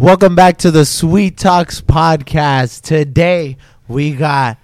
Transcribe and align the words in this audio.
Welcome 0.00 0.34
back 0.34 0.56
to 0.60 0.70
the 0.70 0.86
Sweet 0.86 1.36
Talks 1.36 1.82
podcast. 1.82 2.80
Today 2.80 3.58
we 3.86 4.12
got 4.12 4.56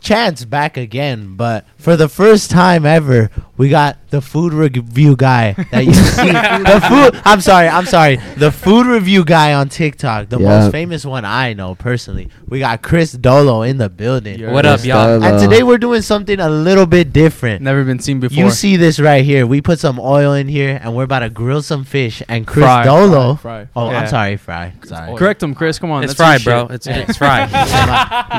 Chance 0.00 0.44
back 0.44 0.76
again, 0.76 1.34
but 1.36 1.66
for 1.76 1.96
the 1.96 2.08
first 2.08 2.50
time 2.50 2.86
ever, 2.86 3.30
we 3.56 3.68
got 3.68 3.98
the 4.10 4.20
food 4.20 4.52
review 4.54 5.16
guy 5.16 5.52
that 5.72 5.84
you 5.84 5.92
see. 5.94 6.30
the 6.30 6.80
food. 7.12 7.20
I'm 7.24 7.40
sorry. 7.40 7.68
I'm 7.68 7.84
sorry. 7.84 8.16
The 8.36 8.50
food 8.52 8.86
review 8.86 9.24
guy 9.24 9.52
on 9.54 9.68
TikTok, 9.68 10.28
the 10.28 10.38
Yeah. 10.38 10.60
most 10.60 10.72
famous 10.72 11.04
one 11.04 11.24
I 11.24 11.52
know 11.52 11.74
personally. 11.74 12.30
We 12.48 12.60
got 12.60 12.80
Chris 12.82 13.12
Dolo 13.12 13.62
in 13.62 13.78
the 13.78 13.88
building. 13.90 14.50
What 14.50 14.64
up, 14.64 14.84
y'all? 14.84 15.18
Dolo. 15.20 15.26
And 15.26 15.40
today 15.42 15.62
we're 15.62 15.78
doing 15.78 16.00
something 16.02 16.38
a 16.40 16.48
little 16.48 16.86
bit 16.86 17.12
different. 17.12 17.60
Never 17.62 17.84
been 17.84 17.98
seen 17.98 18.20
before. 18.20 18.36
You 18.44 18.50
see 18.50 18.76
this 18.76 18.98
right 19.00 19.24
here. 19.24 19.46
We 19.46 19.60
put 19.60 19.78
some 19.78 19.98
oil 19.98 20.32
in 20.32 20.48
here, 20.48 20.78
and 20.82 20.94
we're 20.94 21.04
about 21.04 21.18
to 21.20 21.28
grill 21.30 21.60
some 21.62 21.84
fish. 21.84 22.22
And 22.28 22.46
Chris 22.46 22.64
Fry. 22.64 22.84
Dolo. 22.84 23.34
Fry, 23.34 23.64
fry. 23.66 23.68
Oh, 23.76 23.88
I'm 23.88 24.06
sorry, 24.06 24.36
Fry. 24.36 24.72
Sorry. 24.84 25.16
Correct 25.16 25.42
him, 25.42 25.54
Chris. 25.54 25.78
Come 25.78 25.90
on. 25.90 26.04
It's 26.04 26.14
that's 26.14 26.44
your 26.44 26.52
fried, 26.54 26.68
bro. 26.68 26.74
It's 26.74 26.86
it's 26.86 27.18
fried. 27.18 27.48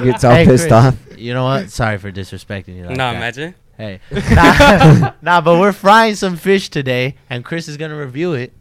He 0.04 0.12
gets 0.12 0.23
all 0.23 0.32
Hey, 0.34 0.46
pissed 0.46 0.64
Chris, 0.70 0.72
off. 0.72 0.96
You 1.20 1.34
know 1.34 1.44
what? 1.44 1.70
Sorry 1.70 1.98
for 1.98 2.12
disrespecting 2.12 2.76
you. 2.76 2.86
Like 2.86 2.98
no, 2.98 3.12
that. 3.12 3.16
imagine. 3.16 3.55
Hey, 3.78 4.02
nah, 4.12 5.14
nah, 5.22 5.42
but 5.42 5.58
we're 5.59 5.72
frying 5.72 6.16
some 6.16 6.36
fish 6.36 6.70
today, 6.70 7.16
and 7.30 7.45
Chris 7.45 7.68
is 7.68 7.78
gonna 7.78 7.98
review 7.98 8.34
it. 8.34 8.54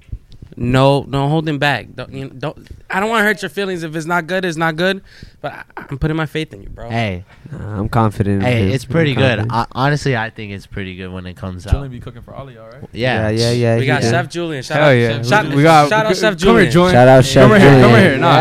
No, 0.59 1.05
no 1.07 1.29
holding 1.29 1.59
back. 1.59 1.95
Don't, 1.95 2.12
you 2.12 2.25
know, 2.25 2.30
don't. 2.30 2.69
I 2.91 2.98
don't 2.98 3.09
want 3.09 3.21
to 3.21 3.25
hurt 3.25 3.43
your 3.43 3.48
feelings. 3.48 3.85
If 3.85 3.95
it's 3.95 4.07
not 4.07 4.27
good, 4.27 4.45
it's 4.45 4.57
not 4.57 4.75
good. 4.75 5.03
But 5.41 5.53
I, 5.53 5.62
I'm 5.77 5.98
putting 5.98 6.17
my 6.17 6.27
faith 6.27 6.53
in 6.53 6.62
you, 6.62 6.69
bro. 6.69 6.91
Hey, 6.91 7.25
I'm 7.53 7.89
confident. 7.89 8.43
hey, 8.43 8.62
him. 8.67 8.73
it's 8.73 8.84
pretty 8.84 9.12
I'm 9.12 9.19
good. 9.19 9.47
I, 9.51 9.67
honestly, 9.73 10.17
I 10.17 10.31
think 10.31 10.53
it's 10.53 10.67
pretty 10.67 10.97
good 10.97 11.12
when 11.12 11.27
it 11.27 11.37
comes 11.37 11.65
out. 11.67 11.73
Julian 11.75 11.93
be 11.93 12.01
cooking 12.01 12.23
for 12.23 12.34
all 12.34 12.48
of 12.48 12.55
y'all, 12.55 12.69
right? 12.69 12.89
Yeah, 12.93 13.29
yeah, 13.29 13.51
yeah, 13.51 13.53
yeah. 13.53 13.79
we 13.79 13.87
got 13.87 14.03
did. 14.03 14.11
Chef 14.11 14.29
Julian. 14.29 14.62
Shout 14.65 14.79
Hell 14.79 14.89
out, 14.89 14.93
yeah. 14.93 15.23
Shout, 15.23 15.47
we 15.55 15.62
got. 15.62 15.89
shout 15.89 16.07
out 16.07 16.17
Chef 16.17 16.37
Julian. 16.37 16.57
Come 16.57 16.65
here, 16.65 16.70
Julian. 16.73 16.73
Julian. 16.73 16.93
Shout 16.93 17.09
out 17.09 17.25
Chef 17.25 17.43
Come 17.43 17.53
right 17.53 17.61
here, 17.61 17.70
come 17.70 17.81
Julian. 17.81 17.95
right 17.95 18.03
here, 18.03 18.19
nah. 18.19 18.37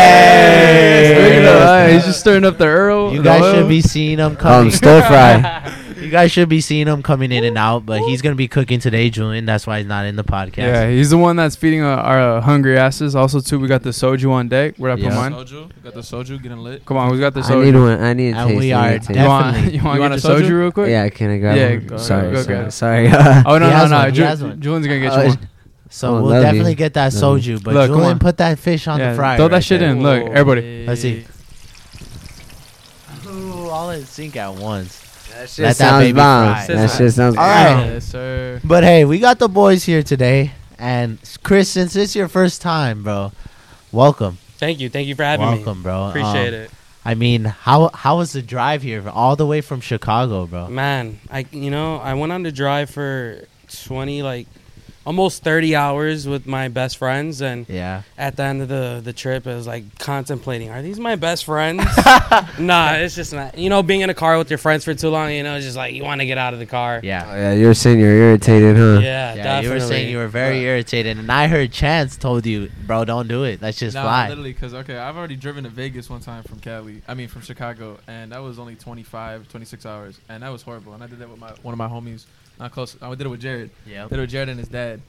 Hey. 0.00 1.14
Look 1.22 1.32
at 1.32 1.42
that. 1.42 1.92
He's 1.92 2.04
just 2.04 2.20
stirring 2.20 2.44
up 2.44 2.56
the 2.56 2.66
Earl. 2.66 3.12
You 3.12 3.22
guys 3.22 3.54
should 3.54 3.68
be 3.68 3.82
seeing 3.82 4.18
him 4.18 4.36
Um, 4.40 4.70
stir 4.70 5.02
fry. 5.02 5.76
you 6.10 6.16
guys 6.16 6.32
should 6.32 6.48
be 6.48 6.60
seeing 6.60 6.88
him 6.88 7.02
coming 7.04 7.30
in 7.30 7.44
and 7.44 7.56
out, 7.56 7.86
but 7.86 8.00
he's 8.00 8.20
gonna 8.20 8.34
be 8.34 8.48
cooking 8.48 8.80
today, 8.80 9.10
Julian. 9.10 9.46
That's 9.46 9.64
why 9.64 9.78
he's 9.78 9.86
not 9.86 10.06
in 10.06 10.16
the 10.16 10.24
podcast. 10.24 10.56
Yeah, 10.58 10.90
he's 10.90 11.10
the 11.10 11.18
one 11.18 11.36
that's 11.36 11.54
feeding 11.54 11.82
uh, 11.82 11.86
our 11.86 12.18
uh, 12.38 12.40
hungry 12.40 12.76
asses. 12.76 13.14
Also, 13.14 13.38
too, 13.38 13.60
we 13.60 13.68
got 13.68 13.84
the 13.84 13.90
soju 13.90 14.28
on 14.32 14.48
deck. 14.48 14.74
Where 14.76 14.90
I 14.90 14.96
put 14.96 15.04
Yeah. 15.04 15.14
mine? 15.14 15.32
Soju, 15.34 15.70
we 15.76 15.82
got 15.84 15.94
the 15.94 16.00
soju 16.00 16.42
getting 16.42 16.58
lit. 16.58 16.84
Come 16.84 16.96
on, 16.96 17.10
who's 17.10 17.20
got 17.20 17.32
the 17.34 17.40
I 17.40 17.44
soju? 17.44 17.64
need 17.64 17.74
one. 17.76 18.02
I 18.02 18.12
need 18.12 18.34
a 18.34 18.38
And 18.38 18.48
taste. 18.50 18.58
we 18.60 18.72
I 18.72 18.78
are 18.88 18.90
need 18.90 18.96
a 18.96 18.98
taste. 19.06 19.20
you 19.20 19.26
want, 19.26 19.54
definitely- 19.54 19.72
you 19.78 19.84
want 19.84 19.94
You 19.94 20.00
want 20.00 20.14
a 20.14 20.16
soju 20.16 20.40
soju? 20.40 20.58
real 20.60 20.72
quick? 20.72 20.88
Yeah, 20.90 21.08
can 21.10 21.30
I 21.30 21.38
grab 21.38 21.56
Yeah, 21.56 21.68
one? 21.70 21.86
go- 21.86 21.96
sorry, 21.98 22.30
go 22.32 22.42
sorry, 22.42 22.46
grab 22.46 22.66
it. 22.66 22.70
sorry. 22.72 23.08
Oh 23.46 23.58
no, 23.58 23.66
He 23.66 23.70
no, 23.70 23.76
has 23.76 23.90
no! 23.90 23.96
one, 23.98 24.06
he 24.10 24.16
Ju- 24.16 24.22
has 24.24 24.42
one. 24.42 24.60
Julian's 24.60 24.86
gonna 24.88 25.00
get 25.00 25.12
Oh, 25.12 25.22
you 25.22 25.28
one. 25.28 25.48
So 25.92 26.08
Oh, 26.08 26.14
we'll 26.22 26.30
love 26.32 26.42
definitely 26.42 26.70
you. 26.70 26.76
get 26.76 26.94
that 26.94 27.14
Love 27.14 27.40
soju, 27.40 27.62
but 27.62 27.74
Look, 27.74 27.86
come 27.88 27.96
Julian 27.98 28.12
on. 28.14 28.18
put 28.18 28.36
that 28.38 28.58
fish 28.58 28.88
on 28.88 28.98
Yeah, 28.98 29.10
the 29.10 29.16
fryer. 29.16 29.36
throw 29.38 29.46
that 29.48 29.54
right 29.54 29.64
shit 29.64 29.80
there. 29.80 29.90
in. 29.90 30.02
Look, 30.02 30.26
everybody. 30.28 30.86
Let's 30.86 31.00
see. 31.02 31.24
Ooh, 33.28 33.68
all 33.68 33.90
in 33.90 34.04
sync 34.04 34.34
at 34.36 34.52
once. 34.54 34.99
That 35.40 35.48
shit 35.48 35.62
Let 35.62 35.68
that 35.70 35.76
sounds 35.76 36.04
baby 36.04 36.16
bomb. 36.16 36.54
fry. 36.54 36.66
That 36.66 36.90
shit 36.90 37.12
sounds 37.14 37.36
All 37.36 37.46
right. 37.46 37.74
bomb. 37.74 37.86
Yes, 37.94 38.04
sir. 38.04 38.60
But 38.62 38.84
hey, 38.84 39.06
we 39.06 39.18
got 39.18 39.38
the 39.38 39.48
boys 39.48 39.84
here 39.84 40.02
today, 40.02 40.52
and 40.78 41.18
Chris, 41.42 41.70
since 41.70 41.96
it's 41.96 42.14
your 42.14 42.28
first 42.28 42.60
time, 42.60 43.02
bro, 43.02 43.32
welcome, 43.90 44.36
Thank 44.58 44.80
you, 44.80 44.90
thank 44.90 45.08
you 45.08 45.14
for 45.14 45.22
having 45.22 45.46
me. 45.50 45.54
welcome, 45.56 45.82
bro. 45.82 46.08
Appreciate 46.08 46.48
Um, 46.48 46.54
it, 46.64 46.70
I 47.06 47.14
mean, 47.14 47.44
how 47.46 47.88
how 47.94 48.18
was 48.18 48.32
the 48.34 48.42
drive 48.42 48.82
here, 48.82 49.02
all 49.08 49.34
the 49.34 49.46
way 49.46 49.62
from 49.62 49.80
Chicago, 49.80 50.44
bro? 50.46 50.68
man. 50.68 51.18
I 51.30 51.46
you 51.50 51.70
know 51.70 51.96
I 51.96 52.12
went 52.12 52.32
on 52.32 52.42
the 52.42 52.52
drive 52.52 52.90
for 52.90 53.40
20 53.86 54.22
like 54.22 54.46
almost 55.06 55.42
30 55.42 55.74
hours 55.74 56.28
with 56.28 56.46
my 56.46 56.68
best 56.68 56.98
friends, 56.98 57.40
and 57.40 57.68
Yeah, 57.68 58.02
at 58.18 58.36
the 58.36 58.42
end 58.42 58.62
of 58.62 58.68
the 58.68 59.00
the 59.02 59.12
trip, 59.12 59.46
I 59.46 59.54
was 59.54 59.66
like 59.66 59.98
contemplating: 59.98 60.70
Are 60.70 60.82
these 60.82 60.98
my 61.00 61.16
best 61.16 61.44
friends? 61.44 61.82
nah, 62.58 62.92
it's 62.94 63.14
just 63.14 63.32
not. 63.32 63.56
You 63.58 63.68
know, 63.70 63.82
being 63.82 64.00
in 64.02 64.10
a 64.10 64.14
car 64.14 64.38
with 64.38 64.50
your 64.50 64.58
friends 64.58 64.84
for 64.84 64.94
too 64.94 65.08
long, 65.08 65.30
you 65.32 65.42
know, 65.42 65.56
it's 65.56 65.64
just 65.64 65.76
like 65.76 65.94
you 65.94 66.04
want 66.04 66.20
to 66.20 66.26
get 66.26 66.38
out 66.38 66.52
of 66.52 66.58
the 66.60 66.66
car. 66.66 67.00
Oh, 67.02 67.06
yeah. 67.06 67.34
yeah, 67.34 67.52
you're 67.54 67.74
saying 67.74 67.98
you're 67.98 68.10
irritated, 68.12 68.76
huh? 68.76 69.00
Yeah, 69.02 69.34
Yeah, 69.34 69.42
definitely. 69.42 69.66
you 69.68 69.72
were 69.74 69.80
saying 69.80 70.10
you 70.10 70.18
were 70.18 70.28
very 70.28 70.60
irritated, 70.60 71.18
and 71.18 71.30
I 71.30 71.46
heard 71.48 71.72
Chance 71.72 72.16
told 72.16 72.46
you, 72.46 72.70
bro, 72.86 73.04
don't 73.04 73.28
do 73.28 73.44
it. 73.44 73.62
Let's 73.62 73.78
just 73.78 73.94
Nah, 73.94 74.02
fly. 74.02 74.28
literally, 74.28 74.52
because, 74.52 74.74
okay, 74.74 74.96
I've 74.96 75.16
already 75.16 75.36
driven 75.36 75.64
to 75.64 75.70
Vegas 75.70 76.10
one 76.10 76.20
time 76.20 76.42
from 76.42 76.60
Cali. 76.60 77.02
I 77.08 77.14
mean, 77.14 77.28
from 77.28 77.42
Chicago, 77.42 77.98
and 78.06 78.32
that 78.32 78.42
was 78.42 78.58
only 78.58 78.74
25, 78.74 79.48
26 79.48 79.86
hours. 79.86 80.18
And 80.28 80.42
that 80.42 80.50
was 80.50 80.62
horrible. 80.62 80.92
And 80.94 81.02
I 81.02 81.06
did 81.06 81.18
that 81.20 81.28
with 81.30 81.38
my 81.40 81.52
one 81.62 81.72
of 81.72 81.78
my 81.78 81.88
homies, 81.88 82.24
not 82.60 82.72
close. 82.72 82.96
Oh, 83.02 83.10
I 83.10 83.14
did 83.14 83.26
it 83.26 83.30
with 83.30 83.40
Jared. 83.40 83.70
Yeah. 83.86 84.06
Did 84.08 84.18
it 84.18 84.20
with 84.20 84.30
Jared 84.30 84.48
and 84.48 84.58
his 84.58 84.68
dad. 84.68 85.00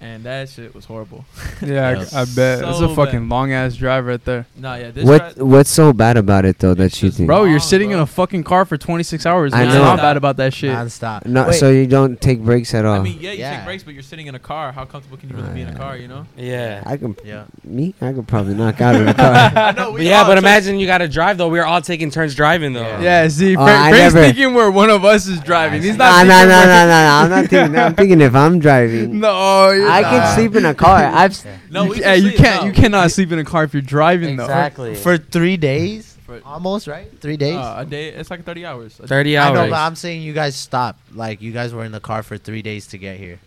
And 0.00 0.24
that 0.24 0.48
shit 0.48 0.74
was 0.74 0.84
horrible. 0.84 1.24
Yeah, 1.62 1.98
Yes. 1.98 2.14
I, 2.14 2.22
I 2.22 2.24
bet. 2.24 2.64
It's 2.66 2.80
a 2.80 2.94
fucking 2.94 3.28
long 3.28 3.52
ass 3.52 3.76
drive 3.76 4.06
right 4.06 4.24
there. 4.24 4.46
nah, 4.56 4.74
yeah. 4.76 4.90
This 4.90 5.04
What 5.04 5.34
dri- 5.34 5.44
What's 5.44 5.68
so 5.70 5.92
bad 5.92 6.16
about 6.16 6.46
it 6.46 6.58
though 6.58 6.70
It's 6.72 6.78
that 6.78 7.02
you 7.02 7.10
think? 7.10 7.26
Bro, 7.26 7.44
you're 7.44 7.52
long, 7.52 7.60
sitting 7.60 7.90
in 7.90 7.98
a 7.98 8.06
fucking 8.06 8.44
car 8.44 8.64
for 8.64 8.78
26 8.78 9.26
hours. 9.26 9.52
I 9.52 9.64
What's 9.64 9.74
know. 9.74 9.82
not 9.84 9.98
bad 9.98 10.16
about 10.16 10.38
that 10.38 10.54
shit? 10.54 10.70
Nonstop. 10.74 11.26
No, 11.26 11.48
Wait, 11.48 11.54
so 11.56 11.70
you 11.70 11.86
don't 11.86 12.18
take 12.18 12.40
breaks 12.40 12.72
at 12.72 12.86
all. 12.86 12.98
I 12.98 13.02
mean, 13.02 13.18
yeah, 13.20 13.32
you 13.32 13.38
Yeah. 13.40 13.56
take 13.56 13.66
breaks, 13.66 13.82
but 13.82 13.92
you're 13.92 14.02
sitting 14.02 14.26
in 14.26 14.34
a 14.34 14.38
car. 14.38 14.72
How 14.72 14.86
comfortable 14.86 15.18
can 15.18 15.28
you 15.28 15.36
really 15.36 15.52
be 15.52 15.60
in 15.60 15.68
a 15.68 15.76
car, 15.76 15.96
you 15.98 16.08
know? 16.08 16.26
Yeah. 16.36 16.82
I 16.86 16.96
can. 16.96 17.14
yeah. 17.24 17.44
Me, 17.64 17.94
I 18.00 18.12
could 18.14 18.26
probably 18.26 18.54
knock 18.54 18.80
out 18.80 18.94
in 18.94 19.06
a 19.06 19.12
car. 19.14 19.26
I 19.54 19.72
know, 19.72 19.92
But 19.92 20.02
yeah, 20.02 20.24
but 20.26 20.38
imagine 20.38 20.78
you 20.80 20.86
got 20.86 20.98
to 20.98 21.08
drive 21.08 21.36
though. 21.36 21.48
We 21.48 21.58
are 21.58 21.66
all 21.66 21.82
taking 21.82 22.10
turns 22.10 22.34
driving 22.34 22.72
though. 22.72 22.80
Yeah, 23.00 23.28
see, 23.28 23.54
Oh, 23.54 23.64
Fra- 23.66 23.78
I 23.78 23.90
Frank's 23.90 24.14
thinking 24.14 24.54
where 24.54 24.70
one 24.70 24.88
of 24.88 25.04
us 25.04 25.26
is 25.26 25.40
driving. 25.40 25.82
He's 25.82 25.96
not. 25.98 26.24
nah, 26.26 26.32
nah, 26.32 26.40
thinking 26.40 26.48
nah, 26.48 26.56
where- 26.58 26.66
nah, 26.66 26.86
nah. 26.86 27.22
I'm 27.24 27.30
not 27.30 27.46
thinking. 27.50 27.76
I'm 27.78 27.94
thinking 27.94 28.20
if 28.22 28.34
I'm 28.34 28.58
driving, 28.58 29.18
No, 29.20 29.70
you're 29.80 29.90
I 29.90 30.00
not. 30.02 30.10
can 30.10 30.34
sleep 30.36 30.54
in 30.56 30.64
a 30.64 30.74
car. 30.74 30.98
I've. 31.22 31.32
s- 31.32 31.44
No, 31.70 31.84
You 31.84 31.90
we 31.90 31.96
ca- 31.96 32.02
can 32.02 32.08
yeah, 32.10 32.14
you 32.14 32.22
sleep, 32.30 32.36
can't. 32.36 32.60
no. 32.62 32.66
You 32.68 32.72
cannot 32.72 33.10
sleep 33.10 33.32
in 33.32 33.38
a 33.38 33.44
car 33.44 33.64
if 33.64 33.72
you're 33.74 33.82
driving 33.82 34.36
though. 34.36 34.44
Exactly. 34.44 34.94
For 34.94 35.18
three 35.18 35.56
days, 35.56 36.16
For- 36.26 36.40
almost 36.44 36.86
right? 36.86 37.08
Three 37.20 37.36
days. 37.36 37.56
Uh, 37.56 37.76
a 37.78 37.84
day, 37.86 38.08
it's 38.08 38.30
like 38.30 38.44
30 38.44 38.64
hours. 38.66 38.98
A- 39.00 39.06
30 39.06 39.36
I 39.36 39.46
hours. 39.48 39.54
know, 39.54 39.70
but 39.70 39.76
I'm 39.78 39.96
saying 39.96 40.22
you 40.22 40.32
guys 40.32 40.54
stopped. 40.56 41.00
Like 41.14 41.40
you 41.42 41.52
guys 41.52 41.72
were 41.74 41.84
in 41.84 41.92
the 41.92 42.00
car 42.00 42.22
for 42.22 42.38
three 42.38 42.62
days 42.62 42.86
to 42.88 42.98
get 42.98 43.18
here. 43.18 43.38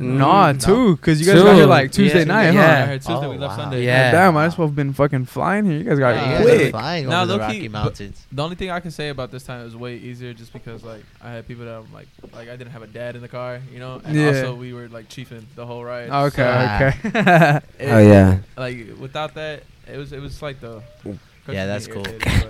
Nah, 0.00 0.52
Mm, 0.52 0.64
two, 0.64 0.96
because 0.96 1.18
you 1.20 1.26
guys 1.26 1.42
got 1.42 1.50
Two. 1.50 1.56
here 1.56 1.66
like 1.66 1.90
Tuesday 1.90 2.20
Yeah. 2.20 2.24
night, 2.24 2.50
Yeah. 2.54 2.76
huh? 2.76 2.82
I 2.82 2.86
heard 2.86 3.00
Tuesday, 3.02 3.14
Oh, 3.26 3.30
we 3.30 3.36
left 3.38 3.58
wow. 3.58 3.64
Sunday. 3.64 3.84
Yeah. 3.84 4.12
Damn, 4.12 4.36
I 4.36 4.46
just 4.46 4.56
have 4.56 4.74
been 4.76 4.92
fucking 4.92 5.24
flying 5.26 5.64
here. 5.64 5.78
You 5.78 5.84
guys 5.84 5.98
got 5.98 6.14
Yeah, 6.14 6.24
you 6.40 6.46
guys 6.46 6.56
quick. 6.56 6.70
flying 6.70 7.08
Nah, 7.08 7.22
over 7.22 7.32
the 7.32 7.38
low-key, 7.38 7.68
Mountains. 7.68 8.26
The 8.30 8.42
only 8.44 8.54
thing 8.54 8.70
I 8.70 8.78
can 8.78 8.92
say 8.92 9.08
about 9.08 9.32
this 9.32 9.42
time 9.42 9.66
is 9.66 9.74
way 9.74 9.96
easier, 9.96 10.32
just 10.34 10.52
because 10.52 10.84
like 10.84 11.02
I 11.20 11.32
had 11.32 11.48
people 11.48 11.64
that 11.64 11.74
I'm 11.74 11.92
like, 11.92 12.06
like 12.32 12.48
I 12.48 12.54
didn't 12.56 12.70
have 12.70 12.82
a 12.82 12.86
dad 12.86 13.16
in 13.16 13.22
the 13.22 13.28
car, 13.28 13.58
you 13.72 13.80
know, 13.80 14.00
and 14.04 14.14
Yeah. 14.16 14.28
also 14.28 14.54
we 14.54 14.72
were 14.72 14.88
like 14.88 15.08
chiefing 15.08 15.44
the 15.56 15.66
whole 15.66 15.84
ride. 15.84 16.10
Okay, 16.10 16.44
Ah. 16.46 16.76
okay. 16.76 17.60
It- 17.80 17.90
Oh 17.90 17.98
yeah. 17.98 18.38
Like 18.56 18.76
without 19.00 19.34
that, 19.34 19.64
it 19.92 19.96
was 19.96 20.12
it 20.12 20.20
was 20.22 20.40
like 20.42 20.60
the. 20.60 20.80
Yeah, 21.50 21.66
that's 21.66 21.86
cool. 21.86 22.04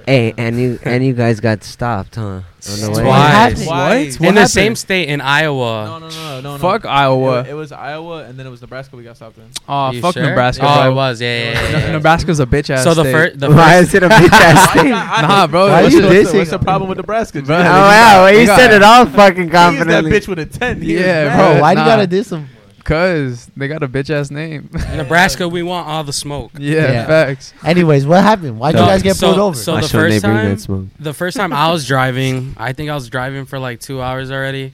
Hey, 0.07 0.35
and 0.37 0.59
you 0.59 0.79
and 0.85 1.05
you 1.05 1.13
guys 1.13 1.39
got 1.41 1.63
stopped, 1.63 2.17
huh? 2.17 2.23
On 2.23 2.43
the 2.81 2.91
way. 2.91 3.03
Twice. 3.05 3.65
Twice. 3.65 3.67
What? 3.67 3.69
in 3.69 4.07
What 4.07 4.19
the 4.19 4.27
happened? 4.41 4.51
same 4.51 4.75
state 4.77 5.09
in 5.09 5.21
Iowa. 5.21 5.85
no, 5.87 6.09
no, 6.09 6.09
no, 6.09 6.41
no. 6.41 6.59
Fuck 6.59 6.85
no. 6.85 6.91
Iowa. 6.91 7.41
It, 7.41 7.49
it 7.51 7.55
was 7.55 7.71
Iowa, 7.73 8.25
and 8.25 8.39
then 8.39 8.47
it 8.47 8.51
was 8.51 8.61
Nebraska. 8.61 8.97
We 8.97 9.05
got 9.05 9.17
stopped 9.17 9.39
in. 9.39 9.45
Oh, 9.69 9.93
You 9.93 10.01
fuck 10.01 10.15
sure? 10.15 10.23
Nebraska, 10.25 10.65
Oh, 10.69 10.83
bro. 10.83 10.91
it 10.91 10.95
was. 10.95 11.21
Yeah, 11.21 11.29
yeah, 11.53 11.53
yeah. 11.71 11.79
Yeah. 11.87 11.93
Nebraska's 11.93 12.41
a 12.41 12.47
bitch 12.47 12.71
ass. 12.71 12.83
So 12.85 12.95
the 12.95 13.03
state. 13.05 13.13
first, 13.13 13.39
the 13.41 13.49
Why 13.55 13.79
first, 13.79 13.89
is 13.89 13.95
it 13.95 14.03
a 14.03 14.09
bitch 14.09 14.33
ass 14.33 14.71
state? 14.73 14.89
Nah, 14.91 15.47
bro. 15.47 15.69
Why 15.69 15.83
what's 15.83 15.95
you 15.95 16.01
the- 16.03 16.09
What's 16.09 16.33
the, 16.33 16.39
what's 16.39 16.51
the 16.51 16.59
problem 16.59 16.89
with 16.89 16.99
Nebraska? 16.99 17.43
Bro, 17.43 17.57
Oh 17.59 17.61
G? 17.61 17.65
they 17.65 17.69
wow, 17.69 18.27
got- 18.27 18.35
he 18.35 18.47
said 18.47 18.73
it 18.73 18.83
all 18.83 19.07
fucking 19.07 19.37
He 19.37 19.43
is 19.47 19.53
that 19.53 19.71
confidently. 19.77 20.11
bitch 20.11 20.29
with 20.29 20.39
a 20.41 20.47
ten. 20.47 20.83
He 20.83 20.95
is 20.97 21.01
Yeah, 21.03 21.25
mad. 21.29 21.37
bro. 21.37 21.53
Bro, 21.53 21.61
why 21.61 21.75
do 21.75 21.81
you 21.81 21.87
nah. 21.87 21.91
gotta 21.93 22.07
diss 22.07 22.33
him? 22.33 22.49
Cause 22.89 23.51
they 23.55 23.69
got 23.69 23.83
a 23.83 23.89
bitch 23.89 24.09
ass 24.09 24.31
name. 24.31 24.71
Nebraska, 24.97 25.47
we 25.57 25.63
want 25.63 25.87
all 25.87 26.05
the 26.05 26.13
smoke. 26.13 26.53
yeah, 26.59 26.91
Yeah. 26.93 27.07
facts. 27.07 27.53
Anyways, 27.63 28.07
what 28.07 28.23
happened? 28.23 28.59
Why'd 28.59 28.77
you 28.77 28.81
guys 28.81 29.03
get 29.03 29.17
so- 29.17 29.27
pulled 29.29 29.39
over? 29.39 29.57
so 29.57 29.75
Why 29.75 29.81
the 29.83 29.89
shouldn't 29.89 30.13
first 30.15 30.25
bring 30.25 30.35
time- 30.37 30.49
that 30.53 30.61
smoke? 30.61 30.87
The 30.99 31.13
first 31.13 31.37
time 31.37 31.53
I 31.53 31.71
was 31.71 31.87
driving, 31.87 32.55
I 32.57 32.73
think 32.73 32.89
I 32.89 32.95
was 32.95 33.11
driving 33.11 33.45
for 33.45 33.59
like 33.59 33.81
two 33.81 34.01
hours 34.01 34.31
already, 34.31 34.73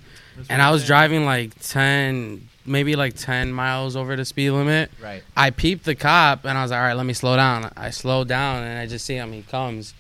and 0.49 0.63
I 0.63 0.71
was 0.71 0.87
driving 0.87 1.25
like 1.25 1.59
ten, 1.61 2.49
maybe 2.65 2.95
like 2.95 3.15
ten 3.17 3.53
miles 3.53 3.97
over 3.97 4.15
the 4.15 4.25
speed 4.25 4.51
limit. 4.53 4.93
right. 5.03 5.25
I 5.37 5.51
peeped 5.51 5.85
the 5.85 5.97
cop, 5.97 6.45
and 6.45 6.57
I 6.57 6.63
was 6.63 6.71
like, 6.71 6.79
"All 6.79 6.87
right, 6.87 6.95
let 6.97 7.07
me 7.07 7.15
slow 7.15 7.35
down." 7.35 7.69
I 7.77 7.91
slowed 7.91 8.29
down, 8.29 8.63
and 8.63 8.79
I 8.79 8.87
just 8.87 9.05
see 9.07 9.15
him. 9.17 9.33
He 9.33 9.43
comes, 9.43 9.93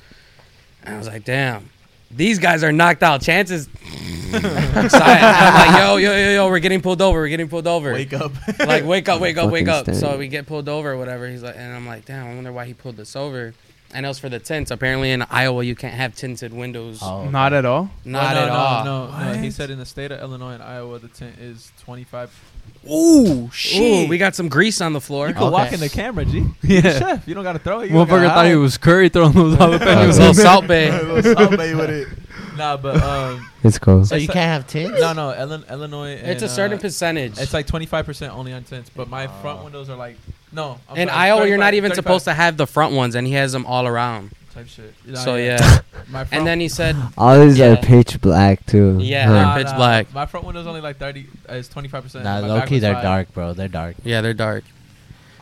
and 0.84 0.94
I 0.94 0.98
was 0.98 1.08
like, 1.08 1.24
"Damn." 1.24 1.68
These 2.14 2.38
guys 2.38 2.62
are 2.62 2.72
knocked 2.72 3.02
out. 3.02 3.22
Chances. 3.22 3.68
Excited. 4.34 5.24
I'm 5.24 5.72
like, 5.72 5.80
yo, 5.80 5.96
yo, 5.96 6.16
yo, 6.16 6.34
yo, 6.34 6.48
we're 6.48 6.58
getting 6.58 6.80
pulled 6.80 7.02
over. 7.02 7.20
We're 7.20 7.28
getting 7.28 7.48
pulled 7.48 7.66
over. 7.66 7.92
Wake 7.92 8.12
up. 8.12 8.32
like 8.58 8.84
wake 8.84 9.08
up, 9.08 9.20
wake 9.20 9.36
up, 9.36 9.50
wake 9.50 9.68
up. 9.68 9.84
stand. 9.84 9.98
So 9.98 10.16
we 10.18 10.28
get 10.28 10.46
pulled 10.46 10.68
over 10.68 10.92
or 10.92 10.98
whatever. 10.98 11.28
He's 11.28 11.42
like, 11.42 11.56
and 11.56 11.74
I'm 11.74 11.86
like, 11.86 12.04
damn, 12.04 12.26
I 12.26 12.34
wonder 12.34 12.52
why 12.52 12.66
he 12.66 12.74
pulled 12.74 12.98
us 13.00 13.16
over. 13.16 13.54
And 13.92 14.04
it 14.04 14.08
was 14.08 14.18
for 14.18 14.28
the 14.28 14.40
tints. 14.40 14.72
Apparently 14.72 15.12
in 15.12 15.22
Iowa 15.22 15.62
you 15.64 15.76
can't 15.76 15.94
have 15.94 16.16
tinted 16.16 16.52
windows. 16.52 16.98
Oh, 17.00 17.28
Not 17.28 17.52
at 17.52 17.64
all. 17.64 17.90
Not 18.04 18.34
no, 18.34 18.40
at 18.40 18.46
no, 18.46 18.54
all. 18.54 18.84
No, 18.84 19.32
no, 19.32 19.38
He 19.40 19.52
said 19.52 19.70
in 19.70 19.78
the 19.78 19.86
state 19.86 20.10
of 20.10 20.20
Illinois 20.20 20.54
and 20.54 20.62
Iowa, 20.62 20.98
the 20.98 21.08
tint 21.08 21.38
is 21.38 21.70
25. 21.84 22.53
Ooh, 22.90 23.48
Ooh, 23.76 24.06
we 24.08 24.18
got 24.18 24.34
some 24.34 24.48
grease 24.50 24.80
on 24.82 24.92
the 24.92 25.00
floor. 25.00 25.28
You 25.28 25.34
can 25.34 25.44
Okay. 25.44 25.52
walk 25.52 25.72
in 25.72 25.80
the 25.80 25.88
camera, 25.88 26.24
G. 26.26 26.44
Yeah. 26.62 26.82
Chef, 26.82 27.26
you 27.26 27.34
don't 27.34 27.42
gotta 27.44 27.58
throw 27.58 27.80
it. 27.80 27.90
You 27.90 27.96
Motherfucker 27.96 28.08
gotta 28.08 28.28
thought 28.28 28.46
he 28.46 28.56
was 28.56 28.76
Curry 28.76 29.08
throwing 29.08 29.32
those 29.32 29.54
It 29.54 29.58
was 29.58 29.80
jalapenos. 29.80 30.16
a 30.16 30.18
little 30.18 30.34
Salt 30.34 30.66
Bae. 30.68 30.90
Little 31.02 31.34
Salt 31.34 31.56
Bae 31.56 31.74
with 31.74 31.90
it. 31.90 32.08
Nah, 32.56 32.76
but 32.76 33.02
um, 33.02 33.50
It's 33.64 33.80
cool. 33.80 34.04
So 34.04 34.14
you 34.14 34.24
It's 34.24 34.32
can't 34.32 34.46
have 34.46 34.68
tints? 34.68 35.00
no, 35.00 35.12
no, 35.12 35.32
Illin- 35.32 35.68
Illinois. 35.68 36.12
It's 36.12 36.40
a 36.44 36.48
certain 36.48 36.78
uh, 36.78 36.80
percentage. 36.82 37.36
It's 37.36 37.52
like 37.52 37.66
25% 37.66 38.28
only 38.30 38.52
on 38.52 38.62
tints, 38.62 38.90
but 38.94 39.08
my 39.08 39.26
front 39.42 39.58
Oh. 39.60 39.64
windows 39.64 39.88
are 39.90 39.96
like 39.96 40.16
No. 40.52 40.78
I'm 40.88 40.96
In 40.96 41.08
sorry, 41.08 41.20
Iowa, 41.30 41.48
you're 41.48 41.58
not 41.58 41.74
even 41.74 41.90
35 41.90 41.96
supposed 42.04 42.24
to 42.26 42.34
have 42.34 42.56
the 42.56 42.66
front 42.68 42.92
ones, 42.94 43.16
and 43.16 43.26
he 43.26 43.32
has 43.32 43.50
them 43.50 43.66
all 43.66 43.88
around. 43.88 44.30
Type 44.54 44.66
shit. 44.68 44.94
So 45.14 45.36
yeah, 45.36 45.58
My 46.08 46.24
front, 46.24 46.32
and 46.32 46.46
then 46.46 46.60
he 46.60 46.68
said, 46.68 46.96
All 47.18 47.38
these 47.40 47.58
Yeah. 47.58 47.72
are 47.72 47.76
pitch 47.76 48.20
black 48.20 48.64
too. 48.66 48.98
Yeah, 49.00 49.26
Huh. 49.26 49.54
they're 49.56 49.64
pitch 49.64 49.74
black. 49.76 50.12
My 50.14 50.26
front 50.26 50.46
window's 50.46 50.66
only 50.66 50.80
like 50.80 50.98
thirty. 50.98 51.26
Uh, 51.48 51.54
it's 51.54 51.68
twenty 51.68 51.88
five 51.88 52.02
percent. 52.04 52.24
Nah, 52.24 52.38
low 52.40 52.62
key, 52.62 52.78
they're 52.78 52.94
dark, 52.94 53.32
bro. 53.34 53.52
They're 53.52 53.68
dark. 53.68 53.96
yeah, 54.04 54.20
they're 54.20 54.34
dark. 54.34 54.64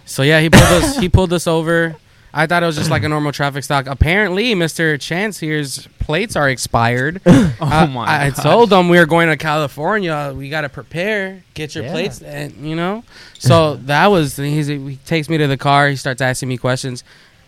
So 0.05 0.23
yeah, 0.23 0.41
he 0.41 0.51
pulled 0.51 0.63
us. 0.65 0.97
he 0.99 1.09
pulled 1.09 1.33
us 1.33 1.47
over. 1.47 1.97
I 2.35 2.47
thought 2.47 2.63
it 2.63 2.67
was 2.67 2.77
just 2.77 2.91
like 2.91 3.03
a 3.03 3.11
normal 3.11 3.31
traffic 3.31 3.63
stop. 3.63 3.87
Apparently, 3.87 4.55
Mr. 4.55 4.99
Chance 4.99 5.39
here's 5.41 5.87
plates 5.99 6.35
are 6.35 6.49
expired. 6.49 7.21
Oh 7.61 7.67
Uh, 7.69 7.87
my! 7.87 8.07
I, 8.07 8.25
I 8.25 8.31
gosh. 8.31 8.43
told 8.43 8.71
them 8.71 8.89
we 8.89 8.99
were 8.99 9.05
going 9.07 9.29
to 9.29 9.37
California. 9.37 10.33
We 10.35 10.49
got 10.49 10.63
to 10.63 10.69
prepare. 10.71 11.45
Get 11.55 11.75
your 11.75 11.85
Yeah. 11.85 11.93
plates, 11.93 12.23
and 12.23 12.53
you 12.67 12.75
know. 12.75 13.05
So 13.39 13.77
that 13.85 14.07
was. 14.07 14.37
He's, 14.37 14.67
he 14.69 14.99
takes 15.05 15.29
me 15.29 15.37
to 15.39 15.47
the 15.47 15.57
car. 15.59 15.89
He 15.89 15.97
starts 15.97 16.21
asking 16.23 16.49
me 16.49 16.57
questions. 16.57 17.05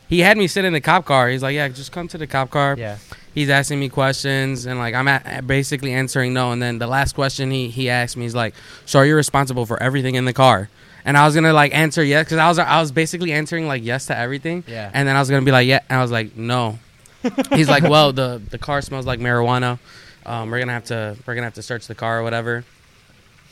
He 0.08 0.20
had 0.20 0.36
me 0.36 0.46
sit 0.46 0.64
in 0.64 0.72
the 0.72 0.80
cop 0.80 1.04
car. 1.04 1.28
He's 1.28 1.42
like, 1.42 1.54
"Yeah, 1.54 1.68
just 1.68 1.92
come 1.92 2.08
to 2.08 2.18
the 2.18 2.26
cop 2.26 2.50
car." 2.50 2.76
Yeah. 2.78 2.98
He's 3.34 3.50
asking 3.50 3.80
me 3.80 3.88
questions, 3.88 4.64
and 4.66 4.78
like 4.78 4.94
I'm 4.94 5.08
at, 5.08 5.46
basically 5.46 5.92
answering 5.92 6.32
no. 6.34 6.52
And 6.52 6.62
then 6.62 6.78
the 6.78 6.86
last 6.86 7.14
question 7.14 7.50
he 7.50 7.68
he 7.68 7.90
asked 7.90 8.16
me 8.16 8.26
is 8.26 8.34
like, 8.34 8.54
"So 8.86 8.98
are 8.98 9.06
you 9.06 9.16
responsible 9.16 9.66
for 9.66 9.82
everything 9.82 10.14
in 10.14 10.24
the 10.24 10.32
car?" 10.32 10.68
And 11.04 11.18
I 11.18 11.26
was 11.26 11.34
gonna 11.34 11.52
like 11.52 11.74
answer 11.74 12.02
yes 12.02 12.24
because 12.24 12.38
I 12.38 12.48
was 12.48 12.58
I 12.58 12.80
was 12.80 12.92
basically 12.92 13.32
answering 13.32 13.66
like 13.66 13.84
yes 13.84 14.06
to 14.06 14.16
everything. 14.16 14.64
Yeah. 14.66 14.90
And 14.94 15.06
then 15.06 15.16
I 15.16 15.20
was 15.20 15.28
gonna 15.28 15.44
be 15.44 15.52
like, 15.52 15.66
yeah. 15.66 15.80
And 15.90 15.98
I 15.98 16.02
was 16.02 16.10
like, 16.10 16.36
no. 16.36 16.78
He's 17.52 17.68
like, 17.68 17.82
well, 17.82 18.12
the 18.12 18.40
the 18.50 18.58
car 18.58 18.80
smells 18.82 19.06
like 19.06 19.20
marijuana. 19.20 19.78
Um, 20.24 20.50
we're 20.50 20.60
gonna 20.60 20.72
have 20.72 20.84
to 20.84 21.16
we're 21.26 21.34
gonna 21.34 21.46
have 21.46 21.54
to 21.54 21.62
search 21.62 21.86
the 21.86 21.94
car 21.94 22.20
or 22.20 22.22
whatever. 22.22 22.64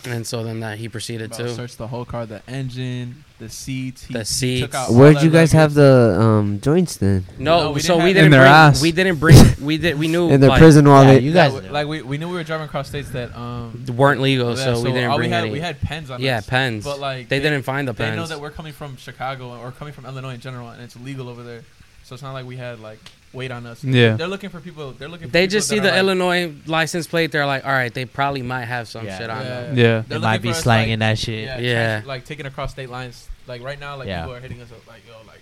And 0.04 0.26
so 0.26 0.43
then 0.43 0.60
that 0.60 0.78
he 0.78 0.88
proceeded 0.88 1.31
Bro, 1.31 1.38
to. 1.46 1.54
search 1.54 1.76
the 1.76 1.87
whole 1.87 2.04
car, 2.04 2.26
the 2.26 2.43
engine, 2.49 3.25
the 3.38 3.49
seats. 3.49 4.04
He, 4.04 4.12
The 4.14 4.25
seats. 4.25 4.60
took 4.62 4.75
out 4.75 4.88
all 4.88 4.96
Where'd 4.96 5.16
that 5.16 5.22
you 5.25 5.31
guys 5.31 5.52
have 5.52 5.75
the 5.75 6.19
um 6.20 6.60
joints 6.60 6.96
then? 6.96 7.25
No, 7.38 7.64
No, 7.64 7.70
we 7.72 7.81
so 7.81 7.94
didn't 7.94 8.04
we 8.06 8.12
didn't 8.12 8.25
In 8.26 8.31
their 8.32 8.40
bring 8.43 8.52
ass. 8.52 8.82
we 8.82 8.90
didn't 8.93 9.16
bring 9.20 9.37
we 9.60 9.78
did 9.78 9.99
we 9.99 10.08
knew 10.08 10.28
In 10.32 10.40
their 10.40 10.50
like, 10.50 10.58
prison 10.60 10.87
Yeah, 10.87 11.12
you 11.12 11.32
guys. 11.32 11.52
we- 11.52 11.69
like 11.69 11.87
we, 11.87 12.02
we 12.02 12.19
knew 12.19 12.28
we 12.28 12.34
were 12.34 12.43
driving 12.44 12.66
across 12.66 12.88
states 12.88 13.10
that 13.10 13.37
um 13.37 13.84
weren't 13.96 14.20
legal, 14.20 14.56
yeah, 14.56 14.75
so, 14.75 14.82
we 14.82 14.90
didn't 14.93 15.10
all 15.10 15.19
bring 15.19 15.31
we 15.31 15.34
had 15.34 15.44
any. 15.44 15.52
we 15.52 15.60
had 15.60 15.81
pens 15.81 16.10
on 16.10 16.20
yeah, 16.20 16.38
us. 16.38 16.46
pens. 16.46 16.82
But 16.84 16.99
like 16.99 17.28
they, 17.28 17.38
didn't 17.38 17.62
find 17.62 17.87
the 17.87 17.94
pens. 17.94 18.10
They 18.10 18.16
know 18.16 18.26
that 18.26 18.40
we're 18.40 18.50
coming 18.50 18.72
from 18.72 18.96
Chicago 18.96 19.56
or 19.60 19.70
coming 19.70 19.94
from 19.94 20.04
Illinois 20.06 20.34
in 20.34 20.40
general, 20.40 20.69
and 20.69 20.82
it's 20.82 20.96
legal 20.96 21.28
over 21.28 21.43
there. 21.44 21.62
So 22.04 22.14
it's 22.14 22.22
not 22.22 22.32
like 22.32 22.44
we 22.46 22.56
had 22.56 22.81
like 22.81 22.99
weight 23.32 23.50
on 23.50 23.64
us. 23.67 23.82
Yeah. 23.82 24.17
they're 24.17 24.26
looking 24.29 24.50
for 24.50 24.61
people. 24.61 24.93
They're 24.93 25.08
looking. 25.08 25.29
For 25.29 25.32
they 25.32 25.43
people 25.46 25.52
just 25.52 25.69
see 25.69 25.79
the 25.79 25.88
like- 25.88 25.99
Illinois 25.99 26.52
license 26.67 27.06
plate. 27.06 27.32
They're 27.32 27.46
like, 27.46 27.64
all 27.64 27.73
right, 27.73 27.93
they 27.93 28.05
probably 28.05 28.43
might 28.43 28.64
have 28.67 28.88
some 28.88 29.06
Yeah. 29.06 29.19
shit 29.19 29.31
on 29.31 29.43
Yeah. 29.43 29.49
them. 29.49 29.76
Yeah. 29.79 29.84
They're 30.06 30.19
They 30.19 30.19
might 30.19 30.43
be 30.43 30.49
for 30.52 30.55
slanging 30.61 31.00
like- 31.00 31.17
that 31.17 31.19
shit. 31.19 31.44
Yeah, 31.44 31.58
Yeah. 31.58 31.75
trans- 31.75 32.06
like 32.06 32.25
taking 32.25 32.46
across 32.46 32.73
state 32.73 32.90
lines. 32.90 33.29
Like 33.46 33.62
right 33.62 33.79
now, 33.81 33.96
like 33.96 34.08
Yeah. 34.08 34.20
people 34.23 34.34
are 34.37 34.40
hitting 34.40 34.61
us 34.61 34.70
up 34.70 34.87
like, 34.87 35.02
yo, 35.08 35.14
like 35.26 35.40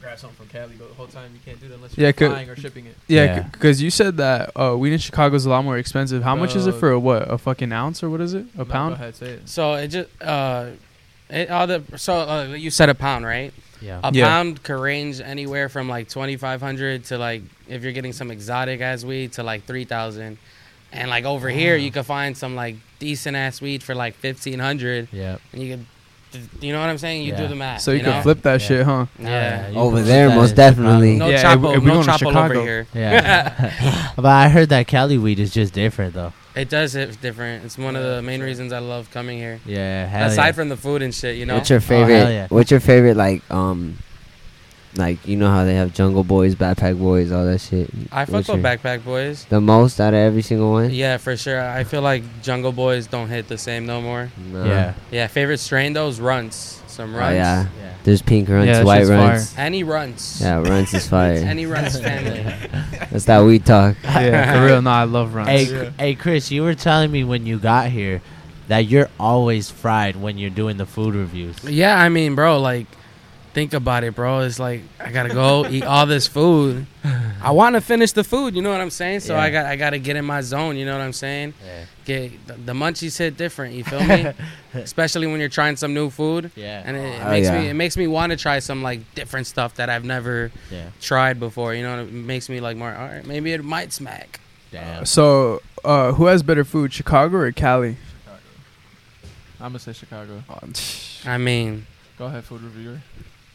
grab 0.00 0.18
something 0.18 0.36
from 0.36 0.48
Cali. 0.48 0.74
But 0.78 0.88
the 0.90 0.94
whole 0.94 1.06
time 1.06 1.30
you 1.32 1.40
can't 1.44 1.60
do 1.60 1.68
that 1.68 1.74
unless 1.76 1.96
Yeah, 1.96 2.08
you're 2.08 2.12
'cause- 2.12 2.28
flying 2.28 2.48
or 2.50 2.56
shipping 2.56 2.86
it. 2.86 2.96
Yeah, 3.08 3.24
Yeah. 3.24 3.42
because 3.50 3.80
you 3.80 3.90
said 3.90 4.18
that 4.18 4.50
uh, 4.54 4.76
weed 4.76 4.92
in 4.92 4.98
Chicago 4.98 5.34
is 5.34 5.46
a 5.46 5.50
lot 5.50 5.64
more 5.64 5.78
expensive. 5.78 6.22
How 6.22 6.36
much 6.36 6.54
is 6.54 6.66
it 6.66 6.74
Uh, 6.74 6.78
for 6.78 6.90
a 6.90 6.98
what? 6.98 7.30
A 7.30 7.38
fucking 7.38 7.72
ounce 7.72 8.02
or 8.02 8.10
what 8.10 8.20
is 8.20 8.34
it? 8.34 8.44
A 8.54 8.58
No, 8.58 8.64
pound? 8.66 8.96
Go 8.96 9.02
ahead, 9.02 9.16
say 9.16 9.26
it. 9.30 9.48
So 9.48 9.74
it 9.74 9.88
just 9.88 10.08
uh, 10.22 10.66
it 11.30 11.50
all 11.50 11.66
the 11.66 11.82
so 11.96 12.16
uh, 12.20 12.44
you 12.54 12.70
said 12.70 12.90
a 12.90 12.94
pound, 12.94 13.24
right? 13.24 13.52
Yeah. 13.80 14.00
A 14.02 14.10
Yeah. 14.12 14.26
pound 14.28 14.62
could 14.62 14.80
range 14.80 15.20
anywhere 15.20 15.68
from 15.68 15.88
like 15.88 16.08
twenty 16.08 16.36
five 16.36 16.60
hundred 16.60 17.04
to 17.06 17.18
like 17.18 17.42
if 17.68 17.82
you're 17.82 17.92
getting 17.92 18.12
some 18.12 18.30
exotic 18.30 18.80
ass 18.80 19.04
weed 19.04 19.32
to 19.32 19.42
like 19.42 19.64
three 19.64 19.84
thousand, 19.84 20.38
and 20.92 21.10
like 21.10 21.24
over 21.24 21.48
here 21.50 21.76
you 21.76 21.90
could 21.90 22.06
find 22.06 22.36
some 22.36 22.54
like 22.54 22.76
decent 22.98 23.36
ass 23.36 23.60
weed 23.60 23.82
for 23.82 23.94
like 23.94 24.14
fifteen 24.14 24.58
hundred, 24.58 25.08
Yeah. 25.12 25.36
and 25.52 25.62
you 25.62 25.76
could, 25.76 25.86
you 26.62 26.72
know 26.72 26.80
what 26.80 26.88
I'm 26.88 26.98
saying? 26.98 27.22
You 27.22 27.32
Yeah. 27.32 27.36
do 27.42 27.48
the 27.48 27.54
math. 27.56 27.80
So 27.82 27.90
you, 27.90 27.98
you 27.98 28.04
can 28.04 28.12
know? 28.14 28.22
flip 28.22 28.42
that 28.42 28.60
Yeah. 28.60 28.66
shit, 28.66 28.86
huh? 28.86 29.06
Yeah. 29.20 29.68
you 29.68 29.76
Over 29.78 30.02
there, 30.02 30.30
most 30.30 30.50
in 30.50 30.56
definitely. 30.56 31.16
No 31.16 31.28
Yeah, 31.28 31.42
chapel, 31.42 31.72
if 31.72 31.80
we 31.80 31.86
no 31.86 31.94
going 31.94 32.06
to 32.06 32.10
chapel 32.12 32.28
over 32.28 32.48
Chicago. 32.48 32.62
here. 32.64 32.86
Yeah. 32.94 34.10
but 34.16 34.24
I 34.26 34.48
heard 34.48 34.68
that 34.70 34.86
Cali 34.86 35.18
weed 35.18 35.38
is 35.38 35.52
just 35.52 35.72
different 35.74 36.14
though. 36.14 36.32
It 36.54 36.68
does 36.68 36.92
hit 36.92 37.20
different. 37.20 37.64
It's 37.64 37.76
one 37.76 37.96
of 37.96 38.04
the 38.04 38.22
main 38.22 38.40
reasons 38.40 38.72
I 38.72 38.78
love 38.78 39.10
coming 39.10 39.38
here. 39.38 39.58
Yeah. 39.66 40.06
Hell 40.06 40.28
Aside 40.28 40.46
yeah. 40.46 40.52
from 40.52 40.68
the 40.68 40.76
food 40.76 41.02
and 41.02 41.12
shit, 41.14 41.36
you 41.36 41.46
know. 41.46 41.54
What's 41.56 41.70
your 41.70 41.78
Oh, 41.78 41.80
hell 41.80 42.06
favorite? 42.06 42.32
yeah. 42.32 42.46
What's 42.48 42.70
your 42.70 42.80
favorite 42.80 43.16
like 43.16 43.42
um, 43.50 43.98
like 44.96 45.26
you 45.26 45.36
know 45.36 45.48
how 45.50 45.64
they 45.64 45.74
have 45.74 45.92
Jungle 45.94 46.24
Boys, 46.24 46.54
Backpack 46.54 46.98
Boys, 46.98 47.32
all 47.32 47.44
that 47.44 47.60
shit. 47.60 47.90
I 48.12 48.24
fuck 48.24 48.46
with 48.48 48.62
Backpack 48.62 49.04
Boys. 49.04 49.44
The 49.46 49.60
most 49.60 50.00
out 50.00 50.14
of 50.14 50.18
every 50.20 50.42
single 50.42 50.70
one. 50.72 50.90
Yeah, 50.90 51.16
for 51.16 51.36
sure. 51.36 51.60
I 51.60 51.84
feel 51.84 52.02
like 52.02 52.22
Jungle 52.42 52.72
Boys 52.72 53.06
don't 53.06 53.28
hit 53.28 53.48
the 53.48 53.58
same 53.58 53.86
no 53.86 54.00
more. 54.00 54.30
No. 54.52 54.64
Yeah. 54.64 54.94
Yeah, 55.10 55.26
favorite 55.26 55.58
strain 55.58 55.92
those 55.92 56.20
runts. 56.20 56.80
Some 56.86 57.14
Oh 57.14 57.18
runts. 57.18 57.34
yeah. 57.36 57.66
Yeah. 57.80 57.94
There's 58.04 58.22
pink 58.22 58.48
runs, 58.48 58.66
Yeah, 58.66 58.84
white 58.84 58.98
shit's 58.98 59.10
runs. 59.10 59.54
Any 59.58 59.82
runts. 59.82 60.40
Yeah, 60.40 60.56
runs 60.60 60.94
is 60.94 61.08
fire. 61.08 61.32
Any 61.38 61.66
runts 61.66 61.98
family. 61.98 62.42
That's 63.10 63.24
that 63.24 63.40
we 63.40 63.58
talk. 63.58 63.96
Yeah, 64.04 64.52
for 64.60 64.66
real. 64.66 64.80
No, 64.82 64.90
I 64.90 65.04
love 65.04 65.34
runs. 65.34 65.48
Hey, 65.48 65.64
Yeah. 65.64 65.90
hey, 65.98 66.14
Chris, 66.14 66.50
you 66.52 66.62
were 66.62 66.74
telling 66.76 67.10
me 67.10 67.24
when 67.24 67.46
you 67.46 67.58
got 67.58 67.88
here 67.90 68.22
that 68.68 68.86
you're 68.86 69.08
always 69.18 69.70
fried 69.70 70.16
when 70.16 70.38
you're 70.38 70.50
doing 70.50 70.76
the 70.76 70.86
food 70.86 71.14
reviews. 71.14 71.56
yeah, 71.64 71.98
I 72.00 72.08
mean, 72.10 72.34
bro, 72.36 72.60
like 72.60 72.86
think 73.54 73.72
about 73.72 74.04
it, 74.04 74.14
bro. 74.14 74.40
It's 74.40 74.58
like 74.58 74.82
I 75.00 75.10
gotta 75.10 75.30
go 75.32 75.66
eat 75.66 75.84
all 75.84 76.04
this 76.06 76.26
food. 76.26 76.86
I 77.42 77.50
want 77.52 77.74
to 77.74 77.80
finish 77.80 78.12
the 78.12 78.24
food. 78.24 78.54
You 78.54 78.62
know 78.62 78.70
what 78.70 78.80
I'm 78.80 78.90
saying? 78.90 79.20
So 79.20 79.34
Yeah. 79.34 79.42
I 79.42 79.50
got 79.50 79.66
I 79.66 79.76
gotta 79.76 79.98
get 79.98 80.16
in 80.16 80.24
my 80.24 80.40
zone. 80.42 80.76
You 80.76 80.84
know 80.84 80.92
what 80.96 81.04
I'm 81.04 81.12
saying? 81.12 81.54
Yeah. 81.64 81.84
Get 82.04 82.46
the, 82.46 82.52
the 82.54 82.72
munchies 82.72 83.16
hit 83.16 83.36
different. 83.36 83.74
You 83.74 83.84
feel 83.84 84.04
me? 84.04 84.32
Especially 84.74 85.26
when 85.26 85.40
you're 85.40 85.48
trying 85.48 85.76
some 85.76 85.94
new 85.94 86.10
food. 86.10 86.50
Yeah. 86.56 86.82
And 86.84 86.96
it, 86.96 87.00
it 87.00 87.22
Oh, 87.24 87.30
makes 87.30 87.46
yeah. 87.46 87.60
me 87.60 87.68
it 87.68 87.74
makes 87.74 87.96
me 87.96 88.06
want 88.06 88.30
to 88.32 88.36
try 88.36 88.58
some 88.58 88.82
like 88.82 89.00
different 89.14 89.46
stuff 89.46 89.76
that 89.76 89.88
I've 89.88 90.04
never 90.04 90.50
yeah. 90.70 90.90
tried 91.00 91.38
before. 91.40 91.74
You 91.74 91.82
know, 91.84 92.02
it 92.02 92.12
makes 92.12 92.48
me 92.48 92.60
like 92.60 92.76
more. 92.76 92.92
All 92.94 93.06
right, 93.06 93.24
maybe 93.26 93.52
it 93.52 93.64
might 93.64 93.92
smack. 93.92 94.40
Damn. 94.72 95.06
So, 95.06 95.62
uh, 95.84 96.12
who 96.12 96.26
has 96.26 96.42
better 96.42 96.64
food, 96.64 96.92
Chicago 96.92 97.36
or 97.36 97.52
Cali? 97.52 97.96
Chicago. 98.24 98.40
I'm 99.60 99.68
gonna 99.70 99.78
say 99.78 99.92
Chicago. 99.92 100.42
I 101.24 101.38
mean, 101.38 101.86
Go 102.18 102.26
ahead, 102.26 102.44
food 102.44 102.62
reviewer. 102.62 103.00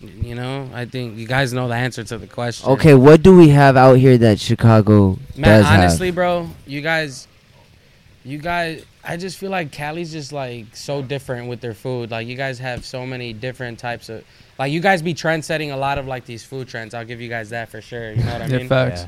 You 0.01 0.35
know, 0.35 0.69
I 0.73 0.85
think 0.85 1.17
you 1.17 1.27
guys 1.27 1.51
know 1.53 1.67
the 1.67 1.75
answer 1.75 2.03
to 2.03 2.17
the 2.17 2.27
question. 2.27 2.69
Okay, 2.71 2.93
what 2.93 3.21
do 3.21 3.35
we 3.35 3.49
have 3.49 3.75
out 3.75 3.95
here 3.95 4.17
that 4.17 4.39
Chicago 4.39 5.17
Man, 5.35 5.61
does 5.61 5.65
honestly, 5.65 6.11
bro, 6.11 6.49
you 6.65 6.81
guys, 6.81 7.27
you 8.23 8.37
guys, 8.37 8.85
I 9.03 9.17
just 9.17 9.37
feel 9.37 9.49
like 9.51 9.71
Cali's 9.71 10.11
just 10.11 10.31
like 10.31 10.75
so 10.75 11.01
different 11.01 11.49
with 11.49 11.61
their 11.61 11.73
food. 11.73 12.11
Like 12.11 12.27
you 12.27 12.35
guys 12.35 12.59
have 12.59 12.85
so 12.85 13.05
many 13.05 13.33
different 13.33 13.79
types 13.79 14.09
of, 14.09 14.23
like 14.57 14.71
you 14.71 14.79
guys 14.79 15.01
be 15.01 15.13
trend 15.13 15.43
setting 15.43 15.71
a 15.71 15.77
lot 15.77 15.97
of 15.97 16.07
like 16.07 16.25
these 16.25 16.43
food 16.43 16.67
trends. 16.67 16.93
I'll 16.93 17.05
give 17.05 17.19
you 17.21 17.29
guys 17.29 17.49
that 17.49 17.69
for 17.69 17.81
sure. 17.81 18.11
You 18.11 18.23
know 18.23 18.33
what 18.33 18.41
I 18.41 18.47
Yeah, 18.47 18.57
mean? 18.57 18.67
facts. 18.67 19.01
Yeah. 19.01 19.07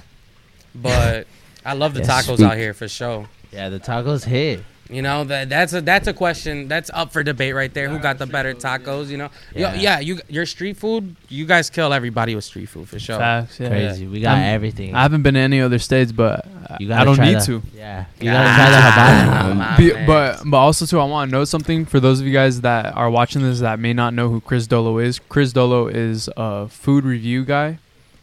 But 0.76 1.28
I 1.66 1.74
love 1.74 1.94
the 1.94 2.02
Yeah, 2.02 2.08
tacos 2.08 2.36
speak. 2.36 2.48
out 2.48 2.58
here 2.58 2.74
for 2.74 2.88
sure. 2.88 3.28
Yeah, 3.52 3.70
the 3.70 3.80
tacos 3.80 4.24
hit. 4.26 4.64
You 4.92 5.02
know 5.02 5.24
that 5.24 5.48
that's 5.50 5.72
a 5.74 5.80
that's 5.82 6.08
a 6.08 6.14
question 6.14 6.68
that's 6.68 6.92
up 6.94 7.14
for 7.14 7.24
debate 7.24 7.56
right 7.56 7.74
there. 7.74 7.88
Who 7.90 7.98
got 7.98 8.18
the 8.18 8.26
better 8.28 8.54
tacos? 8.54 9.08
You 9.08 9.18
know, 9.18 9.30
Yeah. 9.56 9.74
yeah, 9.74 9.80
yeah. 9.82 10.00
You 10.02 10.20
your 10.28 10.46
street 10.46 10.76
food, 10.76 11.16
you 11.30 11.46
guys 11.46 11.70
kill 11.70 11.94
everybody 11.94 12.36
with 12.36 12.44
street 12.44 12.66
food 12.68 12.90
for 12.90 13.00
sure. 13.00 13.18
Facts. 13.18 13.60
Yeah. 13.60 13.70
Crazy. 13.70 14.06
We 14.08 14.20
got 14.20 14.36
I'm- 14.38 14.54
everything. 14.54 14.94
I 14.94 15.02
haven't 15.04 15.22
been 15.22 15.36
to 15.36 15.40
any 15.40 15.62
other 15.62 15.80
states, 15.80 16.12
but 16.12 16.46
You 16.80 16.94
I 16.94 17.06
don't 17.06 17.20
need 17.20 17.36
the- 17.38 17.46
to. 17.46 17.62
Yeah. 17.76 18.06
You 18.20 18.32
gotta 18.32 18.50
try 18.54 18.70
the 18.70 18.78
Ah, 18.78 19.44
Habano. 19.46 19.56
my 19.58 19.78
Be- 19.78 20.06
but 20.06 20.42
but 20.46 20.58
also 20.58 20.86
too, 20.86 21.00
I 21.00 21.06
want 21.06 21.30
to 21.30 21.38
know 21.38 21.46
something 21.46 21.86
for 21.86 22.00
those 22.02 22.20
of 22.20 22.28
you 22.28 22.34
guys 22.34 22.60
that 22.62 22.96
are 22.96 23.10
watching 23.10 23.42
this 23.44 23.62
that 23.62 23.80
may 23.80 23.94
not 23.94 24.14
know 24.14 24.30
who 24.30 24.42
Chris 24.42 24.68
Dolo 24.68 24.98
is. 24.98 25.20
Chris 25.30 25.54
Dolo 25.54 25.88
is 25.88 26.30
a 26.36 26.68
food 26.68 27.06
review 27.06 27.46
guy. 27.46 27.80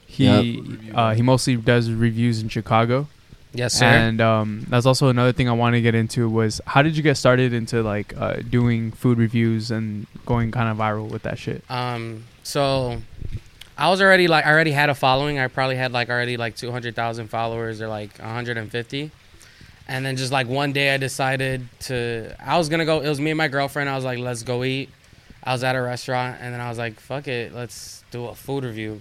He 0.07 0.25
Yep. 0.27 0.91
Uh, 0.91 0.95
guy. 0.95 1.15
he 1.15 1.23
mostly 1.23 1.57
does 1.57 1.91
reviews 1.91 2.41
in 2.43 2.49
Chicago, 2.49 3.09
yes, 3.59 3.75
sir. 3.75 3.85
and 3.85 4.21
um, 4.21 4.65
that's 4.69 4.87
also 4.87 5.09
another 5.09 5.33
thing 5.33 5.49
I 5.49 5.53
want 5.53 5.75
to 5.75 5.81
get 5.81 5.95
into 5.95 6.29
was 6.29 6.61
how 6.67 6.83
did 6.83 6.97
you 6.97 7.03
get 7.03 7.17
started 7.17 7.53
into 7.53 7.83
like 7.83 8.17
uh, 8.17 8.37
doing 8.37 8.93
food 8.93 9.19
reviews 9.19 9.71
and 9.71 10.07
going 10.25 10.51
kind 10.51 10.69
of 10.69 10.77
viral 10.77 11.11
with 11.11 11.23
that 11.25 11.39
shit? 11.39 11.63
Um, 11.69 12.25
so 12.43 13.03
I 13.77 13.91
was 13.91 14.01
already 14.01 14.29
like 14.29 14.47
I 14.47 14.51
already 14.53 14.73
had 14.73 14.91
a 14.91 14.95
following. 14.95 15.39
I 15.39 15.49
probably 15.49 15.77
had 15.77 15.93
like 15.93 16.09
already 16.09 16.37
like 16.37 16.57
two 16.57 16.73
hundred 16.73 16.95
thousand 16.97 17.29
followers 17.29 17.81
or 17.81 17.89
like 17.89 18.19
hundred 18.19 18.57
and 18.57 18.71
fifty. 18.71 19.11
And 19.87 20.05
then 20.05 20.17
just 20.17 20.33
like 20.33 20.47
one 20.49 20.73
day 20.73 20.93
I 20.95 20.97
decided 20.99 21.67
to 21.81 22.35
I 22.45 22.59
was 22.59 22.69
gonna 22.69 22.85
go 22.85 23.01
it 23.01 23.09
was 23.09 23.21
me 23.21 23.31
and 23.31 23.39
my 23.39 23.49
girlfriend, 23.49 23.89
I 23.89 23.97
was 23.97 24.05
like, 24.05 24.19
let's 24.19 24.43
go 24.43 24.65
eat. 24.65 24.91
I 25.43 25.53
was 25.53 25.65
at 25.65 25.77
a 25.77 25.81
restaurant 25.83 26.39
and 26.41 26.53
then 26.53 26.61
I 26.61 26.69
was 26.69 26.79
like, 26.79 27.01
fuck 27.01 27.29
it, 27.29 27.55
let's 27.55 28.05
do 28.11 28.27
a 28.27 28.35
food 28.35 28.65
review. 28.65 29.01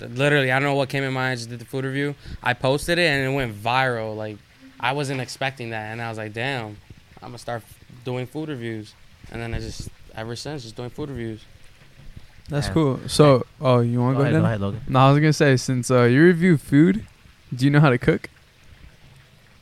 Literally, 0.00 0.52
I 0.52 0.58
don't 0.58 0.68
know 0.68 0.74
what 0.74 0.88
came 0.88 1.04
in 1.04 1.12
mind, 1.12 1.32
I 1.32 1.34
just 1.36 1.48
did 1.48 1.58
the 1.58 1.64
food 1.64 1.84
review. 1.84 2.14
I 2.42 2.52
posted 2.54 2.98
it 2.98 3.06
and 3.08 3.24
it 3.32 3.34
went 3.34 3.54
viral. 3.54 4.16
Like 4.16 4.36
I 4.78 4.92
wasn't 4.92 5.20
expecting 5.20 5.70
that 5.70 5.92
and 5.92 6.02
I 6.02 6.08
was 6.08 6.18
like, 6.18 6.32
damn, 6.32 6.76
I'm 7.22 7.28
gonna 7.28 7.38
start 7.38 7.62
doing 8.04 8.26
food 8.26 8.48
reviews. 8.48 8.94
And 9.32 9.40
then 9.40 9.54
I 9.54 9.58
just 9.60 9.88
ever 10.14 10.36
since 10.36 10.62
just 10.62 10.76
doing 10.76 10.90
food 10.90 11.08
reviews. 11.10 11.40
That's 12.48 12.68
Yeah. 12.68 12.72
cool. 12.74 13.00
So, 13.08 13.44
oh, 13.60 13.80
you 13.80 14.00
want 14.00 14.18
Go 14.18 14.22
to 14.24 14.28
ahead, 14.30 14.34
go 14.34 14.40
go 14.40 14.44
ahead? 14.46 14.60
ahead, 14.60 14.60
Logan. 14.60 14.80
No, 14.88 14.98
I 15.00 15.10
was 15.10 15.18
gonna 15.18 15.32
say 15.32 15.56
since 15.56 15.90
uh, 15.90 16.02
you 16.04 16.22
review 16.22 16.56
food, 16.58 17.06
do 17.54 17.64
you 17.64 17.70
know 17.70 17.80
how 17.80 17.90
to 17.90 17.98
cook? 17.98 18.28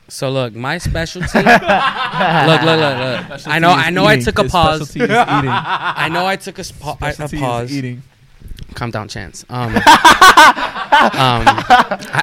So 0.09 0.31
look, 0.31 0.55
my 0.55 0.77
specialty. 0.79 1.27
look, 1.39 1.47
look, 1.47 1.61
look, 1.63 2.99
look. 3.31 3.47
I 3.49 3.59
know, 3.59 3.71
I 3.71 3.89
know. 3.91 4.05
I 4.05 4.19
took 4.21 4.39
a 4.39 4.43
His 4.43 4.53
pause. 4.53 4.89
specialty 4.91 5.01
is 5.01 5.19
eating. 5.19 5.51
I 5.51 6.09
know 6.11 6.27
I 6.27 6.37
took 6.37 6.59
a, 6.59 6.65
spa- 6.65 6.93
a 7.01 7.13
Specialty 7.13 7.37
is 7.37 7.43
pause. 7.43 7.73
eating. 7.73 8.03
Calm 8.75 8.91
down, 8.91 9.09
Chance. 9.09 9.45
Um, 9.49 9.75
um, 9.77 9.83
I, 9.85 11.45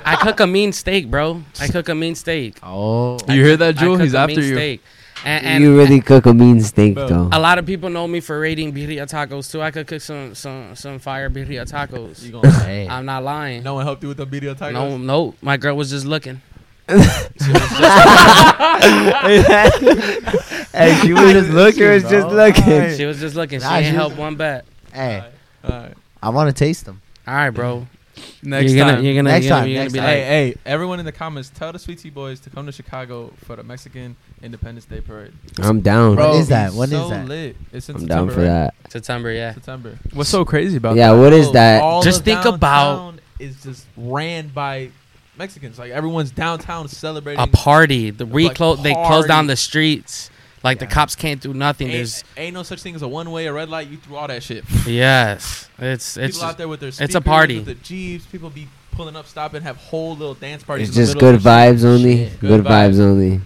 I 0.05 0.15
cook 0.21 0.39
a 0.41 0.47
mean 0.47 0.71
steak, 0.73 1.09
bro. 1.09 1.41
I 1.59 1.67
cook 1.67 1.89
a 1.89 1.95
mean 1.95 2.15
steak. 2.15 2.59
Oh, 2.63 3.17
You 3.27 3.43
hear 3.45 3.57
that, 3.57 3.77
I 3.77 3.79
Jewel? 3.79 3.97
He's 3.97 4.13
a 4.13 4.19
after 4.19 4.35
mean 4.39 4.49
you. 4.49 4.55
Steak. 4.55 4.81
And, 5.23 5.45
and 5.45 5.63
you 5.63 5.77
really 5.77 6.01
cook 6.01 6.25
a 6.25 6.33
mean 6.33 6.61
steak 6.61 6.95
Bro. 6.95 7.07
though. 7.07 7.29
a 7.31 7.37
lot 7.39 7.59
of 7.59 7.65
people 7.67 7.91
know 7.91 8.07
me 8.07 8.21
for 8.21 8.39
rating 8.39 8.73
birria 8.73 9.07
tacos 9.07 9.51
too. 9.51 9.61
I 9.61 9.69
could 9.69 9.85
cook 9.85 10.01
some 10.01 10.33
some 10.33 10.75
some 10.75 10.97
fire 10.97 11.29
birria 11.29 11.63
tacos. 11.69 12.23
You 12.23 12.31
gonna. 12.31 12.87
I'm 12.89 13.05
not 13.05 13.23
lying. 13.23 13.61
no 13.61 13.75
one 13.75 13.85
helped 13.85 14.01
you 14.01 14.07
with 14.09 14.17
the 14.17 14.25
birria 14.25 14.55
tacos? 14.55 14.73
No, 14.73 14.97
no, 14.97 15.35
my 15.43 15.57
girl 15.57 15.77
was 15.77 15.91
just 15.91 16.07
looking. 16.07 16.41
hey, 16.89 16.97
she 21.01 21.13
was 21.13 21.31
just 21.33 21.49
looking. 21.49 21.87
Was 21.89 22.03
just 22.03 22.27
looking. 22.27 22.97
She 22.97 23.05
was 23.05 23.19
just 23.19 23.35
looking. 23.35 23.59
She 23.59 23.65
Nah, 23.65 23.75
ain't 23.77 23.85
she 23.87 23.93
help 23.93 24.15
one 24.17 24.35
bet. 24.35 24.65
hey, 24.93 25.23
Alright. 25.63 25.93
I 26.21 26.29
want 26.29 26.49
to 26.49 26.53
taste 26.57 26.85
them. 26.85 27.01
All 27.27 27.33
right, 27.33 27.49
bro. 27.49 27.87
Next 28.43 28.71
you're 28.71 28.83
gonna, 28.83 28.95
time. 28.97 29.05
You're 29.05 29.15
gonna, 29.15 29.29
Next 29.31 29.45
you're 29.45 29.49
gonna, 29.51 29.61
time, 29.61 29.69
you're 29.69 29.79
gonna 29.79 29.89
be 29.91 29.97
time. 29.99 30.07
like, 30.07 30.15
Hey, 30.17 30.49
hey, 30.51 30.55
everyone 30.65 30.99
in 30.99 31.05
the 31.05 31.11
comments, 31.11 31.49
tell 31.49 31.71
the 31.71 31.79
Sweet 31.79 31.99
Tea 31.99 32.09
Boys 32.09 32.39
to 32.41 32.49
come 32.49 32.65
to 32.65 32.71
Chicago 32.71 33.31
for 33.45 33.55
the 33.55 33.63
Mexican 33.63 34.15
Independence 34.43 34.85
Day 34.85 34.99
Parade. 35.01 35.31
I'm 35.59 35.79
down. 35.81 36.15
Bro, 36.15 36.33
is 36.33 36.39
it's 36.41 36.49
that? 36.49 36.73
When 36.73 36.89
is 36.91 36.99
so 36.99 37.09
that? 37.09 37.27
Lit. 37.27 37.55
It's 37.71 37.87
in 37.89 37.95
I'm 37.95 38.01
September, 38.01 38.07
down 38.07 38.35
for 38.35 38.41
right? 38.41 38.71
that. 38.83 38.91
September, 38.91 39.31
yeah. 39.31 39.53
September. 39.53 39.97
What's 40.13 40.29
so 40.29 40.43
crazy 40.43 40.77
about 40.77 40.97
Yeah, 40.97 41.13
that? 41.13 41.19
what 41.19 41.31
is 41.33 41.51
that? 41.53 41.81
all 41.81 42.01
Just 42.03 42.19
of 42.19 42.25
think 42.25 42.43
about- 42.45 42.59
downtown 42.95 43.19
is 43.39 43.63
just 43.63 43.85
ran 43.95 44.49
by 44.49 44.89
Mexicans. 45.37 45.79
Like 45.79 45.91
everyone's 45.91 46.31
downtown 46.31 46.87
celebrating. 46.89 47.41
A 47.41 47.47
party. 47.47 48.09
The 48.09 48.25
Like, 48.25 48.33
reclose. 48.33 48.83
They 48.83 48.93
close 48.93 49.25
down 49.25 49.47
the 49.47 49.55
streets. 49.55 50.29
Like 50.63 50.77
the 50.79 50.85
cops 50.87 51.15
can't 51.15 51.41
do 51.41 51.53
nothing. 51.53 51.87
There's 51.87 52.23
Ain't, 52.37 52.45
ain't 52.47 52.53
no 52.53 52.63
such 52.63 52.81
thing 52.83 52.93
as 52.95 53.01
a 53.01 53.07
one 53.07 53.31
way, 53.31 53.47
a 53.47 53.53
red 53.53 53.67
light. 53.69 53.87
You 53.87 53.97
threw 53.97 54.15
all 54.15 54.27
that 54.27 54.43
shit. 54.43 54.63
yes. 54.85 55.67
It's 55.79 56.17
it's 56.17 56.37
people 56.37 56.47
out 56.49 56.57
there 56.57 56.67
with 56.67 56.79
their 56.81 56.89
It's 56.99 57.15
a 57.15 57.21
party. 57.21 57.57
With 57.57 57.65
the 57.65 57.73
jeeps, 57.75 58.25
people 58.27 58.49
be 58.51 58.67
pulling 58.91 59.15
up, 59.15 59.25
stopping, 59.25 59.63
have 59.63 59.77
whole 59.77 60.15
little 60.15 60.35
dance 60.35 60.63
parties. 60.63 60.89
It's 60.89 60.97
in 60.97 61.01
just 61.03 61.15
middle 61.15 61.29
good 61.29 61.35
of 61.37 61.43
the 61.43 61.65
shit. 61.67 61.75
vibes 61.77 61.85
only. 61.85 62.15
Good, 62.25 62.39
Good 62.41 62.63
vibes. 62.65 62.93
vibes. 62.93 62.99
only. 62.99 63.41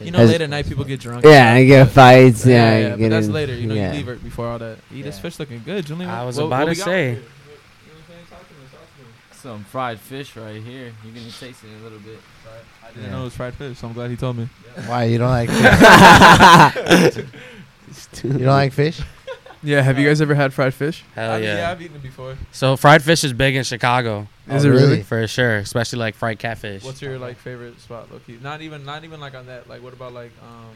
You 0.00 0.10
know, 0.10 0.18
Has- 0.18 0.30
late 0.30 0.40
at 0.42 0.50
night 0.50 0.66
people 0.66 0.84
get 0.84 1.00
drunk. 1.00 1.24
Yeah, 1.24 1.52
I 1.54 1.64
get 1.64 1.88
fights. 1.90 2.44
Yeah, 2.46 2.54
yeah, 2.54 2.62
I 2.62 2.80
yeah, 2.80 2.88
get 2.90 2.98
but 3.00 3.08
that's 3.10 3.26
in- 3.26 3.32
later. 3.32 3.54
You 3.54 3.66
know, 3.66 3.74
yeah. 3.74 3.90
you 3.92 3.96
leave 3.98 4.08
it 4.08 4.22
before 4.22 4.46
all 4.48 4.58
that. 4.58 4.78
Eat 4.94 5.02
this 5.02 5.18
fish 5.18 5.38
looking 5.38 5.62
good, 5.64 5.86
Julian. 5.86 6.10
I 6.10 6.24
was 6.24 6.36
What- 6.36 6.44
about 6.46 6.68
what 6.68 6.76
to 6.76 6.82
say. 6.82 6.82
over 6.84 6.92
here? 6.92 7.14
What- 7.14 7.22
you 7.22 7.22
know 7.22 7.94
what 7.94 8.04
I'm 8.04 8.14
saying? 8.14 8.26
Talk 8.30 8.48
to 8.48 8.54
me, 8.54 8.60
talk 8.70 8.96
to 8.96 9.02
me. 9.02 9.08
Some 9.56 9.64
fried 9.64 9.98
fish 10.00 10.36
right 10.36 10.62
here. 10.62 10.92
You're 11.04 11.14
gonna 11.14 11.26
taste 11.26 11.64
it 11.64 11.68
in 11.74 11.80
a 11.80 11.82
little 11.82 11.98
bit. 11.98 12.20
I 12.90 12.94
didn't 12.94 13.04
Yeah. 13.04 13.10
know 13.12 13.20
it 13.22 13.24
was 13.24 13.34
fried 13.34 13.54
fish, 13.54 13.78
so 13.78 13.86
I'm 13.88 13.92
glad 13.92 14.10
he 14.10 14.16
told 14.16 14.36
me. 14.36 14.48
Why 14.86 15.04
you 15.04 15.18
don't 15.18 15.28
like? 15.30 15.48
Fish? 15.50 17.16
you 18.24 18.32
don't 18.32 18.46
like 18.46 18.72
fish? 18.72 19.00
Yeah, 19.62 19.82
have 19.82 19.98
you 19.98 20.06
guys 20.08 20.20
ever 20.22 20.34
had 20.34 20.54
fried 20.54 20.72
fish? 20.72 21.04
hell 21.14 21.32
I 21.32 21.34
mean, 21.36 21.44
yeah, 21.44 21.56
yeah. 21.58 21.70
I've 21.70 21.82
eaten 21.82 21.96
it 21.96 22.02
before. 22.02 22.36
So 22.50 22.76
fried 22.76 23.02
fish 23.02 23.24
is 23.24 23.32
big 23.34 23.54
in 23.56 23.64
Chicago 23.64 24.26
Is 24.48 24.64
Oh, 24.64 24.68
it 24.68 24.70
really? 24.70 24.82
really? 24.86 25.02
for 25.02 25.26
sure, 25.26 25.56
especially 25.58 25.98
like 25.98 26.14
fried 26.14 26.38
catfish. 26.38 26.82
What's 26.82 27.02
your 27.02 27.18
like 27.18 27.36
favorite 27.36 27.78
spot, 27.80 28.10
Loki? 28.10 28.38
Not 28.42 28.62
even, 28.62 28.84
not 28.86 29.04
even 29.04 29.20
like 29.20 29.34
on 29.34 29.46
that. 29.46 29.68
Like, 29.68 29.82
what 29.82 29.92
about 29.92 30.14
like, 30.14 30.32
um, 30.42 30.70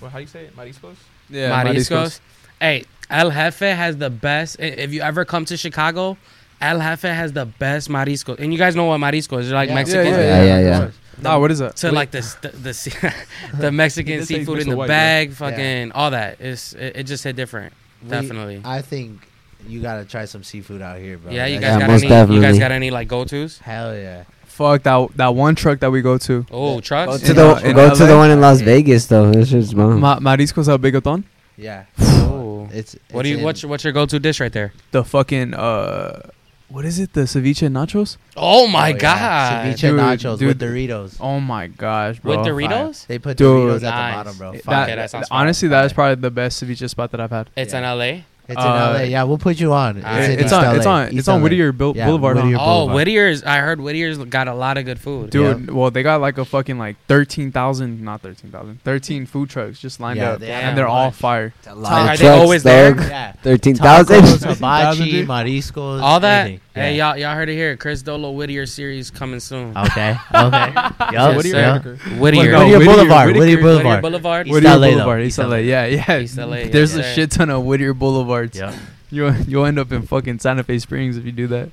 what? 0.00 0.12
How 0.12 0.18
do 0.18 0.22
you 0.22 0.28
say 0.28 0.44
it? 0.44 0.56
Mariscos? 0.56 0.96
Yeah, 1.30 1.64
Mariscos. 1.64 2.20
Hey, 2.60 2.84
El 3.08 3.30
Jefe 3.30 3.60
has 3.60 3.96
the 3.96 4.10
best. 4.10 4.56
If 4.60 4.92
you 4.92 5.00
ever 5.00 5.24
come 5.24 5.44
to 5.46 5.56
Chicago, 5.56 6.18
El 6.60 6.80
Jefe 6.80 7.02
has 7.08 7.32
the 7.32 7.46
best 7.46 7.88
mariscos. 7.88 8.38
And 8.40 8.52
you 8.52 8.58
guys 8.58 8.76
know 8.76 8.84
what 8.86 9.00
mariscos? 9.00 9.44
They're 9.44 9.54
like 9.54 9.68
Yeah. 9.70 9.74
Mexican. 9.74 10.06
Yeah, 10.06 10.20
Yeah, 10.20 10.42
yeah, 10.42 10.60
yeah. 10.60 10.82
of 10.82 10.94
course. 11.18 11.24
Nah, 11.24 11.38
what 11.38 11.50
is 11.50 11.58
that? 11.60 11.78
So 11.78 11.90
like 11.90 12.10
the 12.10 12.20
the 12.42 12.48
the, 13.52 13.58
the 13.58 13.72
Mexican 13.82 14.24
seafood 14.24 14.60
in 14.60 14.68
the 14.68 14.76
White, 14.76 14.86
bro. 14.86 14.94
bag, 14.94 15.32
fucking 15.32 15.92
all 15.92 16.10
that. 16.12 16.40
It's 16.40 16.72
it, 16.74 16.96
it 16.96 17.02
just 17.04 17.24
hit 17.24 17.36
different. 17.36 17.72
We- 18.02 18.10
Definitely. 18.10 18.62
I 18.64 18.82
think 18.82 19.26
you 19.66 19.80
gotta 19.82 20.04
try 20.04 20.24
some 20.24 20.44
seafood 20.44 20.80
out 20.82 20.98
here, 20.98 21.18
bro. 21.18 21.32
yeah, 21.32 21.46
you 21.46 21.58
guys 21.60 21.72
Yeah, 21.74 21.78
got 21.80 21.90
most 21.90 22.04
any? 22.04 22.34
You 22.34 22.40
guys 22.40 22.58
got 22.58 22.70
any 22.72 22.90
like 22.90 23.08
go 23.08 23.24
tos? 23.24 23.58
Hell 23.58 23.94
yeah. 23.96 24.24
Fuck 24.46 24.82
that 24.84 25.08
that 25.16 25.34
one 25.34 25.54
truck 25.54 25.78
that 25.80 25.90
we 25.90 26.00
go 26.02 26.18
to. 26.18 26.44
Oh, 26.50 26.80
trucks. 26.80 27.10
Go 27.12 27.18
to 27.18 27.30
In, 27.30 27.36
the 27.36 27.68
in 27.70 27.76
go 27.76 27.94
to 27.94 28.06
the 28.06 28.16
one 28.16 28.30
in 28.30 28.40
Las 28.40 28.60
Vegas 28.60 29.06
though. 29.06 29.30
This 29.32 29.50
shit's 29.50 29.72
bomb. 29.74 30.00
Ma- 30.00 30.18
Mariscos 30.20 30.68
al 30.68 30.78
Bigoton. 30.78 31.24
Yeah. 31.56 31.84
Oh. 32.00 32.68
It's, 32.72 32.96
What 33.10 33.24
it's 33.26 33.34
do 33.34 33.38
you 33.38 33.44
what's 33.44 33.62
your, 33.62 33.70
what's 33.70 33.84
your 33.84 33.92
go 33.92 34.04
to 34.06 34.18
dish 34.20 34.40
right 34.40 34.52
there? 34.52 34.72
The 34.90 35.02
fucking 35.04 35.54
uh, 35.54 36.30
what 36.68 36.84
is 36.84 36.98
it? 36.98 37.12
The 37.14 37.22
ceviche 37.22 37.62
and 37.66 37.74
nachos. 37.76 38.16
Oh 38.36 38.66
my 38.66 38.90
Oh, 38.90 38.94
yeah. 38.94 38.98
god. 38.98 39.66
Ceviche 39.76 39.80
Dude, 39.80 40.00
nachos 40.00 40.46
with. 40.46 40.60
Doritos. 40.60 41.16
Oh 41.20 41.40
my 41.40 41.66
gosh, 41.68 42.18
bro. 42.20 42.36
With 42.38 42.46
Doritos? 42.46 43.06
They 43.06 43.18
put 43.18 43.36
Dude. 43.36 43.46
Doritos 43.70 43.76
at 43.76 43.82
Nice. 43.82 44.12
the 44.12 44.16
bottom, 44.24 44.38
bro. 44.38 44.52
It- 44.52 44.64
Fire. 44.64 44.74
that- 44.74 44.86
That, 44.86 44.96
that 44.96 45.10
sounds 45.10 45.28
fire. 45.28 45.40
honestly, 45.40 45.68
that 45.68 45.84
is 45.86 45.92
probably 45.92 46.20
the 46.20 46.30
best 46.30 46.62
ceviche 46.62 46.88
spot 46.88 47.10
that 47.12 47.20
I've 47.20 47.30
had. 47.30 47.50
It's 47.56 47.72
Yeah. 47.72 47.78
in 47.78 47.84
LA. 47.84 48.24
It's 48.48 48.56
Uh, 48.58 48.94
in 48.96 49.02
LA. 49.02 49.08
Yeah, 49.08 49.24
we'll 49.24 49.36
put 49.36 49.60
you 49.60 49.72
on. 49.74 49.98
It's, 49.98 50.06
Alright. 50.06 50.24
in 50.24 50.30
it's 50.38 50.42
East 50.44 50.52
on. 50.54 50.64
LA. 50.64 50.72
It's 50.76 50.86
on. 50.86 51.06
East 51.08 51.18
It's 51.18 51.28
on 51.28 51.36
LA. 51.40 51.42
Whittier 51.44 51.72
Bou- 51.72 51.92
Yeah, 51.94 52.06
Boulevard. 52.06 52.36
huh? 52.38 52.42
Whittier 52.44 52.56
Oh, 52.58 52.64
Boulevard. 52.64 52.94
Whittier's. 52.96 53.42
I 53.44 53.58
heard 53.58 53.78
Whittier's 53.80 54.16
got 54.18 54.48
a 54.48 54.54
lot 54.54 54.78
of 54.78 54.84
good 54.86 54.98
food. 54.98 55.30
Dude, 55.30 55.70
well, 55.70 55.90
they 55.90 56.02
got 56.02 56.20
like 56.22 56.38
a 56.38 56.44
fucking 56.46 56.78
like 56.78 56.96
thirteen 57.08 57.52
thousand, 57.52 58.02
not 58.02 58.22
thirteen 58.22 58.50
thousand, 58.50 58.80
thirteen 58.84 59.26
food 59.26 59.50
trucks 59.50 59.78
just 59.78 60.00
lined 60.00 60.18
Yeah, 60.18 60.30
up, 60.32 60.40
they 60.40 60.46
have 60.46 60.64
and 60.64 60.78
they're 60.78 60.88
all 60.88 61.08
bunch. 61.08 61.16
fire. 61.16 61.52
It's 61.58 61.66
a 61.66 61.70
Are 61.70 61.74
lot 61.76 62.12
of 62.14 62.18
they 62.18 62.24
trucks, 62.24 62.40
always 62.40 62.62
there? 62.62 62.94
dog. 62.94 63.04
Yeah. 63.10 63.32
Thirteen 63.42 63.76
Tacos, 63.76 64.06
thousand. 64.06 64.48
hibachi, 64.54 65.26
mariscos. 65.26 66.00
All 66.02 66.20
that. 66.20 66.46
anything. 66.46 66.60
Hey, 66.78 66.96
y'all, 66.96 67.16
y'all 67.16 67.34
heard 67.34 67.48
it 67.48 67.54
here. 67.54 67.76
Chris 67.76 68.02
Dolo 68.02 68.30
Whittier 68.30 68.66
series 68.66 69.10
coming 69.10 69.40
soon. 69.40 69.76
Okay. 69.76 70.16
Okay. 70.34 70.72
Yup. 70.72 70.94
Yes, 71.12 71.36
Whittier 71.36 71.52
sir. 71.52 71.62
Hamburger. 71.62 71.96
Whittier. 72.18 72.52
No, 72.52 72.58
Whittier 72.64 72.78
Whittier- 72.78 72.94
Boulevard. 72.94 73.26
Whittier- 73.28 73.40
Whittier 73.40 73.56
Whittier 73.56 73.62
Boulevard. 73.62 74.02
Boulevard. 74.02 74.46
East 74.46 74.54
Whittier 74.54 74.70
LA 74.70 74.78
though. 74.78 74.90
Boulevard, 74.94 75.20
East 75.22 75.38
East 75.38 75.38
LA. 75.38 75.46
LA. 75.48 75.56
Yeah, 75.56 75.84
yeah. 75.86 76.18
East 76.20 76.36
LA, 76.36 76.46
There's 76.70 76.72
yes, 76.74 76.94
a 76.94 77.02
sir. 77.02 77.14
shit 77.14 77.30
ton 77.32 77.50
of 77.50 77.64
Whittier 77.64 77.94
Boulevards. 77.94 78.58
Yep. 78.58 78.74
You 79.10 79.32
you'll 79.46 79.64
end 79.64 79.78
up 79.78 79.90
in 79.90 80.02
fucking 80.02 80.38
Santa 80.38 80.62
Fe 80.62 80.78
Springs 80.78 81.16
if 81.16 81.24
you 81.24 81.32
do 81.32 81.46
that. 81.46 81.70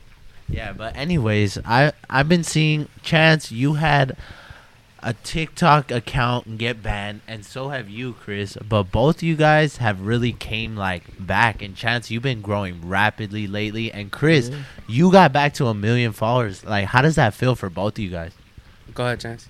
Yeah, 0.48 0.72
but 0.72 0.96
anyways, 0.96 1.58
I 1.66 1.92
I've 2.10 2.30
been 2.30 2.46
seeing 2.46 2.88
Chance. 3.04 3.52
You 3.52 3.74
had 3.74 4.16
a 5.06 5.14
TikTok 5.14 5.92
account 5.92 6.58
get 6.58 6.82
banned, 6.82 7.22
and 7.28 7.46
so 7.46 7.70
have 7.70 7.88
you, 7.88 8.14
Chris. 8.14 8.58
But 8.68 8.92
both 8.92 9.22
you 9.22 9.36
guys 9.36 9.78
have 9.78 10.02
really 10.02 10.34
came 10.34 10.76
like 10.76 11.04
back. 11.20 11.62
And 11.62 11.76
Chance, 11.76 12.10
you've 12.10 12.24
been 12.24 12.42
growing 12.42 12.90
rapidly 12.90 13.46
lately. 13.46 13.92
And 13.92 14.12
Chris, 14.12 14.52
you 14.88 15.12
got 15.12 15.32
back 15.32 15.54
to 15.56 15.68
a 15.68 15.76
million 15.76 16.12
followers. 16.12 16.66
Like, 16.66 16.86
how 16.86 17.04
does 17.04 17.16
that 17.16 17.36
feel 17.36 17.56
for 17.56 17.70
both 17.70 17.94
of 17.94 18.00
you 18.00 18.10
guys? 18.10 18.32
Go 18.96 19.06
ahead, 19.06 19.20
Chance. 19.20 19.48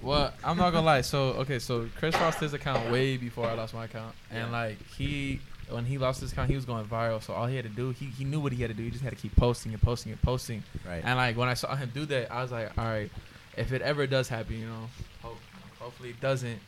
Well, 0.00 0.32
I'm 0.44 0.56
not 0.56 0.72
gonna 0.72 0.86
lie. 0.86 1.00
So 1.00 1.30
okay, 1.40 1.58
so 1.58 1.88
Chris 1.98 2.14
lost 2.14 2.38
his 2.38 2.54
account 2.54 2.90
way 2.92 3.16
before 3.16 3.46
I 3.46 3.54
lost 3.54 3.74
my 3.74 3.86
account, 3.86 4.14
and 4.30 4.52
like 4.52 4.78
he, 4.88 5.40
when 5.68 5.84
he 5.84 5.98
lost 5.98 6.20
his 6.20 6.30
account, 6.30 6.48
he 6.48 6.56
was 6.56 6.64
going 6.64 6.84
viral. 6.84 7.20
So 7.20 7.34
all 7.34 7.46
he 7.46 7.56
had 7.56 7.64
to 7.64 7.70
do, 7.70 7.90
he, 7.90 8.06
he 8.06 8.24
knew 8.24 8.38
what 8.38 8.52
he 8.52 8.62
had 8.62 8.70
to 8.70 8.76
do. 8.76 8.84
He 8.84 8.90
just 8.90 9.02
had 9.02 9.10
to 9.10 9.18
keep 9.20 9.34
posting 9.34 9.72
and 9.72 9.82
posting 9.82 10.12
and 10.12 10.22
posting. 10.22 10.62
Right. 10.86 11.02
And 11.04 11.16
like 11.16 11.36
when 11.36 11.48
I 11.48 11.54
saw 11.54 11.74
him 11.74 11.90
do 11.92 12.04
that, 12.06 12.32
I 12.32 12.42
was 12.42 12.52
like, 12.52 12.76
all 12.76 12.84
right, 12.84 13.10
if 13.56 13.72
it 13.72 13.82
ever 13.82 14.06
does 14.06 14.28
happen, 14.28 14.58
you 14.58 14.66
know, 14.66 14.88
hope, 15.22 15.38
hopefully 15.78 16.10
it 16.10 16.20
doesn't. 16.20 16.58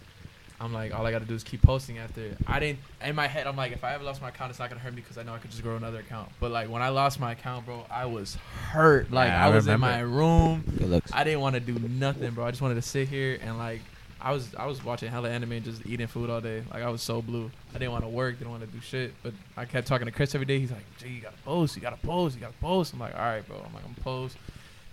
I'm 0.60 0.72
like, 0.72 0.94
all 0.94 1.04
I 1.04 1.10
got 1.10 1.18
to 1.18 1.24
do 1.24 1.34
is 1.34 1.42
keep 1.42 1.62
posting 1.62 1.98
after. 1.98 2.36
I 2.46 2.60
didn't 2.60 2.78
in 3.04 3.16
my 3.16 3.26
head. 3.26 3.46
I'm 3.46 3.56
like, 3.56 3.72
if 3.72 3.82
I 3.82 3.94
ever 3.94 4.04
lost 4.04 4.22
my 4.22 4.28
account, 4.28 4.50
it's 4.50 4.60
not 4.60 4.70
gonna 4.70 4.80
hurt 4.80 4.94
me 4.94 5.00
because 5.02 5.18
I 5.18 5.24
know 5.24 5.34
I 5.34 5.38
could 5.38 5.50
just 5.50 5.62
grow 5.62 5.76
another 5.76 5.98
account. 5.98 6.30
But 6.38 6.52
like 6.52 6.70
when 6.70 6.80
I 6.80 6.90
lost 6.90 7.18
my 7.18 7.32
account, 7.32 7.66
bro, 7.66 7.84
I 7.90 8.06
was 8.06 8.36
hurt. 8.70 9.10
Like 9.10 9.28
Yeah, 9.28 9.44
I, 9.44 9.50
I 9.50 9.54
was 9.54 9.66
in 9.66 9.80
my 9.80 10.00
room. 10.00 10.64
Good 10.78 10.88
looks. 10.88 11.10
I 11.12 11.24
didn't 11.24 11.40
want 11.40 11.54
to 11.54 11.60
do 11.60 11.78
nothing, 11.88 12.30
bro. 12.32 12.46
I 12.46 12.50
just 12.50 12.62
wanted 12.62 12.76
to 12.76 12.82
sit 12.82 13.08
here 13.08 13.38
and 13.42 13.58
like 13.58 13.80
I 14.20 14.32
was 14.32 14.54
I 14.54 14.66
was 14.66 14.82
watching 14.82 15.10
hella 15.10 15.28
anime 15.28 15.52
and 15.52 15.64
just 15.64 15.84
eating 15.86 16.06
food 16.06 16.30
all 16.30 16.40
day. 16.40 16.62
Like 16.72 16.82
I 16.82 16.88
was 16.88 17.02
so 17.02 17.20
blue. 17.20 17.50
I 17.74 17.78
didn't 17.78 17.92
want 17.92 18.04
to 18.04 18.08
work, 18.08 18.38
didn't 18.38 18.50
want 18.50 18.62
to 18.62 18.68
do 18.68 18.80
shit. 18.80 19.12
But 19.22 19.34
I 19.56 19.64
kept 19.66 19.86
talking 19.88 20.06
to 20.06 20.12
Chris 20.12 20.34
every 20.34 20.46
day. 20.46 20.60
He's 20.60 20.70
like, 20.70 20.84
"Jay, 20.98 21.08
you 21.08 21.20
gotta 21.20 21.36
post, 21.44 21.76
you 21.76 21.82
gotta 21.82 21.98
post, 21.98 22.36
you 22.36 22.40
gotta 22.40 22.54
post." 22.60 22.94
I'm 22.94 23.00
like, 23.00 23.14
"All 23.14 23.20
right, 23.20 23.46
bro." 23.46 23.56
I'm 23.56 23.74
like, 23.74 23.84
"I'm 23.84 23.92
gonna 23.92 24.02
post," 24.02 24.38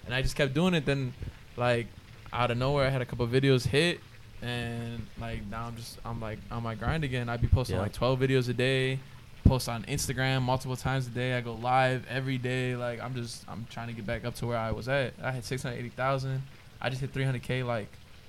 and 0.05 0.13
I 0.13 0.21
just 0.21 0.35
kept 0.35 0.53
doing 0.53 0.73
it. 0.73 0.85
Then 0.85 1.13
like 1.57 1.87
out 2.33 2.51
of 2.51 2.57
nowhere, 2.57 2.85
I 2.87 2.89
had 2.89 3.01
a 3.01 3.05
couple 3.05 3.27
videos 3.27 3.65
hit, 3.67 3.99
and 4.41 5.05
like 5.19 5.45
now 5.47 5.65
I'm 5.67 5.75
just 5.75 5.99
I'm 6.05 6.19
like 6.21 6.39
on 6.49 6.63
my 6.63 6.75
grind 6.75 7.03
again. 7.03 7.29
I'd 7.29 7.41
be 7.41 7.47
posting 7.47 7.75
Yeah. 7.75 7.81
like 7.83 7.93
12 7.93 8.19
videos 8.19 8.49
a 8.49 8.53
day. 8.53 8.99
Post 9.43 9.67
on 9.69 9.83
Instagram 9.85 10.43
multiple 10.43 10.75
times 10.75 11.07
a 11.07 11.09
day. 11.09 11.33
I 11.35 11.41
go 11.41 11.53
live 11.55 12.05
every 12.09 12.37
day. 12.37 12.75
Like 12.75 13.01
I'm 13.01 13.15
just 13.15 13.43
I'm 13.49 13.65
trying 13.69 13.87
to 13.87 13.93
get 13.93 14.05
back 14.05 14.23
up 14.23 14.35
to 14.35 14.45
where 14.47 14.57
I 14.57 14.71
was 14.71 14.87
at. 14.87 15.13
I 15.21 15.31
had 15.31 15.43
680,000. 15.43 16.41
I 16.79 16.89
just 16.89 17.01
hit 17.01 17.11
300k 17.13 17.65
like 17.65 17.87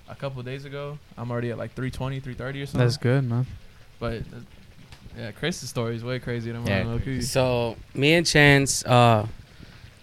a 0.09 0.15
couple 0.15 0.41
of 0.41 0.47
days 0.47 0.65
ago. 0.65 0.99
I'm 1.19 1.31
already 1.31 1.51
at 1.51 1.59
like 1.59 1.73
320, 1.75 2.21
330 2.21 2.63
or 2.63 2.67
something. 2.67 2.81
That's 2.81 2.97
good, 2.97 3.25
man. 3.25 3.47
But 4.01 4.21
uh, 4.23 4.41
yeah, 5.17 5.31
Chris's 5.33 5.69
story 5.69 5.97
is 5.97 6.03
way 6.03 6.19
crazier 6.19 6.55
than 6.55 6.67
Yeah. 6.67 6.83
mine. 6.83 6.93
low-key. 6.95 7.21
So 7.23 7.77
me 7.95 8.15
and 8.15 8.27
Chance, 8.27 8.85
uh, 8.87 9.27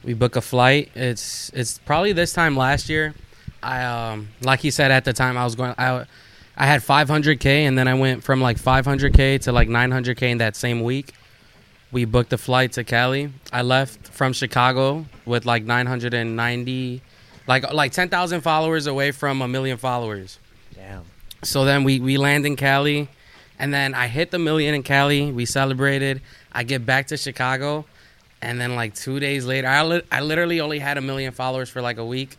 we 0.10 0.16
book 0.16 0.36
a 0.36 0.42
flight. 0.42 0.90
It's 0.96 1.52
it's 1.54 1.78
probably 1.78 2.14
this 2.14 2.34
time 2.34 2.58
last 2.58 2.90
year. 2.90 3.14
I 3.62 3.84
um 3.84 4.30
like 4.42 4.60
he 4.60 4.72
said 4.72 4.90
at 4.90 5.06
the 5.06 5.14
time 5.14 5.38
I 5.38 5.44
was 5.44 5.54
going 5.54 5.76
I 5.78 6.08
I 6.58 6.66
had 6.66 6.82
500k 6.82 7.46
and 7.46 7.78
then 7.78 7.88
I 7.88 7.94
went 7.94 8.24
from 8.24 8.42
like 8.42 8.58
500k 8.58 9.40
to 9.42 9.52
like 9.52 9.68
900k 9.68 10.24
in 10.24 10.40
that 10.40 10.56
same 10.56 10.82
week. 10.82 11.14
We 11.92 12.06
booked 12.06 12.34
a 12.34 12.40
flight 12.40 12.72
to 12.72 12.84
Cali. 12.84 13.32
I 13.54 13.62
left 13.62 14.08
from 14.08 14.34
Chicago 14.34 15.06
with 15.28 15.46
like 15.46 15.64
990 15.66 17.04
like 17.46 17.72
like 17.72 17.92
10,000 17.92 18.42
followers 18.42 18.88
away 18.88 19.12
from 19.12 19.44
a 19.44 19.48
million 19.48 19.78
followers. 19.78 20.40
Damn. 20.74 21.04
So 21.44 21.66
then 21.66 21.84
we 21.84 22.00
we 22.00 22.18
land 22.18 22.48
in 22.48 22.56
Cali, 22.56 23.10
and 23.60 23.72
then 23.72 23.94
I 23.94 24.08
hit 24.08 24.32
the 24.32 24.40
million 24.40 24.74
in 24.74 24.82
Cali. 24.82 25.32
We 25.32 25.46
celebrated. 25.46 26.24
I 26.52 26.64
get 26.64 26.84
back 26.84 27.06
to 27.08 27.18
Chicago, 27.18 27.86
and 28.42 28.60
then 28.60 28.76
like 28.76 28.96
two 28.96 29.20
days 29.20 29.46
later, 29.46 29.68
I 29.68 29.84
li- 29.84 30.02
I 30.12 30.22
literally 30.22 30.60
only 30.62 30.80
had 30.80 30.98
a 30.98 31.02
million 31.02 31.32
followers 31.32 31.70
for 31.70 31.82
like 31.82 31.98
a 31.98 32.06
week, 32.06 32.38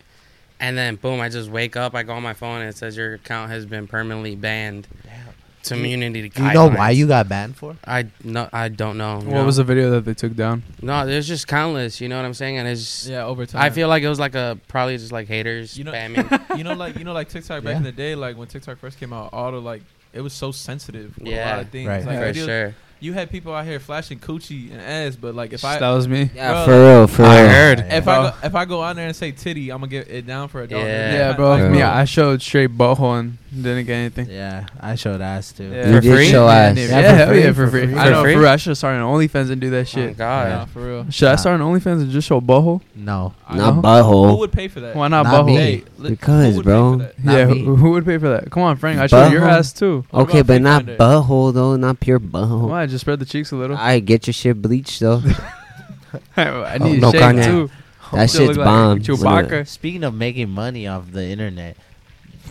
and 0.58 0.76
then 0.76 0.96
boom, 0.96 1.20
I 1.20 1.28
just 1.28 1.50
wake 1.50 1.76
up. 1.76 1.94
I 1.94 2.02
go 2.02 2.12
on 2.14 2.22
my 2.22 2.34
phone 2.34 2.60
and 2.60 2.68
it 2.70 2.76
says 2.76 2.96
your 2.96 3.14
account 3.14 3.50
has 3.50 3.66
been 3.66 3.86
permanently 3.86 4.36
banned. 4.36 4.86
Damn. 5.04 5.34
Community 5.62 6.30
Do 6.30 6.42
you 6.42 6.52
know 6.54 6.70
why 6.70 6.88
you 6.90 7.06
got 7.06 7.28
banned 7.28 7.54
for? 7.54 7.76
I 7.86 8.06
no, 8.24 8.48
I 8.50 8.68
don't 8.68 8.96
know. 8.96 9.16
What 9.16 9.26
no. 9.26 9.44
was 9.44 9.56
the 9.58 9.64
video 9.64 9.90
that 9.90 10.06
they 10.06 10.14
took 10.14 10.34
down? 10.34 10.62
No, 10.80 11.04
there's 11.06 11.28
just 11.28 11.46
countless. 11.46 12.00
You 12.00 12.08
know 12.08 12.16
what 12.16 12.24
I'm 12.24 12.32
saying? 12.32 12.56
And 12.56 12.66
it's 12.66 12.80
just, 12.80 13.06
Yeah, 13.08 13.26
over 13.26 13.44
time. 13.44 13.60
I 13.60 13.68
feel 13.68 13.86
like 13.86 14.02
it 14.02 14.08
was 14.08 14.18
like 14.18 14.34
a 14.34 14.58
probably 14.68 14.96
just 14.96 15.12
like 15.12 15.28
haters 15.28 15.76
You 15.76 15.84
know- 15.84 15.92
spamming. 15.92 16.56
you 16.56 16.64
know, 16.64 16.72
like 16.72 16.96
you 16.98 17.04
know, 17.04 17.12
like 17.12 17.28
TikTok 17.28 17.62
back 17.62 17.72
Yeah. 17.72 17.76
in 17.76 17.82
the 17.82 17.92
day, 17.92 18.14
like 18.14 18.38
when 18.38 18.48
TikTok 18.48 18.78
first 18.78 18.98
came 18.98 19.12
out, 19.12 19.34
all 19.34 19.52
the 19.52 19.60
like 19.60 19.82
it 20.14 20.22
was 20.22 20.32
so 20.32 20.50
sensitive. 20.50 21.18
With 21.18 21.28
a 21.28 21.30
lot 21.30 21.36
Yeah. 21.36 21.60
of 21.60 21.68
things. 21.68 21.88
Right. 21.88 22.04
Like, 22.06 22.18
for 22.18 22.34
sure. 22.34 22.74
You 23.02 23.14
had 23.14 23.30
people 23.30 23.54
out 23.54 23.64
here 23.64 23.80
flashing 23.80 24.18
coochie 24.18 24.70
and 24.70 24.80
ass, 24.80 25.16
but 25.16 25.34
like 25.34 25.54
if 25.54 25.64
I 25.64 25.78
that 25.78 25.88
was 25.90 26.06
me. 26.06 26.28
Yeah, 26.34 26.52
Bro, 26.52 26.64
for 26.66 26.70
real, 26.70 27.06
for 27.06 27.22
I 27.24 27.40
real. 27.40 27.50
heard. 27.50 27.78
if 27.80 28.04
Bro. 28.04 28.12
I 28.12 28.30
go, 28.30 28.36
if 28.46 28.54
I 28.54 28.64
go 28.66 28.80
on 28.82 28.96
there 28.96 29.06
and 29.06 29.16
say 29.16 29.32
titty, 29.32 29.70
I'm 29.70 29.78
gonna 29.80 29.88
get 29.90 30.08
it 30.08 30.26
down 30.26 30.48
for 30.48 30.60
a 30.62 30.66
dollar. 30.68 30.84
Yeah. 30.86 31.12
Yeah, 31.16 31.28
Like, 31.28 31.36
bro. 31.36 31.56
Yeah. 31.56 31.72
Yeah, 31.74 31.96
I 31.96 32.04
showed 32.04 32.42
straight 32.42 32.70
butthole 32.76 33.18
and 33.20 33.38
didn't 33.50 33.86
get 33.86 33.94
anything. 33.94 34.28
Yeah, 34.28 34.66
I 34.78 34.96
showed 34.96 35.20
ass 35.22 35.50
too. 35.52 35.64
Yeah. 35.64 35.88
You 35.88 35.94
For 35.94 36.00
did 36.02 36.14
free? 36.14 36.26
show 36.28 36.46
ass. 36.46 36.76
yeah, 36.76 36.84
Yeah, 36.88 37.00
yeah, 37.00 37.24
for 37.24 37.30
free, 37.32 37.40
yeah, 37.42 37.46
for 37.48 37.54
for 37.54 37.70
free. 37.70 37.86
free. 37.86 37.94
I 37.98 38.04
For 38.04 38.10
know, 38.10 38.22
free? 38.22 38.34
for 38.34 38.40
real. 38.40 38.48
I 38.50 38.56
should 38.56 38.76
start 38.76 38.96
an 38.96 39.02
OnlyFans 39.02 39.50
and 39.50 39.60
do 39.62 39.70
that 39.70 39.80
Oh 39.80 39.84
shit. 39.84 40.16
God. 40.18 40.48
Nah, 40.50 40.64
for 40.66 40.80
real. 40.86 41.10
Should 41.10 41.28
I 41.28 41.36
start 41.36 41.58
an 41.60 41.66
OnlyFans 41.66 42.02
and 42.02 42.10
just 42.10 42.28
show 42.28 42.40
butthole? 42.40 42.82
No. 42.94 43.32
I 43.48 43.56
Not 43.56 43.82
know. 43.82 44.28
Who 44.28 44.36
would 44.40 44.52
pay 44.52 44.68
for 44.68 44.80
that? 44.80 44.94
Why 44.94 45.08
not, 45.08 45.22
Not 45.24 45.44
butthole? 45.44 45.46
me. 45.46 45.56
Hey, 45.56 45.84
Because, 46.00 46.60
bro. 46.62 46.98
Pay 46.98 46.98
for 46.98 47.12
that? 47.14 47.24
Not 47.24 47.32
yeah, 47.38 47.44
who, 47.46 47.76
who 47.76 47.90
would 47.92 48.04
pay 48.04 48.18
for 48.18 48.28
that? 48.28 48.50
Come 48.50 48.62
on, 48.62 48.76
Frank. 48.76 49.00
I 49.00 49.06
showed 49.06 49.32
your 49.32 49.44
ass 49.48 49.72
too. 49.72 50.04
Okay, 50.12 50.42
but 50.42 50.60
not 50.60 50.84
Finder? 50.84 50.96
butthole 50.96 51.52
though, 51.54 51.76
not 51.76 51.98
pure 51.98 52.20
butthole. 52.20 52.68
Why? 52.90 52.92
Just 52.92 53.00
spread 53.02 53.18
the 53.20 53.24
cheeks 53.26 53.52
a 53.52 53.56
little. 53.56 53.76
I 53.76 54.00
get 54.00 54.26
your 54.26 54.34
shit 54.34 54.60
bleached 54.60 55.00
though. 55.00 55.22
I 56.36 56.78
oh, 56.80 56.84
need 56.84 57.00
no 57.00 57.08
a 57.08 57.12
shave 57.12 57.20
Kanye. 57.20 57.44
too. 57.44 57.70
That 58.12 58.28
Still 58.28 58.46
shit's 58.48 58.58
look 58.58 58.66
like 58.66 58.66
bomb. 58.66 58.98
Chewbacca. 59.00 59.68
Speaking 59.68 60.02
of 60.04 60.14
making 60.14 60.50
money 60.50 60.88
off 60.88 61.10
the 61.12 61.24
internet, 61.24 61.76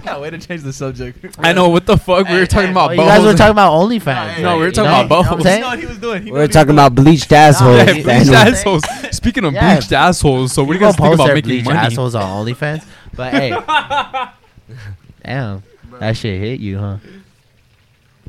Yeah, 0.04 0.18
way 0.20 0.30
to 0.30 0.38
change 0.38 0.62
the 0.62 0.72
subject. 0.72 1.36
I 1.38 1.52
know 1.52 1.68
what 1.70 1.84
the 1.86 1.96
fuck 1.96 2.24
we 2.26 2.32
Hey, 2.34 2.40
were 2.40 2.46
talking 2.46 2.66
hey, 2.66 2.72
about. 2.72 2.90
well, 2.90 2.96
you 2.96 3.02
guys 3.10 3.24
were 3.24 3.34
talking 3.34 3.52
about 3.52 3.72
OnlyFans. 3.72 4.40
No, 4.42 4.56
we 4.58 4.62
were 4.64 4.70
talking 4.70 4.90
about 4.90 5.02
you 5.04 5.08
know 5.08 5.16
what 5.16 5.26
I'm 5.30 5.38
both. 5.38 5.46
He 5.46 5.60
know 5.60 5.66
what 5.68 5.78
he 5.78 5.86
was 5.86 5.98
doing. 5.98 6.22
He 6.22 6.30
We're 6.32 6.46
talking 6.46 6.70
about 6.72 6.94
bleached 6.94 7.32
assholes. 7.32 7.76
Yeah, 7.78 7.84
bleached 7.92 8.04
bleached 8.06 8.30
assholes. 8.32 8.84
Speaking 9.16 9.44
of 9.44 9.52
Yeah. 9.54 9.74
bleached 9.74 9.92
assholes, 9.92 10.52
so 10.52 10.62
what 10.62 10.74
do 10.78 10.78
you 10.78 10.78
People 10.78 10.92
guys 10.92 10.96
think 10.96 11.14
about 11.14 11.26
their 11.26 11.34
making 11.34 11.48
bleach 11.50 11.64
money? 11.64 11.78
assholes 11.78 12.14
on 12.14 12.22
OnlyFans, 12.46 12.84
but 13.14 13.32
hey, 13.34 13.50
damn, 15.24 15.62
that 16.00 16.16
shit 16.16 16.40
hit 16.40 16.60
you, 16.60 16.78
huh? 16.78 16.96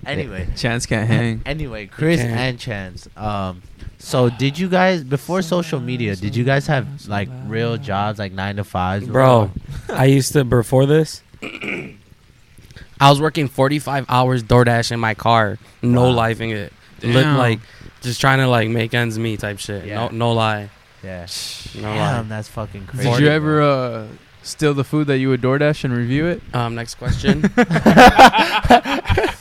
Anyway, 0.05 0.47
Chance 0.55 0.85
can't 0.85 1.07
hang. 1.07 1.41
anyway, 1.45 1.85
Chris 1.87 2.19
can't. 2.21 2.31
and 2.39 2.59
Chance. 2.59 3.07
Um, 3.17 3.61
so 3.97 4.29
did 4.29 4.57
you 4.57 4.69
guys 4.69 5.03
before 5.03 5.41
social 5.41 5.79
media? 5.79 6.15
Did 6.15 6.35
you 6.35 6.43
guys 6.43 6.67
have 6.67 6.87
like 7.07 7.29
real 7.47 7.77
jobs, 7.77 8.17
like 8.19 8.31
nine 8.31 8.55
to 8.57 8.63
fives, 8.63 9.07
Bro, 9.07 9.51
I 9.89 10.05
used 10.05 10.33
to 10.33 10.43
before 10.43 10.85
this. 10.85 11.21
I 13.01 13.09
was 13.09 13.21
working 13.21 13.47
45 13.47 14.05
hours 14.09 14.43
DoorDash 14.43 14.91
in 14.91 14.99
my 14.99 15.13
car, 15.13 15.57
no 15.81 16.09
Wow. 16.09 16.15
lifing 16.27 16.53
it. 16.53 16.73
Look 17.01 17.23
Damn. 17.23 17.37
like 17.37 17.59
just 18.01 18.19
trying 18.19 18.39
to 18.39 18.47
like 18.47 18.67
make 18.69 18.93
ends 18.93 19.17
meet 19.19 19.39
type 19.39 19.59
shit. 19.59 19.85
Yeah. 19.85 19.95
No 19.95 20.09
no 20.09 20.31
lie. 20.33 20.69
Yeah. 21.03 21.25
No 21.75 21.81
Damn, 21.81 21.97
lie. 21.97 22.21
that's 22.23 22.47
fucking 22.49 22.87
crazy. 22.87 23.03
Did 23.03 23.09
crazy. 23.11 23.23
you 23.23 23.29
ever 23.29 23.61
uh, 23.61 24.07
steal 24.43 24.73
the 24.73 24.83
food 24.83 25.07
that 25.07 25.17
you 25.19 25.29
would 25.29 25.41
DoorDash 25.41 25.85
and 25.85 25.93
review 25.95 26.25
it? 26.27 26.41
Um 26.53 26.75
next 26.75 26.95
question. 26.95 27.41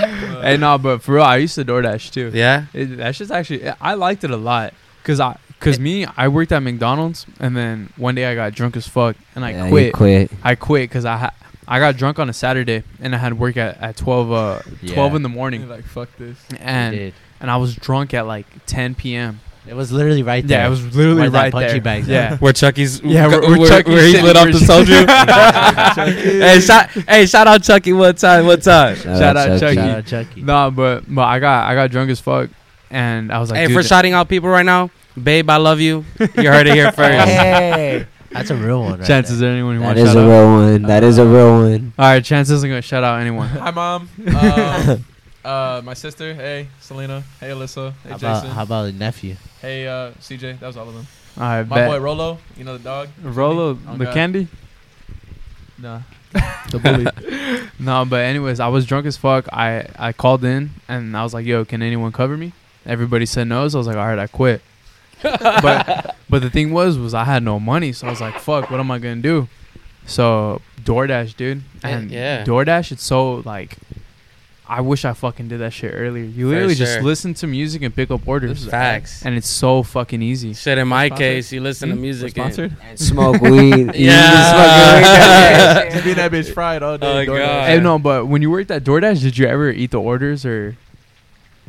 hey, 0.42 0.56
no, 0.56 0.78
but 0.78 1.02
for 1.02 1.14
real, 1.14 1.24
I 1.24 1.36
used 1.36 1.54
to 1.56 1.64
DoorDash 1.64 2.12
too. 2.12 2.30
yeah? 2.34 2.66
It, 2.72 2.96
that's 2.96 3.18
just 3.18 3.30
actually, 3.30 3.68
I 3.80 3.94
liked 3.94 4.24
it 4.24 4.30
a 4.30 4.36
lot. 4.36 4.74
Cause 5.02 5.18
I, 5.20 5.36
cause 5.60 5.78
me, 5.78 6.04
I 6.16 6.28
worked 6.28 6.52
at 6.52 6.60
McDonald's, 6.62 7.26
and 7.38 7.56
then 7.56 7.92
one 7.96 8.14
day 8.14 8.26
I 8.26 8.34
got 8.34 8.52
drunk 8.54 8.76
as 8.76 8.86
fuck, 8.86 9.16
and 9.34 9.44
I 9.44 9.52
Yeah, 9.52 9.68
quit. 9.68 9.94
quit. 9.94 10.30
I 10.42 10.54
quit 10.54 10.88
because 10.90 11.04
I 11.06 11.16
ha- 11.16 11.34
I 11.66 11.78
got 11.78 11.96
drunk 11.96 12.18
on 12.18 12.28
a 12.28 12.32
Saturday, 12.34 12.82
and 13.00 13.14
I 13.14 13.18
had 13.18 13.38
work 13.38 13.56
at, 13.56 13.80
at 13.80 13.96
twelve 13.96 14.30
uh 14.30 14.60
Yeah. 14.82 14.94
twelve 14.94 15.14
in 15.14 15.22
the 15.22 15.28
He's 15.28 15.36
morning, 15.36 15.68
like 15.68 15.84
fuck 15.84 16.08
this. 16.18 16.36
And 16.58 17.12
and 17.40 17.50
I 17.50 17.56
was 17.56 17.74
drunk 17.76 18.12
at 18.12 18.26
like 18.26 18.46
ten 18.66 18.94
p.m. 18.94 19.40
It 19.70 19.74
was 19.76 19.92
literally 19.92 20.24
right 20.24 20.44
there. 20.44 20.58
Yeah, 20.62 20.66
it 20.66 20.70
was 20.70 20.96
literally 20.96 21.20
Where 21.20 21.30
that 21.30 21.42
right 21.42 21.52
punchy 21.52 21.68
there. 21.74 21.80
bag's 21.80 22.08
yeah. 22.08 22.36
Where 22.40 22.52
Chucky's 22.52 23.00
Yeah, 23.02 23.28
where, 23.28 23.40
where- 23.40 23.50
where 23.50 23.58
where, 23.60 23.68
Chucky's 23.68 23.94
where 23.94 24.06
he 24.06 24.20
lit 24.20 24.36
off 24.36 24.50
the 24.50 24.58
soldier. 24.58 25.06
hey, 26.44 26.60
shout 26.60 26.90
hey, 26.90 27.26
shout 27.26 27.46
out 27.46 27.62
Chucky 27.62 27.92
one 27.92 28.14
time, 28.16 28.46
one 28.46 28.60
time. 28.60 28.96
Shout 28.96 29.36
out 29.36 29.60
Chucky. 29.60 29.76
Shout 29.76 29.88
out 29.98 30.06
Chucky. 30.06 30.42
No, 30.42 30.70
but 30.72 31.04
but 31.12 31.22
I 31.22 31.38
got 31.38 31.68
I 31.68 31.74
got 31.76 31.90
drunk 31.90 32.10
as 32.10 32.18
fuck, 32.20 32.50
and 32.90 33.32
I 33.32 33.38
was 33.38 33.50
like, 33.50 33.60
hey, 33.60 33.66
dude, 33.68 33.76
for 33.76 33.82
shouting 33.84 34.12
out 34.12 34.28
people 34.28 34.48
right 34.48 34.66
now, 34.66 34.90
babe, 35.22 35.48
I 35.48 35.58
love 35.58 35.78
you. 35.80 36.04
You 36.18 36.50
heard 36.50 36.66
it 36.66 36.74
here 36.74 36.90
first. 37.00 37.28
Hey, 37.28 38.06
that's 38.32 38.50
a 38.50 38.56
real 38.56 38.82
one. 38.82 38.98
Right 38.98 39.06
Chance, 39.06 39.30
is 39.30 39.38
there. 39.38 39.50
there 39.50 39.54
anyone 39.56 39.74
who 39.76 39.80
That 39.82 39.86
wants 39.96 40.00
is 40.02 40.08
shout 40.08 40.16
a 40.16 40.20
out? 40.20 40.28
real 40.28 40.72
one. 40.72 40.82
That 40.82 41.04
is 41.04 41.18
a 41.18 41.26
real 41.26 41.52
one. 41.62 41.92
All 41.98 42.04
right, 42.06 42.24
Chance 42.24 42.50
isn't 42.50 42.68
gonna 42.68 42.82
shout 42.82 43.04
out 43.04 43.20
anyone. 43.20 43.48
Hi, 43.48 43.70
mom. 43.70 44.08
Um, 44.34 45.04
uh, 45.44 45.80
my 45.84 45.94
sister. 45.94 46.34
Hey, 46.34 46.68
Selena. 46.80 47.22
Hey, 47.40 47.50
Alyssa. 47.50 47.92
Hey, 48.02 48.10
How 48.10 48.16
about, 48.16 48.34
Jason. 48.42 48.50
how 48.56 48.62
about 48.62 48.84
a 48.88 48.92
nephew? 48.92 49.36
hey, 49.60 49.86
uh, 49.86 50.10
CJ. 50.20 50.60
That 50.60 50.66
was 50.66 50.76
all 50.76 50.88
of 50.88 50.94
them. 50.94 51.06
All 51.36 51.42
right, 51.44 51.62
My 51.66 51.76
bet. 51.76 51.90
boy 51.90 51.98
Rolo. 52.00 52.38
You 52.56 52.64
know 52.64 52.76
the 52.76 52.82
dog. 52.84 53.08
Rolo, 53.22 53.78
Oh, 53.88 53.96
the 53.96 54.04
God. 54.06 54.14
candy. 54.14 54.48
Nah. 55.78 56.00
the 56.70 56.78
bully. 56.78 57.06
No, 57.80 58.04
but 58.04 58.20
anyways, 58.26 58.60
I 58.60 58.68
was 58.68 58.84
drunk 58.84 59.06
as 59.06 59.16
fuck. 59.16 59.46
I 59.52 59.86
I 59.98 60.12
called 60.12 60.44
in 60.44 60.70
and 60.86 61.16
I 61.16 61.22
was 61.22 61.32
like, 61.32 61.46
"Yo, 61.46 61.64
can 61.64 61.80
anyone 61.82 62.12
cover 62.12 62.36
me?" 62.36 62.52
Everybody 62.84 63.24
said 63.24 63.46
no, 63.48 63.66
so 63.68 63.78
I 63.78 63.80
was 63.80 63.86
like, 63.86 63.96
"All 63.96 64.06
right, 64.06 64.18
I 64.18 64.26
quit." 64.26 64.60
but 65.22 66.14
but 66.28 66.42
the 66.42 66.50
thing 66.50 66.72
was, 66.72 66.98
was 66.98 67.14
I 67.14 67.24
had 67.24 67.42
no 67.42 67.58
money, 67.58 67.92
so 67.92 68.06
I 68.06 68.10
was 68.10 68.20
like, 68.20 68.38
"Fuck, 68.38 68.70
what 68.70 68.80
am 68.80 68.90
I 68.90 68.98
gonna 68.98 69.22
do?" 69.22 69.48
So 70.04 70.60
DoorDash, 70.82 71.36
dude, 71.38 71.62
and 71.82 72.10
Yeah. 72.10 72.44
DoorDash, 72.44 72.92
it's 72.92 73.02
so 73.04 73.36
like. 73.46 73.78
I 74.72 74.82
wish 74.82 75.04
I 75.04 75.14
fucking 75.14 75.48
did 75.48 75.58
that 75.58 75.72
shit 75.72 75.92
earlier. 75.92 76.22
You 76.22 76.46
For 76.46 76.54
literally 76.54 76.74
just 76.76 76.92
sure. 76.94 77.02
listen 77.02 77.34
to 77.34 77.48
music 77.48 77.82
and 77.82 77.92
pick 77.92 78.08
up 78.12 78.20
orders, 78.28 78.50
This 78.50 78.62
is 78.62 78.70
Facts. 78.70 79.26
and 79.26 79.34
it's 79.34 79.48
so 79.48 79.82
fucking 79.82 80.22
easy. 80.22 80.54
Shit, 80.54 80.78
in 80.78 80.86
my 80.86 81.10
case, 81.10 81.50
you 81.52 81.60
listen 81.60 81.88
to 81.88 81.96
Hmm? 81.96 82.00
music. 82.02 82.38
and- 82.38 82.54
Sponsored. 82.54 82.76
And 82.88 82.96
smoke 82.98 83.40
weed. 83.42 83.76
You 83.76 83.90
Yeah. 83.94 84.30
just 84.30 84.52
fucking 84.52 85.02
weed 85.02 85.74
that 85.74 85.90
Just 85.92 86.04
be 86.04 86.14
that 86.14 86.30
bitch 86.30 86.54
fried 86.54 86.84
all 86.84 86.96
day. 86.98 87.22
Oh, 87.22 87.26
God. 87.26 87.66
Hey, 87.68 87.80
no, 87.80 87.98
but 87.98 88.26
when 88.28 88.42
you 88.42 88.50
worked 88.52 88.70
at 88.70 88.84
DoorDash, 88.84 89.20
did 89.22 89.36
you 89.38 89.46
ever 89.46 89.70
eat 89.70 89.90
the 89.90 90.00
orders 90.00 90.46
or? 90.46 90.76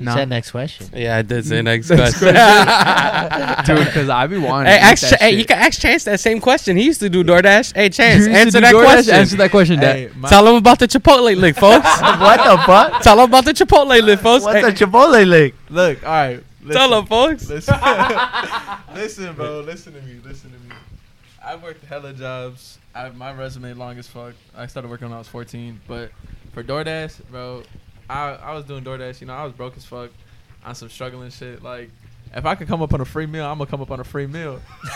You 0.02 0.06
No. 0.08 0.16
said 0.16 0.30
next 0.30 0.52
question. 0.52 0.88
Yeah, 0.96 1.18
I 1.18 1.22
did 1.22 1.46
say 1.46 1.62
next 1.62 1.90
Next 1.90 2.18
question. 2.18 2.34
Dude, 3.76 3.86
because 3.86 4.10
I 4.10 4.26
be 4.28 4.38
wanting. 4.38 4.72
Hey, 4.72 4.80
to 4.80 4.84
ask, 4.84 5.10
that 5.10 5.20
hey, 5.22 5.30
shit. 5.32 5.40
you 5.40 5.46
can 5.46 5.58
ask 5.60 5.80
Chance 5.80 6.04
that 6.06 6.20
same 6.20 6.42
question. 6.42 6.76
He 6.76 6.84
used 6.84 7.00
to 7.02 7.10
do 7.10 7.24
DoorDash. 7.24 7.76
Hey, 7.76 7.90
Chance, 7.90 8.28
answer 8.28 8.60
that 8.62 8.74
DoorDash? 8.74 8.84
question. 8.84 9.14
Answer 9.16 9.36
that 9.38 9.52
question, 9.52 9.80
Dad. 9.80 9.96
Hey, 9.96 10.10
my- 10.16 10.28
Tell 10.30 10.48
him 10.48 10.56
about 10.56 10.80
the 10.80 10.88
Chipotle 10.88 11.36
lick, 11.38 11.56
folks. 11.56 11.86
what 12.02 12.38
the 12.38 12.58
fuck? 12.66 13.02
Tell 13.04 13.20
him 13.20 13.26
about 13.30 13.46
the 13.46 13.54
Chipotle 13.54 14.02
lick, 14.02 14.20
folks. 14.20 14.44
What's 14.44 14.60
Hey, 14.60 14.68
a 14.68 14.72
Chipotle 14.74 15.26
lick? 15.28 15.56
Look, 15.70 16.04
all 16.04 16.10
right. 16.12 16.44
Listen, 16.64 16.74
tell 16.82 17.00
him, 17.00 17.06
folks. 17.08 17.48
Listen, 17.50 17.76
listen, 18.96 19.34
bro. 19.34 19.62
Listen 19.62 19.94
to 19.94 20.02
me. 20.02 20.20
Listen 20.24 20.52
to 20.52 20.58
me. 20.58 20.76
I've 21.44 21.62
worked 21.64 21.84
hella 21.86 22.14
jobs. 22.14 22.78
I 22.94 23.02
have 23.02 23.16
my 23.16 23.32
resume 23.34 23.74
long 23.74 23.98
as 23.98 24.08
fuck. 24.08 24.34
I 24.56 24.68
started 24.68 24.90
working 24.90 25.08
when 25.10 25.16
I 25.16 25.20
was 25.20 25.28
14. 25.28 25.80
But 25.88 26.12
for 26.54 26.64
DoorDash, 26.64 27.22
bro, 27.32 27.64
I 28.12 28.34
I 28.34 28.54
was 28.54 28.66
doing 28.66 28.84
DoorDash. 28.84 29.22
You 29.22 29.28
know, 29.28 29.34
I 29.34 29.44
was 29.44 29.54
broke 29.54 29.78
as 29.78 29.86
fuck 29.86 30.12
on 30.66 30.76
some 30.76 30.90
struggling 30.90 31.32
shit. 31.32 31.64
Like, 31.64 31.90
if 32.36 32.46
I 32.46 32.56
could 32.56 32.68
come 32.68 32.82
up 32.82 32.94
on 32.94 33.02
a 33.02 33.06
free 33.06 33.26
meal, 33.26 33.46
I'm 33.46 33.58
gonna 33.58 33.70
come 33.70 33.82
up 33.82 33.92
on 33.92 34.00
a 34.00 34.04
free 34.04 34.28
meal. 34.28 34.62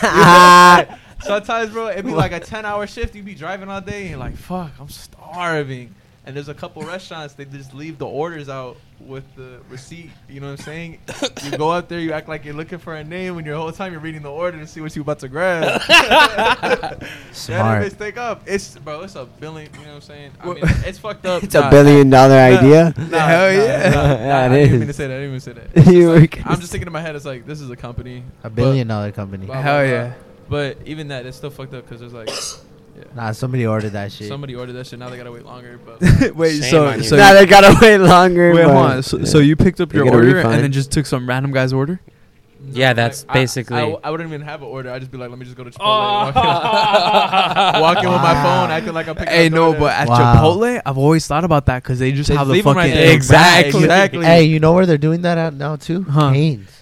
Sometimes, 1.22 1.70
bro, 1.70 1.88
it'd 1.88 2.04
be 2.04 2.12
like 2.12 2.32
a 2.32 2.40
10 2.40 2.64
hour 2.64 2.86
shift. 2.86 3.14
You'd 3.14 3.24
be 3.24 3.34
driving 3.34 3.68
all 3.68 3.80
day 3.80 4.02
and 4.02 4.10
you're 4.10 4.18
like, 4.18 4.36
fuck, 4.36 4.70
I'm 4.78 4.88
starving. 4.88 5.94
And 6.26 6.34
there's 6.34 6.48
a 6.48 6.54
couple 6.54 6.82
restaurants, 6.82 7.34
they 7.34 7.44
just 7.44 7.72
leave 7.72 7.98
the 7.98 8.06
orders 8.06 8.48
out 8.48 8.76
with 8.98 9.22
the 9.36 9.60
receipt. 9.70 10.10
You 10.28 10.40
know 10.40 10.50
what 10.50 10.58
I'm 10.58 10.64
saying? 10.64 10.98
you 11.44 11.56
go 11.56 11.70
out 11.70 11.88
there, 11.88 12.00
you 12.00 12.12
act 12.12 12.28
like 12.28 12.44
you're 12.44 12.52
looking 12.52 12.78
for 12.78 12.96
a 12.96 13.04
name 13.04 13.36
when 13.36 13.44
your 13.44 13.54
whole 13.56 13.70
time 13.70 13.92
you're 13.92 14.00
reading 14.00 14.22
the 14.22 14.32
order 14.32 14.58
to 14.58 14.66
see 14.66 14.80
what 14.80 14.96
you 14.96 15.02
about 15.02 15.20
to 15.20 15.28
grab. 15.28 15.80
That 15.86 17.02
Smart. 17.32 17.82
bitch 17.84 17.96
take 17.98 18.16
up. 18.16 18.42
It's 18.46 18.76
bro, 18.78 19.02
it's 19.02 19.14
a 19.14 19.24
billion. 19.24 19.70
You 19.74 19.80
know 19.82 19.86
what 19.88 19.94
I'm 19.96 20.00
saying? 20.00 20.30
I 20.40 20.46
mean, 20.46 20.58
it's 20.84 20.98
fucked 20.98 21.26
up. 21.26 21.44
It's 21.44 21.54
a 21.54 21.70
billion 21.70 22.10
dollar 22.10 22.34
nah, 22.34 22.58
idea. 22.58 22.94
Nah, 22.96 23.18
Hell 23.26 23.52
yeah. 23.52 23.90
nah, 23.90 24.02
nah, 24.02 24.14
Yeah, 24.26 24.38
I 24.38 24.46
it 24.46 24.48
didn't 24.50 24.72
is. 24.74 24.78
mean 24.80 24.86
to 24.88 24.92
say 24.94 25.06
that. 25.06 25.14
I 25.14 25.16
didn't 25.18 25.30
mean 25.30 25.40
to 25.40 25.44
say 25.44 25.52
that. 25.52 25.66
It's 25.74 25.86
You 25.86 25.92
just 25.92 26.08
were 26.08 26.18
like- 26.20 26.30
gonna 26.30 26.50
I'm 26.50 26.60
just 26.60 26.72
thinking 26.72 26.86
in 26.88 26.92
my 26.92 27.00
head. 27.02 27.14
It's 27.14 27.24
like 27.24 27.46
this 27.46 27.60
is 27.60 27.70
a 27.70 27.76
company. 27.76 28.24
A 28.42 28.50
but- 28.50 28.56
billion 28.56 28.88
dollar 28.88 29.12
company. 29.12 29.46
blah, 29.46 29.54
blah, 29.56 29.62
Hell 29.62 29.82
blah. 29.84 29.88
yeah. 29.92 30.14
But 30.48 30.78
even 30.86 31.08
that, 31.08 31.24
it's 31.26 31.36
still 31.36 31.50
fucked 31.50 31.74
up 31.74 31.84
because 31.88 32.00
there's 32.00 32.12
like, 32.12 32.30
yeah. 32.96 33.04
Nah, 33.14 33.32
somebody 33.32 33.66
ordered 33.66 33.90
that 33.90 34.12
shit. 34.12 34.28
Somebody 34.28 34.54
ordered 34.54 34.72
that 34.74 34.86
shit. 34.86 34.98
Now 34.98 35.08
they 35.10 35.16
gotta 35.16 35.32
wait 35.32 35.44
longer. 35.44 35.78
But 35.84 36.00
Wait, 36.36 36.60
Shame 36.60 36.70
so 36.70 36.86
on 36.86 36.98
you. 36.98 37.04
so 37.04 37.16
now 37.16 37.32
they 37.34 37.46
gotta 37.46 37.76
wait 37.82 37.98
longer. 37.98 38.52
wait, 38.54 38.64
hold 38.64 38.76
on. 38.76 39.02
So, 39.02 39.24
so 39.24 39.38
you 39.38 39.56
picked 39.56 39.80
up 39.80 39.90
They 39.90 39.96
your 39.98 40.04
get 40.06 40.14
a 40.14 40.16
order 40.16 40.34
refund. 40.36 40.54
and 40.54 40.64
then 40.64 40.72
just 40.72 40.90
took 40.92 41.06
some 41.06 41.28
random 41.28 41.52
guy's 41.52 41.72
order? 41.72 42.00
Yeah, 42.68 42.94
that's 42.94 43.24
I- 43.28 43.32
basically- 43.34 43.76
I, 43.76 43.84
I, 44.02 44.10
wouldn't 44.10 44.28
even 44.28 44.40
have 44.42 44.60
an 44.62 44.66
order. 44.68 44.90
I'd 44.90 44.98
just 45.00 45.12
be 45.12 45.18
like, 45.18 45.30
let 45.30 45.38
me 45.38 45.44
just 45.44 45.56
go 45.56 45.62
to 45.64 45.70
Chipotle. 45.70 45.78
Oh. 45.80 46.32
Walk, 46.34 46.34
in, 47.76 47.80
walk 47.80 47.98
in 48.02 48.08
with 48.10 48.22
my 48.22 48.34
phone, 48.42 48.70
acting 48.70 48.92
like 48.92 49.06
I'm 49.08 49.14
picking 49.14 49.32
Hey, 49.32 49.46
up 49.46 49.52
no, 49.52 49.72
DoorDash. 49.72 49.78
but 49.78 49.92
at 49.92 50.08
Wow. 50.08 50.34
Chipotle, 50.34 50.82
I've 50.84 50.98
always 50.98 51.26
thought 51.26 51.44
about 51.44 51.66
that 51.66 51.82
because 51.82 51.98
they 52.00 52.10
just 52.12 52.28
They 52.28 52.34
have 52.36 52.48
the 52.48 52.54
leave 52.54 52.66
'em 52.66 52.74
fucking 52.74 52.90
right 52.90 52.96
there. 52.96 53.14
Exactly. 53.14 53.80
Exactly. 53.84 54.24
Hey, 54.24 54.44
you 54.44 54.58
know 54.58 54.72
where 54.72 54.84
they're 54.86 54.98
doing 54.98 55.22
that 55.22 55.38
at 55.38 55.54
now 55.54 55.76
too? 55.76 56.02
Huh. 56.04 56.32
Cane's. 56.32 56.75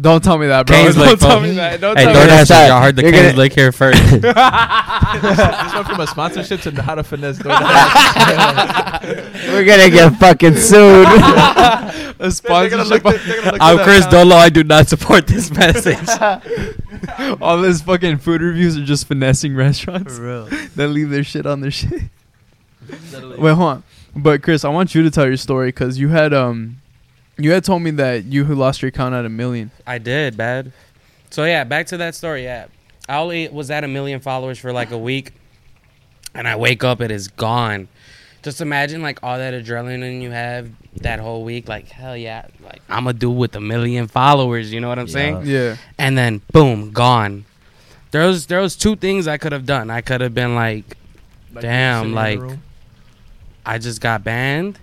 Don't 0.00 0.22
tell 0.22 0.38
me 0.38 0.46
that, 0.46 0.66
bro. 0.66 0.76
Cane's 0.76 0.94
Don't 0.94 1.06
Lick, 1.08 1.18
tell 1.18 1.40
me 1.40 1.50
that. 1.52 1.80
Don't 1.80 1.96
Hey, 1.98 2.04
tell 2.04 2.14
me 2.14 2.20
DoorDash, 2.20 2.48
that. 2.48 2.68
y'all 2.68 2.82
heard 2.82 2.96
the 2.96 3.02
You're 3.02 3.12
Cane's 3.12 3.26
gonna- 3.28 3.38
lick 3.38 3.52
here 3.54 3.72
first. 3.82 4.02
this 4.10 4.22
went 4.22 5.86
from 5.86 6.00
a 6.00 6.06
sponsorship 6.06 6.60
to 6.62 6.82
how 6.82 6.94
to 6.94 7.02
finesse 7.02 7.38
We're 7.44 7.52
gonna 9.64 9.90
get 9.90 10.12
fucking 10.18 10.56
sued. 10.56 11.06
a 12.18 12.30
sponsorship. 12.30 13.04
look 13.04 13.22
they're 13.22 13.54
I'm 13.60 13.78
Chris 13.84 14.06
Dolo. 14.06 14.36
I 14.36 14.48
do 14.50 14.64
not 14.64 14.88
support 14.88 15.26
this 15.26 15.50
message. 15.50 16.08
All 17.40 17.60
this 17.60 17.82
fucking 17.82 18.18
food 18.18 18.40
reviews 18.42 18.76
are 18.78 18.84
just 18.84 19.06
finessing 19.06 19.54
restaurants 19.54 20.18
real. 20.18 20.46
that 20.76 20.88
leave 20.88 21.10
their 21.10 21.24
shit 21.24 21.46
on 21.46 21.60
their 21.60 21.70
shit. 21.70 21.92
account. 22.88 23.38
Wait, 23.38 23.52
hold 23.54 23.68
on. 23.68 23.82
But 24.14 24.42
Chris, 24.42 24.64
I 24.64 24.68
want 24.70 24.94
you 24.94 25.02
to 25.02 25.10
tell 25.10 25.26
your 25.26 25.36
story 25.36 25.68
because 25.68 25.98
you 25.98 26.08
had 26.08 26.32
um, 26.32 26.78
you 27.38 27.52
had 27.52 27.64
told 27.64 27.82
me 27.82 27.90
that 27.92 28.24
you 28.24 28.44
who 28.44 28.54
lost 28.54 28.82
your 28.82 28.88
account 28.88 29.14
at 29.14 29.24
a 29.24 29.28
million. 29.28 29.70
I 29.86 29.98
did, 29.98 30.36
bad. 30.36 30.72
So 31.30 31.44
yeah, 31.44 31.64
back 31.64 31.86
to 31.88 31.96
that 31.98 32.14
story. 32.14 32.44
Yeah, 32.44 32.66
I 33.08 33.18
only 33.18 33.48
was 33.48 33.70
at 33.70 33.84
a 33.84 33.88
million 33.88 34.20
followers 34.20 34.58
for 34.58 34.72
like 34.72 34.90
a 34.90 34.98
week, 34.98 35.32
and 36.34 36.46
I 36.48 36.56
wake 36.56 36.82
up, 36.84 37.00
it 37.00 37.10
is 37.10 37.28
gone. 37.28 37.88
Just 38.42 38.60
imagine 38.60 39.02
like 39.02 39.18
all 39.24 39.38
that 39.38 39.54
adrenaline 39.54 40.22
you 40.22 40.30
have 40.30 40.70
that 41.02 41.18
whole 41.18 41.42
week. 41.44 41.68
Like 41.68 41.88
hell 41.88 42.16
yeah, 42.16 42.46
like 42.64 42.80
I'm 42.88 43.04
gonna 43.04 43.12
do 43.18 43.30
with 43.30 43.56
a 43.56 43.60
million 43.60 44.06
followers. 44.06 44.72
You 44.72 44.80
know 44.80 44.88
what 44.88 44.98
I'm 45.00 45.06
Yeah. 45.08 45.12
saying? 45.12 45.42
Yeah. 45.46 45.76
And 45.98 46.16
then 46.16 46.40
boom, 46.52 46.92
gone. 46.92 47.44
There 48.12 48.24
was 48.26 48.46
there 48.46 48.60
was 48.60 48.76
two 48.76 48.94
things 48.96 49.26
I 49.26 49.36
could 49.36 49.50
have 49.52 49.66
done. 49.66 49.90
I 49.90 50.00
could 50.00 50.20
have 50.20 50.32
been 50.32 50.54
like, 50.54 50.96
Like, 51.52 51.62
Damn, 51.62 52.04
sitting 52.04 52.10
in 52.10 52.38
the 52.40 52.46
like- 52.46 52.58
I 53.66 53.78
just 53.78 54.00
got 54.00 54.22
banned. 54.22 54.78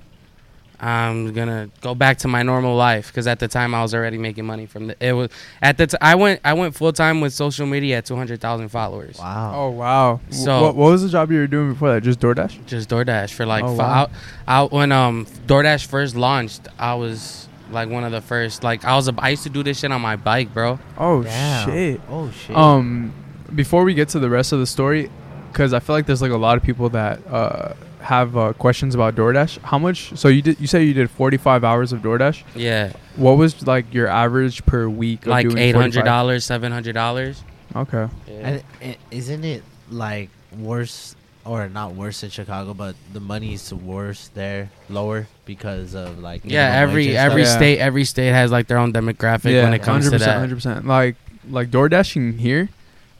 I'm 0.83 1.31
gonna 1.33 1.69
go 1.81 1.95
back 1.95 2.17
to 2.19 2.27
my 2.27 2.43
normal 2.43 2.75
life 2.75 3.07
because 3.07 3.25
at 3.25 3.39
the 3.39 3.47
time 3.47 3.73
I 3.73 3.81
was 3.81 3.93
already 3.95 4.17
making 4.17 4.45
money 4.45 4.65
from 4.65 4.87
the. 4.87 4.95
It 4.99 5.13
was 5.13 5.29
at 5.61 5.77
the 5.77 5.87
t- 5.87 5.97
I 6.01 6.15
went 6.15 6.41
I 6.43 6.53
went 6.53 6.75
full 6.75 6.91
time 6.91 7.21
with 7.21 7.31
social 7.33 7.65
media 7.65 7.99
at 7.99 8.05
two 8.05 8.15
hundred 8.17 8.41
thousand 8.41 8.67
followers. 8.69 9.17
Wow. 9.17 9.53
Oh 9.55 9.69
wow. 9.69 10.19
So- 10.29 10.43
So 10.45 10.61
what, 10.63 10.75
what 10.75 10.91
was 10.91 11.01
the 11.03 11.09
job 11.09 11.31
you 11.31 11.39
were 11.39 11.47
doing 11.47 11.71
before 11.73 11.93
that? 11.93 12.01
Just 12.03 12.19
DoorDash. 12.19 12.65
Just 12.65 12.89
DoorDash 12.89 13.31
for 13.33 13.45
like 13.45 13.63
Oh, 13.63 13.77
fi- 13.77 13.83
wow. 13.83 13.93
out, 14.03 14.11
out 14.47 14.71
when 14.73 14.91
um 14.91 15.25
DoorDash 15.47 15.85
first 15.85 16.15
launched. 16.15 16.67
I 16.77 16.95
was 16.95 17.47
like 17.71 17.89
one 17.89 18.03
of 18.03 18.11
the 18.11 18.21
first. 18.21 18.63
Like 18.63 18.83
I 18.83 18.95
was 18.95 19.07
a, 19.07 19.13
I 19.17 19.29
used 19.29 19.43
to 19.43 19.49
do 19.49 19.63
this 19.63 19.79
shit 19.79 19.91
on 19.91 20.01
my 20.01 20.17
bike, 20.17 20.53
bro. 20.53 20.79
Oh 20.97 21.23
Damn. 21.23 21.69
shit. 21.69 22.01
Oh 22.09 22.29
shit. 22.31 22.57
Um, 22.57 23.13
before 23.55 23.83
we 23.85 23.93
get 23.93 24.09
to 24.09 24.19
the 24.19 24.29
rest 24.29 24.51
of 24.51 24.59
the 24.59 24.67
story, 24.67 25.09
because 25.51 25.73
I 25.73 25.79
feel 25.79 25.95
like 25.95 26.07
there's 26.07 26.21
like 26.21 26.31
a 26.31 26.37
lot 26.37 26.57
of 26.57 26.63
people 26.63 26.89
that 26.89 27.25
uh 27.27 27.73
have 28.03 28.35
uh, 28.37 28.53
questions 28.53 28.93
about 28.95 29.15
DoorDash. 29.15 29.59
How 29.59 29.79
much? 29.79 30.17
So 30.17 30.27
you 30.27 30.41
did? 30.41 30.59
You 30.59 30.67
said 30.67 30.79
you 30.79 30.93
did 30.93 31.09
45 31.09 31.63
hours 31.63 31.91
of 31.93 32.01
DoorDash. 32.01 32.43
Yeah, 32.55 32.93
What 33.15 33.37
was 33.37 33.65
like 33.65 33.93
your 33.93 34.07
average 34.07 34.65
per 34.65 34.87
week? 34.87 35.21
Of 35.23 35.27
like 35.27 35.45
eight 35.57 35.75
hundred 35.75 36.05
dollars, 36.05 36.45
seven 36.45 36.71
hundred 36.71 36.93
dollars. 36.93 37.43
Okay. 37.75 38.07
Yeah. 38.27 38.59
I- 38.81 38.97
isn't 39.09 39.43
it 39.43 39.63
like 39.89 40.29
worse 40.57 41.15
or 41.45 41.67
not 41.67 41.93
worse 41.95 42.23
in 42.23 42.29
Chicago, 42.29 42.73
but 42.73 42.95
the 43.11 43.19
money's 43.19 43.73
worse 43.73 44.29
there, 44.33 44.69
lower 44.89 45.27
because 45.45 45.93
of 45.95 46.19
like 46.19 46.41
Yeah, 46.45 46.73
every 46.79 47.17
every 47.17 47.45
stuff? 47.45 47.53
Yeah. 47.53 47.57
state 47.57 47.79
every 47.79 48.05
state 48.05 48.31
has 48.31 48.51
like 48.51 48.67
their 48.67 48.77
own 48.77 48.93
demographic 48.93 49.61
when 49.63 49.73
it 49.73 49.81
comes 49.81 50.09
100%, 50.09 50.19
that. 50.19 50.49
100%. 50.49 50.85
Like 50.85 51.15
like 51.49 51.69
DoorDashing 51.71 52.39
here. 52.39 52.69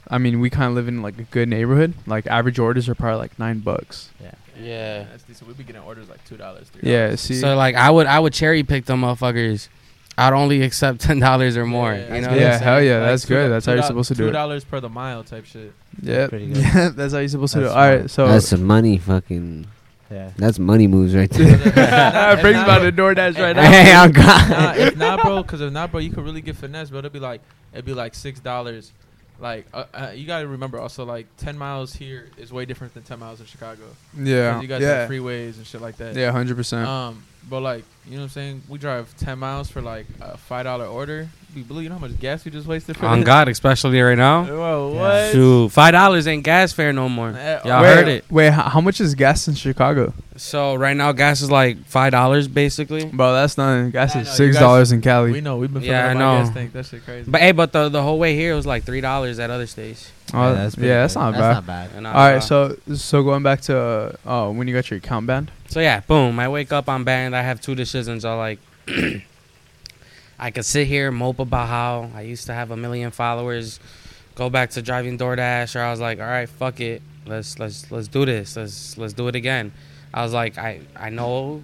I 0.10 0.18
mean, 0.18 0.40
we 0.42 0.50
kind 0.50 0.66
of 0.70 0.76
live 0.76 0.88
in 0.88 1.02
like 1.02 1.18
a 1.18 1.24
good 1.24 1.48
neighborhood. 1.50 1.94
Like 2.06 2.28
average 2.28 2.60
orders 2.60 2.88
are 2.90 2.96
probably 2.96 3.18
like 3.20 3.40
nine 3.40 3.60
bucks. 3.60 4.10
Yeah. 4.22 4.32
Yeah, 4.60 5.04
that's 5.12 5.24
decent. 5.24 5.48
We'd 5.48 5.58
be 5.58 5.64
getting 5.64 5.82
orders 5.82 6.10
like 6.10 6.24
two 6.26 6.38
dollars, 6.38 6.70
three. 6.70 6.90
Yeah. 6.92 7.16
See. 7.16 7.36
So 7.36 7.56
like 7.56 7.76
I 7.76 7.90
would 7.90 8.08
I 8.08 8.20
would 8.20 8.34
cherry 8.34 8.64
pick 8.64 8.86
them 8.86 9.02
motherfuckers. 9.02 9.68
I'd 10.18 10.34
only 10.34 10.62
accept 10.62 11.00
ten 11.08 11.20
dollars 11.20 11.58
or 11.58 11.66
more. 11.66 11.94
you 11.94 12.22
know. 12.22 12.34
Yeah, 12.36 12.58
hell 12.60 12.82
yeah, 12.82 13.00
that's 13.00 13.26
good. 13.26 13.52
That's 13.52 13.66
how 13.66 13.74
you're 13.74 13.82
supposed 13.84 14.10
to 14.10 14.16
do 14.16 14.24
it. 14.26 14.28
Two 14.28 14.34
dollars 14.34 14.64
per 14.64 14.80
the 14.80 14.90
mile 14.90 15.24
type 15.24 15.46
shit. 15.46 15.74
yeah. 16.02 16.28
Yeah. 16.32 16.90
That's 16.96 17.14
how 17.14 17.20
you're 17.20 17.28
supposed 17.30 17.54
to 17.54 17.60
do. 17.62 17.66
it. 17.66 17.70
All 17.70 17.76
right. 17.76 18.10
So 18.10 18.28
That's 18.28 18.48
some 18.48 18.64
money, 18.64 18.98
fucking. 19.00 19.66
Yeah. 20.12 20.30
That's 20.38 20.60
money 20.60 20.86
moves 20.86 21.16
right 21.16 21.30
there. 21.32 21.56
that 21.58 22.40
brings 22.42 22.60
about 22.62 22.84
the 22.84 22.92
DoorDash 22.92 23.40
right 23.40 23.56
now. 23.56 23.64
hey, 23.64 23.92
I'm 23.92 24.12
If 24.12 24.16
not, 24.18 24.50
God. 24.50 24.78
if 24.78 24.98
not, 24.98 25.22
bro, 25.24 25.42
because 25.42 25.62
if 25.62 25.74
not, 25.74 25.90
bro, 25.90 26.00
you 26.00 26.12
could 26.12 26.24
really 26.24 26.42
get 26.42 26.56
finesse, 26.56 26.92
bro. 26.92 27.00
It'd 27.00 27.12
be 27.14 27.20
like 27.20 27.42
it'd 27.72 27.86
be 27.86 27.96
like 27.96 28.14
six 28.14 28.40
dollars. 28.40 28.92
Like 29.40 29.66
uh, 29.74 29.86
uh, 29.94 30.12
you 30.16 30.26
gotta 30.26 30.48
remember 30.48 30.80
also 30.80 31.06
like 31.06 31.28
ten 31.38 31.58
miles 31.58 31.94
here 31.94 32.30
is 32.38 32.54
way 32.54 32.66
different 32.66 32.94
than 32.94 33.04
ten 33.04 33.20
miles 33.20 33.40
in 33.40 33.46
Chicago. 33.46 33.84
Yeah. 34.18 34.62
you 34.62 34.68
guys 34.68 34.82
yeah. 34.82 35.00
have 35.00 35.10
freeways 35.10 35.58
and 35.58 35.66
shit 35.66 35.82
like 35.82 35.98
that. 35.98 36.16
Yeah. 36.16 36.32
Hundred 36.32 36.56
percent. 36.56 36.88
Um, 36.88 37.24
but 37.50 37.62
like 37.62 37.84
you 38.06 38.12
know 38.12 38.18
what 38.18 38.24
I'm 38.24 38.30
saying, 38.30 38.62
we 38.70 38.78
drive 38.78 39.16
ten 39.18 39.40
miles 39.40 39.70
for 39.70 39.82
like 39.82 40.06
a 40.22 40.38
five 40.38 40.66
dollar 40.66 40.86
order. 40.86 41.30
Be 41.54 41.62
blue, 41.62 41.82
you 41.82 41.90
know 41.90 41.96
how 41.96 42.08
much 42.08 42.20
gas 42.20 42.44
we 42.46 42.52
just 42.52 42.66
wasted 42.66 42.98
for 42.98 43.06
On 43.06 43.20
this? 43.20 43.28
God, 43.28 43.48
especially 43.48 44.02
right 44.02 44.18
now. 44.18 44.44
Whoa, 44.46 44.94
what? 44.96 45.32
Shoot, 45.32 45.70
five 45.70 45.92
dollars 45.92 46.28
ain't 46.28 46.44
gas 46.44 46.74
fare 46.74 46.92
no 46.92 47.08
more. 47.08 47.30
Eh, 47.30 47.60
Y'all 47.66 47.82
wait, 47.84 47.96
heard 47.96 48.08
it. 48.08 48.26
Wait, 48.32 48.50
how, 48.50 48.64
how 48.70 48.82
much 48.82 49.00
is 49.00 49.14
gas 49.14 49.48
in 49.48 49.54
Chicago? 49.54 50.14
So 50.36 50.74
right 50.74 50.98
now, 50.98 51.12
gas 51.12 51.42
is 51.42 51.52
like 51.52 51.78
five 51.86 52.12
dollars 52.12 52.48
basically. 52.48 53.06
Bro, 53.06 53.34
that's 53.34 53.56
nothing. 53.58 53.92
Gas 53.92 54.16
I 54.16 54.22
is 54.22 54.28
know, 54.28 54.34
six 54.34 54.58
dollars 54.58 54.92
in 54.92 55.02
Cali. 55.02 55.32
We 55.32 55.42
know 55.42 55.58
we've 55.58 55.72
been 55.72 55.84
Yeah, 55.84 56.08
I 56.08 56.14
know. 56.14 56.44
gas 56.44 56.54
tank. 56.54 56.74
That 56.74 56.86
shit 56.88 57.06
crazy. 57.06 57.30
But 57.30 57.42
hey, 57.42 57.52
but 57.52 57.72
the 57.72 57.90
the 57.90 58.02
whole 58.02 58.18
way 58.18 58.36
here 58.36 58.56
was 58.56 58.66
like 58.66 58.84
three 58.84 59.02
dollars 59.02 59.38
at 59.38 59.52
other 59.52 59.68
states. 59.68 60.12
Oh, 60.34 60.56
that's 60.56 60.76
yeah, 60.76 61.02
that's 61.02 61.14
good. 61.14 61.20
not 61.20 61.32
that's 61.34 61.66
bad. 61.68 62.02
not 62.02 62.04
bad. 62.04 62.16
All 62.16 62.34
right, 62.34 62.42
so 62.42 62.76
so 62.96 63.22
going 63.22 63.44
back 63.44 63.62
to 63.62 63.78
uh, 63.78 64.16
uh, 64.48 64.52
when 64.52 64.68
you 64.68 64.74
got 64.74 64.90
your 64.90 64.98
account 64.98 65.28
banned. 65.28 65.52
So 65.68 65.80
yeah, 65.82 66.00
boom. 66.00 66.40
I 66.40 66.50
wake 66.50 66.72
up, 66.72 66.90
I'm 66.90 67.04
banned. 67.04 67.36
I 67.36 67.44
have 67.44 67.62
two 67.62 67.76
decisions. 67.76 68.26
I 68.26 68.34
like, 68.34 68.60
I 70.44 70.52
could 70.52 70.66
sit 70.66 70.88
here 70.88 71.10
mope 71.10 71.40
about 71.40 71.70
how 71.70 72.10
I 72.14 72.24
used 72.24 72.48
to 72.48 72.54
have 72.54 72.72
a 72.72 72.76
million 72.76 73.12
followers, 73.12 73.80
go 74.36 74.50
back 74.50 74.72
to 74.72 74.82
driving 74.82 75.18
DoorDash, 75.18 75.74
or 75.74 75.80
I 75.80 75.90
was 75.90 76.02
like, 76.02 76.20
all 76.20 76.26
right, 76.26 76.50
fuck 76.50 76.82
it, 76.82 77.02
let's 77.26 77.60
let's 77.60 77.90
let's 77.90 78.10
do 78.10 78.26
this. 78.26 78.58
Let's 78.58 78.98
let's 78.98 79.14
do 79.14 79.30
it 79.30 79.38
again. 79.38 79.72
I 80.14 80.22
was 80.22 80.34
like, 80.34 80.58
I 80.58 80.82
I 80.98 81.12
know 81.12 81.64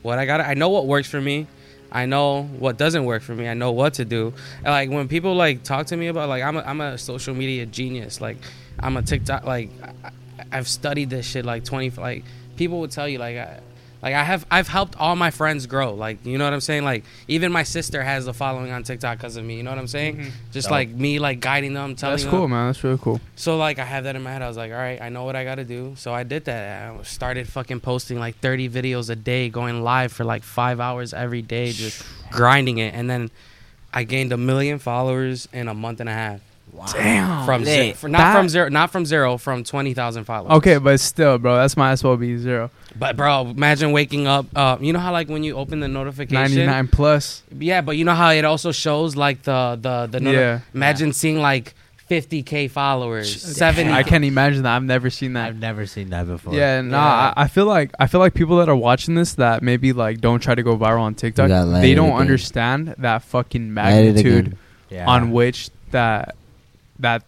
what 0.00 0.18
I 0.18 0.24
got. 0.24 0.40
I 0.40 0.54
know 0.54 0.70
what 0.70 0.86
works 0.86 1.06
for 1.06 1.20
me. 1.20 1.46
I 1.92 2.06
know 2.06 2.44
what 2.44 2.78
doesn't 2.78 3.04
work 3.04 3.20
for 3.20 3.34
me. 3.34 3.46
I 3.46 3.52
know 3.52 3.72
what 3.72 3.92
to 3.94 4.06
do. 4.06 4.32
And 4.56 4.68
like 4.68 4.88
when 4.88 5.06
people 5.06 5.34
like 5.34 5.62
talk 5.62 5.88
to 5.88 5.96
me 5.98 6.06
about 6.06 6.30
like 6.30 6.42
I'm 6.42 6.56
a, 6.56 6.60
I'm 6.60 6.80
a 6.80 6.96
social 6.96 7.34
media 7.34 7.66
genius. 7.66 8.22
Like 8.22 8.38
I'm 8.80 8.96
a 8.96 9.02
TikTok 9.02 9.44
like 9.44 9.68
I, 10.02 10.12
I've 10.50 10.66
studied 10.66 11.10
this 11.10 11.26
shit 11.26 11.44
like 11.44 11.64
20 11.64 11.90
like 12.00 12.24
people 12.56 12.80
would 12.80 12.90
tell 12.90 13.06
you 13.06 13.18
like 13.18 13.36
I, 13.36 13.60
like 14.04 14.12
I 14.12 14.22
have 14.22 14.44
I've 14.50 14.68
helped 14.68 14.96
all 14.96 15.16
my 15.16 15.30
friends 15.30 15.64
grow. 15.64 15.94
Like 15.94 16.26
you 16.26 16.36
know 16.36 16.44
what 16.44 16.52
I'm 16.52 16.60
saying? 16.60 16.84
Like 16.84 17.04
even 17.26 17.50
my 17.50 17.62
sister 17.62 18.02
has 18.02 18.26
a 18.26 18.34
following 18.34 18.70
on 18.70 18.82
TikTok 18.82 19.16
because 19.16 19.36
of 19.38 19.46
me. 19.46 19.56
You 19.56 19.62
know 19.62 19.70
what 19.70 19.78
I'm 19.78 19.88
saying? 19.88 20.18
Mm-hmm. 20.18 20.28
Just 20.52 20.66
Dope. 20.66 20.72
like 20.72 20.88
me 20.90 21.18
like 21.18 21.40
guiding 21.40 21.72
them, 21.72 21.96
telling 21.96 22.12
That's 22.12 22.24
them. 22.24 22.30
cool, 22.30 22.46
man. 22.46 22.66
That's 22.66 22.84
really 22.84 22.98
cool. 22.98 23.18
So 23.34 23.56
like 23.56 23.78
I 23.78 23.84
have 23.86 24.04
that 24.04 24.14
in 24.14 24.22
my 24.22 24.30
head. 24.30 24.42
I 24.42 24.48
was 24.48 24.58
like, 24.58 24.72
all 24.72 24.76
right, 24.76 25.00
I 25.00 25.08
know 25.08 25.24
what 25.24 25.36
I 25.36 25.44
got 25.44 25.54
to 25.54 25.64
do. 25.64 25.94
So 25.96 26.12
I 26.12 26.22
did 26.22 26.44
that. 26.44 26.92
I 26.92 27.02
started 27.02 27.48
fucking 27.48 27.80
posting 27.80 28.18
like 28.18 28.36
30 28.40 28.68
videos 28.68 29.08
a 29.08 29.16
day, 29.16 29.48
going 29.48 29.82
live 29.82 30.12
for 30.12 30.24
like 30.24 30.42
five 30.42 30.80
hours 30.80 31.14
every 31.14 31.40
day, 31.40 31.72
just 31.72 32.04
grinding 32.30 32.76
it. 32.76 32.92
And 32.92 33.08
then 33.08 33.30
I 33.94 34.04
gained 34.04 34.34
a 34.34 34.36
million 34.36 34.78
followers 34.80 35.48
in 35.50 35.66
a 35.66 35.72
month 35.74 36.00
and 36.00 36.10
a 36.10 36.12
half. 36.12 36.40
Damn. 36.92 37.46
From 37.46 37.64
zero, 37.64 37.84
Lit. 37.86 37.96
for, 37.96 38.08
not 38.08 38.18
That- 38.18 38.36
from 38.36 38.48
zero, 38.48 38.68
not 38.68 38.90
from 38.90 39.06
zero, 39.06 39.36
from 39.38 39.64
20,000 39.64 40.24
followers. 40.24 40.52
Okay, 40.58 40.78
but 40.78 40.98
still, 41.00 41.38
bro, 41.38 41.56
that's 41.56 41.76
might 41.76 41.92
as 41.92 42.02
well 42.04 42.16
be 42.16 42.36
zero. 42.36 42.70
But 42.98 43.16
bro, 43.16 43.46
imagine 43.48 43.92
waking 43.92 44.26
up. 44.26 44.46
Uh, 44.54 44.76
you 44.80 44.92
know 44.92 44.98
how 44.98 45.12
like 45.12 45.28
when 45.28 45.42
you 45.44 45.56
open 45.56 45.80
the 45.80 45.88
notification, 45.88 46.34
Ninety 46.34 46.66
nine 46.66 46.88
plus. 46.88 47.42
Yeah, 47.58 47.80
but 47.80 47.96
you 47.96 48.04
know 48.04 48.14
how 48.14 48.30
it 48.30 48.44
also 48.44 48.70
shows 48.72 49.16
like 49.16 49.42
the 49.42 49.78
the 49.80 50.06
the. 50.10 50.20
noti- 50.20 50.36
Yeah. 50.36 50.60
Imagine 50.74 51.12
seeing 51.12 51.40
like 51.40 51.74
50k 52.10 52.70
followers, 52.70 53.40
70. 53.42 53.90
I 53.90 54.02
can't 54.02 54.24
imagine 54.24 54.62
that. 54.64 54.76
I've 54.76 54.84
never 54.84 55.08
seen 55.10 55.32
that. 55.32 55.46
I've 55.48 55.58
never 55.58 55.86
seen 55.86 56.10
that 56.10 56.26
before. 56.26 56.54
Yeah, 56.54 56.82
nah. 56.82 56.96
Yeah. 56.98 57.32
I, 57.36 57.42
I 57.44 57.48
feel 57.48 57.66
like 57.66 57.90
I 57.98 58.06
feel 58.06 58.20
like 58.20 58.34
people 58.34 58.58
that 58.58 58.68
are 58.68 58.76
watching 58.76 59.14
this 59.14 59.34
that 59.34 59.62
maybe 59.62 59.92
like 59.92 60.20
don't 60.20 60.40
try 60.40 60.54
to 60.54 60.62
go 60.62 60.76
viral 60.76 61.00
on 61.00 61.14
TikTok. 61.14 61.48
gotta 61.48 61.70
They 61.80 61.94
don't 61.94 62.08
again. 62.10 62.20
understand 62.20 62.94
that 62.98 63.22
fucking 63.22 63.74
Let 63.74 63.92
it 63.92 64.14
magnitude. 64.14 64.56
Yeah. 64.90 65.06
on 65.08 65.32
which 65.32 65.70
that 65.92 66.36
that 66.98 67.22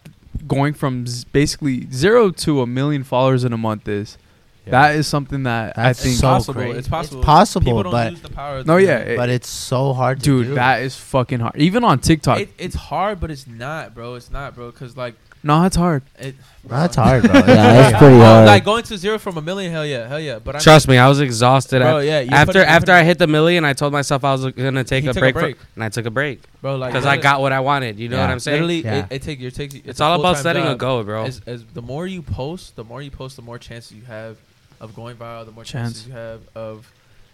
going 0.47 0.73
from 0.73 1.07
z- 1.07 1.25
basically 1.31 1.87
zero 1.91 2.29
to 2.31 2.61
a 2.61 2.67
million 2.67 3.03
followers 3.03 3.43
in 3.43 3.53
a 3.53 3.57
month 3.57 3.87
is. 3.87 4.17
Yeah. 4.65 4.71
That 4.71 4.95
is 4.95 5.07
something 5.07 5.43
that 5.43 5.77
I 5.77 5.93
think, 5.93 6.11
it's 6.11 6.19
so 6.19 6.27
possible. 6.27 6.61
crazy. 6.61 6.77
It's 6.79 6.87
possible. 6.89 7.19
It's 7.19 7.25
possible, 7.25 7.65
People 7.65 7.83
don't 7.83 7.91
but 7.93 8.11
use 8.11 8.21
the 8.21 8.29
power. 8.29 8.63
No, 8.65 8.77
to- 8.77 8.83
yeah, 8.83 8.97
it- 8.99 9.15
but 9.17 9.29
it's 9.29 9.47
so 9.49 9.93
hard 9.93 10.19
to 10.23 10.43
dude, 10.43 10.57
that 10.57 10.81
is 10.81 10.93
fucking 10.97 11.39
hard. 11.39 11.55
Even 11.55 11.85
on 11.85 11.99
TikTok, 11.99 12.41
It, 12.41 12.49
it's 12.57 12.75
hard, 12.75 13.21
but 13.21 13.31
it's 13.31 13.47
not, 13.47 13.95
bro. 13.95 14.15
It's 14.15 14.29
not, 14.29 14.55
bro. 14.55 14.69
Cause 14.73 14.97
like 14.97 15.15
No, 15.47 15.63
it's 15.63 15.75
hard. 15.75 16.03
It, 16.19 16.35
That's 16.65 16.95
hard, 16.97 17.23
bro. 17.23 17.31
Yeah, 17.47 17.87
it's 17.89 17.97
pretty 17.97 18.17
hard. 18.19 18.45
Like 18.45 18.65
going 18.65 18.83
to 18.83 18.97
zero 18.97 19.17
from 19.17 19.37
a 19.37 19.41
million, 19.41 19.71
hell 19.71 19.85
yeah, 19.85 20.05
hell 20.07 20.19
yeah. 20.19 20.39
But 20.39 20.57
I 20.57 20.59
Trust 20.59 20.87
me, 20.89 20.97
I 20.97 21.07
was 21.07 21.21
exhausted. 21.21 21.79
bro, 21.79 21.99
at- 21.99 22.05
yeah. 22.05 22.19
you 22.19 22.29
after 22.31 22.59
it- 22.59 22.63
you 22.63 22.67
after 22.67 22.91
put 22.91 22.95
I 22.95 23.03
hit 23.03 23.17
the 23.19 23.27
million, 23.27 23.63
I 23.63 23.71
told 23.73 23.93
myself 23.93 24.23
I 24.25 24.33
was 24.33 24.51
gonna 24.51 24.83
take 24.83 25.03
He 25.05 25.09
a 25.09 25.13
took 25.13 25.21
a 25.21 25.23
break, 25.23 25.33
for- 25.35 25.39
break. 25.39 25.57
and 25.75 25.83
I 25.85 25.89
took 25.89 26.05
a 26.05 26.11
break 26.11 26.41
bro, 26.61 26.75
like 26.75 26.91
because 26.91 27.05
I 27.05 27.11
literally- 27.15 27.23
got 27.23 27.41
what 27.41 27.53
I 27.53 27.61
wanted. 27.61 27.97
You 27.97 28.09
know 28.09 28.19
what 28.19 28.29
I'm 28.29 28.39
saying? 28.39 28.61
Literally, 28.63 28.83
Yeah. 28.83 29.05
it, 29.09 29.15
it 29.15 29.21
take 29.23 29.39
your 29.39 29.51
takes. 29.51 29.73
it's 29.75 30.01
all 30.01 30.19
about 30.19 30.37
setting 30.37 30.63
a 30.63 30.75
goal. 30.75 30.97
goal, 30.97 31.03
bro. 31.05 31.23
As, 31.25 31.41
as 31.47 31.63
the 31.73 31.81
more 31.81 32.05
you 32.05 32.21
post, 32.21 32.75
the 32.75 32.83
more 32.83 33.01
you 33.01 33.11
post, 33.11 33.37
the 33.37 33.41
more 33.41 33.57
chances 33.57 33.93
you 33.93 34.03
have 34.03 34.37
of 34.81 34.93
going 34.93 35.15
viral. 35.15 35.45
The 35.45 35.51
more 35.53 35.63
Chance. 35.63 36.03
chances 36.03 36.07
you 36.07 36.13
have 36.13 36.41
of 36.53 36.91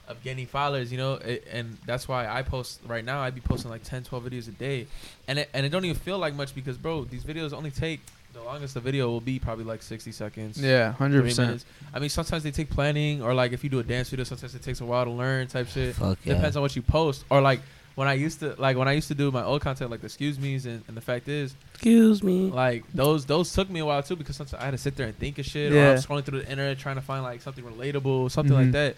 of 0.07 0.21
getting 0.23 0.45
followers. 0.45 0.91
You 0.91 0.97
know, 0.97 1.13
it, 1.15 1.47
and 1.51 1.77
that's 1.85 2.07
why 2.07 2.27
I 2.27 2.41
post 2.41 2.81
right 2.85 3.03
now. 3.05 3.21
I'd 3.21 3.35
be 3.35 3.41
posting 3.41 3.71
like 3.71 3.83
10, 3.83 4.03
12 4.03 4.23
videos 4.25 4.47
a 4.47 4.51
day, 4.51 4.87
and 5.27 5.39
it, 5.39 5.49
and 5.53 5.65
it 5.65 5.69
don't 5.69 5.85
even 5.85 5.97
feel 5.97 6.17
like 6.17 6.33
much 6.35 6.53
because, 6.55 6.77
bro, 6.77 7.03
these 7.05 7.23
videos 7.23 7.53
only 7.53 7.71
take 7.71 8.01
the 8.33 8.41
longest. 8.41 8.73
The 8.73 8.79
video 8.79 9.07
will 9.09 9.21
be 9.21 9.39
probably 9.39 9.63
like 9.65 9.81
sixty 9.81 10.11
seconds. 10.11 10.61
Yeah, 10.61 10.93
100%. 10.99 11.63
I 11.93 11.99
mean, 11.99 12.09
sometimes 12.09 12.43
they 12.43 12.51
take 12.51 12.69
planning, 12.69 13.21
or 13.21 13.33
like 13.33 13.51
if 13.53 13.63
you 13.63 13.69
do 13.69 13.79
a 13.79 13.83
dance 13.83 14.09
video, 14.09 14.23
sometimes 14.25 14.55
it 14.55 14.61
takes 14.63 14.81
a 14.81 14.85
while 14.85 15.05
to 15.05 15.11
learn, 15.11 15.47
type 15.47 15.67
shit. 15.67 15.95
Fuck 15.95 16.17
yeah. 16.23 16.33
Depends 16.35 16.55
on 16.55 16.61
what 16.63 16.75
you 16.75 16.81
post, 16.81 17.25
or 17.29 17.41
like 17.41 17.61
when 17.95 18.07
I 18.07 18.13
used 18.13 18.39
to 18.39 18.55
like 18.57 18.75
when 18.75 18.87
I 18.87 18.93
used 18.93 19.07
to 19.09 19.13
do 19.15 19.29
my 19.29 19.43
old 19.43 19.61
content, 19.61 19.91
like 19.91 19.99
the 20.01 20.07
excuse 20.07 20.39
me's, 20.39 20.65
and, 20.65 20.83
and 20.87 20.97
the 20.97 21.01
fact 21.01 21.27
is, 21.27 21.53
Excuse 21.75 22.23
me. 22.23 22.49
like 22.49 22.83
those 22.91 23.25
those 23.27 23.53
took 23.53 23.69
me 23.69 23.81
a 23.81 23.85
while 23.85 24.01
too 24.01 24.15
because 24.15 24.35
sometimes 24.35 24.59
I 24.59 24.65
had 24.65 24.71
to 24.71 24.79
sit 24.79 24.95
there 24.95 25.05
and 25.05 25.15
think 25.15 25.37
of 25.37 25.45
shit, 25.45 25.71
or 25.71 25.91
I'm 25.91 25.97
scrolling 25.97 26.23
through 26.25 26.39
the 26.41 26.49
internet 26.49 26.79
trying 26.79 26.95
to 26.95 27.03
find 27.03 27.21
like 27.23 27.41
something 27.43 27.63
relatable, 27.63 28.31
something 28.31 28.55
like 28.55 28.69
Mhm. 28.69 28.71
that, 28.71 28.95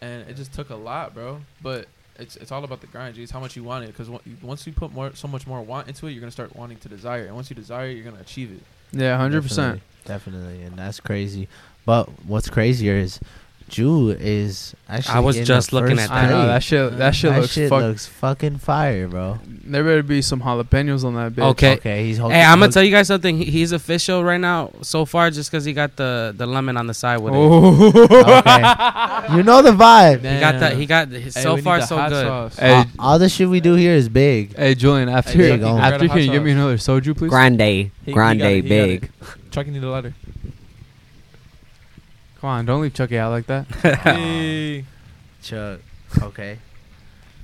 and 0.00 0.28
it 0.28 0.36
just 0.36 0.52
took 0.52 0.70
a 0.70 0.76
lot, 0.76 1.14
bro. 1.14 1.40
But 1.62 1.86
it's 2.18 2.36
it's 2.36 2.52
all 2.52 2.62
about 2.64 2.80
the 2.80 2.86
grind, 2.86 3.16
G. 3.16 3.22
It's 3.22 3.32
how 3.32 3.40
much 3.40 3.56
you 3.56 3.64
want 3.64 3.84
it, 3.84 3.88
because 3.88 4.08
once 4.42 4.66
you 4.66 4.72
put 4.72 4.92
more 4.92 5.14
so 5.14 5.28
much 5.28 5.46
more 5.46 5.62
want 5.62 5.88
into 5.88 6.06
it, 6.06 6.12
you're 6.12 6.20
gonna 6.20 6.30
start 6.30 6.54
wanting 6.54 6.78
to 6.78 6.88
desire, 6.88 7.24
and 7.24 7.34
once 7.34 7.50
you 7.50 7.56
desire, 7.56 7.88
it, 7.88 7.94
you're 7.94 8.04
gonna 8.04 8.20
achieve 8.20 8.52
it. 8.52 8.62
Yeah, 8.98 9.16
hundred 9.16 9.42
percent. 9.42 9.82
Definitely, 10.04 10.40
definitely, 10.42 10.66
and 10.66 10.76
that's 10.76 11.00
crazy. 11.00 11.48
But 11.84 12.08
what's 12.26 12.48
crazier 12.48 12.94
is 12.94 13.20
Jew 13.68 14.10
is 14.10 14.74
actually. 14.88 15.14
I 15.14 15.20
was 15.20 15.36
just 15.40 15.72
looking 15.72 15.96
first 15.96 16.10
at 16.10 16.24
I 16.24 16.28
know 16.28 16.46
that 16.46 16.62
shit. 16.62 16.98
That 16.98 17.14
shit 17.14 17.30
that 17.32 17.40
looks 17.40 17.52
shit 17.52 17.68
fuck. 17.70 17.80
looks 17.82 18.06
fucking 18.06 18.58
fire, 18.58 19.08
bro. 19.08 19.38
there 19.64 19.82
better 19.82 20.02
be 20.02 20.20
some 20.22 20.40
jalapenos 20.40 21.04
on 21.04 21.14
that 21.14 21.32
bitch. 21.32 21.50
Okay. 21.52 21.72
Okay, 21.76 22.04
he's. 22.06 22.18
Hey, 22.18 22.42
I'm 22.42 22.60
gonna 22.60 22.70
tell 22.70 22.82
you 22.82 22.90
guys 22.90 23.08
something. 23.08 23.38
He- 23.38 23.44
He's 23.54 23.72
official 23.72 24.22
right 24.22 24.40
now 24.40 24.70
so 24.82 25.04
far, 25.06 25.30
just 25.30 25.50
because 25.50 25.64
he 25.64 25.72
got 25.72 25.96
the 25.96 26.34
the 26.36 26.46
lemon 26.46 26.76
on 26.76 26.86
the 26.86 26.94
side 26.94 27.18
with 27.18 27.32
it. 27.34 27.38
Oh. 27.38 27.88
Okay. 28.38 29.34
you 29.36 29.42
know 29.42 29.62
the 29.62 29.72
vibe. 29.72 30.18
He 30.18 30.40
got 30.40 30.60
that. 30.60 30.76
He 30.76 30.86
got 30.86 31.08
Hey, 31.08 31.30
so 31.30 31.56
far 31.56 31.80
so 31.80 31.96
hot 31.96 32.10
good. 32.10 32.26
sauce. 32.26 32.56
Hey, 32.58 32.74
all, 32.74 32.84
all 32.98 33.18
the 33.18 33.28
shit 33.28 33.48
we 33.48 33.60
do 33.60 33.74
here 33.74 33.94
is 33.94 34.08
big. 34.08 34.54
hey, 34.56 34.74
Julian. 34.74 35.08
After 35.08 35.32
Hey, 35.32 35.38
There 35.38 35.52
you 35.52 35.58
go. 35.58 35.78
after, 35.78 35.98
Grab 36.00 36.10
can 36.10 36.20
you 36.20 36.26
hot 36.28 36.32
give 36.34 36.42
me 36.44 36.50
another 36.52 36.76
soju, 36.76 37.16
please? 37.16 37.30
Grande, 37.30 37.60
He- 37.60 37.90
he 38.04 38.12
grande, 38.12 38.40
got 38.40 38.46
it, 38.50 38.54
he 38.56 38.60
got 38.68 38.74
it. 38.74 39.00
big. 39.00 39.10
Chucky 39.50 39.70
need 39.70 39.82
a 39.82 39.88
lighter. 39.90 40.14
Come 42.44 42.50
on, 42.50 42.66
don't 42.66 42.82
leave 42.82 42.92
Chucky 42.92 43.16
out 43.16 43.30
like 43.30 43.46
that. 43.46 43.64
Hey. 44.04 44.84
Chuck. 45.42 45.80
Okay. 46.20 46.58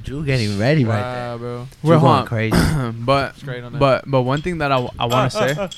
Jew 0.02 0.22
getting 0.26 0.58
ready 0.58 0.84
right 0.84 1.00
there. 1.00 1.38
Bro. 1.38 1.68
Jew 1.80 1.88
We're 1.88 2.00
going 2.00 2.26
crazy. 2.26 2.54
but 2.98 3.34
Straight 3.36 3.64
on 3.64 3.78
but 3.78 4.04
but 4.06 4.20
one 4.20 4.42
thing 4.42 4.58
that 4.58 4.70
I, 4.70 4.86
I 4.98 5.06
want 5.06 5.32
to 5.32 5.38
say, 5.54 5.68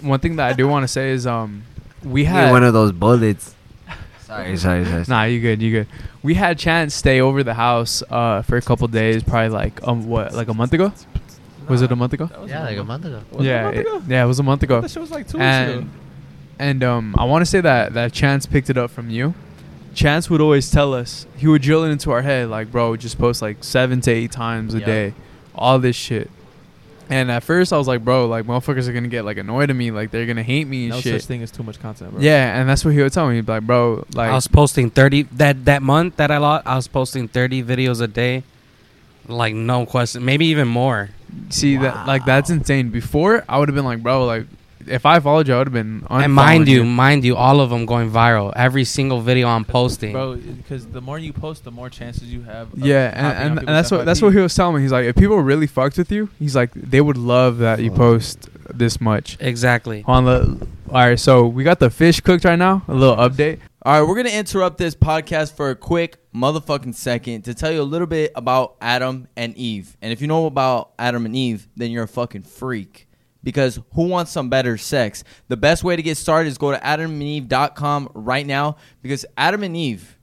one 0.00 0.18
thing 0.20 0.36
that 0.36 0.48
I 0.48 0.54
do 0.54 0.66
want 0.66 0.84
to 0.84 0.88
say 0.88 1.10
is 1.10 1.26
um 1.26 1.64
we 2.02 2.22
Need 2.22 2.28
had 2.28 2.52
one 2.52 2.64
of 2.64 2.72
those 2.72 2.90
bullets. 2.90 3.54
Sorry, 4.20 4.56
sorry, 4.56 4.86
sorry. 4.86 5.04
Nah, 5.08 5.24
you 5.24 5.38
good, 5.42 5.60
you 5.60 5.70
good. 5.70 5.86
We 6.22 6.32
had 6.32 6.58
Chance 6.58 6.94
stay 6.94 7.20
over 7.20 7.42
the 7.42 7.52
house 7.52 8.02
uh 8.08 8.40
for 8.40 8.56
a 8.56 8.62
couple 8.62 8.88
days, 8.88 9.24
probably 9.24 9.50
like 9.50 9.86
um 9.86 10.08
what, 10.08 10.32
like 10.32 10.48
a 10.48 10.54
month 10.54 10.72
ago? 10.72 10.90
Was 11.68 11.82
it 11.82 11.92
a 11.92 11.96
month 11.96 12.14
ago? 12.14 12.30
Yeah, 12.46 12.62
like 12.64 12.78
a 12.78 12.82
month 12.84 13.04
ago. 13.04 13.20
Was 13.32 13.44
it 13.44 13.50
yeah, 13.50 13.68
it- 13.68 13.86
yeah, 14.08 14.24
it 14.24 14.26
was 14.26 14.38
a 14.38 14.42
month 14.42 14.62
ago. 14.62 14.80
That 14.80 14.90
shit 14.90 15.02
was 15.02 15.10
like 15.10 15.28
two 15.28 15.36
weeks 15.36 15.44
ago. 15.44 15.84
And 16.58 16.82
and 16.82 16.84
um 16.84 17.14
I 17.18 17.24
want 17.24 17.42
to 17.42 17.46
say 17.46 17.60
that 17.60 17.94
that 17.94 18.12
Chance 18.12 18.46
picked 18.46 18.70
it 18.70 18.76
up 18.78 18.90
from 18.90 19.10
you. 19.10 19.34
Chance 19.94 20.28
would 20.28 20.40
always 20.40 20.70
tell 20.70 20.92
us 20.92 21.26
he 21.36 21.46
would 21.46 21.62
drill 21.62 21.84
it 21.84 21.90
into 21.90 22.10
our 22.10 22.22
head 22.22 22.48
like, 22.50 22.70
bro, 22.70 22.96
just 22.96 23.18
post 23.18 23.40
like 23.42 23.64
seven 23.64 24.00
to 24.02 24.10
eight 24.10 24.30
times 24.32 24.74
a 24.74 24.80
Yeah. 24.80 24.86
day, 24.86 25.14
all 25.54 25.78
this 25.78 25.96
shit. 25.96 26.30
And 27.08 27.30
at 27.30 27.44
first 27.44 27.72
I 27.72 27.78
was 27.78 27.86
like, 27.86 28.04
bro, 28.04 28.26
like 28.26 28.44
motherfuckers 28.46 28.88
are 28.88 28.92
gonna 28.92 29.08
get 29.08 29.24
like 29.24 29.38
annoyed 29.38 29.70
at 29.70 29.76
me, 29.76 29.90
like 29.90 30.10
they're 30.10 30.26
gonna 30.26 30.42
hate 30.42 30.66
me 30.66 30.84
and 30.86 30.90
No 30.94 31.00
shit. 31.00 31.20
such 31.20 31.26
thing 31.28 31.42
as 31.42 31.50
too 31.50 31.62
much 31.62 31.80
content, 31.80 32.10
bro. 32.12 32.20
Yeah, 32.20 32.58
and 32.60 32.68
that's 32.68 32.84
what 32.84 32.94
he 32.94 33.00
would 33.02 33.12
tell 33.12 33.28
me. 33.28 33.36
He'd 33.36 33.46
be 33.46 33.52
like, 33.52 33.62
bro, 33.62 34.04
like 34.14 34.30
I 34.30 34.34
was 34.34 34.48
posting 34.48 34.90
30 34.90 35.22
that 35.36 35.64
that 35.66 35.82
month 35.82 36.16
that 36.16 36.30
I 36.30 36.38
lost. 36.38 36.66
I 36.66 36.74
was 36.76 36.88
posting 36.88 37.28
30 37.28 37.62
videos 37.62 38.00
a 38.02 38.06
day, 38.08 38.42
like 39.28 39.54
no 39.54 39.86
question, 39.86 40.24
maybe 40.24 40.46
even 40.46 40.68
more. 40.68 41.10
See 41.50 41.76
that 41.76 42.06
like 42.06 42.24
that's 42.26 42.50
insane. 42.50 42.90
Before 42.90 43.44
I 43.48 43.58
would 43.58 43.68
have 43.68 43.74
been 43.76 43.84
like, 43.84 44.02
bro, 44.02 44.24
like 44.26 44.46
if 44.88 45.06
I 45.06 45.20
followed 45.20 45.48
you, 45.48 45.54
I 45.54 45.58
would 45.58 45.68
have 45.68 45.74
been. 45.74 46.06
and 46.08 46.32
mind 46.32 46.66
unfollowing 46.66 46.68
you, 46.68 46.84
mind 46.84 47.24
you, 47.24 47.36
all 47.36 47.60
of 47.60 47.70
them 47.70 47.86
going 47.86 48.10
viral. 48.10 48.52
Every 48.56 48.84
single 48.84 49.20
video 49.20 49.48
I'm 49.48 49.64
posting. 49.64 50.12
Bro, 50.12 50.36
because 50.36 50.86
the 50.86 51.00
more 51.00 51.18
you 51.18 51.32
post, 51.32 51.64
the 51.64 51.70
more 51.70 51.90
chances 51.90 52.32
you 52.32 52.42
have. 52.42 52.68
Yeah, 52.74 53.08
hopping 53.08 53.24
and, 53.24 53.50
and, 53.50 53.58
and 53.60 53.68
that's 53.68 53.90
what 53.90 54.04
that's 54.04 54.22
what 54.22 54.32
he 54.32 54.40
was 54.40 54.54
telling 54.54 54.76
me. 54.76 54.82
He's 54.82 54.92
like, 54.92 55.06
if 55.06 55.16
people 55.16 55.38
really 55.38 55.66
fucked 55.66 55.98
with 55.98 56.10
you, 56.10 56.28
he's 56.38 56.56
like, 56.56 56.72
they 56.74 57.00
would 57.00 57.16
love 57.16 57.58
that 57.58 57.80
you 57.80 57.90
post 57.90 58.48
this 58.72 59.00
much. 59.00 59.36
exactly. 59.40 60.04
On 60.06 60.24
the 60.24 60.66
all 60.88 61.00
right, 61.00 61.18
so 61.18 61.46
we 61.46 61.64
got 61.64 61.80
the 61.80 61.90
fish 61.90 62.20
cooked 62.20 62.44
right 62.44 62.58
now. 62.58 62.84
A 62.86 62.94
little 62.94 63.16
update. 63.16 63.58
All 63.82 64.00
right, 64.00 64.08
we're 64.08 64.14
going 64.14 64.26
to 64.26 64.36
interrupt 64.36 64.78
this 64.78 64.94
podcast 64.94 65.54
for 65.54 65.70
a 65.70 65.76
quick 65.76 66.18
motherfucking 66.34 66.94
second 66.94 67.42
to 67.42 67.54
tell 67.54 67.70
you 67.70 67.80
a 67.80 67.84
little 67.84 68.06
bit 68.06 68.32
about 68.34 68.76
Adam 68.80 69.28
and 69.36 69.56
Eve. 69.56 69.96
And 70.02 70.12
if 70.12 70.20
you 70.20 70.26
know 70.26 70.46
about 70.46 70.92
Adam 70.98 71.24
and 71.24 71.36
Eve, 71.36 71.68
then 71.76 71.90
you're 71.90 72.04
a 72.04 72.08
fucking 72.08 72.42
freak. 72.42 73.05
Because 73.46 73.78
who 73.94 74.08
wants 74.08 74.32
some 74.32 74.48
better 74.48 74.76
sex? 74.76 75.22
The 75.46 75.56
best 75.56 75.84
way 75.84 75.94
to 75.94 76.02
get 76.02 76.16
started 76.16 76.48
is 76.48 76.58
go 76.58 76.72
to 76.72 76.78
adamandeve.com 76.80 78.10
right 78.12 78.44
now 78.44 78.76
because 79.02 79.24
Adam 79.36 79.62
and 79.62 79.76
Eve, 79.76 80.18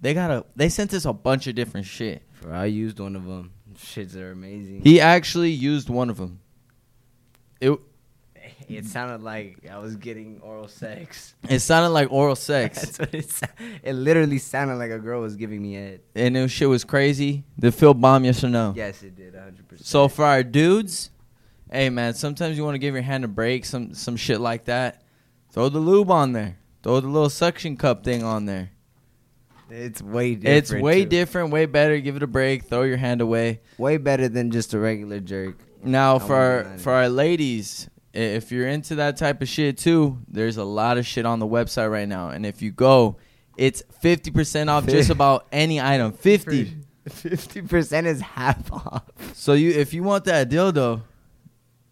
they 0.00 0.14
got 0.14 0.30
a 0.30 0.44
they 0.54 0.68
sent 0.68 0.94
us 0.94 1.04
a 1.04 1.12
bunch 1.12 1.48
of 1.48 1.56
different 1.56 1.86
shit. 1.86 2.22
Bro, 2.40 2.54
I 2.54 2.66
used 2.66 3.00
one 3.00 3.16
of 3.16 3.24
them. 3.24 3.50
Shits 3.74 4.14
are 4.14 4.30
amazing. 4.30 4.82
He 4.84 5.00
actually 5.00 5.50
used 5.50 5.90
one 5.90 6.08
of 6.08 6.18
them. 6.18 6.38
It 7.60 7.76
it 8.68 8.86
sounded 8.86 9.24
like 9.24 9.68
I 9.68 9.78
was 9.78 9.96
getting 9.96 10.40
oral 10.40 10.68
sex. 10.68 11.34
it 11.48 11.58
sounded 11.58 11.88
like 11.88 12.12
oral 12.12 12.36
sex. 12.36 12.80
That's 12.96 12.98
what 13.00 13.12
it. 13.12 13.40
It 13.82 13.94
literally 13.94 14.38
sounded 14.38 14.76
like 14.76 14.92
a 14.92 15.00
girl 15.00 15.20
was 15.20 15.34
giving 15.34 15.60
me 15.62 15.74
head. 15.74 16.00
and 16.14 16.36
it 16.36 16.48
shit 16.48 16.68
was 16.68 16.84
crazy. 16.84 17.42
Did 17.58 17.74
Phil 17.74 17.92
bomb 17.92 18.24
yes 18.24 18.44
or 18.44 18.50
no? 18.50 18.72
Yes, 18.76 19.02
it 19.02 19.16
did. 19.16 19.34
100. 19.34 19.66
percent 19.66 19.84
So 19.84 20.06
for 20.06 20.24
our 20.24 20.44
dudes, 20.44 21.10
hey 21.72 21.90
man, 21.90 22.14
sometimes 22.14 22.56
you 22.56 22.64
want 22.64 22.74
to 22.74 22.78
give 22.78 22.94
your 22.94 23.02
hand 23.02 23.24
a 23.24 23.28
break, 23.28 23.64
some 23.64 23.94
some 23.94 24.16
shit 24.16 24.40
like 24.40 24.66
that. 24.66 25.02
Throw 25.50 25.68
the 25.68 25.78
lube 25.78 26.10
on 26.10 26.32
there. 26.32 26.58
Throw 26.82 27.00
the 27.00 27.08
little 27.08 27.30
suction 27.30 27.76
cup 27.76 28.04
thing 28.04 28.22
on 28.22 28.46
there. 28.46 28.70
it's 29.70 30.00
way 30.00 30.34
different. 30.34 30.56
it's 30.58 30.72
way 30.72 31.02
too. 31.02 31.08
different, 31.08 31.50
way 31.50 31.66
better. 31.66 31.98
Give 31.98 32.16
it 32.16 32.22
a 32.22 32.26
break. 32.26 32.64
Throw 32.64 32.82
your 32.82 32.96
hand 32.96 33.20
away. 33.20 33.60
Way 33.76 33.96
better 33.96 34.28
than 34.28 34.50
just 34.50 34.74
a 34.74 34.78
regular 34.78 35.20
jerk. 35.20 35.58
Now 35.82 36.16
I 36.16 36.18
for 36.20 36.34
our, 36.36 36.78
for 36.78 36.92
our 36.92 37.08
ladies, 37.08 37.88
if 38.12 38.50
you're 38.50 38.68
into 38.68 38.96
that 38.96 39.16
type 39.16 39.42
of 39.42 39.48
shit 39.48 39.78
too, 39.78 40.18
there's 40.28 40.56
a 40.56 40.64
lot 40.64 40.98
of 40.98 41.06
shit 41.06 41.26
on 41.26 41.38
the 41.38 41.46
website 41.46 41.90
right 41.90 42.08
now. 42.08 42.30
And 42.30 42.44
if 42.46 42.62
you 42.62 42.70
go, 42.70 43.16
it's 43.56 43.82
50% 44.02 44.68
off 44.68 44.86
just 44.86 45.10
about 45.18 45.46
any 45.52 45.80
item. 45.80 46.12
50. 46.12 46.76
Fifty 47.08 47.62
percent 47.62 48.06
is 48.06 48.20
half 48.20 48.70
off. 48.70 49.02
So 49.32 49.54
you 49.54 49.70
if 49.70 49.94
you 49.94 50.02
want 50.02 50.26
that 50.26 50.50
dildo, 50.50 51.02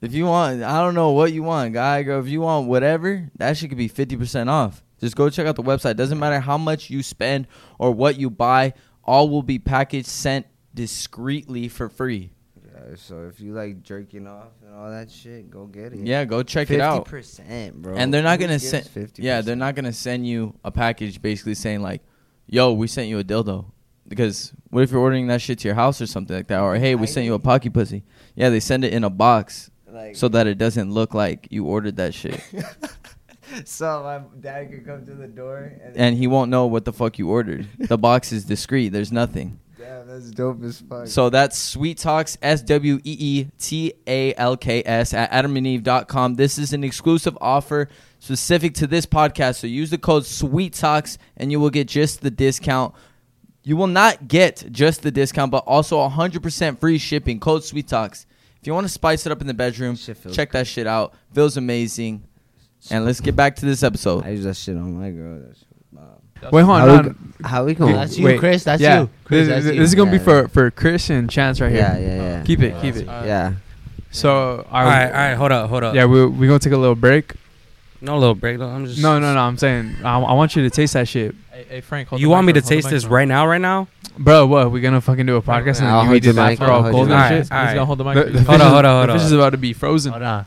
if 0.07 0.15
you 0.15 0.27
want 0.27 0.63
I 0.63 0.81
don't 0.81 0.95
know 0.95 1.11
what 1.11 1.33
you 1.33 1.43
want, 1.43 1.75
guy, 1.75 2.03
girl, 2.03 2.21
if 2.21 2.29
you 2.29 2.41
want 2.41 2.69
whatever, 2.69 3.29
that 3.37 3.57
shit 3.57 3.69
could 3.69 3.79
be 3.79 3.89
fifty 3.89 4.17
percent 4.17 4.49
off. 4.49 4.83
Just 4.99 5.17
go 5.17 5.29
check 5.29 5.47
out 5.47 5.57
the 5.57 5.63
website. 5.63 5.97
Doesn't 5.97 6.19
matter 6.19 6.41
how 6.41 6.57
much 6.57 6.89
you 6.89 7.03
spend 7.03 7.47
or 7.79 7.91
what 7.93 8.19
you 8.19 8.31
buy, 8.31 8.73
all 9.05 9.29
will 9.29 9.43
be 9.43 9.59
packaged 9.59 10.07
sent 10.07 10.47
discreetly 10.75 11.69
for 11.69 11.89
free. 11.89 12.33
Yeah, 12.65 12.95
so 12.97 13.27
if 13.29 13.41
you 13.41 13.53
like 13.53 13.83
jerking 13.83 14.27
off 14.27 14.53
and 14.65 14.75
all 14.75 14.91
that 14.91 15.11
shit, 15.11 15.51
go 15.51 15.67
get 15.67 15.93
it. 15.93 16.07
Yeah, 16.07 16.25
go 16.25 16.43
check 16.43 16.71
it 16.71 16.81
out. 16.81 16.99
Fifty 16.99 17.11
percent, 17.11 17.83
bro. 17.83 17.95
And 17.95 18.13
they're 18.13 18.23
not 18.23 18.41
Who 18.41 18.47
gonna 18.47 18.59
send 18.59 18.87
50%? 18.87 19.19
Yeah, 19.19 19.41
they're 19.41 19.57
not 19.57 19.75
gonna 19.75 19.93
send 19.93 20.27
you 20.27 20.55
a 20.65 20.71
package 20.71 21.21
basically 21.21 21.55
saying 21.55 21.83
like, 21.83 22.03
"Yo, 22.47 22.73
we 22.73 22.87
sent 22.87 23.09
you 23.09 23.19
a 23.19 23.25
dildo." 23.25 23.67
Because 24.09 24.53
what 24.71 24.83
if 24.83 24.93
you're 24.93 25.01
ordering 25.01 25.27
that 25.27 25.43
shit 25.43 25.59
to 25.61 25.69
your 25.69 25.75
house 25.75 26.01
or 26.01 26.07
something 26.07 26.37
like 26.37 26.47
that, 26.47 26.61
or 26.61 26.77
hey, 26.77 26.95
we 26.95 27.07
sent 27.07 27.27
you 27.27 27.35
a 27.35 27.41
pocky 27.41 27.71
pussy? 27.71 28.05
Yeah, 28.37 28.51
they 28.51 28.61
send 28.61 28.85
it 28.85 28.93
in 28.93 29.03
a 29.03 29.11
box 29.11 29.71
Like, 29.97 30.15
so 30.15 30.29
that 30.29 30.47
it 30.47 30.59
doesn't 30.59 30.93
look 30.93 31.15
like 31.15 31.49
you 31.51 31.65
ordered 31.65 31.97
that 31.97 32.13
shit. 32.13 32.39
so 33.65 34.03
my 34.03 34.41
dad 34.41 34.71
could 34.71 34.85
come 34.85 35.07
to 35.07 35.15
the 35.15 35.27
door 35.27 35.73
and, 35.83 35.97
and 35.97 36.17
he 36.17 36.27
won't 36.27 36.51
know 36.51 36.67
what 36.67 36.85
the 36.85 36.93
fuck 36.93 37.19
you 37.19 37.31
ordered. 37.31 37.67
The 37.79 37.97
box 37.97 38.31
is 38.31 38.45
discreet. 38.45 38.91
There's 38.91 39.11
nothing. 39.13 39.59
damn, 39.79 40.07
that's 40.07 40.31
dope 40.33 40.63
as 40.65 40.81
fuck. 40.81 41.07
So 41.07 41.31
that's 41.31 41.57
Sweet 41.57 41.99
Talks, 41.99 42.37
S 42.43 42.61
W 42.63 42.97
E 43.05 43.17
E 43.19 43.47
T 43.59 43.95
A 44.07 44.35
L 44.35 44.57
K 44.57 44.83
S, 44.85 45.15
at 45.15 45.31
adamandeve.com. 45.33 46.35
This 46.35 46.59
is 46.59 46.73
an 46.73 46.85
exclusive 46.85 47.39
offer 47.41 47.89
specific 48.19 48.75
to 48.75 48.87
this 48.87 49.07
podcast. 49.07 49.57
So 49.61 49.67
use 49.67 49.91
the 49.91 49.99
code 49.99 50.27
Sweet 50.27 50.75
Talks 50.75 51.17
and 51.37 51.51
you 51.51 51.59
will 51.61 51.71
get 51.71 51.89
just 51.89 52.21
the 52.21 52.31
discount. 52.31 52.95
You 53.63 53.77
will 53.77 53.89
not 53.89 54.29
get 54.29 54.65
just 54.71 55.03
the 55.03 55.11
discount, 55.11 55.51
but 55.51 55.65
also 55.67 55.99
100% 56.09 56.79
free 56.79 56.99
shipping. 56.99 57.41
Code 57.41 57.65
Sweet 57.65 57.89
Talks. 57.89 58.27
If 58.61 58.67
you 58.67 58.75
want 58.75 58.87
to 58.87 58.93
spice 58.93 59.27
it 59.27 59.33
up 59.33 59.41
in 59.41 59.47
the 59.47 59.55
bedroom, 59.55 59.97
Shit 59.97 60.17
feels 60.17 60.35
check 60.35 60.53
that 60.53 60.67
shit 60.67 60.87
out. 60.87 61.15
Feels 61.33 61.57
amazing. 61.57 62.25
And 62.91 63.05
let's 63.05 63.21
get 63.21 63.35
back 63.37 63.57
to 63.57 63.67
this 63.67 63.83
episode. 63.83 64.25
I 64.25 64.31
use 64.31 64.45
that 64.45 64.57
shit 64.57 64.77
on 64.77 64.99
my 64.99 65.11
girl. 65.11 65.39
That 65.41 65.57
shit. 65.57 65.67
Wait, 66.53 66.63
hold 66.63 66.79
How 66.79 66.89
on. 66.99 67.03
we, 67.05 67.09
no, 67.09 67.49
how 67.49 67.65
we 67.65 67.75
going? 67.75 67.95
That's 67.95 68.19
you, 68.19 68.27
Wait, 68.27 68.39
Chris. 68.39 68.63
That's 68.65 68.81
yeah, 68.81 69.01
you. 69.03 69.11
Chris, 69.25 69.47
this, 69.47 69.49
that's 69.49 69.65
this 69.65 69.75
you. 69.77 69.83
is 69.83 69.95
gonna 69.95 70.11
be 70.11 70.19
for 70.19 70.49
for 70.49 70.71
Chris 70.71 71.09
and 71.09 71.31
Chance 71.31 71.61
right 71.63 71.73
Yeah, 71.73 71.97
here. 71.97 72.07
yeah, 72.09 72.15
yeah. 72.17 72.23
Yeah. 72.39 72.43
Keep 72.45 72.61
it, 72.61 72.81
keep 72.83 72.95
it. 72.97 73.09
Uh, 73.09 73.23
yeah. 73.25 73.53
So, 74.11 74.67
All 74.71 74.85
right, 74.85 75.07
all 75.07 75.13
right, 75.13 75.35
hold 75.35 75.51
up, 75.53 75.69
hold 75.71 75.83
up. 75.85 75.95
Yeah, 75.95 76.05
we 76.05 76.27
we 76.27 76.47
gonna 76.47 76.59
take 76.59 76.75
a 76.75 76.77
little 76.77 76.95
break. 76.95 77.33
No 78.03 78.19
little 78.19 78.35
break 78.35 78.59
though. 78.59 78.69
I'm 78.69 78.85
just 78.87 79.01
No, 79.01 79.19
no, 79.19 79.33
no. 79.35 79.41
I'm 79.41 79.57
saying 79.57 79.97
I, 80.05 80.19
I 80.21 80.33
want 80.35 80.55
you 80.55 80.63
to 80.63 80.71
taste 80.71 80.93
that 80.93 81.09
shit, 81.09 81.35
Hey, 81.57 81.65
hey 81.71 81.81
Frank, 81.81 82.09
hold 82.09 82.21
You 82.21 82.27
the 82.27 82.31
want 82.33 82.47
me 82.47 82.53
to 82.53 82.61
taste 82.61 82.91
this 82.91 83.07
right 83.07 83.27
now, 83.27 83.47
right 83.47 83.61
now? 83.61 83.89
bro. 84.19 84.45
What? 84.47 84.71
We 84.71 84.83
gonna 84.83 85.01
fucking 85.01 85.25
do 85.25 85.37
a 85.37 85.43
podcast 85.43 85.81
I'll 85.81 86.01
and 86.01 86.03
you 86.03 86.07
hold 86.09 86.17
eat 86.17 86.23
this 86.25 86.37
mic, 86.37 86.61
after 86.61 86.65
I'll 86.65 86.71
all 86.73 86.83
hold 86.83 86.93
cold 86.93 87.09
your 87.09 87.17
and 87.17 87.31
mic. 87.31 87.31
shit? 87.31 87.39
He's 87.45 87.49
gonna 87.75 87.87
hold 87.87 87.99
the 87.99 88.05
The, 88.05 88.15
mic. 88.25 88.33
the 88.35 88.43
Hold 88.43 88.61
on, 88.61 88.71
hold 88.73 88.85
on, 88.85 88.97
hold 88.97 89.09
the 89.09 89.13
fish 89.15 89.21
on. 89.23 89.27
is 89.27 89.33
about 89.33 89.51
to 89.51 89.57
be 89.57 89.73
frozen. 89.73 90.13
Hold 90.13 90.23
on. 90.23 90.47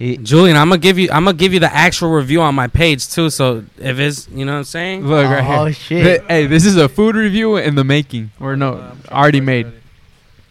Julian, 0.00 0.56
I'm 0.56 0.70
gonna 0.70 0.78
give 0.78 0.98
you 0.98 1.10
I'm 1.12 1.26
gonna 1.26 1.36
give 1.36 1.52
you 1.52 1.60
the 1.60 1.70
actual 1.70 2.08
review 2.12 2.40
on 2.40 2.54
my 2.54 2.66
page 2.66 3.06
too. 3.10 3.28
So 3.28 3.62
if 3.78 3.98
it's 3.98 4.26
you 4.30 4.46
know 4.46 4.52
what 4.52 4.58
I'm 4.58 4.64
saying? 4.64 5.06
Look 5.06 5.26
right 5.30 5.44
here. 5.44 5.54
oh 5.54 5.64
here. 5.66 5.72
shit. 5.74 6.04
Th- 6.04 6.22
hey, 6.28 6.46
this 6.46 6.64
is 6.64 6.76
a 6.78 6.88
food 6.88 7.14
review 7.14 7.56
in 7.58 7.74
the 7.74 7.84
making, 7.84 8.30
or 8.40 8.56
no, 8.56 8.74
I'm 8.74 8.78
trying 8.80 9.02
to 9.02 9.12
already 9.14 9.40
made. 9.42 9.66
ready. 9.66 9.76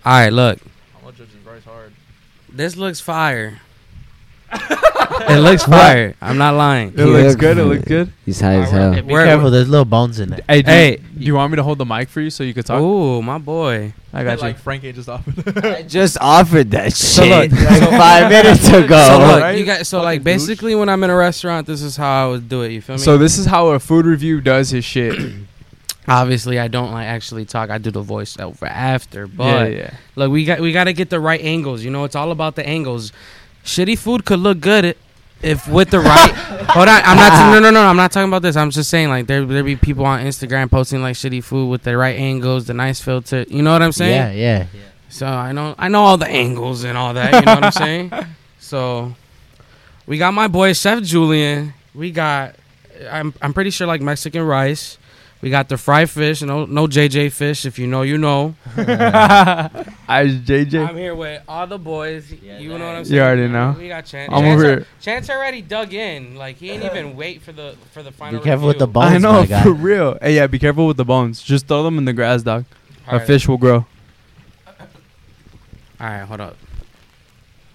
All 0.06 0.12
right, 0.12 0.32
look. 0.32 0.60
I'm 0.96 1.02
gonna 1.06 1.18
judge 1.18 1.30
this 1.34 1.44
rice 1.44 1.64
hard. 1.64 1.94
This 2.52 2.76
looks 2.76 3.00
fire. 3.00 3.62
it 5.30 5.40
looks 5.42 5.64
fire. 5.64 6.16
I'm 6.22 6.38
not 6.38 6.54
lying. 6.56 6.90
It 6.98 7.06
looks 7.06 7.36
good. 7.36 7.58
It 7.58 7.66
looks 7.66 7.84
good. 7.86 8.12
He's 8.26 8.40
high 8.40 8.56
as 8.62 8.72
hell. 8.72 8.94
Hey, 8.94 9.02
be 9.02 9.14
Where- 9.14 9.26
careful. 9.26 9.52
There's 9.52 9.68
little 9.70 9.86
bones 9.86 10.20
in 10.20 10.30
there. 10.30 10.40
Hey, 10.48 10.62
do, 10.62 10.72
Hey. 10.72 10.92
you, 10.92 10.98
do 11.20 11.26
you 11.26 11.36
want 11.36 11.52
me 11.52 11.58
to 11.58 11.64
hold 11.64 11.78
the 11.78 11.86
mic 11.86 12.08
for 12.10 12.22
you 12.22 12.30
so 12.30 12.44
you 12.44 12.54
could 12.54 12.66
talk? 12.66 12.82
Ooh, 12.82 13.22
my 13.22 13.38
boy. 13.38 13.94
I 14.14 14.24
got 14.24 14.38
you. 14.38 14.44
like 14.44 14.58
Frank 14.58 14.84
ain't 14.84 14.96
just 14.96 15.10
off. 15.10 15.24
I 15.58 15.82
just 15.88 16.18
offered 16.22 16.72
that 16.72 16.94
So 16.94 17.24
shit 17.24 17.52
look, 17.52 17.62
like 17.70 17.90
five 17.90 18.30
minutes 18.32 18.68
ago. 18.70 19.08
So 19.08 19.20
look, 19.20 19.42
right? 19.42 19.58
you 19.58 19.66
guys. 19.66 19.88
So 19.88 19.98
Fucking 19.98 20.06
like 20.06 20.20
douche. 20.20 20.26
basically, 20.26 20.76
when 20.76 20.90
I'm 20.90 21.04
in 21.04 21.10
a 21.10 21.16
restaurant, 21.16 21.68
this 21.68 21.82
is 21.82 21.98
how 21.98 22.28
I 22.28 22.32
would 22.32 22.48
do 22.50 22.62
it. 22.64 22.72
You 22.72 22.82
feel 22.82 22.96
me? 22.96 23.02
So 23.02 23.18
this 23.18 23.38
is 23.38 23.46
how 23.46 23.68
a 23.70 23.80
food 23.80 24.06
review 24.06 24.40
does 24.42 24.70
his 24.70 24.86
shit. 24.86 25.14
obviously, 26.08 26.58
I 26.58 26.68
don't 26.70 26.92
like 26.92 27.06
actually 27.06 27.46
talk. 27.46 27.70
I 27.70 27.78
do 27.78 27.92
the 27.92 28.02
voice 28.02 28.40
over 28.40 28.66
after. 28.66 29.26
yeah, 29.26 29.32
But 29.36 29.72
yeah. 29.74 29.94
look, 30.16 30.32
we 30.32 30.46
got 30.46 30.62
we 30.62 30.72
got 30.72 30.86
to 30.86 30.94
get 30.94 31.10
the 31.10 31.20
right 31.20 31.42
angles. 31.42 31.84
You 31.84 31.92
know, 31.92 32.06
it's 32.06 32.16
all 32.16 32.32
about 32.32 32.56
the 32.56 32.66
angles. 32.66 33.12
Shitty 33.68 33.98
food 33.98 34.24
could 34.24 34.40
look 34.40 34.62
good 34.62 34.96
if 35.42 35.68
with 35.68 35.90
the 35.92 36.00
right. 36.00 36.32
hold 36.70 36.88
on, 36.88 37.02
I'm 37.04 37.18
not. 37.18 37.54
No, 37.54 37.60
no, 37.60 37.70
no. 37.70 37.82
I'm 37.86 37.98
not 37.98 38.12
talking 38.12 38.30
about 38.30 38.42
this. 38.42 38.56
I'm 38.56 38.72
just 38.72 38.90
saying 38.90 39.10
like 39.10 39.28
there 39.28 39.46
there 39.46 39.64
be 39.64 39.76
people 39.76 40.06
on 40.06 40.22
Instagram 40.22 40.72
posting 40.72 41.02
like 41.02 41.16
shitty 41.16 41.44
food 41.44 41.68
with 41.70 41.84
the 41.84 41.98
right 41.98 42.18
angles, 42.18 42.68
the 42.68 42.74
nice 42.74 43.02
filter. 43.02 43.46
You 43.50 43.62
know 43.62 43.74
what 43.74 43.82
I'm 43.82 43.92
saying? 43.92 44.38
Yeah, 44.38 44.66
yeah. 44.72 44.82
So 45.10 45.28
I 45.28 45.52
know 45.52 45.76
I 45.78 45.90
know 45.90 46.04
all 46.04 46.18
the 46.18 46.28
angles 46.28 46.86
and 46.86 46.98
all 46.98 47.14
that. 47.14 47.34
You 47.34 47.42
know 47.42 47.56
what 47.56 47.64
I'm 47.66 47.72
saying? 47.72 48.12
So 48.60 49.16
we 50.08 50.18
got 50.18 50.34
my 50.34 50.50
boy 50.50 50.74
Chef 50.74 51.02
Julian. 51.02 51.74
We 51.96 52.12
got 52.12 52.56
I'm 53.10 53.34
I'm 53.42 53.54
pretty 53.54 53.70
sure 53.70 53.88
like 53.88 54.02
Mexican 54.02 54.42
rice. 54.42 54.98
We 55.40 55.52
got 55.52 55.70
the 55.70 55.78
fried 55.78 56.10
fish. 56.10 56.42
No 56.42 56.66
no 56.66 56.88
JJ 56.88 57.32
fish. 57.32 57.66
If 57.66 57.78
you 57.78 57.86
know, 57.86 58.02
you 58.02 58.18
know. 58.18 58.56
I 58.76 60.24
was 60.24 60.36
JJ. 60.40 60.88
I'm 60.90 60.98
here 60.98 61.14
with 61.14 61.44
all 61.48 61.68
the 61.68 61.78
boys. 61.78 62.32
you 62.32 62.70
know 62.70 62.74
what 62.74 62.82
I'm 62.82 63.06
saying. 63.06 63.16
You 63.16 63.22
already 63.22 63.48
know. 63.48 63.76
We 63.78 63.88
got 63.88 64.06
Chance. 64.06 64.34
I'm 64.34 64.42
Chance, 64.42 64.54
over 64.60 64.64
here. 64.64 64.88
Chance 65.00 65.30
already 65.30 65.62
dug 65.62 65.94
in. 65.94 66.36
Like 66.36 66.58
he 66.58 66.72
ain't 66.72 66.84
even 66.84 67.16
wait 67.16 67.42
for 67.44 67.52
the 67.52 67.76
for 67.92 68.02
the 68.02 68.12
final. 68.12 68.40
Be 68.40 68.44
careful 68.44 68.68
with 68.68 68.80
the 68.80 68.88
bones, 68.88 69.14
I 69.14 69.18
know 69.20 69.34
my 69.34 69.46
guy. 69.46 69.62
for 69.64 69.74
real. 69.74 70.18
Hey, 70.22 70.36
yeah, 70.36 70.48
be 70.48 70.58
careful 70.60 70.88
with 70.88 70.98
the 70.98 71.06
bones. 71.06 71.44
Just 71.44 71.68
throw 71.68 71.84
them 71.84 71.98
in 72.00 72.06
the 72.06 72.14
grass, 72.14 72.42
dog. 72.42 72.66
All 73.08 73.16
A 73.16 73.18
right. 73.20 73.28
fish 73.28 73.48
will 73.48 73.58
grow. 73.58 73.86
All 76.00 76.08
right, 76.08 76.24
hold 76.26 76.42
up. 76.42 76.58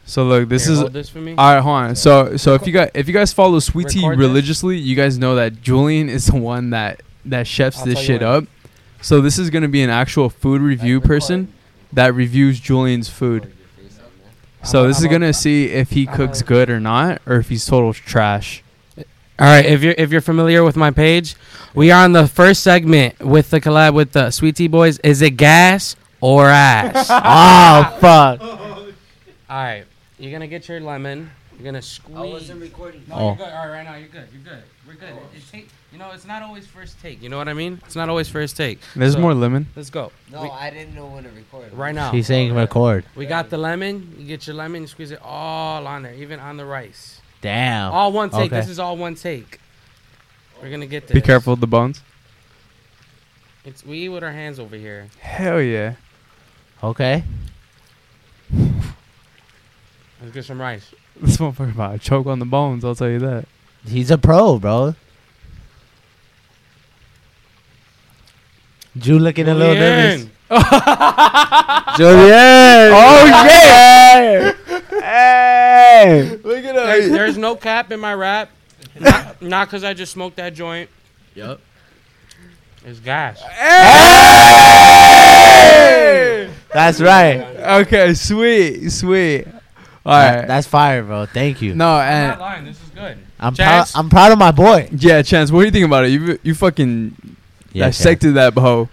So 0.04 0.24
look, 0.24 0.48
this 0.48 0.64
Here, 0.64 0.72
is 0.74 0.78
hold 0.80 0.92
this 0.92 1.08
for 1.08 1.18
me. 1.18 1.34
all 1.38 1.54
right. 1.54 1.60
Hold 1.60 1.76
on. 1.76 1.96
So 1.96 2.36
so 2.36 2.54
if 2.54 2.66
you 2.66 2.72
guys 2.72 2.90
if 2.94 3.06
you 3.08 3.14
guys 3.14 3.32
follow 3.32 3.58
Sweetie 3.60 4.00
Tea 4.00 4.08
this? 4.08 4.18
religiously, 4.18 4.76
you 4.78 4.96
guys 4.96 5.16
know 5.16 5.34
that 5.36 5.62
Julian 5.62 6.08
is 6.08 6.26
the 6.26 6.36
one 6.36 6.70
that 6.70 7.02
that 7.26 7.46
chefs 7.46 7.78
I'll 7.80 7.86
this 7.86 7.98
shit 8.00 8.20
when. 8.20 8.28
up. 8.30 8.44
So 9.00 9.20
this 9.20 9.38
is 9.38 9.50
gonna 9.50 9.68
be 9.68 9.82
an 9.82 9.90
actual 9.90 10.28
food 10.30 10.60
review 10.62 11.00
person 11.00 11.52
that 11.92 12.14
reviews 12.14 12.60
Julian's 12.60 13.08
food. 13.08 13.52
So 14.64 14.80
I'm- 14.82 14.88
this 14.88 14.98
is 14.98 15.04
I'm 15.04 15.10
a- 15.10 15.12
gonna 15.14 15.32
see 15.32 15.66
if 15.66 15.90
he 15.90 16.06
I'm 16.08 16.14
cooks 16.14 16.42
good 16.42 16.70
or 16.70 16.78
not, 16.80 17.20
or 17.26 17.36
if 17.36 17.48
he's 17.48 17.64
total 17.66 17.92
trash. 17.92 18.62
All 18.96 19.04
right, 19.48 19.64
if 19.66 19.82
you're 19.82 19.94
if 19.98 20.12
you're 20.12 20.20
familiar 20.20 20.62
with 20.62 20.76
my 20.76 20.90
page, 20.92 21.34
we 21.74 21.90
are 21.90 22.04
on 22.04 22.12
the 22.12 22.28
first 22.28 22.62
segment 22.62 23.18
with 23.18 23.50
the 23.50 23.60
collab 23.60 23.94
with 23.94 24.12
the 24.12 24.30
Sweet 24.30 24.54
Tea 24.56 24.68
Boys. 24.68 24.98
Is 25.00 25.20
it 25.20 25.30
gas 25.32 25.96
or 26.20 26.46
ass? 26.48 27.08
Oh 27.10 27.20
ah, 27.24 27.96
fuck. 28.00 28.40
All 28.40 28.92
right, 29.50 29.84
you're 30.18 30.30
gonna 30.32 30.46
get 30.46 30.68
your 30.68 30.80
lemon. 30.80 31.30
You're 31.58 31.64
gonna 31.64 31.82
squeeze. 31.82 32.16
I 32.16 32.20
wasn't 32.20 32.60
recording. 32.60 33.02
Oh. 33.10 33.14
No, 33.16 33.20
Oh. 33.20 33.26
you're 33.28 33.36
good. 33.36 33.48
All 33.52 33.66
right, 33.66 33.72
right 33.72 33.84
now 33.84 33.94
you're 33.96 34.08
good. 34.08 34.28
You're 34.32 34.42
good. 34.54 34.62
We're 34.86 34.94
good. 34.94 35.08
It, 35.10 35.38
it 35.38 35.42
take, 35.50 35.68
you 35.92 35.98
know, 35.98 36.10
it's 36.12 36.24
not 36.26 36.42
always 36.42 36.66
first 36.66 37.00
take. 37.00 37.22
You 37.22 37.28
know 37.28 37.36
what 37.36 37.48
I 37.48 37.52
mean? 37.52 37.80
It's 37.84 37.94
not 37.96 38.08
always 38.08 38.28
first 38.28 38.56
take. 38.56 38.80
There's 38.96 39.12
So- 39.12 39.20
more 39.20 39.34
lemon. 39.34 39.66
Let's 39.76 39.90
go. 39.90 40.10
No, 40.30 40.42
We- 40.42 40.48
I 40.50 40.70
didn't 40.70 40.94
know 40.94 41.06
when 41.06 41.24
to 41.24 41.30
record. 41.30 41.72
right 41.74 41.94
now. 41.94 42.10
She's 42.10 42.26
saying 42.26 42.54
record. 42.54 43.04
We 43.14 43.26
got 43.26 43.50
the 43.50 43.58
lemon. 43.58 44.14
You 44.18 44.26
get 44.26 44.46
your 44.46 44.56
lemon. 44.56 44.82
You 44.82 44.88
squeeze 44.88 45.10
it 45.10 45.20
all 45.22 45.86
on 45.86 46.02
there, 46.02 46.14
even 46.14 46.40
on 46.40 46.56
the 46.56 46.64
rice. 46.64 47.20
Damn. 47.42 47.92
All 47.92 48.12
one 48.12 48.30
take. 48.30 48.52
Okay. 48.52 48.60
This 48.60 48.68
is 48.68 48.78
all 48.78 48.96
one 48.96 49.14
take. 49.16 49.58
We're 50.62 50.70
gonna 50.70 50.86
get 50.86 51.08
this. 51.08 51.14
Be 51.14 51.20
careful 51.20 51.52
with 51.54 51.60
the 51.60 51.66
bones. 51.66 52.02
It's 53.64 53.84
we 53.84 53.98
eat 53.98 54.08
with 54.08 54.24
our 54.24 54.32
hands 54.32 54.58
over 54.58 54.76
here. 54.76 55.08
Hell 55.20 55.60
yeah. 55.60 55.94
Okay. 56.82 57.24
Let's 60.20 60.32
get 60.32 60.44
some 60.44 60.60
rice. 60.60 60.94
This 61.20 61.36
motherfucker 61.36 61.72
about 61.72 61.92
to 61.92 61.98
choke 61.98 62.26
on 62.26 62.38
the 62.38 62.44
bones. 62.44 62.84
I'll 62.84 62.94
tell 62.94 63.08
you 63.10 63.18
that. 63.20 63.46
He's 63.86 64.10
a 64.10 64.18
pro, 64.18 64.58
bro. 64.58 64.94
Jew 68.96 69.18
looking 69.18 69.48
a 69.48 69.54
little 69.54 69.74
nervous. 69.74 70.26
Julian! 71.96 72.92
Oh 72.94 73.24
yeah! 73.26 74.52
hey! 75.00 76.38
Look 76.42 76.64
at 76.64 76.74
There- 76.74 77.08
there's 77.08 77.38
no 77.38 77.56
cap 77.56 77.90
in 77.90 78.00
my 78.00 78.12
rap. 78.14 78.50
Not, 79.00 79.40
not 79.42 79.68
cause 79.70 79.82
I 79.84 79.94
just 79.94 80.12
smoked 80.12 80.36
that 80.36 80.52
joint. 80.54 80.90
Yup. 81.34 81.60
It's 82.84 82.98
gas. 83.00 83.40
Hey! 84.82 86.50
That's 86.72 87.00
right. 87.00 87.40
Okay, 87.82 88.12
sweet, 88.14 88.90
sweet. 88.90 89.46
All 90.04 90.12
That- 90.12 90.36
right. 90.40 90.46
that's 90.48 90.66
fire, 90.66 91.02
bro. 91.02 91.26
Thank 91.26 91.62
you. 91.62 91.74
no, 91.74 91.94
I'm 91.94 92.08
and 92.12 92.28
not 92.30 92.40
lying. 92.40 92.64
This 92.64 92.82
is 92.82 92.88
good. 92.90 93.18
I'm 93.38 93.54
proud. 93.54 93.68
Chance? 93.84 93.96
I'm 93.96 94.10
proud 94.10 94.32
of 94.32 94.38
my 94.38 94.50
boy. 94.50 94.88
yeah, 94.92 95.22
Chance. 95.22 95.50
What 95.52 95.60
do 95.60 95.66
you 95.66 95.70
think 95.70 95.86
about 95.86 96.04
it? 96.04 96.08
You 96.08 96.38
you 96.42 96.54
fucking 96.54 97.36
dissected 97.72 98.34
that 98.34 98.54
hoe. 98.54 98.88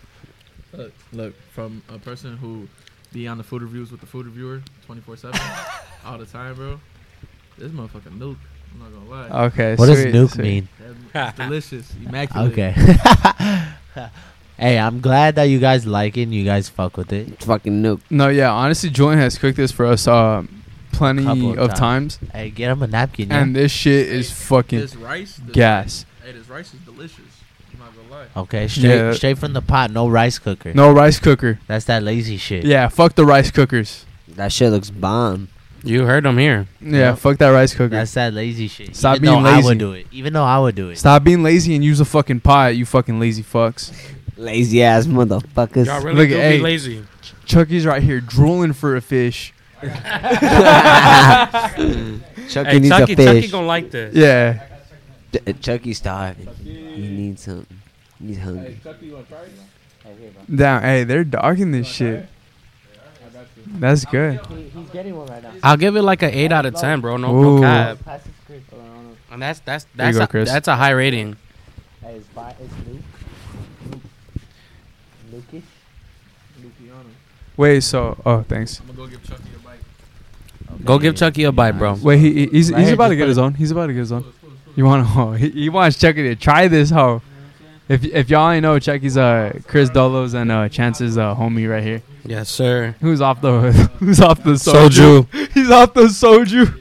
Look, 0.74 0.94
look, 1.12 1.34
from 1.52 1.82
a 1.90 1.98
person 1.98 2.38
who 2.38 2.68
be 3.12 3.28
on 3.28 3.38
the 3.38 3.44
food 3.44 3.62
reviews 3.62 3.92
with 3.92 4.02
the 4.02 4.08
food 4.08 4.26
reviewer 4.26 4.62
24 4.86 5.18
7 5.18 5.42
all 6.06 6.18
the 6.18 6.26
time, 6.26 6.56
bro. 6.56 6.80
This 7.58 7.72
motherfucker 7.72 8.18
nuke. 8.18 8.38
I'm 8.72 8.80
not 8.80 8.94
gonna 8.94 9.10
lie. 9.10 9.46
Okay. 9.48 9.76
What 9.76 9.88
does 9.88 10.06
nuke 10.06 10.32
sweet. 10.32 10.44
mean? 10.44 10.68
It's 11.14 11.38
delicious, 11.38 11.94
immaculate. 12.06 12.52
Okay. 12.52 12.72
hey, 14.58 14.78
I'm 14.78 15.02
glad 15.02 15.36
that 15.36 15.46
you 15.46 15.60
guys 15.60 15.86
like 15.88 16.18
it. 16.18 16.24
and 16.24 16.34
You 16.34 16.46
guys 16.46 16.70
fuck 16.70 16.96
with 16.98 17.12
it. 17.12 17.30
It's 17.30 17.46
Fucking 17.46 17.82
nuke. 17.82 18.02
No, 18.10 18.28
yeah. 18.30 18.52
Honestly, 18.52 18.90
Julian 18.90 19.20
has 19.20 19.38
cooked 19.38 19.58
this 19.58 19.72
for 19.72 19.86
us 19.88 20.08
uh, 20.08 20.44
plenty 20.92 21.24
Couple 21.24 21.54
of 21.54 21.72
of 21.72 21.74
times, 21.76 22.20
Hey, 22.34 22.50
get 22.50 22.70
him 22.72 22.84
a 22.84 22.88
napkin. 22.88 23.30
Yeah? 23.30 23.42
and 23.42 23.56
this 23.56 23.72
shit 23.72 24.08
is 24.08 24.32
fucking 24.32 24.80
This 24.80 24.96
rice, 24.96 25.38
this 25.38 25.56
gas. 25.56 26.06
Hey, 26.24 26.34
this 26.34 26.48
rice 26.48 26.74
is 26.74 26.80
delicious. 26.82 27.26
I'm 27.74 27.80
not 27.80 27.96
gonna 27.96 28.09
lie. 28.09 28.09
Okay, 28.38 28.68
straight 28.68 28.90
Yeah. 28.90 29.12
straight 29.14 29.38
from 29.38 29.54
the 29.54 29.62
pot. 29.62 29.92
No 29.92 30.08
rice 30.08 30.40
cooker. 30.40 30.74
No 30.74 30.92
rice 30.92 31.20
cooker. 31.20 31.60
That's 31.68 31.86
that 31.86 32.04
lazy 32.04 32.38
shit. 32.38 32.66
Yeah, 32.66 32.88
fuck 32.90 33.16
the 33.16 33.26
rice 33.26 33.52
cookers. 33.52 34.06
That 34.36 34.52
shit 34.52 34.72
looks 34.72 34.90
bomb. 34.90 35.50
You 35.84 36.06
heard 36.06 36.26
them 36.26 36.38
here. 36.38 36.68
Yeah, 36.82 36.98
Yeah. 36.98 37.16
fuck 37.16 37.38
that 37.38 37.50
rice 37.50 37.74
cooker. 37.74 37.90
That's 37.90 38.14
that 38.16 38.34
lazy 38.34 38.68
shit. 38.68 38.96
Stop 38.96 39.18
Even 39.18 39.30
being 39.32 39.44
though 39.44 39.50
I 39.50 39.56
lazy. 39.56 39.68
would 39.68 39.78
do 39.78 39.94
it. 39.94 40.08
Even 40.12 40.34
though 40.34 40.44
I 40.44 40.60
would 40.60 40.76
do 40.76 40.90
it. 40.90 40.98
Stop 40.98 41.24
being 41.24 41.42
lazy 41.42 41.74
and 41.76 41.84
use 41.84 42.00
a 42.02 42.06
fucking 42.06 42.42
pot, 42.42 42.76
you 42.76 42.86
fucking 42.86 43.20
lazy 43.20 43.44
fucks. 43.44 43.92
Lazy 44.36 44.84
ass 44.84 45.06
motherfuckers. 45.06 45.86
Y'all 45.86 46.02
really 46.02 46.16
Look, 46.22 46.30
do 46.30 46.36
hey. 46.38 46.58
be 46.58 46.64
lazy. 46.64 47.04
Chucky's 47.46 47.86
right 47.86 48.02
here 48.04 48.20
drooling 48.22 48.74
for 48.74 48.96
a 48.96 49.02
fish. 49.02 49.54
Chucky 49.82 49.94
Hey, 52.70 52.80
needs 52.80 52.90
Chucky, 52.98 53.14
a 53.14 53.16
fish. 53.16 53.46
Chucky 53.46 53.48
gonna 53.48 53.68
like 53.68 53.92
this. 53.92 54.16
Yeah. 54.16 54.66
Ch- 55.34 55.62
Chucky's 55.62 55.98
starving. 55.98 56.48
He 56.64 57.08
needs 57.08 57.44
something. 57.44 57.79
He's 58.22 58.38
hungry. 58.40 58.80
Damn, 60.54 60.82
hey, 60.82 61.04
they're 61.04 61.24
dogging 61.24 61.72
this 61.72 61.88
shit. 61.88 62.28
That's 63.68 64.04
good. 64.06 64.40
He's 64.48 64.90
getting 64.90 65.16
one 65.16 65.28
right 65.28 65.44
now. 65.44 65.54
I'll 65.64 65.78
give 65.78 65.96
it 65.96 66.02
like 66.02 66.22
an 66.24 66.32
eight 66.32 66.52
out 66.52 66.66
of 66.66 66.74
ten, 66.76 67.02
bro. 67.02 67.18
No, 67.18 67.36
Ooh. 67.36 67.60
no 67.60 67.62
cap. 67.62 67.98
And 69.32 69.42
that's 69.42 69.60
that's 69.60 69.86
There 69.96 70.08
you 70.08 70.14
that's 70.14 70.18
go, 70.18 70.24
a, 70.24 70.28
Chris. 70.28 70.50
that's 70.50 70.68
a 70.68 70.76
high 70.76 70.90
rating. 70.90 71.38
Hey, 72.02 72.16
it's, 72.16 72.28
fi- 72.30 72.56
it's 72.60 72.74
Luke. 72.88 73.02
Luke. 75.32 75.44
Lukey. 75.52 75.62
Luciano. 76.64 77.10
Wait, 77.56 77.82
so 77.82 78.20
oh, 78.26 78.42
thanks. 78.42 78.80
I'm 78.80 78.88
gonna 78.88 78.98
go 78.98 79.08
give 79.08 79.24
Chucky 79.24 79.44
a 79.56 79.60
bite. 79.60 80.86
Go 80.86 80.98
give 81.00 81.16
Chucky 81.16 81.44
a 81.44 81.52
bite, 81.52 81.74
bro. 81.74 81.94
Wait, 82.02 82.18
he, 82.20 82.34
he- 82.34 82.48
he's 82.48 82.70
he's 82.70 82.92
about 82.92 83.10
to 83.10 83.16
get 83.16 83.28
his 83.28 83.38
own. 83.38 83.54
He's 83.54 83.70
about 83.70 83.88
to 83.88 83.94
get 83.94 84.00
his 84.00 84.12
own. 84.12 84.26
You 84.76 84.86
want 84.86 85.06
to? 85.08 85.14
Oh, 85.20 85.32
he, 85.34 85.50
he 85.50 85.70
wants 85.70 85.98
Chucky 86.00 86.24
to 86.24 86.36
try 86.36 86.68
this 86.68 86.90
hoe. 86.90 87.22
If 87.90 88.06
if 88.06 88.30
y'all 88.30 88.52
ain't 88.52 88.62
know, 88.62 88.78
Chucky's 88.78 89.18
uh 89.18 89.60
Chris 89.68 89.90
Dolo's 89.90 90.36
and 90.36 90.52
uh 90.52 90.70
Chance's 90.70 91.18
uh 91.18 91.34
homie 91.34 91.68
right 91.70 91.84
here. 91.84 92.04
Yes, 92.24 92.48
sir. 92.48 92.96
Who's 93.02 93.20
off 93.20 93.42
the 93.42 93.72
Who's 94.00 94.22
off 94.22 94.44
the 94.44 94.52
soju? 94.52 95.24
Soju. 95.24 95.52
He's 95.54 95.72
off 95.72 95.96
the 95.96 96.04
soju. 96.04 96.80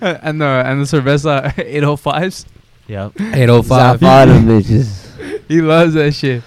and 0.00 0.40
the 0.40 0.44
and 0.44 0.80
the 0.80 0.84
cerveza 0.84 1.52
805s. 1.54 2.46
Yep. 2.88 3.12
805. 3.20 3.64
Stop 3.98 4.02
all 4.02 4.26
them 4.26 4.46
bitches. 4.46 5.44
He 5.46 5.62
loves 5.62 5.94
that 5.94 6.12
shit. 6.12 6.42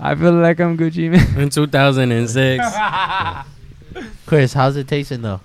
I 0.00 0.14
feel 0.16 0.32
like 0.32 0.58
I'm 0.60 0.76
Gucci 0.76 1.08
Mane. 1.08 1.42
In 1.42 1.48
2006. 1.50 2.64
Chris, 4.26 4.52
how's 4.52 4.76
it 4.76 4.88
tasting 4.88 5.22
though? 5.22 5.40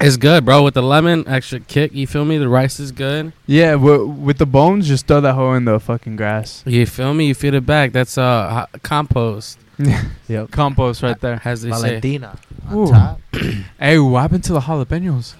It's 0.00 0.16
good, 0.16 0.44
bro. 0.44 0.62
With 0.62 0.74
the 0.74 0.82
lemon, 0.82 1.24
extra 1.28 1.60
kick. 1.60 1.92
You 1.94 2.06
feel 2.06 2.24
me? 2.24 2.38
The 2.38 2.48
rice 2.48 2.80
is 2.80 2.92
good. 2.92 3.32
Yeah, 3.46 3.72
wi- 3.72 3.98
with 4.04 4.38
the 4.38 4.46
bones, 4.46 4.88
just 4.88 5.06
throw 5.06 5.20
that 5.20 5.34
hoe 5.34 5.52
in 5.54 5.64
the 5.64 5.78
fucking 5.80 6.16
grass. 6.16 6.62
You 6.66 6.84
feel 6.86 7.14
me? 7.14 7.26
You 7.28 7.34
feed 7.34 7.54
it 7.54 7.64
back. 7.66 7.92
That's 7.92 8.18
uh 8.18 8.66
ho- 8.72 8.78
compost. 8.82 9.58
Yep. 10.28 10.50
Compost 10.52 11.02
right 11.02 11.20
there. 11.20 11.40
As 11.44 11.62
they 11.62 11.70
say. 11.72 11.80
Valentina 12.00 12.38
on 12.68 12.76
Ooh. 12.76 12.86
top. 12.90 13.20
Hey, 13.78 13.98
what 13.98 14.20
happened 14.22 14.44
to 14.44 14.52
the 14.54 14.60
jalapenos? 14.60 15.34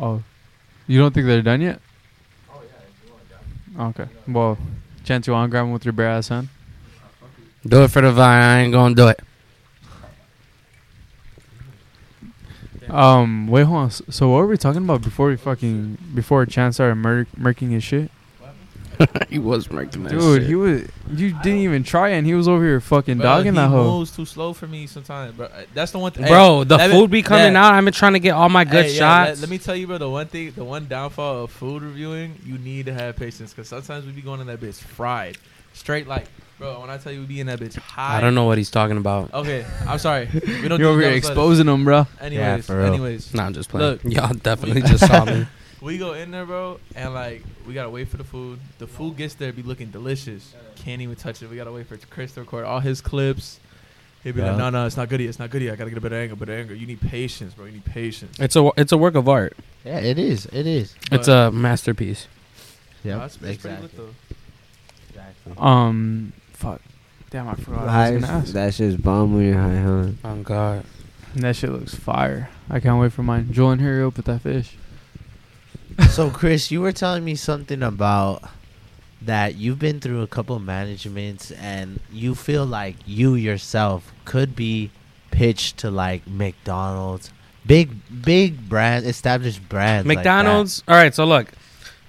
Oh, 0.00 0.22
you 0.86 0.98
don't 0.98 1.12
think 1.14 1.26
they're 1.26 1.42
done 1.42 1.60
yet? 1.60 1.80
Okay. 3.78 4.06
Well, 4.28 4.56
chance 5.04 5.26
you 5.26 5.32
want 5.32 5.48
to 5.48 5.50
grab 5.50 5.64
them 5.64 5.72
with 5.72 5.84
your 5.84 5.92
bare 5.92 6.08
ass 6.10 6.28
hand? 6.28 6.48
Do 7.66 7.82
it 7.84 7.88
for 7.90 8.02
the 8.02 8.12
vine. 8.12 8.42
I 8.42 8.60
ain't 8.62 8.72
gonna 8.72 8.94
do 8.94 9.08
it. 9.08 9.20
Um, 12.90 13.46
wait, 13.48 13.62
hold 13.64 13.78
on. 13.78 13.90
So 13.90 14.28
what 14.30 14.38
were 14.38 14.46
we 14.46 14.56
talking 14.56 14.82
about 14.82 15.02
before 15.02 15.28
we 15.28 15.36
fucking 15.36 15.98
before 16.14 16.44
Chance 16.46 16.76
started 16.76 16.96
mur- 16.96 17.26
murking 17.38 17.70
his 17.70 17.82
shit? 17.84 18.10
he 19.28 19.40
was 19.40 19.72
making 19.72 20.04
that 20.04 20.10
Dude, 20.10 20.42
shit. 20.42 20.48
he 20.48 20.54
was. 20.54 20.82
You 21.12 21.32
didn't 21.42 21.58
even 21.60 21.82
try, 21.82 22.10
and 22.10 22.24
he 22.24 22.34
was 22.34 22.46
over 22.46 22.62
here 22.64 22.80
fucking 22.80 23.16
Bro, 23.18 23.24
dogging 23.24 23.54
he 23.54 23.56
that 23.58 23.68
hoe. 23.68 23.98
moves 23.98 24.14
too 24.14 24.24
slow 24.24 24.52
for 24.52 24.68
me 24.68 24.86
sometimes, 24.86 25.34
bro. 25.34 25.48
That's 25.74 25.90
the 25.90 25.98
one 25.98 26.12
thing, 26.12 26.26
Bro, 26.28 26.64
the 26.64 26.76
let 26.76 26.90
me- 26.90 26.96
food 26.96 27.10
be 27.10 27.20
coming 27.20 27.54
yeah. 27.54 27.66
out. 27.66 27.74
I've 27.74 27.84
been 27.84 27.92
trying 27.92 28.12
to 28.12 28.20
get 28.20 28.30
all 28.30 28.48
my 28.48 28.62
good 28.64 28.86
Hey, 28.86 28.94
yeah, 28.96 29.18
let- 29.22 29.28
shots. 29.30 29.40
let, 29.40 29.50
me 29.50 29.58
tell 29.58 29.74
you, 29.74 29.88
bro. 29.88 29.98
The 29.98 30.08
one 30.08 30.28
thing, 30.28 30.52
the 30.52 30.62
one 30.62 30.86
downfall 30.86 31.42
of 31.44 31.50
food 31.50 31.82
reviewing, 31.82 32.38
you 32.46 32.56
need 32.58 32.86
to 32.86 32.94
have 32.94 33.16
patience 33.16 33.52
because 33.52 33.68
sometimes 33.68 34.06
we 34.06 34.12
be 34.12 34.22
going 34.22 34.40
in 34.40 34.46
that 34.46 34.60
bitch 34.60 34.76
fried, 34.80 35.38
straight 35.72 36.06
like, 36.06 36.26
bro. 36.64 36.80
When 36.80 36.90
I 36.90 36.96
tell 36.98 37.12
you 37.12 37.20
we 37.20 37.26
be 37.26 37.40
in 37.40 37.46
that 37.48 37.60
bitch 37.60 37.76
high, 37.76 38.16
I 38.16 38.20
don't 38.20 38.34
know 38.34 38.44
what 38.44 38.58
he's 38.58 38.70
talking 38.70 38.96
about. 38.96 39.32
Okay, 39.34 39.64
I'm 39.86 39.98
sorry. 39.98 40.28
We 40.32 40.68
don't. 40.68 40.78
You're 40.78 40.78
do 40.78 40.88
over 40.88 41.00
here 41.02 41.10
exposing 41.12 41.66
them, 41.66 41.84
bro. 41.84 42.06
Anyways, 42.20 42.66
for 42.66 42.78
real. 42.78 42.86
anyways, 42.86 43.34
No, 43.34 43.42
I'm 43.42 43.52
just 43.54 43.68
playing. 43.68 43.86
Look. 43.92 44.04
Y'all 44.04 44.32
definitely 44.50 44.82
just 44.82 45.06
saw 45.06 45.24
me. 45.24 45.46
we 45.80 45.98
go 45.98 46.14
in 46.14 46.30
there, 46.30 46.46
bro, 46.46 46.80
and 46.94 47.12
like 47.14 47.44
we 47.66 47.74
gotta 47.74 47.90
wait 47.90 48.08
for 48.08 48.16
the 48.16 48.24
food. 48.24 48.58
The 48.78 48.86
food 48.86 49.16
gets 49.16 49.34
there, 49.34 49.52
be 49.52 49.62
looking 49.62 49.90
delicious. 49.90 50.54
Can't 50.76 51.02
even 51.02 51.16
touch 51.16 51.42
it. 51.42 51.50
We 51.50 51.56
gotta 51.56 51.72
wait 51.72 51.86
for 51.86 51.96
Chris 51.96 52.32
to 52.34 52.40
record 52.40 52.64
all 52.64 52.80
his 52.80 53.00
clips. 53.00 53.60
He'd 54.22 54.34
be 54.34 54.40
Yeah. 54.40 54.48
like, 54.50 54.56
"No, 54.58 54.70
no, 54.70 54.86
it's 54.86 54.96
not 54.96 55.10
good 55.10 55.20
yet. 55.20 55.28
It's 55.28 55.38
not 55.38 55.50
good 55.50 55.60
yet. 55.60 55.74
I 55.74 55.76
gotta 55.76 55.90
get 55.90 55.98
a 55.98 56.00
better 56.00 56.16
angle, 56.16 56.36
better 56.38 56.54
angle. 56.54 56.74
You 56.76 56.86
need 56.86 57.00
patience, 57.02 57.52
bro. 57.52 57.66
You 57.66 57.72
need 57.72 57.84
patience." 57.84 58.38
It's 58.40 58.56
a 58.56 58.70
it's 58.78 58.92
a 58.92 58.96
work 58.96 59.14
of 59.16 59.28
art. 59.28 59.54
Yeah, 59.84 59.98
it 59.98 60.18
is. 60.18 60.46
It 60.46 60.66
is. 60.66 60.94
It's 61.12 61.26
But- 61.28 61.48
a 61.48 61.52
masterpiece. 61.52 62.26
Yep. 63.04 63.14
That's- 63.18 63.36
that's 63.36 63.56
pretty 63.58 63.76
lit, 63.76 63.84
exactly. 63.84 64.04
though. 64.06 64.36
exactly. 65.10 65.52
Um, 65.58 66.32
fuck. 66.64 66.80
Damn, 67.30 67.48
I 67.48 67.54
forgot. 67.54 67.80
What 67.80 67.88
I 67.88 68.10
was 68.12 68.22
gonna 68.22 68.32
ask. 68.32 68.52
that 68.52 68.74
shit's 68.74 68.96
bomb 68.96 69.34
when 69.34 69.46
you're 69.46 69.60
high, 69.60 69.76
huh? 69.76 70.06
Oh 70.24 70.42
God. 70.42 70.84
That 71.36 71.56
shit 71.56 71.70
looks 71.70 71.94
fire. 71.94 72.48
I 72.70 72.78
can't 72.80 73.00
wait 73.00 73.12
for 73.12 73.22
mine. 73.22 73.48
Julian, 73.52 73.80
hurry 73.80 74.04
up 74.04 74.16
with 74.16 74.26
that 74.26 74.42
fish. 74.42 74.76
so 76.10 76.30
Chris, 76.30 76.70
you 76.70 76.80
were 76.80 76.92
telling 76.92 77.24
me 77.24 77.34
something 77.34 77.82
about 77.82 78.42
that 79.22 79.56
you've 79.56 79.78
been 79.78 80.00
through 80.00 80.22
a 80.22 80.26
couple 80.26 80.54
of 80.54 80.62
managements 80.62 81.50
and 81.52 81.98
you 82.12 82.34
feel 82.34 82.64
like 82.66 82.96
you 83.06 83.34
yourself 83.34 84.12
could 84.24 84.54
be 84.54 84.90
pitched 85.30 85.78
to 85.78 85.90
like 85.90 86.26
McDonald's, 86.28 87.30
big 87.66 87.90
big 88.22 88.68
brand, 88.68 89.06
established 89.06 89.68
brands. 89.68 90.06
like. 90.06 90.18
McDonald's. 90.18 90.82
all 90.86 90.94
right, 90.94 91.14
so 91.14 91.24
look, 91.24 91.48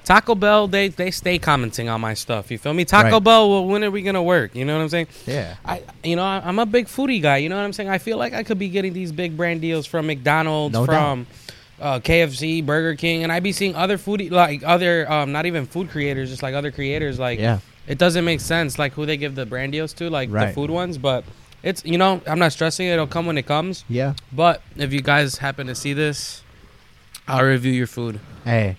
Taco 0.06 0.36
Bell. 0.36 0.68
They 0.68 0.88
they 0.88 1.12
stay 1.12 1.38
commenting 1.40 1.90
on 1.90 2.00
my 2.00 2.14
stuff. 2.14 2.52
You 2.52 2.58
feel 2.58 2.74
me? 2.74 2.86
Taco 2.86 3.14
Right. 3.14 3.24
Bell. 3.24 3.50
Well, 3.50 3.66
when 3.66 3.84
are 3.84 3.92
we 3.92 4.02
gonna 4.02 4.24
work? 4.24 4.56
You 4.56 4.64
know 4.64 4.76
what 4.78 4.84
I'm 4.84 4.90
saying? 4.90 5.08
yeah. 5.26 5.56
I 5.66 5.82
you 6.04 6.16
know 6.16 6.24
I- 6.24 6.42
I'm 6.46 6.60
a 6.60 6.66
big 6.66 6.88
foodie 6.88 7.22
guy. 7.22 7.38
You 7.38 7.50
know 7.50 7.58
what 7.58 7.64
I'm 7.64 7.74
saying? 7.74 7.90
I 7.90 7.98
feel 7.98 8.18
like 8.18 8.34
I 8.34 8.44
could 8.44 8.60
be 8.60 8.70
getting 8.70 8.94
these 8.94 9.12
big 9.12 9.36
brand 9.36 9.62
deals 9.62 9.86
from 9.86 10.08
McDonald's, 10.08 10.74
No 10.74 10.86
from 10.86 11.28
uh, 11.80 12.00
KFC, 12.00 12.66
Burger 12.66 12.96
King, 12.96 13.24
and 13.24 13.32
I'd 13.32 13.44
be 13.44 13.52
seeing 13.52 13.76
other 13.76 13.98
foodie 13.98 14.32
like 14.32 14.64
other 14.64 15.12
um, 15.12 15.32
not 15.32 15.46
even 15.46 15.66
food 15.66 15.90
creators, 15.90 16.30
just 16.30 16.44
like 16.44 16.56
other 16.56 16.72
creators. 16.72 17.20
Like 17.20 17.40
yeah. 17.40 17.60
it 17.88 17.98
doesn't 17.98 18.24
make 18.24 18.40
sense 18.40 18.80
like 18.80 18.94
who 18.94 19.06
they 19.06 19.18
give 19.18 19.36
the 19.36 19.46
brand 19.46 19.72
deals 19.72 19.94
to, 19.94 20.10
like 20.10 20.32
the 20.32 20.50
food 20.54 20.70
ones. 20.70 20.98
But 20.98 21.26
it's 21.64 21.84
you 21.84 21.98
know 21.98 22.22
I'm 22.28 22.40
not 22.40 22.54
stressing 22.54 22.88
it. 22.88 22.92
It'll 22.94 23.08
come 23.08 23.26
when 23.26 23.38
it 23.38 23.46
comes. 23.46 23.84
Yeah. 23.90 24.14
But 24.32 24.62
if 24.78 24.94
you 24.94 25.02
guys 25.02 25.38
happen 25.40 25.68
to 25.68 25.76
see 25.76 25.94
this, 25.94 26.44
I'll 27.28 27.44
review 27.44 27.74
your 27.74 27.88
food. 27.88 28.20
Hey. 28.44 28.78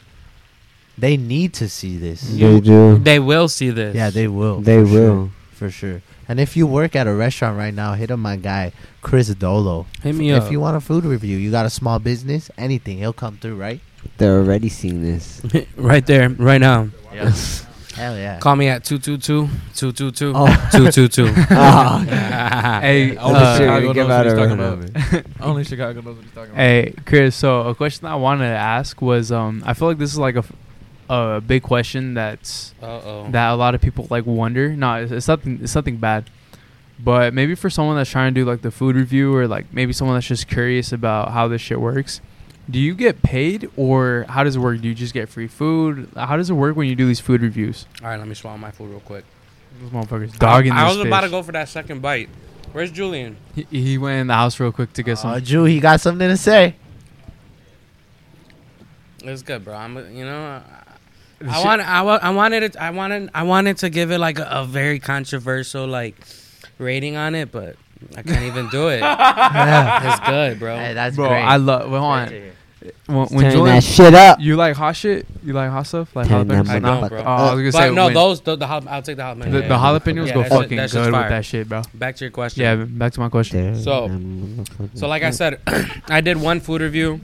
They 0.99 1.17
need 1.17 1.53
to 1.55 1.69
see 1.69 1.99
this. 1.99 2.23
They 2.23 2.61
do. 2.61 2.99
They 2.99 3.19
will 3.19 3.49
see 3.49 3.71
this. 3.71 3.95
Yeah, 3.95 4.11
they 4.11 4.29
will. 4.29 4.61
They 4.61 4.81
for 4.83 4.87
sure, 4.89 5.15
will. 5.15 5.31
for 5.53 5.71
sure. 5.71 6.03
And 6.29 6.41
if 6.41 6.57
you 6.57 6.67
work 6.67 6.97
at 6.97 7.07
a 7.07 7.13
restaurant 7.15 7.57
right 7.59 7.73
now, 7.75 7.93
hit 7.95 8.11
up 8.11 8.19
my 8.19 8.37
guy 8.37 8.73
Chris 9.03 9.29
Dolo. 9.35 9.87
hit 10.03 10.15
me 10.15 10.31
if 10.31 10.45
up. 10.45 10.51
you 10.53 10.59
want 10.59 10.77
a 10.77 10.81
food 10.81 11.05
review, 11.05 11.37
you 11.37 11.51
got 11.51 11.67
a 11.67 11.71
small 11.71 11.99
business, 11.99 12.51
anything, 12.59 12.99
he'll 12.99 13.13
come 13.13 13.37
through, 13.37 13.57
right? 13.57 13.81
They're 14.19 14.39
already 14.39 14.69
seeing 14.69 15.03
this. 15.03 15.43
right 15.77 16.05
there, 16.07 16.31
right 16.31 16.61
now. 16.61 16.89
Yes. 17.13 17.65
Hell 17.95 18.17
yeah. 18.17 18.39
Call 18.41 18.57
me 18.57 18.69
at 18.69 18.85
222 18.85 19.49
222 19.75 20.33
Oh. 20.35 20.47
222. 20.73 21.27
Hey, 22.81 23.17
Only 23.17 23.39
uh, 23.41 23.57
Chicago 23.59 23.93
give 23.93 24.09
knows 24.09 24.11
out 24.11 24.17
what 24.19 24.25
he's 24.27 24.33
a 24.33 24.37
talking 24.37 25.21
about. 25.23 25.25
Only 25.41 25.65
Chicago 25.65 26.01
knows 26.01 26.17
what 26.17 26.25
he's 26.25 26.35
talking 26.35 26.51
about. 26.51 26.57
Hey, 26.61 26.95
Chris. 27.07 27.35
So 27.37 27.63
a 27.69 27.75
question 27.75 28.07
I 28.07 28.17
wanted 28.17 28.49
to 28.49 28.57
ask 28.57 29.01
was, 29.01 29.33
um, 29.33 29.63
I 29.67 29.75
feel 29.75 29.89
like 29.89 29.99
this 29.99 30.13
is 30.13 30.19
like 30.19 30.35
a, 30.37 30.39
f- 30.41 30.53
a 31.09 31.41
big 31.41 31.63
question 31.63 32.15
that's 32.15 32.75
Uh 32.83 32.87
oh. 32.87 33.27
that 33.31 33.51
a 33.51 33.55
lot 33.57 33.75
of 33.75 33.81
people 33.81 34.07
like 34.11 34.27
wonder. 34.27 34.75
No, 34.75 34.95
it's, 34.95 35.13
it's 35.13 35.29
nothing. 35.29 35.61
It's 35.63 35.75
nothing 35.75 35.97
bad. 35.97 36.31
But 36.99 37.35
maybe 37.35 37.55
for 37.55 37.69
someone 37.69 37.97
that's 37.97 38.11
trying 38.11 38.33
to 38.35 38.41
do 38.41 38.45
like 38.45 38.63
the 38.63 38.71
food 38.71 38.97
review, 38.97 39.35
or 39.35 39.47
like 39.47 39.73
maybe 39.73 39.93
someone 39.93 40.17
that's 40.17 40.27
just 40.27 40.49
curious 40.49 40.93
about 40.93 41.33
how 41.33 41.47
this 41.47 41.61
shit 41.61 41.81
works, 41.81 42.21
do 42.71 42.79
you 42.79 42.95
get 42.95 43.23
paid 43.23 43.71
or 43.77 44.25
how 44.29 44.45
does 44.45 44.57
it 44.57 44.61
work? 44.61 44.81
Do 44.81 44.89
you 44.89 44.95
just 44.95 45.13
get 45.15 45.29
free 45.29 45.47
food? 45.47 46.11
How 46.17 46.37
does 46.37 46.51
it 46.51 46.55
work 46.55 46.75
when 46.77 46.89
you 46.89 46.97
do 46.97 47.07
these 47.07 47.21
food 47.21 47.43
reviews? 47.43 47.87
All 48.03 48.09
right, 48.09 48.19
let 48.19 48.27
me 48.27 48.35
swallow 48.35 48.57
my 48.59 48.71
food 48.71 48.91
real 48.91 49.01
quick. 49.01 49.25
Those 49.81 49.91
motherfuckers 49.91 50.39
dogging 50.39 50.73
I, 50.73 50.85
I 50.85 50.89
this 50.89 50.97
was 50.99 51.07
about 51.07 51.21
to 51.21 51.29
go 51.29 51.43
for 51.43 51.53
that 51.53 51.69
second 51.69 52.01
bite. 52.01 52.31
Where's 52.73 52.91
Julian? 52.91 53.37
He, 53.55 53.67
he 53.71 53.99
went 53.99 54.21
in 54.23 54.27
the 54.27 54.35
house 54.35 54.59
real 54.59 54.73
quick 54.73 54.93
to 54.95 55.03
get 55.03 55.19
some. 55.19 55.33
Oh, 55.33 55.41
Jew, 55.41 55.65
he 55.65 55.81
got 55.81 56.01
something 56.01 56.29
to 56.29 56.37
say. 56.37 56.77
It's 59.23 59.43
good, 59.43 59.65
bro. 59.65 59.75
I'm, 59.75 59.97
you 60.15 60.25
know, 60.25 60.63
The 60.63 60.86
I 61.41 61.65
want, 61.65 61.83
I, 61.83 62.03
wa- 62.03 62.19
I 62.23 62.31
wanted 62.31 62.63
it, 62.63 62.77
I 62.77 62.91
wanted, 62.91 63.31
I 63.35 63.43
wanted 63.43 63.79
to 63.79 63.91
give 63.91 64.11
it 64.11 64.19
like 64.19 64.39
a, 64.39 64.47
a 64.51 64.65
very 64.65 64.99
controversial 64.99 65.87
like 65.87 66.15
rating 66.79 67.17
on 67.17 67.35
it, 67.35 67.53
but 67.53 67.77
I 68.17 68.23
can't 68.23 68.45
even 68.45 68.69
do 68.71 68.89
it. 68.89 69.01
Yeah. 69.57 70.13
It's 70.13 70.29
good, 70.29 70.59
bro. 70.59 70.77
Hey, 70.77 70.95
that's 70.95 71.17
Bro, 71.17 71.29
great. 71.29 71.43
I 71.43 71.57
love. 71.57 71.91
Well, 71.91 72.01
hold 72.01 72.13
on. 72.15 72.29
When, 73.07 73.27
when 73.29 73.43
Turn 73.45 73.51
Julian, 73.53 73.77
that 73.77 73.83
shit 73.85 74.15
up. 74.15 74.39
you 74.39 74.55
like 74.55 74.77
hot 74.77 74.95
shit? 74.95 75.27
You 75.43 75.53
like 75.55 75.71
hot 75.71 75.87
stuff? 75.87 76.15
Like 76.15 76.29
Turn 76.29 76.47
jalapenos? 76.47 76.69
I 76.69 76.77
Or 76.77 76.81
don't, 76.81 77.09
bro. 77.09 77.19
Oh, 77.21 77.25
I 77.25 77.55
was 77.55 77.61
gonna 77.61 77.73
say 77.73 77.89
but 77.89 77.95
no, 77.95 78.05
when- 78.07 78.15
those, 78.15 78.41
the, 78.43 78.57
the, 78.57 78.67
jal- 78.67 78.89
I'll 78.89 79.03
take 79.03 79.17
the 79.17 79.23
jalapeno. 79.23 79.45
the, 79.45 79.51
the 79.51 79.61
jalapenos 79.63 80.27
Yeah, 80.29 80.35
go 80.35 80.41
that 80.43 80.49
shit- 80.51 80.59
fucking 80.59 80.77
that 80.77 80.91
shit's 80.91 80.95
good 81.07 81.13
with 81.13 81.29
that 81.29 81.45
shit, 81.45 81.69
bro. 81.69 81.83
Back 81.95 82.17
to 82.17 82.25
your 82.25 82.31
question. 82.31 82.63
Yeah, 82.63 82.77
back 82.77 83.13
to 83.15 83.21
my 83.21 83.29
question. 83.29 83.77
So- 83.83 84.09
So 84.95 85.09
like 85.09 85.23
I 85.25 85.31
said, 85.31 85.61
I 86.09 86.21
did 86.21 86.37
one 86.37 86.61
food 86.61 86.81
review. 86.81 87.21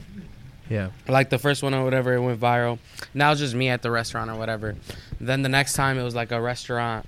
Yeah. 0.69 0.89
like 1.07 1.29
the 1.29 1.37
first 1.37 1.61
one 1.61 1.73
or 1.73 1.83
whatever, 1.83 2.13
it 2.13 2.21
went 2.21 2.39
viral. 2.39 2.79
Now 3.13 3.31
it's 3.31 3.41
just 3.41 3.53
me 3.53 3.69
at 3.69 3.81
the 3.81 3.91
restaurant 3.91 4.29
or 4.31 4.35
whatever. 4.35 4.75
Then 5.19 5.41
the 5.41 5.49
next 5.49 5.73
time 5.73 5.97
it 5.99 6.03
was 6.03 6.15
like 6.15 6.31
a 6.31 6.41
restaurant. 6.41 7.05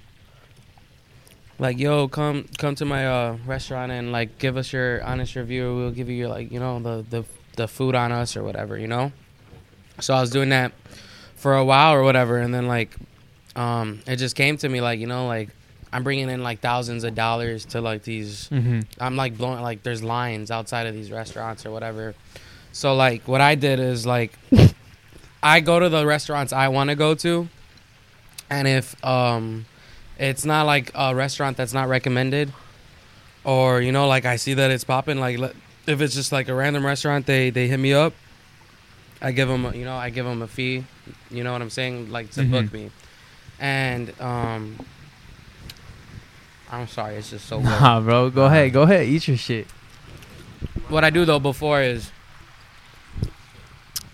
Like 1.58 1.78
yo, 1.80 2.08
come 2.10 2.46
come 2.58 2.76
to 2.76 2.86
my 2.86 3.08
uh, 3.08 3.38
restaurant 3.46 3.92
and 3.92 4.12
like 4.12 4.38
give 4.40 4.58
us 4.58 4.74
your 4.74 5.02
honest 5.04 5.36
review. 5.36 5.76
We'll 5.76 5.92
give 5.92 6.10
you 6.10 6.16
your 6.16 6.28
like 6.28 6.52
you 6.52 6.60
know 6.60 6.80
the 6.80 7.06
the 7.10 7.26
the 7.56 7.68
food 7.68 7.96
on 7.96 8.12
us 8.12 8.36
or 8.36 8.44
whatever 8.44 8.78
you 8.78 8.88
know. 8.88 9.14
So 10.02 10.14
I 10.14 10.20
was 10.20 10.32
doing 10.32 10.50
that 10.50 10.74
for 11.36 11.56
a 11.56 11.64
while 11.64 11.94
or 11.94 12.04
whatever, 12.04 12.38
and 12.40 12.54
then 12.54 12.68
like 12.68 12.94
um, 13.56 14.02
it 14.06 14.18
just 14.18 14.36
came 14.36 14.58
to 14.58 14.68
me 14.68 14.82
like 14.82 15.00
you 15.00 15.08
know 15.08 15.28
like 15.28 15.50
I'm 15.94 16.04
bringing 16.04 16.30
in 16.30 16.44
like 16.44 16.60
thousands 16.60 17.06
of 17.06 17.16
dollars 17.16 17.64
to 17.68 17.80
like 17.80 18.04
these 18.04 18.50
Mm-hmm. 18.50 18.82
I'm 19.00 19.16
like 19.16 19.38
blowing 19.38 19.62
like 19.62 19.82
there's 19.82 20.04
lines 20.04 20.52
outside 20.52 20.88
of 20.88 20.94
these 20.94 21.10
restaurants 21.10 21.66
or 21.66 21.72
whatever. 21.72 22.16
So 22.76 22.94
like 22.94 23.26
what 23.26 23.40
I 23.40 23.56
did 23.56 23.80
is 23.80 24.06
like 24.06 24.38
I 25.42 25.62
go 25.62 25.80
to 25.80 25.88
the 25.88 26.06
restaurants 26.06 26.52
I 26.52 26.68
want 26.68 26.90
to 26.90 26.96
go 26.98 27.16
to, 27.16 27.48
and 28.50 28.68
if 28.68 28.94
um 29.04 29.66
it's 30.20 30.44
not 30.44 30.66
like 30.66 30.92
a 30.94 31.16
restaurant 31.16 31.56
that's 31.56 31.72
not 31.74 31.88
recommended, 31.88 32.52
or 33.46 33.80
you 33.80 33.94
know 33.94 34.10
like 34.10 34.26
I 34.26 34.36
see 34.36 34.56
that 34.56 34.72
it's 34.72 34.84
popping 34.84 35.22
like 35.22 35.40
if 35.88 36.02
it's 36.02 36.16
just 36.16 36.34
like 36.34 36.50
a 36.50 36.54
random 36.54 36.86
restaurant, 36.86 37.26
they 37.26 37.50
they 37.50 37.70
hit 37.70 37.80
me 37.80 37.94
up. 37.94 38.14
I 39.22 39.32
give 39.32 39.48
them, 39.48 39.74
you 39.74 39.86
know, 39.86 39.96
I 39.96 40.10
give 40.10 40.26
them 40.26 40.42
a 40.42 40.48
fee. 40.48 40.84
You 41.32 41.44
know 41.46 41.54
what 41.54 41.62
I'm 41.62 41.70
saying? 41.70 42.12
Like 42.12 42.30
to 42.32 42.44
book 42.44 42.66
Mhm. 42.66 42.74
me, 42.74 42.92
and 43.58 44.12
um, 44.22 44.78
I'm 46.70 46.88
sorry, 46.90 47.16
it's 47.16 47.30
just 47.30 47.46
so 47.48 47.60
good. 47.60 47.70
Nah, 47.70 48.02
bro. 48.02 48.30
Go 48.30 48.46
ahead. 48.46 48.74
Go 48.74 48.82
ahead. 48.84 49.08
Eat 49.08 49.30
your 49.30 49.38
shit. 49.38 49.66
what 50.90 51.06
I 51.06 51.10
do 51.10 51.24
though 51.24 51.40
before 51.40 51.82
is 51.82 52.12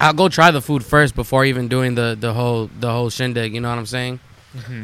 I'll 0.02 0.14
go 0.14 0.28
try 0.30 0.52
the 0.52 0.62
food 0.62 0.84
first 0.84 1.16
before 1.16 1.46
even 1.46 1.68
doing 1.68 1.96
the 1.96 2.18
the 2.20 2.34
whole 2.34 2.70
the 2.80 2.92
whole 2.92 3.10
shindig. 3.10 3.54
You 3.54 3.62
know 3.62 3.70
what 3.70 3.78
I'm 3.78 3.86
saying? 3.86 4.20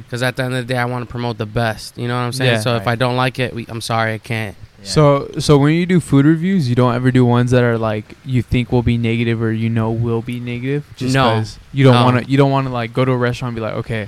Because 0.04 0.24
at 0.24 0.38
the 0.38 0.44
end 0.44 0.54
of 0.54 0.66
the 0.66 0.74
day, 0.74 0.80
I 0.80 0.86
want 0.86 1.06
to 1.06 1.12
promote 1.12 1.38
the 1.38 1.46
best. 1.46 1.98
You 1.98 2.08
know 2.08 2.16
what 2.16 2.22
I'm 2.24 2.32
saying? 2.32 2.54
Yeah. 2.54 2.60
so 2.62 2.78
if 2.78 2.88
I 2.88 2.96
don't 2.96 3.18
like 3.18 3.38
it, 3.38 3.54
we, 3.54 3.66
I'm 3.68 3.82
sorry, 3.82 4.14
I 4.14 4.18
can't. 4.18 4.56
Yeah. 4.80 4.86
So, 4.86 5.30
so 5.40 5.58
when 5.58 5.74
you 5.74 5.86
do 5.86 6.00
food 6.00 6.26
reviews, 6.26 6.70
you 6.70 6.76
don't 6.76 6.94
ever 6.96 7.12
do 7.12 7.26
ones 7.26 7.52
that 7.52 7.64
are 7.64 7.78
like 7.78 8.06
you 8.24 8.42
think 8.42 8.72
will 8.72 8.82
be 8.84 8.98
negative 8.98 9.42
or 9.42 9.52
you 9.52 9.70
know 9.70 9.92
will 9.92 10.22
be 10.22 10.40
negative. 10.40 10.86
Just 10.96 11.14
No. 11.14 11.24
'cause 11.32 11.60
you 11.74 11.84
don't 11.84 11.96
No. 11.96 12.06
want 12.06 12.24
to. 12.24 12.32
You 12.32 12.38
don't 12.38 12.52
want 12.52 12.68
to 12.68 12.72
like 12.74 12.94
go 12.94 13.04
to 13.04 13.12
a 13.12 13.18
restaurant 13.18 13.50
and 13.50 13.56
be 13.58 13.62
like, 13.62 13.74
okay, 13.74 14.08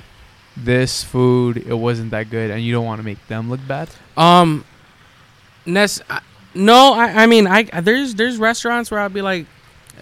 this 0.56 1.02
food 1.04 1.58
it 1.58 1.74
wasn't 1.74 2.10
that 2.12 2.30
good, 2.30 2.50
and 2.50 2.62
you 2.62 2.72
don't 2.72 2.86
want 2.86 3.00
to 3.00 3.04
make 3.04 3.18
them 3.28 3.50
look 3.50 3.60
bad. 3.68 3.90
Um, 4.16 4.64
Ness, 5.66 6.00
I, 6.08 6.20
no, 6.54 6.94
I, 6.94 7.24
I 7.24 7.26
mean, 7.26 7.46
I 7.46 7.64
there's 7.82 8.14
there's 8.14 8.38
restaurants 8.38 8.90
where 8.90 9.00
I'll 9.00 9.08
be 9.10 9.22
like, 9.22 9.44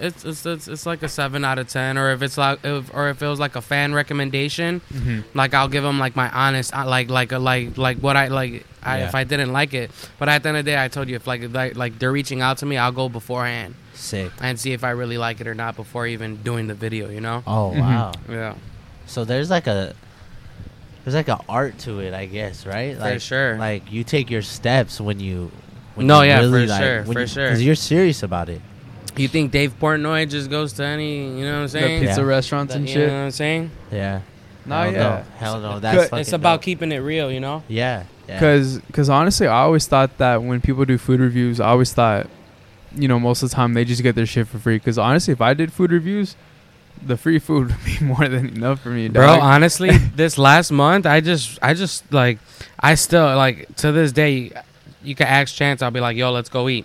it's 0.00 0.24
it's 0.24 0.46
it's, 0.46 0.68
it's 0.68 0.86
like 0.86 1.02
a 1.02 1.08
seven 1.08 1.44
out 1.44 1.58
of 1.58 1.68
ten, 1.68 1.98
or 1.98 2.10
if 2.12 2.22
it's 2.22 2.38
like, 2.38 2.60
if, 2.64 2.92
or 2.94 3.08
if 3.10 3.22
it 3.22 3.26
was 3.26 3.38
like 3.40 3.56
a 3.56 3.60
fan 3.62 3.92
recommendation, 3.94 4.80
Mm-hmm. 4.92 5.36
like 5.38 5.54
I'll 5.54 5.68
give 5.68 5.82
them 5.82 5.98
like 5.98 6.16
my 6.16 6.30
honest, 6.30 6.74
uh, 6.74 6.86
like 6.86 7.10
like 7.10 7.32
like 7.32 7.76
like 7.78 7.98
what 7.98 8.16
I 8.16 8.28
like. 8.28 8.64
I, 8.82 8.98
Yeah. 9.00 9.08
If 9.08 9.14
I 9.14 9.24
didn't 9.24 9.52
like 9.52 9.74
it, 9.74 9.90
but 10.18 10.28
at 10.28 10.42
the 10.42 10.48
end 10.50 10.58
of 10.58 10.64
the 10.64 10.70
day, 10.70 10.82
I 10.82 10.88
told 10.88 11.08
you 11.08 11.16
if 11.16 11.26
like 11.26 11.52
like 11.52 11.76
like 11.76 11.98
they're 11.98 12.12
reaching 12.12 12.40
out 12.40 12.58
to 12.58 12.66
me, 12.66 12.76
I'll 12.78 12.92
go 12.92 13.08
beforehand 13.08 13.74
Sick. 13.94 14.30
and 14.40 14.58
see 14.58 14.72
if 14.72 14.84
I 14.84 14.90
really 14.90 15.18
like 15.18 15.40
it 15.40 15.46
or 15.48 15.54
not 15.54 15.74
before 15.76 16.06
even 16.06 16.36
doing 16.42 16.68
the 16.68 16.74
video. 16.74 17.10
You 17.10 17.20
know? 17.20 17.42
Oh 17.46 17.72
Mhm. 17.74 17.80
wow. 17.80 18.12
Yeah, 18.28 18.54
So 19.06 19.24
there's 19.24 19.50
like 19.50 19.66
a 19.66 19.94
there's 21.04 21.14
like 21.14 21.28
an 21.28 21.38
art 21.48 21.78
to 21.80 22.00
it, 22.00 22.14
I 22.14 22.26
guess, 22.26 22.66
right? 22.66 22.94
for 22.96 23.00
Like 23.02 23.20
sure. 23.20 23.56
like 23.58 23.90
you 23.90 24.04
take 24.04 24.30
your 24.30 24.42
steps 24.42 25.00
when 25.00 25.20
you. 25.20 25.50
When 25.94 26.06
No, 26.06 26.22
you 26.22 26.28
yeah, 26.28 26.38
really, 26.40 26.66
for 26.66 26.70
like, 26.70 26.80
sure, 26.82 27.02
when 27.02 27.12
for 27.14 27.20
you- 27.22 27.26
sure. 27.26 27.48
Cause 27.50 27.60
you're 27.62 27.74
serious 27.74 28.22
about 28.22 28.48
it. 28.48 28.60
You 29.22 29.28
think 29.28 29.50
Dave 29.52 29.78
Portnoy 29.80 30.28
just 30.28 30.50
goes 30.50 30.72
to 30.74 30.84
any? 30.84 31.24
You 31.38 31.44
know 31.44 31.52
what 31.52 31.56
I'm 31.58 31.62
The 31.64 31.68
saying? 31.70 32.00
pizza 32.02 32.20
Yeah. 32.20 32.26
restaurants 32.26 32.74
and 32.74 32.88
shit. 32.88 32.96
you 32.98 33.06
know 33.06 33.12
what 33.12 33.18
I'm 33.26 33.30
saying? 33.30 33.70
Yeah. 33.92 34.20
No, 34.66 34.74
Hell 34.76 34.92
yeah. 34.92 34.98
No. 34.98 35.24
Hell 35.38 35.60
no. 35.60 35.80
That's 35.80 35.96
It's 36.02 36.10
fucking 36.10 36.20
it's 36.20 36.32
about 36.32 36.56
dope. 36.56 36.62
keeping 36.62 36.92
it 36.92 36.98
real. 36.98 37.30
You 37.32 37.40
know? 37.40 37.62
Yeah. 37.68 38.04
Yeah. 38.28 38.38
Cause, 38.40 38.80
cause 38.92 39.08
honestly, 39.08 39.46
I 39.46 39.60
always 39.60 39.86
thought 39.86 40.18
that 40.18 40.42
when 40.42 40.60
people 40.60 40.84
do 40.84 40.98
food 40.98 41.20
reviews, 41.20 41.60
I 41.60 41.68
always 41.68 41.92
thought, 41.94 42.26
you 42.94 43.08
know, 43.08 43.18
most 43.18 43.42
of 43.42 43.48
the 43.50 43.56
time 43.56 43.72
they 43.74 43.84
just 43.86 44.02
get 44.02 44.14
their 44.14 44.26
shit 44.26 44.46
for 44.48 44.58
free. 44.58 44.78
Cause 44.78 44.98
honestly, 44.98 45.32
if 45.32 45.40
I 45.40 45.54
did 45.54 45.72
food 45.72 45.90
reviews, 45.92 46.36
the 47.06 47.16
free 47.16 47.38
food 47.48 47.68
would 47.68 47.84
be 47.84 48.04
more 48.04 48.28
than 48.28 48.48
enough 48.50 48.80
for 48.80 48.90
me, 48.90 49.08
Bro, 49.08 49.26
dog. 49.26 49.40
honestly, 49.40 49.96
this 50.16 50.36
last 50.36 50.70
month, 50.70 51.06
I 51.06 51.20
just, 51.20 51.58
I 51.62 51.72
just 51.72 52.12
like, 52.12 52.38
I 52.80 52.94
still 52.96 53.34
like 53.36 53.74
to 53.76 53.92
this 53.92 54.12
day, 54.12 54.52
you 55.02 55.14
can 55.14 55.26
ask 55.26 55.54
Chance. 55.54 55.80
I'll 55.80 55.90
be 55.92 56.00
like, 56.00 56.16
"Yo, 56.16 56.30
let's 56.32 56.48
go 56.48 56.68
eat." 56.68 56.84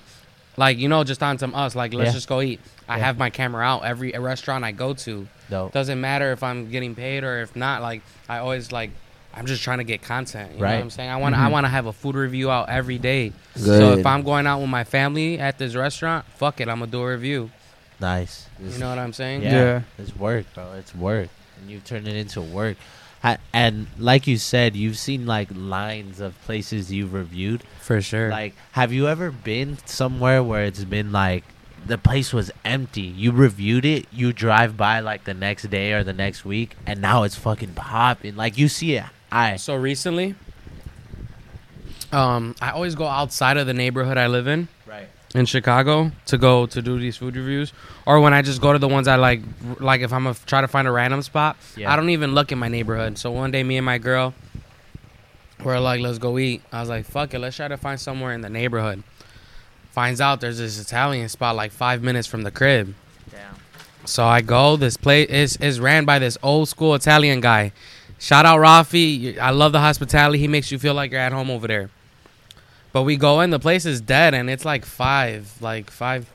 Like 0.58 0.78
you 0.78 0.88
know, 0.88 1.04
just 1.04 1.24
on 1.24 1.38
some 1.40 1.56
us. 1.56 1.76
Like 1.76 1.94
let's 1.94 2.10
Yeah. 2.10 2.14
just 2.14 2.28
go 2.28 2.42
eat. 2.42 2.60
I 2.88 2.98
Yeah. 2.98 3.06
have 3.06 3.18
my 3.18 3.30
camera 3.30 3.64
out 3.64 3.86
every 3.86 4.12
restaurant 4.12 4.64
I 4.64 4.72
go 4.72 4.94
to. 4.94 5.28
Dope. 5.50 5.72
Doesn't 5.72 6.00
matter 6.00 6.32
if 6.32 6.44
I'm 6.44 6.70
getting 6.70 6.96
paid 6.96 7.24
or 7.24 7.42
if 7.42 7.56
not. 7.56 7.82
Like 7.82 8.02
I 8.30 8.38
always 8.40 8.72
like, 8.72 8.92
I'm 9.34 9.46
just 9.48 9.64
trying 9.64 9.80
to 9.80 9.84
get 9.84 10.02
content. 10.04 10.52
You 10.54 10.58
know 10.60 10.64
Right. 10.66 10.76
what 10.76 10.82
I'm 10.84 10.90
saying? 10.92 11.10
I 11.10 11.18
want, 11.18 11.34
to 11.36 11.42
I 11.42 11.46
Mhm. 11.48 11.52
want 11.52 11.66
to 11.66 11.70
have 11.70 11.88
a 11.88 11.94
food 11.94 12.16
review 12.16 12.52
out 12.52 12.70
every 12.70 13.00
day. 13.00 13.32
So 13.56 13.66
Good. 13.96 14.00
if 14.00 14.06
I'm 14.06 14.22
going 14.24 14.46
out 14.46 14.60
with 14.62 14.70
my 14.70 14.84
family 14.84 15.40
at 15.40 15.58
this 15.58 15.74
restaurant, 15.76 16.26
fuck 16.38 16.62
it, 16.62 16.70
I'm 16.70 16.80
gonna 16.80 16.92
do 16.92 17.02
a 17.02 17.08
review. 17.10 17.50
Nice. 18.00 18.48
You 18.62 18.78
know 18.80 18.90
what 18.90 19.00
I'm 19.00 19.14
saying? 19.14 19.42
Yeah. 19.44 19.52
Yeah. 19.52 19.82
It's 19.98 20.16
work, 20.16 20.46
bro. 20.54 20.74
It's 20.78 20.94
work, 20.94 21.30
and 21.60 21.72
you 21.72 21.80
turn 21.80 22.06
it 22.06 22.16
into 22.16 22.42
work. 22.42 22.78
Ha- 23.24 23.38
And 23.54 23.88
like 23.98 24.28
you 24.28 24.38
said, 24.38 24.76
you've 24.76 24.98
seen 24.98 25.26
like 25.26 25.50
lines 25.54 26.20
of 26.20 26.40
places 26.44 26.92
you've 26.92 27.14
reviewed. 27.14 27.64
For 27.82 28.02
sure. 28.02 28.30
Like, 28.30 28.54
have 28.74 28.92
you 28.94 29.08
ever 29.08 29.32
been 29.32 29.78
somewhere 29.86 30.44
where 30.44 30.64
it's 30.66 30.84
been 30.84 31.12
like 31.12 31.44
the 31.86 31.98
place 31.98 32.32
was 32.34 32.52
empty? 32.64 33.02
You 33.02 33.32
reviewed 33.32 33.86
it, 33.86 34.06
you 34.12 34.32
drive 34.34 34.78
by 34.78 35.00
like 35.00 35.24
the 35.24 35.34
next 35.34 35.70
day 35.70 35.94
or 35.94 36.04
the 36.04 36.14
next 36.14 36.46
week, 36.46 36.76
and 36.86 37.02
now 37.02 37.24
it's 37.24 37.36
fucking 37.36 37.74
popping. 37.74 38.36
Like 38.36 38.58
you 38.58 38.68
see 38.68 38.96
it. 38.96 39.06
I 39.32 39.56
So 39.56 39.76
recently, 39.76 40.36
um, 42.12 42.56
I 42.62 42.70
always 42.72 42.94
go 42.96 43.08
outside 43.08 43.58
of 43.58 43.66
the 43.68 43.74
neighborhood 43.74 44.18
I 44.18 44.28
live 44.28 44.48
in 44.48 44.60
right. 44.60 44.68
In 45.36 45.46
Chicago 45.46 46.12
to 46.28 46.38
go 46.38 46.66
to 46.68 46.82
do 46.82 47.00
these 47.00 47.18
food 47.18 47.36
reviews, 47.36 47.74
or 48.06 48.20
when 48.20 48.34
I 48.34 48.42
just 48.42 48.62
go 48.62 48.72
to 48.74 48.80
the 48.80 48.88
ones 48.88 49.08
I 49.08 49.16
like. 49.16 49.42
Like 49.80 50.02
if 50.02 50.14
I'm 50.14 50.24
gonna 50.24 50.36
try 50.46 50.62
to 50.62 50.68
find 50.68 50.88
a 50.88 50.92
random 50.92 51.22
spot, 51.22 51.58
Yeah. 51.76 51.92
I 51.92 51.96
don't 51.96 52.10
even 52.10 52.34
look 52.36 52.52
in 52.52 52.60
my 52.60 52.68
neighborhood. 52.68 53.18
So 53.18 53.32
one 53.32 53.52
day, 53.52 53.64
me 53.64 53.78
and 53.78 53.86
my 53.86 53.98
girl, 53.98 54.34
we're 55.64 55.80
like, 55.80 56.02
let's 56.02 56.18
go 56.20 56.38
eat. 56.38 56.62
I 56.72 56.80
was 56.82 56.90
like, 56.90 57.06
fuck 57.06 57.34
it, 57.34 57.40
let's 57.40 57.56
try 57.56 57.68
to 57.68 57.78
find 57.78 58.00
somewhere 58.00 58.34
in 58.34 58.42
the 58.42 58.50
neighborhood. 58.50 59.04
Finds 59.92 60.20
out 60.22 60.42
there's 60.42 60.58
this 60.58 60.80
Italian 60.82 61.30
spot 61.30 61.56
like 61.56 61.72
five 61.72 62.02
minutes 62.04 62.28
from 62.28 62.42
the 62.44 62.52
crib. 62.52 62.94
Damn. 63.30 63.56
So 64.06 64.26
I 64.26 64.42
go. 64.42 64.76
This 64.76 64.98
place 64.98 65.30
is 65.30 65.58
is 65.58 65.80
ran 65.80 66.04
by 66.06 66.20
this 66.20 66.38
old 66.44 66.68
school 66.70 66.94
Italian 66.96 67.42
guy. 67.42 67.72
Shout 68.20 68.46
out 68.46 68.60
Rafi. 68.60 69.38
I 69.38 69.50
love 69.52 69.72
the 69.72 69.80
hospitality. 69.80 70.40
He 70.40 70.48
makes 70.48 70.72
you 70.72 70.80
feel 70.80 70.94
like 70.94 71.12
you're 71.12 71.20
at 71.20 71.32
home 71.32 71.50
over 71.52 71.68
there. 71.68 71.90
But 72.94 73.04
we 73.04 73.18
go 73.18 73.42
in, 73.42 73.50
the 73.50 73.60
place 73.60 73.86
is 73.86 74.00
dead, 74.02 74.34
and 74.34 74.50
it's 74.50 74.64
like 74.66 74.86
five, 74.86 75.52
like 75.62 75.90
five. 75.90 76.30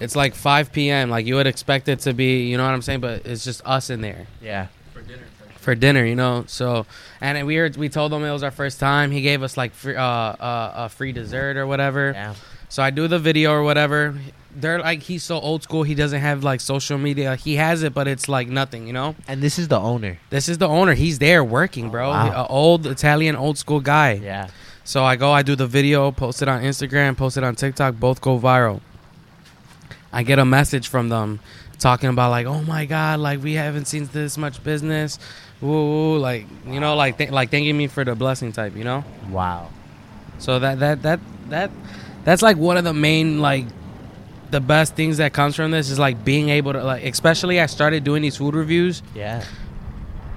It's 0.00 0.16
like 0.16 0.34
five 0.34 0.72
p.m. 0.72 1.08
Like 1.10 1.24
you 1.26 1.36
would 1.36 1.46
expect 1.46 1.88
it 1.88 2.00
to 2.00 2.12
be, 2.12 2.48
you 2.48 2.56
know 2.56 2.64
what 2.64 2.74
I'm 2.74 2.82
saying? 2.82 3.00
But 3.00 3.24
it's 3.26 3.44
just 3.44 3.62
us 3.64 3.90
in 3.90 4.00
there 4.00 4.26
Yeah. 4.42 4.66
for 4.92 5.00
dinner, 5.00 5.22
For 5.58 5.74
dinner, 5.74 6.04
you 6.04 6.16
know. 6.16 6.44
So, 6.48 6.84
and 7.20 7.46
we 7.46 7.56
were, 7.56 7.70
we 7.76 7.88
told 7.88 8.12
him 8.12 8.22
it 8.24 8.32
was 8.32 8.42
our 8.42 8.50
first 8.50 8.80
time. 8.80 9.10
He 9.10 9.22
gave 9.22 9.42
us 9.42 9.56
like 9.56 9.72
free, 9.72 9.96
uh, 9.96 10.02
uh, 10.02 10.72
a 10.76 10.88
free 10.88 11.12
dessert 11.12 11.56
or 11.56 11.66
whatever. 11.66 12.12
Damn. 12.12 12.34
So 12.68 12.82
I 12.82 12.90
do 12.90 13.06
the 13.08 13.20
video 13.20 13.52
or 13.52 13.62
whatever. 13.62 14.14
They're 14.56 14.80
like 14.80 15.02
he's 15.02 15.22
so 15.22 15.38
old 15.38 15.62
school. 15.62 15.84
He 15.84 15.94
doesn't 15.94 16.20
have 16.20 16.44
like 16.44 16.60
social 16.60 16.98
media. 16.98 17.36
He 17.36 17.54
has 17.56 17.82
it, 17.84 17.94
but 17.94 18.06
it's 18.08 18.28
like 18.28 18.48
nothing. 18.48 18.86
You 18.86 18.92
know. 18.92 19.14
And 19.28 19.40
this 19.42 19.58
is 19.58 19.68
the 19.68 19.78
owner. 19.78 20.18
This 20.30 20.48
is 20.48 20.58
the 20.58 20.68
owner. 20.68 20.94
He's 20.94 21.18
there 21.20 21.42
working, 21.42 21.90
bro. 21.90 22.08
Oh, 22.08 22.10
wow. 22.10 22.44
A 22.44 22.46
old 22.48 22.86
Italian, 22.86 23.36
old 23.36 23.58
school 23.58 23.80
guy. 23.80 24.14
Yeah. 24.14 24.48
So 24.84 25.02
I 25.02 25.16
go. 25.16 25.32
I 25.32 25.42
do 25.42 25.56
the 25.56 25.66
video, 25.66 26.10
post 26.12 26.42
it 26.42 26.48
on 26.48 26.62
Instagram, 26.62 27.16
post 27.16 27.36
it 27.36 27.44
on 27.44 27.54
TikTok. 27.54 27.94
Both 27.96 28.20
go 28.20 28.38
viral. 28.38 28.80
I 30.12 30.22
get 30.22 30.38
a 30.38 30.44
message 30.44 30.88
from 30.88 31.08
them 31.08 31.40
talking 31.78 32.08
about 32.08 32.30
like, 32.30 32.46
oh 32.46 32.62
my 32.62 32.84
god, 32.84 33.18
like 33.20 33.42
we 33.42 33.54
haven't 33.54 33.86
seen 33.86 34.08
this 34.12 34.38
much 34.38 34.62
business. 34.62 35.18
Woo, 35.60 35.68
woo, 35.70 36.18
like 36.18 36.46
you 36.66 36.80
know, 36.80 36.94
like 36.96 37.18
th- 37.18 37.30
like 37.30 37.50
thanking 37.50 37.76
me 37.76 37.86
for 37.86 38.04
the 38.04 38.14
blessing 38.14 38.52
type. 38.52 38.76
You 38.76 38.84
know. 38.84 39.04
Wow. 39.30 39.70
So 40.38 40.58
that 40.58 40.78
that 40.80 41.02
that 41.02 41.20
that 41.48 41.70
that's 42.24 42.42
like 42.42 42.56
one 42.58 42.76
of 42.76 42.84
the 42.84 42.94
main 42.94 43.40
like 43.40 43.64
the 44.50 44.60
best 44.60 44.94
things 44.94 45.16
that 45.16 45.32
comes 45.32 45.56
from 45.56 45.70
this 45.70 45.90
is 45.90 45.98
like 45.98 46.24
being 46.24 46.50
able 46.50 46.72
to 46.74 46.84
like 46.84 47.04
especially 47.04 47.58
I 47.60 47.66
started 47.66 48.04
doing 48.04 48.22
these 48.22 48.36
food 48.36 48.54
reviews 48.54 49.02
Yeah. 49.14 49.42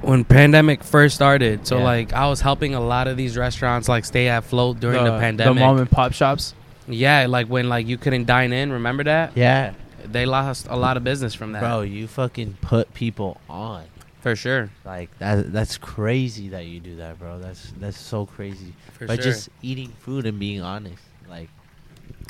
When 0.02 0.24
pandemic 0.24 0.84
first 0.84 1.16
started. 1.16 1.66
So 1.68 1.78
Yeah. 1.78 1.84
like 1.84 2.14
I 2.14 2.28
was 2.28 2.42
helping 2.42 2.76
a 2.76 2.80
lot 2.80 3.08
of 3.08 3.18
these 3.18 3.38
restaurants 3.38 3.88
like 3.90 4.06
stay 4.06 4.28
afloat 4.28 4.80
during 4.80 5.04
the, 5.04 5.12
the 5.12 5.20
pandemic. 5.20 5.56
The 5.56 5.60
mom 5.60 5.78
and 5.80 5.90
pop 5.90 6.14
shops. 6.14 6.54
yeah, 6.88 7.26
like 7.28 7.48
when 7.48 7.70
like 7.70 7.88
you 7.88 7.98
couldn't 7.98 8.26
dine 8.26 8.54
in, 8.54 8.72
remember 8.72 9.04
that? 9.06 9.36
Yeah. 9.36 9.74
They 10.06 10.26
lost 10.26 10.68
a 10.70 10.76
lot 10.78 10.96
of 10.98 11.04
business 11.04 11.34
from 11.34 11.52
that. 11.52 11.60
Bro, 11.62 11.82
you 11.82 12.08
fucking 12.08 12.58
put 12.62 12.94
people 12.94 13.42
on. 13.50 13.84
For 14.22 14.36
sure. 14.36 14.70
Like 14.86 15.10
that 15.20 15.52
that's 15.54 15.78
crazy 15.78 16.50
that 16.50 16.66
you 16.66 16.80
do 16.80 16.98
that, 16.98 17.20
bro. 17.20 17.40
That's 17.40 17.74
that's 17.80 18.00
so 18.00 18.26
crazy. 18.26 18.74
For 18.94 19.06
but 19.08 19.16
sure. 19.16 19.24
just 19.32 19.50
eating 19.62 19.90
food 20.00 20.26
and 20.26 20.40
being 20.40 20.62
honest. 20.62 21.02
Like 21.30 21.50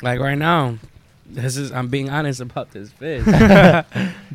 like 0.02 0.20
right 0.20 0.38
now, 0.38 0.78
this 1.28 1.56
is 1.56 1.72
I'm 1.72 1.88
being 1.88 2.10
honest 2.10 2.40
about 2.40 2.70
this 2.70 2.90
fish. 2.90 3.24
that 3.26 3.86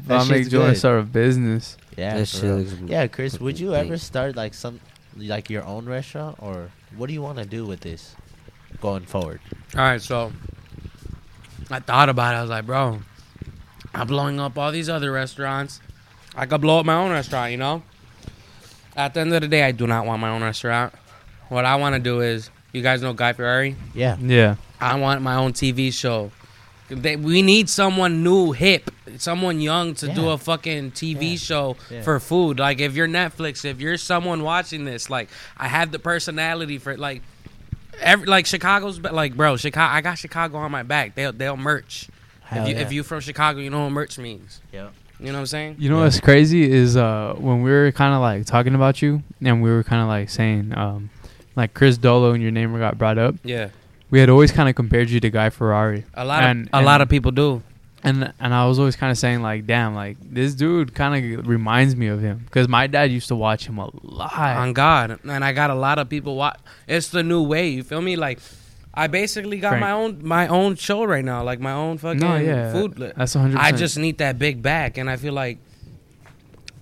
I'll 0.09 0.25
make 0.25 0.43
shit's 0.43 0.49
Joe 0.49 0.67
good. 0.67 0.77
start 0.77 0.99
a 0.99 1.03
business. 1.03 1.77
Yeah. 1.97 2.17
That 2.17 2.27
shit 2.27 2.43
looks 2.43 2.73
Yeah, 2.85 3.07
Chris, 3.07 3.39
would 3.39 3.59
you 3.59 3.75
ever 3.75 3.97
start 3.97 4.35
like 4.35 4.53
some 4.53 4.79
like 5.17 5.49
your 5.49 5.63
own 5.63 5.85
restaurant 5.85 6.37
or 6.39 6.71
what 6.95 7.07
do 7.07 7.13
you 7.13 7.21
want 7.21 7.37
to 7.37 7.45
do 7.45 7.65
with 7.65 7.81
this 7.81 8.15
going 8.81 9.05
forward? 9.05 9.41
All 9.75 9.81
right, 9.81 10.01
so 10.01 10.31
I 11.69 11.79
thought 11.79 12.09
about 12.09 12.33
it. 12.33 12.37
I 12.37 12.41
was 12.41 12.49
like, 12.49 12.65
bro, 12.65 12.99
I'm 13.93 14.07
blowing 14.07 14.39
up 14.39 14.57
all 14.57 14.71
these 14.71 14.89
other 14.89 15.11
restaurants. 15.11 15.81
I 16.35 16.45
could 16.45 16.61
blow 16.61 16.79
up 16.79 16.85
my 16.85 16.95
own 16.95 17.11
restaurant, 17.11 17.51
you 17.51 17.57
know? 17.57 17.83
At 18.95 19.13
the 19.13 19.21
end 19.21 19.33
of 19.33 19.41
the 19.41 19.47
day, 19.47 19.63
I 19.63 19.71
do 19.71 19.87
not 19.87 20.05
want 20.05 20.21
my 20.21 20.29
own 20.29 20.41
restaurant. 20.41 20.93
What 21.49 21.65
I 21.65 21.75
want 21.75 21.93
to 21.95 21.99
do 21.99 22.21
is, 22.21 22.49
you 22.71 22.81
guys 22.81 23.01
know 23.01 23.13
Guy 23.13 23.33
Fieri? 23.33 23.75
Yeah. 23.93 24.17
Yeah. 24.19 24.55
I 24.79 24.95
want 24.99 25.21
my 25.21 25.35
own 25.35 25.53
TV 25.53 25.93
show. 25.93 26.31
They, 26.95 27.15
we 27.15 27.41
need 27.41 27.69
someone 27.69 28.23
new, 28.23 28.51
hip, 28.51 28.89
someone 29.17 29.59
young 29.59 29.93
to 29.95 30.07
do 30.13 30.29
a 30.29 30.37
fucking 30.37 30.91
TV 30.91 31.31
Yeah. 31.31 31.37
show 31.37 31.77
Yeah. 31.89 32.01
for 32.01 32.19
food. 32.19 32.59
Like, 32.59 32.79
if 32.79 32.95
you're 32.95 33.07
Netflix, 33.07 33.65
if 33.65 33.79
you're 33.81 33.97
someone 33.97 34.43
watching 34.43 34.85
this, 34.85 35.09
like, 35.09 35.29
I 35.57 35.67
have 35.67 35.91
the 35.91 35.99
personality 35.99 36.77
for, 36.77 36.95
like, 36.97 37.21
every 38.01 38.25
like 38.25 38.45
Chicago's 38.47 38.97
be- 38.99 39.09
like 39.09 39.35
bro, 39.35 39.55
Chicago. 39.57 39.93
I 39.93 40.01
got 40.01 40.17
Chicago 40.17 40.57
on 40.57 40.71
my 40.71 40.81
back. 40.83 41.13
They'll 41.15 41.31
they'll 41.31 41.55
merch. 41.57 42.09
Hell 42.41 42.63
if 42.63 42.69
you 42.69 42.75
yeah. 42.75 42.81
if 42.81 42.91
you 42.91 43.03
from 43.03 43.19
Chicago, 43.19 43.59
you 43.59 43.69
know 43.69 43.83
what 43.83 43.91
merch 43.91 44.17
means. 44.17 44.61
Yeah. 44.71 44.89
You 45.19 45.27
know 45.27 45.33
what 45.33 45.39
I'm 45.41 45.45
saying? 45.45 45.75
You 45.77 45.89
know 45.89 45.97
Yeah. 45.97 46.05
what's 46.05 46.19
crazy 46.19 46.69
is 46.69 46.97
uh 46.97 47.35
when 47.37 47.61
we 47.61 47.69
were 47.69 47.91
kind 47.91 48.15
of 48.15 48.21
like 48.21 48.45
talking 48.47 48.73
about 48.73 49.01
you 49.03 49.21
and 49.43 49.61
we 49.61 49.69
were 49.69 49.83
kind 49.83 50.01
of 50.01 50.07
like 50.07 50.29
saying 50.31 50.73
um 50.75 51.11
like 51.55 51.75
Chris 51.75 51.97
Dolo 51.97 52.31
and 52.31 52.41
your 52.41 52.51
name 52.51 52.75
got 52.79 52.97
brought 52.97 53.19
up. 53.19 53.35
Yeah. 53.43 53.69
We 54.13 54.19
had 54.19 54.29
always 54.29 54.51
kind 54.51 54.69
of 54.69 54.75
compared 54.75 55.09
you 55.09 55.19
to 55.21 55.29
Guy 55.31 55.49
Fieri. 55.49 56.03
A 56.13 56.23
lot 56.23 56.43
And- 56.43 56.69
of 56.71 56.83
a 56.83 56.85
lot 56.85 57.01
of 57.01 57.09
people 57.09 57.31
do. 57.31 57.63
And 58.03 58.31
and 58.39 58.53
I 58.53 58.67
was 58.67 58.77
always 58.77 58.95
kind 58.95 59.09
of 59.11 59.17
saying 59.17 59.41
like, 59.41 59.65
damn, 59.65 59.95
like 59.95 60.17
this 60.21 60.53
dude 60.53 60.93
kind 60.93 61.39
of 61.39 61.47
reminds 61.47 61.95
me 61.95 62.05
of 62.09 62.21
him 62.21 62.43
because 62.45 62.67
my 62.67 62.85
dad 62.85 63.09
used 63.09 63.29
to 63.29 63.35
watch 63.35 63.65
him 63.65 63.79
a 63.79 63.89
lot. 64.03 64.31
on 64.37 64.73
God, 64.73 65.19
and 65.27 65.43
I 65.43 65.51
got 65.51 65.71
a 65.71 65.73
lot 65.73 65.97
of 65.97 66.09
people. 66.09 66.35
Watch. 66.35 66.59
It's 66.87 67.07
the 67.07 67.23
new 67.23 67.41
way. 67.41 67.69
You 67.69 67.81
feel 67.81 68.01
me? 68.01 68.15
Like, 68.15 68.37
I 68.93 69.07
basically 69.07 69.57
got 69.57 69.69
Frank. 69.69 69.81
my 69.81 69.91
own 69.93 70.19
my 70.21 70.47
own 70.47 70.75
show 70.75 71.05
right 71.05 71.25
now. 71.25 71.41
Like 71.43 71.59
my 71.59 71.71
own 71.71 71.97
fucking 71.97 72.19
no, 72.19 72.35
yeah, 72.35 72.71
food. 72.71 73.13
That's 73.17 73.33
100. 73.33 73.57
I 73.59 73.71
just 73.71 73.97
need 73.97 74.19
that 74.19 74.37
big 74.37 74.61
back, 74.61 74.99
and 74.99 75.09
I 75.09 75.15
feel 75.17 75.33
like 75.33 75.57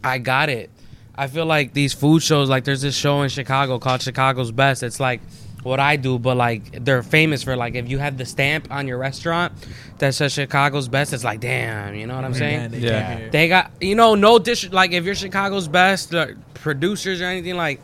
I 0.03 0.17
got 0.17 0.49
it. 0.49 0.69
I 1.15 1.27
feel 1.27 1.45
like 1.45 1.73
these 1.73 1.93
food 1.93 2.23
shows, 2.23 2.49
like 2.49 2.65
there's 2.65 2.81
this 2.81 2.97
show 2.97 3.21
in 3.21 3.29
Chicago 3.29 3.79
called 3.79 4.01
Chicago's 4.01 4.51
Best. 4.51 4.83
It's 4.83 4.99
like 4.99 5.21
what 5.63 5.79
I 5.79 5.95
do, 5.95 6.17
but 6.19 6.37
like 6.37 6.83
they're 6.83 7.03
famous 7.03 7.43
for 7.43 7.55
like 7.55 7.75
if 7.75 7.89
you 7.89 7.99
have 7.99 8.17
the 8.17 8.25
stamp 8.25 8.67
on 8.71 8.87
your 8.87 8.97
restaurant 8.97 9.53
that 9.99 10.15
says 10.15 10.33
Chicago's 10.33 10.87
Best, 10.87 11.13
it's 11.13 11.23
like 11.23 11.39
damn, 11.39 11.95
you 11.95 12.07
know 12.07 12.15
what 12.15 12.25
I'm 12.25 12.33
saying? 12.33 12.57
Man, 12.59 12.71
they 12.71 12.79
Yeah. 12.79 13.29
They 13.29 13.47
got 13.47 13.71
you 13.79 13.95
know 13.95 14.15
no 14.15 14.39
dish 14.39 14.69
like 14.71 14.91
if 14.91 15.05
you're 15.05 15.15
Chicago's 15.15 15.67
best 15.67 16.13
uh, 16.15 16.27
producers 16.55 17.21
or 17.21 17.25
anything 17.25 17.55
like 17.57 17.79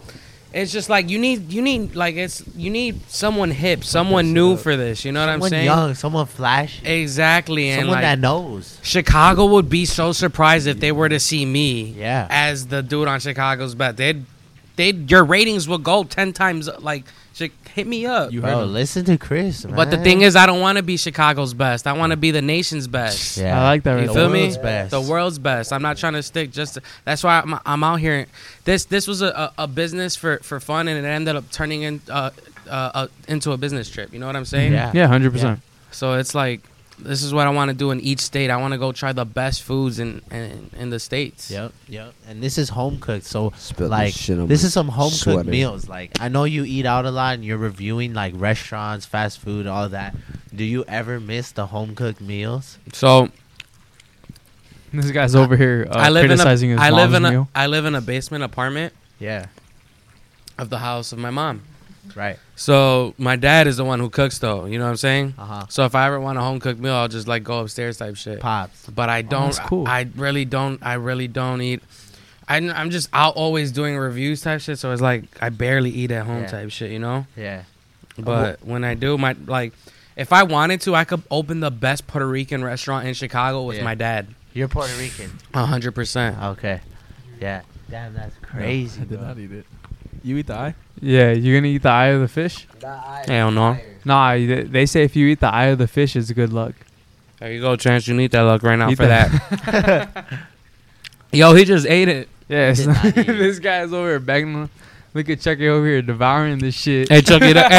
it's 0.54 0.72
just 0.72 0.90
like 0.90 1.10
you 1.10 1.20
need 1.20 1.52
you 1.52 1.62
need 1.62 1.94
like 1.94 2.16
it's 2.16 2.42
you 2.56 2.70
need 2.72 3.02
someone 3.10 3.52
hip, 3.52 3.84
someone 3.84 4.34
new 4.34 4.56
for 4.58 4.76
this. 4.76 5.04
You 5.06 5.12
know 5.12 5.20
what 5.20 5.30
I'm 5.30 5.42
saying? 5.42 5.66
young, 5.66 5.94
someone 5.94 6.26
flash, 6.26 6.82
Exactly, 6.84 7.70
and 7.70 7.82
someone 7.82 7.96
like 7.98 8.04
that 8.04 8.18
knows. 8.18 8.80
Chicago 8.82 9.46
would 9.46 9.70
be 9.70 9.86
so 9.86 10.14
surprised 10.14 10.66
if 10.66 10.80
they 10.80 10.92
were 10.92 11.10
to 11.10 11.20
see 11.20 11.46
me 11.46 11.94
Yeah. 11.98 12.28
as 12.30 12.68
the 12.68 12.82
dude 12.82 13.08
on 13.08 13.20
Chicago's 13.20 13.76
best. 13.76 13.98
They'd 13.98 14.26
they'd 14.78 15.12
your 15.12 15.26
ratings 15.26 15.68
would 15.68 15.84
go 15.84 16.04
ten 16.06 16.32
times 16.34 16.70
like 16.80 17.04
Chi- 17.38 17.52
hit 17.74 17.86
me 17.86 18.06
up. 18.06 18.32
You 18.32 18.42
heard 18.42 18.48
Bro, 18.54 18.64
him. 18.64 18.74
listen 18.74 19.06
to 19.06 19.18
Chris. 19.18 19.64
Man. 19.66 19.76
but 19.76 19.92
the 19.92 19.98
thing 19.98 20.22
is, 20.22 20.36
I 20.36 20.46
don't 20.46 20.60
want 20.60 20.78
to 20.78 20.84
be 20.84 20.98
Chicago's 20.98 21.54
best. 21.54 21.86
I 21.86 21.94
want 21.94 22.12
to 22.12 22.18
be 22.18 22.32
the 22.32 22.42
nation's 22.42 22.88
best. 22.88 23.38
yeah. 23.38 23.60
I 23.60 23.64
like 23.64 23.84
that. 23.84 23.94
You 23.94 23.98
Right 24.00 24.08
The 24.08 24.14
feel 24.14 24.30
me? 24.30 24.56
best. 24.62 24.92
The 24.92 25.02
world's 25.02 25.38
best. 25.40 25.72
I'm 25.72 25.82
not 25.84 25.98
trying 25.98 26.14
to 26.14 26.24
stick 26.24 26.52
just. 26.52 26.76
To, 26.76 26.82
that's 27.06 27.24
why 27.24 27.40
I'm, 27.40 27.60
I'm 27.66 27.84
out 27.84 28.00
here. 28.00 28.26
This 28.66 28.86
this 28.86 29.08
was 29.08 29.22
a, 29.22 29.28
a, 29.58 29.64
a 29.64 29.68
business 29.68 30.16
for, 30.16 30.40
for 30.40 30.60
fun, 30.60 30.88
and 30.88 31.06
it 31.06 31.08
ended 31.08 31.36
up 31.36 31.50
turning 31.52 31.84
in, 31.84 32.02
uh, 32.10 32.32
uh, 32.68 32.70
uh, 32.94 33.08
into 33.28 33.52
a 33.52 33.58
business 33.58 33.90
trip. 33.90 34.12
You 34.14 34.20
know 34.20 34.26
what 34.28 34.36
I'm 34.36 34.46
saying? 34.46 34.74
Yeah. 34.74 34.92
Yeah, 34.94 35.08
hundred 35.08 35.32
percent. 35.32 35.60
So 35.92 36.14
it's 36.14 36.34
like 36.34 36.62
this 37.00 37.24
is 37.24 37.34
what 37.34 37.48
I 37.48 37.52
want 37.52 37.70
to 37.70 37.76
do 37.76 37.92
in 37.92 38.00
each 38.00 38.20
state. 38.20 38.50
I 38.50 38.58
want 38.58 38.74
to 38.74 38.78
go 38.78 38.92
try 38.92 39.12
the 39.14 39.26
best 39.26 39.64
foods 39.64 40.00
in 40.00 40.22
in, 40.32 40.70
in 40.78 40.90
the 40.90 41.00
states. 41.00 41.52
Yep, 41.52 41.74
yep. 41.88 42.14
And 42.28 42.42
this 42.42 42.58
is 42.58 42.70
home 42.70 43.00
cooked, 43.00 43.26
so 43.26 43.54
Spill 43.58 43.88
like 43.90 44.14
this 44.14 44.48
this 44.48 44.64
is 44.64 44.74
some 44.74 44.88
home 44.90 45.12
cooked 45.22 45.46
meals. 45.46 45.88
Like 45.88 46.12
I 46.20 46.30
know 46.30 46.44
you 46.46 46.64
eat 46.64 46.86
out 46.86 47.06
a 47.06 47.12
lot 47.12 47.36
and 47.36 47.46
you're 47.46 47.58
reviewing 47.58 48.14
like 48.14 48.34
restaurants, 48.36 49.06
fast 49.06 49.40
food, 49.40 49.68
all 49.68 49.90
that. 49.90 50.16
Do 50.56 50.64
you 50.64 50.84
ever 50.88 51.20
miss 51.20 51.52
the 51.52 51.68
home 51.68 51.94
cooked 51.96 52.20
meals? 52.22 52.80
So 52.94 53.30
This 54.92 55.12
guy's 55.12 55.36
over 55.36 55.56
here 55.56 55.88
uh, 55.90 55.98
I 55.98 56.10
live 56.10 56.26
in 56.26 56.32
a 56.32 56.36
criticizing 56.36 56.70
his 56.72 56.80
I 56.80 56.90
live 56.90 57.14
in 57.14 57.22
mom's 57.24 57.34
a 57.34 57.38
meal. 57.38 57.50
I 57.54 57.68
live 57.68 57.86
in 57.86 57.94
a 57.96 58.02
basement 58.02 58.44
apartment 58.44 58.94
Yeah, 59.20 59.48
of 60.58 60.70
the 60.70 60.80
house 60.80 61.12
of 61.12 61.20
my 61.20 61.30
mom. 61.30 61.62
Right. 62.16 62.38
So 62.56 63.14
my 63.18 63.36
dad 63.36 63.68
is 63.68 63.78
the 63.78 63.86
one 63.86 64.00
who 64.00 64.10
cooks 64.10 64.40
though. 64.40 64.66
You 64.66 64.78
know 64.80 64.86
what 64.86 64.92
I'm 64.92 64.98
saying? 64.98 65.34
Uh 65.38 65.46
huh. 65.46 65.66
So 65.70 65.86
if 65.86 65.96
I 65.96 66.08
ever 66.08 66.20
want 66.20 66.38
a 66.38 66.42
home 66.42 66.60
cooked 66.60 66.80
meal, 66.80 66.94
I'll 66.94 67.08
just 67.08 67.28
like 67.28 67.44
go 67.44 67.60
upstairs 67.60 67.98
type 67.98 68.16
shit. 68.16 68.40
Pops. 68.40 68.88
but 68.90 69.10
I 69.10 69.22
don't. 69.22 69.48
that's 69.48 69.60
cool. 69.60 69.88
I, 69.88 70.00
I 70.00 70.08
really 70.16 70.46
don't. 70.46 70.80
I 70.84 70.94
really 70.94 71.28
don't 71.28 71.62
eat. 71.62 71.82
I, 72.50 72.58
I'm 72.58 72.92
just 72.92 73.10
out 73.12 73.36
always 73.36 73.72
doing 73.74 73.98
reviews 73.98 74.42
type 74.42 74.62
shit, 74.62 74.80
so 74.80 74.92
it's 74.94 75.02
like 75.02 75.26
I 75.42 75.50
barely 75.50 75.90
eat 75.90 76.12
at 76.12 76.26
home 76.26 76.44
Yeah. 76.44 76.48
type 76.48 76.72
shit, 76.72 76.92
you 76.92 77.00
know. 77.00 77.26
Yeah. 77.36 77.64
But 78.18 78.64
when 78.66 78.84
I 78.84 78.94
do, 78.96 79.18
my 79.18 79.36
like, 79.46 79.74
if 80.16 80.32
I 80.34 80.44
wanted 80.44 80.82
to, 80.82 80.96
I 80.96 81.04
could 81.04 81.22
open 81.30 81.60
the 81.60 81.70
best 81.70 82.08
Puerto 82.08 82.26
Rican 82.28 82.64
restaurant 82.64 83.06
in 83.08 83.14
Chicago 83.14 83.64
with 83.64 83.78
Yeah. 83.78 83.84
my 83.84 83.96
dad. 83.96 84.28
You're 84.54 84.68
Puerto 84.70 84.96
Rican. 84.98 85.32
Hundred 85.54 85.92
percent. 85.94 86.42
Okay. 86.42 86.80
Yeah. 87.40 87.62
Damn, 87.90 88.14
that's 88.16 88.36
crazy. 88.42 89.02
I 89.02 89.06
did 89.06 89.20
bro. 89.20 89.28
not 89.28 89.38
eat 89.38 89.52
it. 89.52 89.66
You 90.24 90.38
eat 90.38 90.48
the 90.48 90.54
eye? 90.56 90.76
Yeah, 91.02 91.32
you're 91.32 91.58
gonna 91.60 91.68
eat 91.68 91.84
the 91.84 91.90
eye 91.90 92.08
of 92.08 92.22
the 92.22 92.28
fish? 92.28 92.68
Hell 93.28 93.52
no. 93.52 93.78
Nah, 94.06 94.34
they 94.34 94.64
they 94.64 94.86
say 94.86 95.04
if 95.04 95.16
you 95.16 95.28
eat 95.28 95.40
the 95.40 95.48
eye 95.54 95.66
of 95.66 95.78
the 95.78 95.88
fish, 95.88 96.16
it's 96.16 96.32
good 96.32 96.52
luck. 96.54 96.74
There 97.40 97.52
you 97.52 97.62
go, 97.62 97.76
Chance. 97.76 98.08
You 98.08 98.16
need 98.16 98.32
that 98.32 98.42
luck 98.42 98.64
right 98.64 98.76
now 98.78 98.90
Eat 98.90 98.96
for 98.98 99.06
that. 99.06 100.26
Yo, 101.32 101.54
he 101.54 101.66
just 101.66 101.86
ate 101.86 102.08
it. 102.08 102.30
Yeah, 102.48 102.70
it's 102.72 102.80
Did 102.80 102.88
not 102.88 103.06
eat 103.06 103.14
this 103.28 103.60
guy's 103.60 103.92
over 103.94 104.08
here 104.10 104.20
begging. 104.20 104.54
him. 104.54 104.70
Look 105.14 105.30
at 105.30 105.42
Chucky 105.42 105.68
over 105.68 105.86
here 105.86 106.02
devouring 106.02 106.60
this 106.60 106.76
shit. 106.76 107.10
Hey, 107.10 107.22
Chucky. 107.22 107.54
that- 107.54 107.72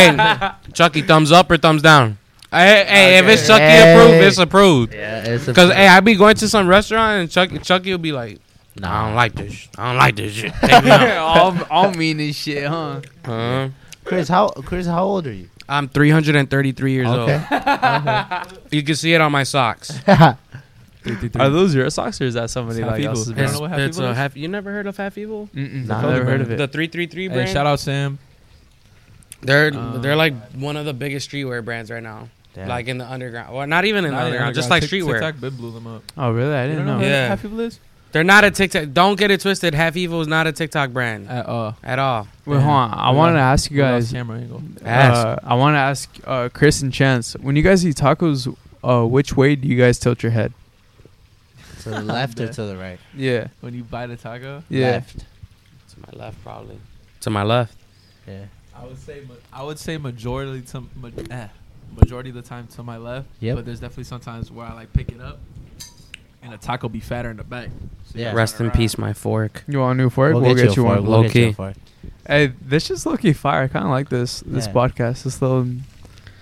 hey, 0.67 0.73
Chucky, 0.75 1.03
thumbs 1.03 1.33
up 1.33 1.51
or 1.51 1.57
thumbs 1.57 1.83
down? 1.83 2.19
Hey, 2.51 2.85
hey, 2.89 3.19
if 3.19 3.27
it's 3.27 3.47
Chucky 3.47 3.63
Hey. 3.63 3.95
approved, 3.95 4.25
it's 4.25 4.39
approved. 4.39 4.95
Yeah, 4.95 5.23
it's 5.25 5.49
a 5.49 5.55
Cause 5.55 5.71
hey, 5.73 5.87
I 5.87 6.01
be 6.01 6.15
going 6.15 6.35
to 6.37 6.49
some 6.49 6.67
restaurant 6.67 7.21
and 7.23 7.31
Chucky, 7.31 7.59
Chucky 7.59 7.91
will 7.91 7.99
be 7.99 8.13
like, 8.13 8.41
"Nah, 8.81 9.03
I 9.03 9.07
don't 9.07 9.15
like 9.17 9.35
this. 9.35 9.69
I 9.77 9.89
don't 9.89 9.97
like 9.99 10.17
this 10.17 10.33
shit." 10.33 10.53
Take 10.61 10.85
me 10.85 10.91
out. 10.91 11.17
all, 11.39 11.59
all 11.71 11.91
mean 11.95 12.21
as 12.21 12.37
shit, 12.37 12.67
huh? 12.67 13.01
Uh, 13.25 13.69
Chris, 14.05 14.29
how 14.29 14.49
Chris, 14.51 14.87
how 14.87 15.05
old 15.05 15.27
are 15.27 15.33
you? 15.33 15.49
I'm 15.69 15.89
333 15.89 16.93
years 16.93 17.09
Okay. 17.09 17.35
old. 17.35 18.63
You 18.73 18.83
can 18.83 18.95
see 18.97 19.13
it 19.13 19.21
on 19.21 19.33
my 19.33 19.43
socks. 19.45 19.91
Are 21.39 21.49
those 21.49 21.75
your 21.75 21.89
socks 21.91 22.21
or 22.21 22.25
is 22.25 22.35
that 22.35 22.51
somebody 22.51 22.81
It's 22.81 22.87
like 22.87 23.01
Half 23.03 23.09
else's 23.11 23.31
Evil. 23.31 23.39
You 23.41 23.45
It's, 23.45 23.53
don't 23.53 23.59
know 23.59 23.61
what 23.63 23.71
Half 23.71 23.81
it's 23.81 23.97
Evil 23.99 24.09
a 24.09 24.13
is? 24.13 24.17
half. 24.17 24.37
You 24.37 24.49
never 24.49 24.71
heard 24.73 24.87
of 24.87 24.97
Half 24.97 25.17
Evil? 25.17 25.49
Mm-mm, 25.55 25.87
Nah, 25.87 25.99
I've 25.99 26.03
never 26.13 26.25
heard 26.25 26.41
of 26.43 26.51
it. 26.51 26.57
The 26.59 26.69
333 26.69 27.23
Hey, 27.23 27.29
brand. 27.35 27.49
shout 27.51 27.67
out 27.67 27.81
Sam. 27.81 28.19
They're 29.41 29.73
Uh, 29.75 29.99
they're 29.99 30.17
like 30.17 30.35
one 30.53 30.77
of 30.77 30.85
the 30.87 30.93
biggest 30.93 31.31
streetwear 31.31 31.65
brands 31.65 31.91
right 31.91 32.03
now. 32.03 32.29
Damn. 32.55 32.69
Like 32.69 32.89
in 32.89 32.99
the 32.99 33.11
underground, 33.11 33.55
or 33.55 33.67
not 33.67 33.85
even 33.85 34.05
in 34.05 34.11
the 34.11 34.17
Nah, 34.19 34.25
underground, 34.27 34.55
just 34.55 34.69
like 34.71 34.83
Tik- 34.83 34.91
streetwear. 34.91 35.13
TikTok 35.21 35.41
bit 35.41 35.57
blew 35.57 35.71
them 35.73 35.87
up. 35.87 36.03
Oh, 36.17 36.31
really? 36.33 36.53
I 36.55 36.65
You 36.65 36.71
didn't 36.73 36.87
don't 36.87 36.97
know. 36.97 37.03
know 37.03 37.07
Yeah. 37.09 37.29
Half 37.29 37.45
Evil 37.45 37.61
is? 37.61 37.79
They're 38.13 38.25
not 38.25 38.45
a 38.45 38.51
TikTok. 38.51 38.93
Don't 38.93 39.19
get 39.19 39.31
it 39.31 39.41
twisted. 39.41 39.75
Half 39.75 39.97
Evil 39.97 40.21
is 40.23 40.29
not 40.29 40.47
a 40.47 40.53
TikTok 40.53 40.91
brand 40.91 41.29
At 41.29 41.47
all. 41.47 41.77
at 41.85 41.99
all. 41.99 42.27
Wait, 42.47 42.57
hold 42.61 42.67
on. 42.75 42.91
I 42.95 43.11
We 43.11 43.17
wanted 43.19 43.35
to 43.35 43.41
ask 43.41 43.71
you 43.71 43.77
guys. 43.77 44.11
Camera 44.11 44.39
angle. 44.39 44.63
Ask. 44.85 45.27
Uh, 45.27 45.37
I 45.43 45.55
want 45.55 45.75
to 45.75 45.79
ask 45.79 46.19
uh, 46.27 46.49
Chris 46.49 46.81
and 46.83 46.93
Chance. 46.93 47.35
When 47.35 47.55
you 47.55 47.63
guys 47.63 47.85
eat 47.87 47.97
tacos, 47.97 48.55
uh, 48.83 49.05
which 49.07 49.37
way 49.37 49.57
do 49.57 49.69
you 49.69 49.77
guys 49.77 49.99
tilt 49.99 50.23
your 50.23 50.33
head? 50.33 50.53
to 51.83 51.91
the 51.91 52.01
left 52.03 52.41
or 52.41 52.49
to 52.53 52.63
the 52.65 52.77
right? 52.77 52.99
Yeah. 53.15 53.49
When 53.61 53.73
you 53.75 53.85
bite 53.85 54.11
a 54.11 54.17
taco, 54.17 54.65
Yeah. 54.69 54.91
Left. 54.93 55.19
To 55.19 56.01
my 56.13 56.19
left, 56.25 56.43
probably. 56.43 56.79
To 57.21 57.31
my 57.31 57.43
left. 57.45 57.77
Yeah. 58.27 58.47
I 58.75 58.85
would 58.85 58.99
say 58.99 59.23
ma- 59.29 59.35
I 59.53 59.63
would 59.65 59.79
say 59.79 59.97
majority 59.99 60.61
to 60.63 60.81
ma- 60.97 61.11
eh, 61.31 61.49
majority 61.95 62.31
of 62.31 62.37
the 62.37 62.43
time 62.43 62.67
to 62.69 62.83
my 62.83 62.97
left. 62.97 63.29
Yep. 63.41 63.57
But 63.57 63.65
there's 63.67 63.81
definitely 63.81 64.05
sometimes 64.05 64.51
where 64.51 64.67
I 64.67 64.73
like 64.73 64.93
pick 64.93 65.11
it 65.11 65.21
up, 65.21 65.39
and 66.43 66.53
a 66.55 66.59
taco 66.59 66.89
be 66.89 67.01
fatter 67.01 67.31
in 67.31 67.37
the 67.37 67.45
back. 67.45 67.69
So 68.05 68.19
Yeah. 68.19 68.33
Rest 68.33 68.61
in 68.61 68.67
around. 68.67 68.77
peace, 68.77 68.97
my 68.99 69.13
fork. 69.13 69.65
You 69.69 69.81
want 69.81 69.99
a 69.99 70.03
new 70.03 70.11
fork? 70.11 70.33
We'll, 70.35 70.43
We'll, 70.43 70.55
get, 70.55 70.77
you 70.77 70.85
one. 70.85 71.05
We'll 71.05 71.23
get 71.29 71.59
Low-key. 71.59 71.75
Hey, 72.27 72.53
this 72.63 72.91
is 72.91 73.07
low 73.07 73.17
key 73.17 73.33
fire. 73.33 73.63
I 73.65 73.69
kind 73.69 73.85
of 73.85 73.91
like 73.91 74.09
this 74.11 74.41
this 74.47 74.67
Yeah. 74.67 74.73
podcast. 74.73 75.23
This 75.25 75.41
little. 75.43 75.65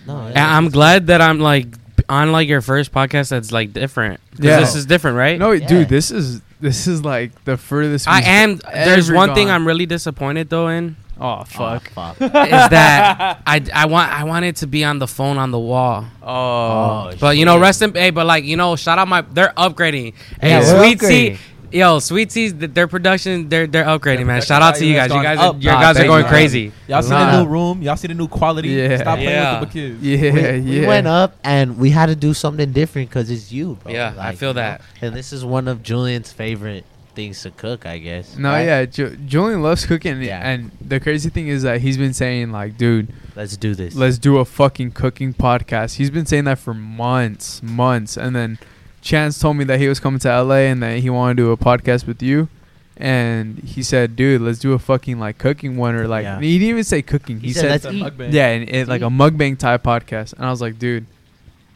No, 0.07 0.19
And 0.19 0.39
I'm 0.39 0.69
glad 0.69 1.07
that 1.09 1.21
I'm 1.21 1.39
like 1.41 1.67
on 2.09 2.31
like 2.33 2.49
your 2.49 2.61
first 2.61 2.93
podcast 2.93 3.31
that's 3.31 3.51
like 3.53 3.73
different. 3.73 4.21
Yeah. 4.39 4.61
This 4.61 4.75
is 4.75 4.87
different, 4.87 5.17
right? 5.17 5.39
No, 5.39 5.53
Yeah. 5.53 5.67
dude, 5.67 5.89
this 5.89 6.11
is 6.11 6.41
this 6.61 6.87
is 6.87 7.05
like 7.05 7.45
the 7.45 7.57
furthest. 7.57 8.09
I 8.09 8.23
am. 8.23 8.57
There's 8.73 9.09
ever 9.11 9.17
one 9.17 9.35
thing. 9.35 9.51
I'm 9.51 9.67
really 9.67 9.87
disappointed 9.87 10.49
though 10.51 10.69
in 10.69 10.97
Oh, 11.19 11.39
oh 11.41 11.45
fuck. 11.45 11.91
Oh, 11.97 12.13
fuck. 12.15 12.21
is 12.21 12.69
that 12.71 13.41
I 13.47 13.63
I 13.75 13.87
want 13.87 14.13
I 14.13 14.25
want 14.25 14.45
it 14.45 14.57
to 14.57 14.67
be 14.67 14.85
on 14.85 14.99
the 14.99 15.07
phone 15.09 15.39
on 15.39 15.51
the 15.51 15.59
wall. 15.59 16.05
Oh. 16.23 16.29
oh 16.29 17.13
but 17.19 17.37
you 17.37 17.45
know, 17.45 17.59
rest 17.59 17.83
in 17.83 17.95
hey, 17.95 18.11
but 18.11 18.27
like 18.27 18.45
you 18.45 18.57
know, 18.57 18.77
shout 18.77 18.99
out 18.99 19.09
my 19.09 19.23
they're 19.23 19.53
upgrading. 19.57 20.15
Hey, 20.41 20.51
Yeah, 20.51 20.61
we're 20.61 20.79
Sweet 20.97 21.01
Tea, 21.01 21.39
yo, 21.73 21.99
Sweet 22.01 22.31
Tea's 22.31 22.55
their 22.55 22.87
production, 22.87 23.49
they're 23.49 23.67
they're 23.67 23.85
upgrading, 23.85 24.17
Their 24.19 24.27
man. 24.27 24.41
production 24.41 24.47
Shout 24.47 24.63
out 24.63 24.75
to 24.77 24.85
you 24.87 24.95
guys. 24.95 25.11
You 25.11 25.23
guys, 25.23 25.39
are, 25.39 25.49
up. 25.51 25.63
your 25.63 25.73
Nah, 25.73 25.81
guys 25.81 25.99
are 25.99 26.07
going 26.07 26.25
you. 26.25 26.29
crazy. 26.29 26.73
Y'all 26.87 27.03
see 27.03 27.11
Nah. 27.11 27.33
the 27.33 27.43
new 27.45 27.49
room? 27.49 27.81
Y'all 27.83 27.97
see 27.97 28.09
the 28.09 28.15
new 28.15 28.29
quality? 28.29 28.69
Yeah. 28.69 28.99
Stop 28.99 29.17
playing 29.17 29.31
Yeah. 29.31 29.61
with 29.61 29.73
the 29.73 29.73
kids. 29.73 30.03
Yeah, 30.03 30.33
we, 30.33 30.41
yeah. 30.59 30.81
we 30.83 30.87
went 30.87 31.07
up 31.07 31.37
and 31.43 31.79
we 31.79 31.91
had 31.91 32.07
to 32.07 32.15
do 32.17 32.35
something 32.35 32.73
different 32.73 33.09
because 33.09 33.31
it's 33.31 33.51
you, 33.51 33.79
bro. 33.83 33.93
Yeah, 33.93 34.15
I 34.19 34.35
feel 34.35 34.51
you 34.51 34.55
know? 34.55 34.61
that. 34.61 34.83
And 35.01 35.15
this 35.17 35.33
is 35.33 35.45
one 35.45 35.67
of 35.69 35.83
Julian's 35.83 36.31
favorite 36.33 36.85
things 37.17 37.43
to 37.43 37.51
cook, 37.51 37.85
I 37.87 37.99
guess. 37.99 38.37
No, 38.37 38.51
right? 38.51 38.63
yeah, 38.65 38.85
Ju- 38.85 39.17
Julian 39.27 39.63
loves 39.63 39.85
cooking, 39.87 40.23
Yeah. 40.23 40.47
and 40.49 40.71
the 40.81 41.01
crazy 41.01 41.31
thing 41.31 41.49
is 41.49 41.63
that 41.63 41.81
he's 41.81 41.97
been 41.99 42.13
saying 42.15 42.53
like, 42.53 42.77
dude, 42.79 43.09
Let's 43.35 43.57
do 43.57 43.75
this. 43.75 43.97
let's 43.97 44.19
do 44.19 44.37
a 44.39 44.45
fucking 44.45 44.93
cooking 44.93 45.35
podcast. 45.35 45.97
He's 45.97 46.11
been 46.11 46.27
saying 46.27 46.45
that 46.45 46.59
for 46.59 46.75
months, 46.75 47.63
months, 47.63 48.17
and 48.17 48.37
then 48.37 48.59
Chance 49.03 49.39
told 49.41 49.57
me 49.57 49.65
that 49.65 49.81
he 49.81 49.89
was 49.89 49.99
coming 49.99 50.21
to 50.21 50.29
LA 50.29 50.67
and 50.71 50.83
that 50.83 50.99
he 50.99 51.11
wanted 51.11 51.37
to 51.39 51.43
do 51.45 51.51
a 51.53 51.57
podcast 51.57 52.07
with 52.07 52.23
you, 52.23 52.49
and 52.97 53.59
he 53.61 53.83
said, 53.83 54.17
"Dude, 54.17 54.41
let's 54.41 54.59
do 54.59 54.73
a 54.73 54.79
fucking 54.79 55.19
like 55.21 55.39
cooking 55.39 55.77
one 55.77 55.95
or 55.95 56.09
like." 56.09 56.25
Yeah. 56.25 56.41
He 56.41 56.59
didn't 56.59 56.71
even 56.71 56.85
say 56.85 57.03
cooking. 57.03 57.41
He, 57.41 57.49
He 57.49 57.53
said, 57.53 57.61
said, 57.63 57.71
"Let's 57.71 57.85
It's 57.85 58.21
a 58.21 58.25
eat." 58.27 58.33
"Yeah, 58.33 58.49
and 58.49 58.69
it, 58.69 58.89
like 58.89 59.03
a 59.03 59.07
mukbang 59.11 59.59
type 59.59 59.83
podcast." 59.83 60.33
And 60.35 60.45
I 60.45 60.51
was 60.51 60.61
like, 60.61 60.79
"Dude, 60.79 61.07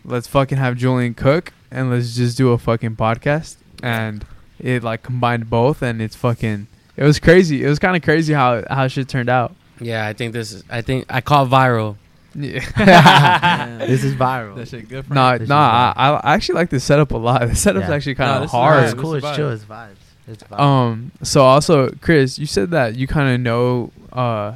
let's 0.04 0.26
fucking 0.26 0.58
have 0.58 0.76
Julian 0.76 1.14
cook 1.14 1.52
and 1.70 1.90
let's 1.90 2.16
just 2.16 2.36
do 2.36 2.50
a 2.50 2.58
fucking 2.58 2.96
podcast." 2.96 3.56
And 3.82 4.24
it 4.60 4.82
like 4.82 5.02
combined 5.02 5.48
both, 5.50 5.82
and 5.82 6.00
it's 6.02 6.16
fucking. 6.16 6.66
It 6.96 7.04
was 7.04 7.18
crazy. 7.18 7.64
It 7.64 7.68
was 7.68 7.78
kind 7.78 7.96
of 7.96 8.02
crazy 8.02 8.32
how 8.34 8.62
how 8.68 8.86
shit 8.88 9.08
turned 9.08 9.28
out. 9.28 9.54
Yeah, 9.80 10.06
I 10.06 10.12
think 10.12 10.32
this 10.32 10.52
is. 10.52 10.64
I 10.70 10.82
think 10.82 11.06
I 11.08 11.20
call 11.20 11.46
it 11.46 11.48
viral. 11.48 11.96
Yeah. 12.34 13.78
this 13.86 14.04
is 14.04 14.14
viral. 14.14 14.54
That 14.56 14.68
shit 14.68 14.88
good 14.88 15.04
for 15.06 15.14
No, 15.14 15.36
This 15.38 15.48
no, 15.48 15.56
is 15.56 15.60
I. 15.60 16.20
I 16.22 16.34
actually 16.34 16.56
like 16.56 16.70
the 16.70 16.78
setup 16.80 17.10
a 17.12 17.16
lot. 17.16 17.40
The 17.48 17.56
setup's 17.56 17.88
Yeah. 17.88 17.94
actually 17.94 18.14
kind 18.14 18.30
No, 18.30 18.34
of 18.36 18.40
this 18.42 18.50
is 18.50 18.52
hard. 18.52 18.84
it's 18.84 18.94
cool. 18.94 19.14
It's 19.14 19.26
is 19.26 19.36
chill. 19.36 19.50
It's 19.50 19.64
vibes. 19.64 19.96
It's 20.28 20.42
vibes. 20.44 20.60
Um. 20.60 21.10
So 21.22 21.42
also, 21.42 21.90
Chris, 22.00 22.38
you 22.38 22.46
said 22.46 22.70
that 22.70 22.94
you 22.96 23.06
kind 23.06 23.34
of 23.34 23.40
know 23.40 23.90
uh, 24.12 24.54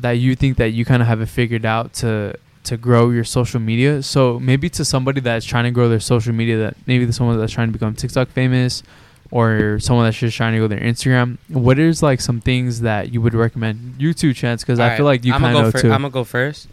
that 0.00 0.12
you 0.12 0.34
think 0.36 0.56
that 0.58 0.70
you 0.70 0.84
kind 0.84 1.00
of 1.00 1.08
have 1.08 1.20
it 1.20 1.26
figured 1.26 1.64
out 1.64 1.92
to 1.94 2.34
to 2.66 2.76
grow 2.76 3.10
your 3.10 3.24
social 3.24 3.58
media. 3.60 4.02
So 4.02 4.38
maybe 4.38 4.68
to 4.70 4.84
somebody 4.84 5.20
that's 5.20 5.44
trying 5.46 5.64
to 5.64 5.70
grow 5.70 5.88
their 5.88 6.00
social 6.00 6.32
media, 6.34 6.56
that 6.58 6.76
maybe 6.86 7.06
to 7.06 7.12
someone 7.12 7.38
that's 7.38 7.52
trying 7.52 7.68
to 7.68 7.72
become 7.72 7.94
TikTok 7.94 8.28
famous, 8.28 8.82
or 9.30 9.78
someone 9.80 10.04
that's 10.06 10.18
just 10.18 10.36
trying 10.36 10.52
to 10.52 10.58
go 10.60 10.68
their 10.68 10.78
Instagram. 10.80 11.38
What 11.48 11.78
is 11.78 12.02
like 12.02 12.20
some 12.20 12.40
things 12.40 12.80
that 12.82 13.12
you 13.12 13.20
would 13.20 13.34
recommend? 13.34 13.96
You 13.98 14.14
too, 14.14 14.32
Chance, 14.32 14.62
because 14.62 14.78
I 14.78 14.84
Alright, 14.84 14.96
feel 14.98 15.06
like 15.06 15.24
you 15.24 15.32
I'ma 15.34 15.46
kind 15.48 15.54
go 15.54 15.58
of 15.60 15.64
know 15.66 15.70
fir- 15.72 15.82
too. 15.82 15.92
I'm 15.92 16.02
gonna 16.02 16.12
go 16.12 16.24
first. 16.24 16.68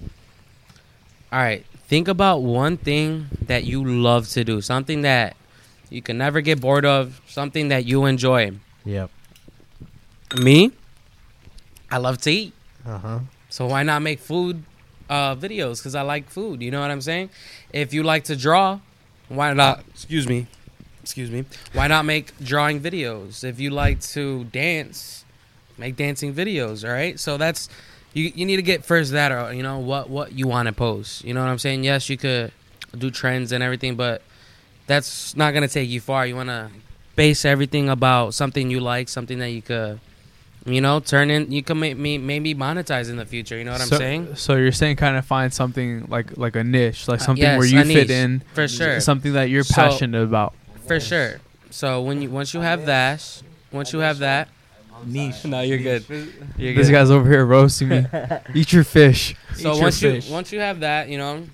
All 1.31 1.39
right, 1.39 1.65
think 1.87 2.07
about 2.07 2.43
one 2.43 2.77
thing 2.77 3.25
that 3.47 3.63
you 3.63 3.83
love 3.83 4.27
to 4.29 4.43
do, 4.43 4.61
something 4.61 5.01
that 5.01 5.35
you 5.89 6.01
can 6.01 6.17
never 6.17 6.41
get 6.41 6.61
bored 6.61 6.85
of, 6.85 7.21
something 7.27 7.69
that 7.69 7.85
you 7.85 8.05
enjoy. 8.05 8.51
Yep. 8.85 9.09
Me, 10.37 10.71
I 11.91 11.97
love 11.97 12.17
to 12.21 12.31
eat, 12.31 12.53
Uh 12.85 12.97
huh. 12.97 13.19
so 13.49 13.67
why 13.67 13.83
not 13.83 14.01
make 14.01 14.19
food 14.19 14.63
uh, 15.09 15.35
videos? 15.35 15.79
Because 15.79 15.95
I 15.95 16.01
like 16.01 16.29
food. 16.29 16.61
You 16.61 16.71
know 16.71 16.81
what 16.81 16.91
I'm 16.91 17.01
saying? 17.01 17.29
If 17.71 17.93
you 17.93 18.03
like 18.03 18.25
to 18.25 18.35
draw, 18.35 18.79
why 19.29 19.53
not? 19.53 19.83
Excuse 19.89 20.27
me. 20.27 20.47
Excuse 21.01 21.29
me. 21.29 21.45
Why 21.73 21.87
not 21.87 22.05
make 22.05 22.37
drawing 22.39 22.79
videos? 22.79 23.43
If 23.43 23.59
you 23.59 23.69
like 23.71 23.99
to 24.15 24.45
dance, 24.45 25.25
make 25.77 25.95
dancing 25.95 26.33
videos. 26.33 26.87
All 26.87 26.93
right. 26.93 27.19
So 27.19 27.37
that's 27.37 27.69
you. 28.13 28.31
You 28.33 28.45
need 28.45 28.55
to 28.55 28.61
get 28.61 28.85
first 28.85 29.11
that 29.11 29.31
or 29.31 29.53
you 29.53 29.63
know 29.63 29.79
what 29.79 30.09
what 30.09 30.31
you 30.33 30.47
want 30.47 30.67
to 30.67 30.73
post. 30.73 31.23
You 31.25 31.33
know 31.33 31.41
what 31.41 31.49
I'm 31.49 31.59
saying? 31.59 31.83
Yes, 31.83 32.09
you 32.09 32.17
could 32.17 32.51
do 32.97 33.11
trends 33.11 33.51
and 33.51 33.63
everything, 33.63 33.95
but 33.95 34.21
that's 34.87 35.35
not 35.35 35.53
gonna 35.53 35.67
take 35.67 35.89
you 35.89 35.99
far. 35.99 36.25
You 36.25 36.35
want 36.35 36.49
to 36.49 36.69
base 37.15 37.45
everything 37.45 37.89
about 37.89 38.33
something 38.33 38.69
you 38.69 38.79
like, 38.79 39.09
something 39.09 39.39
that 39.39 39.49
you 39.49 39.61
could. 39.61 39.99
You 40.65 40.79
know, 40.79 40.99
turn 41.01 41.29
in. 41.29 41.51
You 41.51 41.61
can 41.61 41.79
make 41.79 41.97
me 41.97 42.17
maybe 42.17 42.55
monetize 42.55 43.09
in 43.09 43.17
the 43.17 43.25
future. 43.25 43.57
You 43.57 43.65
know 43.65 43.73
what 43.73 43.81
so, 43.81 43.95
I'm 43.95 43.99
saying? 43.99 44.35
So 44.35 44.55
you're 44.55 44.71
saying 44.71 44.95
kind 44.95 45.17
of 45.17 45.25
find 45.25 45.53
something 45.53 46.05
like 46.07 46.37
like 46.37 46.55
a 46.55 46.63
niche, 46.63 47.07
like 47.07 47.19
Uh, 47.19 47.23
something 47.25 47.43
yes, 47.43 47.57
where 47.57 47.67
you 47.67 47.79
a 47.81 47.83
fit 47.83 48.07
niche, 48.07 48.09
in, 48.09 48.43
For 48.53 48.67
sure. 48.67 48.99
something 49.01 49.33
that 49.33 49.49
you're 49.49 49.63
So- 49.65 49.75
passionate 49.75 50.23
about. 50.23 50.53
For 50.87 50.99
sure. 50.99 51.41
So 51.69 52.01
when 52.01 52.21
you 52.21 52.29
once 52.29 52.53
you 52.53 52.61
have 52.61 52.85
that, 52.85 53.41
once 53.71 53.91
you 53.91 53.99
have 53.99 54.19
that, 54.19 54.47
Niche. 55.05 55.43
no, 55.45 55.59
you're 55.61 55.79
good. 55.79 56.05
You're 56.57 56.73
This 56.75 56.87
good. 56.87 56.93
guy's 56.93 57.11
over 57.11 57.29
here 57.29 57.45
roasting 57.45 57.89
me. 57.89 58.05
Eat 58.53 58.71
your 58.71 58.85
fish. 58.85 59.35
So 59.55 59.75
Eat 59.75 59.81
once 59.81 60.01
you 60.01 60.11
fish. 60.11 60.29
once 60.29 60.53
you 60.53 60.59
have 60.61 60.79
that, 60.79 61.09
you 61.09 61.17
know, 61.17 61.45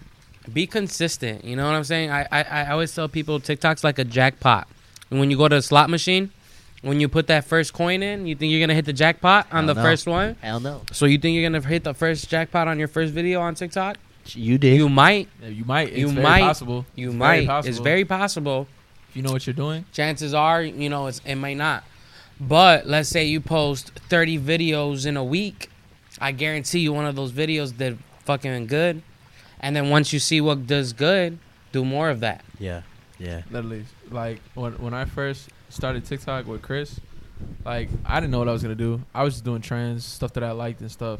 be 0.53 0.67
consistent. 0.67 1.43
You 1.45 1.55
know 1.55 1.65
what 1.65 1.73
I'm 1.73 1.83
saying? 1.83 2.11
I, 2.11 2.27
I 2.31 2.43
I 2.43 2.69
always 2.71 2.93
tell 2.93 3.07
people 3.09 3.39
TikTok's 3.39 3.83
like 3.83 3.97
a 3.97 4.03
jackpot. 4.03 4.67
And 5.09 5.19
when 5.19 5.31
you 5.31 5.37
go 5.37 5.47
to 5.47 5.55
a 5.55 5.61
slot 5.63 5.89
machine, 5.89 6.29
when 6.81 6.99
you 6.99 7.09
put 7.09 7.27
that 7.27 7.45
first 7.45 7.73
coin 7.73 8.01
in, 8.03 8.25
you 8.25 8.35
think 8.35 8.51
you're 8.51 8.61
gonna 8.61 8.73
hit 8.75 8.85
the 8.85 8.93
jackpot 8.93 9.47
on 9.51 9.65
Hell 9.65 9.73
the 9.75 9.81
no. 9.81 9.87
first 9.87 10.07
one. 10.07 10.35
Hell 10.41 10.59
no. 10.59 10.81
So 10.91 11.05
you 11.05 11.17
think 11.17 11.35
you're 11.35 11.49
gonna 11.49 11.65
hit 11.65 11.83
the 11.83 11.93
first 11.93 12.29
jackpot 12.29 12.67
on 12.67 12.79
your 12.79 12.87
first 12.87 13.13
video 13.13 13.41
on 13.41 13.55
TikTok? 13.55 13.97
You 14.27 14.57
did. 14.57 14.77
You 14.77 14.89
might. 14.89 15.27
Yeah, 15.41 15.47
you 15.49 15.65
might. 15.65 15.89
It's 15.89 15.97
You 15.97 16.09
very 16.09 16.23
might. 16.23 16.41
possible. 16.41 16.85
You 16.95 17.09
It's 17.09 17.17
very 17.17 17.17
might. 17.17 17.37
It's 17.39 17.47
possible. 17.47 17.83
very 17.83 18.05
possible. 18.05 18.67
If 19.09 19.15
you 19.15 19.21
know 19.23 19.31
what 19.31 19.47
you're 19.47 19.53
doing. 19.55 19.85
chances 19.91 20.33
are, 20.35 20.61
you 20.61 20.87
know, 20.89 21.07
it's, 21.07 21.19
it 21.25 21.35
might 21.35 21.57
not. 21.57 21.83
But 22.39 22.85
let's 22.85 23.09
say 23.09 23.25
you 23.25 23.41
post 23.41 23.91
30 24.09 24.37
videos 24.39 25.05
in 25.07 25.17
a 25.17 25.23
week. 25.23 25.69
I 26.21 26.31
guarantee 26.31 26.79
you 26.79 26.93
one 26.93 27.05
of 27.05 27.15
those 27.15 27.31
videos 27.31 27.75
did 27.75 27.97
fucking 28.25 28.67
good. 28.67 29.01
And 29.59 29.75
then 29.75 29.89
once 29.89 30.13
you 30.13 30.19
see 30.19 30.39
what 30.41 30.67
does 30.67 30.93
good, 30.93 31.39
do 31.71 31.83
more 31.83 32.09
of 32.09 32.19
that. 32.21 32.43
yeah. 32.59 32.81
Yeah. 33.17 33.41
Literally, 33.51 33.83
like 34.09 34.39
when 34.53 34.73
when 34.79 34.93
I 34.93 35.03
first 35.03 35.49
started 35.69 36.05
TikTok 36.05 36.45
with 36.47 36.61
Chris, 36.61 36.99
like 37.65 37.89
I 38.05 38.19
didn't 38.19 38.31
know 38.31 38.39
what 38.39 38.49
I 38.49 38.53
was 38.53 38.61
gonna 38.61 38.75
do. 38.75 39.01
I 39.13 39.23
was 39.23 39.33
just 39.35 39.45
doing 39.45 39.61
trends, 39.61 40.05
stuff 40.05 40.33
that 40.33 40.43
I 40.43 40.51
liked 40.51 40.81
and 40.81 40.91
stuff. 40.91 41.19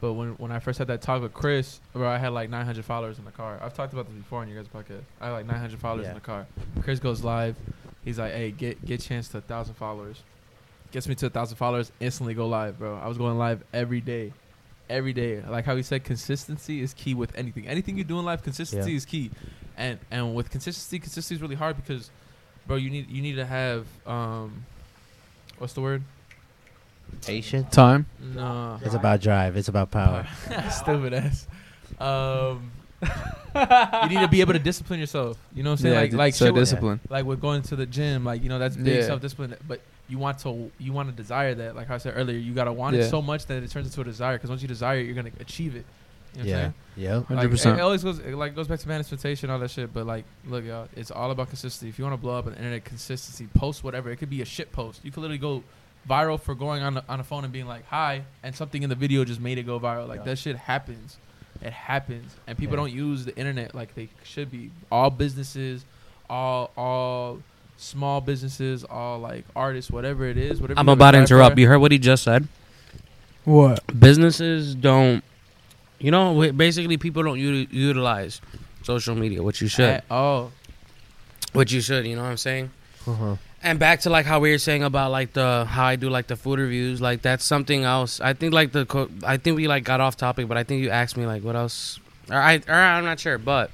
But 0.00 0.12
when 0.12 0.30
when 0.36 0.52
I 0.52 0.58
first 0.58 0.78
had 0.78 0.88
that 0.88 1.00
talk 1.02 1.22
with 1.22 1.32
Chris, 1.32 1.80
where 1.92 2.06
I 2.06 2.18
had 2.18 2.28
like 2.32 2.50
900 2.50 2.84
followers 2.84 3.18
in 3.18 3.24
the 3.24 3.30
car, 3.30 3.58
I've 3.62 3.74
talked 3.74 3.92
about 3.92 4.06
this 4.06 4.14
before 4.16 4.40
on 4.42 4.48
your 4.48 4.62
guys' 4.62 4.68
podcast. 4.72 5.02
I 5.20 5.26
had 5.26 5.32
like 5.32 5.46
900 5.46 5.78
followers 5.80 6.04
Yeah. 6.04 6.10
in 6.10 6.14
the 6.16 6.20
car. 6.20 6.46
Chris 6.82 7.00
goes 7.00 7.24
live. 7.24 7.56
He's 8.04 8.18
like, 8.18 8.32
"Hey, 8.32 8.50
get 8.50 8.84
get 8.84 9.00
chance 9.00 9.28
to 9.28 9.38
a 9.38 9.40
thousand 9.40 9.74
followers." 9.74 10.22
Gets 10.92 11.08
me 11.08 11.14
to 11.16 11.26
a 11.26 11.30
thousand 11.30 11.56
followers, 11.56 11.90
instantly 11.98 12.34
go 12.34 12.46
live, 12.46 12.78
bro. 12.78 12.94
I 12.96 13.08
was 13.08 13.18
going 13.18 13.36
live 13.38 13.64
every 13.72 14.00
day, 14.00 14.32
every 14.88 15.12
day. 15.12 15.42
Like 15.42 15.64
how 15.64 15.74
he 15.74 15.82
said, 15.82 16.04
consistency 16.04 16.80
is 16.80 16.94
key 16.94 17.12
with 17.14 17.36
anything. 17.36 17.66
Anything 17.66 17.98
you 17.98 18.04
do 18.04 18.18
in 18.20 18.24
life, 18.24 18.42
consistency 18.42 18.90
Yeah. 18.92 18.96
is 18.96 19.04
key. 19.04 19.30
And 19.76 19.98
and 20.10 20.34
with 20.34 20.50
consistency, 20.50 20.98
consistency 21.00 21.34
is 21.34 21.42
really 21.42 21.56
hard 21.56 21.74
because, 21.76 22.10
bro, 22.66 22.76
you 22.76 22.90
need 22.90 23.10
you 23.10 23.22
need 23.22 23.36
to 23.36 23.46
have 23.46 23.86
um, 24.06 24.64
what's 25.58 25.72
the 25.72 25.80
word? 25.80 26.02
Patient. 27.24 27.70
Time. 27.72 28.06
No, 28.20 28.78
It's 28.82 28.94
about 28.94 29.20
drive. 29.20 29.56
It's 29.56 29.68
about 29.68 29.90
power. 29.90 30.26
stupid 30.70 31.14
ass. 31.14 31.46
Um, 32.00 32.70
you 33.02 34.08
need 34.08 34.20
to 34.20 34.28
be 34.28 34.40
able 34.40 34.52
to 34.54 34.58
discipline 34.58 34.98
yourself. 35.00 35.38
You 35.54 35.62
know 35.62 35.70
what 35.70 35.80
I'm 35.80 35.82
saying? 35.82 35.94
Yeah, 35.94 36.00
like 36.00 36.10
d- 36.10 36.16
like 36.16 36.34
so 36.34 36.46
shit 36.46 36.54
with- 36.54 36.62
discipline. 36.62 37.00
like 37.08 37.24
with 37.24 37.40
going 37.40 37.62
to 37.62 37.76
the 37.76 37.86
gym, 37.86 38.24
like 38.24 38.42
you 38.42 38.48
know 38.48 38.58
that's 38.58 38.76
big 38.76 38.96
Yeah. 38.96 39.06
self 39.06 39.20
discipline. 39.20 39.54
But 39.66 39.80
you 40.08 40.18
want 40.18 40.38
to 40.40 40.70
you 40.78 40.92
want 40.92 41.08
to 41.08 41.14
desire 41.14 41.54
that. 41.54 41.76
Like 41.76 41.90
I 41.90 41.98
said 41.98 42.14
earlier, 42.16 42.38
you 42.38 42.52
gotta 42.54 42.72
want 42.72 42.96
Yeah. 42.96 43.02
it 43.02 43.10
so 43.10 43.22
much 43.22 43.46
that 43.46 43.62
it 43.62 43.70
turns 43.70 43.86
into 43.86 44.00
a 44.00 44.04
desire. 44.04 44.36
Because 44.36 44.50
once 44.50 44.62
you 44.62 44.68
desire 44.68 44.98
it, 44.98 45.06
you're 45.06 45.14
gonna 45.14 45.30
achieve 45.40 45.76
it. 45.76 45.86
You 46.36 46.44
know 46.44 46.48
what 46.48 46.48
Yeah. 46.48 46.60
saying? 46.62 46.74
Yep. 46.96 47.30
Like, 47.30 47.50
100%. 47.50 47.52
It, 47.52 47.78
it 47.78 47.80
always 47.80 48.04
goes 48.04 48.18
it, 48.20 48.34
like 48.34 48.54
goes 48.54 48.68
back 48.68 48.78
to 48.80 48.88
manifestation, 48.88 49.50
all 49.50 49.58
that 49.58 49.70
shit. 49.70 49.92
But 49.92 50.06
like, 50.06 50.24
look, 50.46 50.64
y'all, 50.64 50.88
it's 50.96 51.10
all 51.10 51.30
about 51.30 51.48
consistency. 51.48 51.88
If 51.88 51.98
you 51.98 52.04
want 52.04 52.14
to 52.14 52.20
blow 52.20 52.38
up 52.38 52.46
on 52.46 52.52
the 52.52 52.58
internet, 52.58 52.84
consistency. 52.84 53.48
Post 53.54 53.82
whatever. 53.84 54.10
It 54.10 54.16
could 54.16 54.30
be 54.30 54.42
a 54.42 54.46
shit 54.46 54.72
post. 54.72 55.00
You 55.04 55.10
could 55.10 55.20
literally 55.20 55.38
go 55.38 55.62
viral 56.08 56.40
for 56.40 56.54
going 56.54 56.82
on 56.82 56.94
the, 56.94 57.04
on 57.08 57.18
a 57.20 57.24
phone 57.24 57.42
and 57.44 57.52
being 57.52 57.66
like 57.66 57.84
hi, 57.86 58.22
and 58.42 58.54
something 58.54 58.82
in 58.82 58.88
the 58.88 58.94
video 58.94 59.24
just 59.24 59.40
made 59.40 59.58
it 59.58 59.64
go 59.64 59.78
viral. 59.80 60.06
Like 60.08 60.20
Yeah. 60.20 60.24
that 60.26 60.38
shit 60.38 60.56
happens. 60.56 61.16
It 61.62 61.72
happens, 61.72 62.34
and 62.46 62.56
people 62.56 62.74
Yeah. 62.76 62.82
don't 62.84 62.92
use 62.92 63.24
the 63.24 63.36
internet 63.36 63.74
like 63.74 63.94
they 63.94 64.08
should 64.24 64.50
be. 64.50 64.70
All 64.92 65.10
businesses, 65.10 65.84
all 66.30 66.70
all 66.76 67.40
small 67.78 68.20
businesses, 68.22 68.84
all 68.84 69.18
like 69.18 69.44
artists, 69.54 69.90
whatever 69.90 70.24
it 70.26 70.36
is, 70.36 70.60
whatever. 70.60 70.78
I'm 70.80 70.86
you 70.86 70.90
have 70.90 70.98
a 70.98 71.02
about 71.02 71.10
to 71.12 71.18
interrupt. 71.18 71.54
for, 71.56 71.60
You 71.60 71.68
heard 71.68 71.78
what 71.78 71.92
he 71.92 71.98
just 71.98 72.22
said? 72.22 72.46
What? 73.44 73.80
Businesses 73.98 74.74
don't, 74.74 75.22
you 75.98 76.10
know, 76.10 76.52
basically 76.52 76.96
people 76.96 77.22
don't 77.22 77.38
u- 77.38 77.66
utilize 77.70 78.40
social 78.82 79.14
media, 79.14 79.42
which 79.42 79.60
you 79.60 79.68
should. 79.68 79.84
at 79.86 80.04
all. 80.10 80.52
Which 81.52 81.72
you 81.72 81.80
should, 81.80 82.06
you 82.06 82.16
know 82.16 82.22
what 82.22 82.30
I'm 82.30 82.36
saying? 82.36 82.70
Uh-huh. 83.06 83.36
And 83.62 83.78
back 83.78 84.00
to 84.00 84.10
like 84.10 84.26
how 84.26 84.38
we 84.40 84.50
were 84.50 84.58
saying 84.58 84.82
about 84.84 85.10
like 85.10 85.32
the 85.32 85.64
how 85.64 85.86
I 85.86 85.96
do 85.96 86.08
like 86.10 86.26
the 86.26 86.36
food 86.36 86.58
reviews, 86.58 87.00
like 87.00 87.22
that's 87.22 87.44
something 87.44 87.82
else. 87.84 88.20
I 88.20 88.32
think 88.34 88.52
like 88.52 88.72
the 88.72 88.84
co- 88.84 89.10
I 89.24 89.38
think 89.38 89.56
we 89.56 89.66
like 89.66 89.82
got 89.84 90.00
off 90.00 90.16
topic, 90.16 90.46
but 90.46 90.56
I 90.56 90.62
think 90.64 90.82
you 90.82 90.90
asked 90.90 91.16
me 91.16 91.26
like 91.26 91.42
what 91.42 91.56
else, 91.56 91.98
or 92.30 92.36
I 92.36 92.60
or 92.68 92.74
I'm 92.74 93.04
not 93.04 93.18
sure, 93.18 93.38
but 93.38 93.70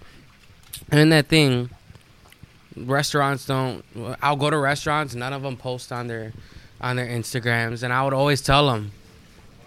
in 0.91 1.11
that 1.11 1.27
thing, 1.27 1.69
restaurants 2.77 3.47
don't. 3.47 3.85
I'll 4.23 4.37
go 4.37 4.49
to 4.49 4.57
restaurants, 4.57 5.15
none 5.15 5.33
of 5.33 5.43
them 5.43 5.57
post 5.57 5.93
on 5.93 6.07
their 6.07 6.33
on 6.81 6.97
their 6.97 7.07
Instagrams, 7.07 7.83
and 7.83 7.93
I 7.93 8.03
would 8.05 8.15
always 8.15 8.41
tell 8.41 8.69
them 8.69 8.93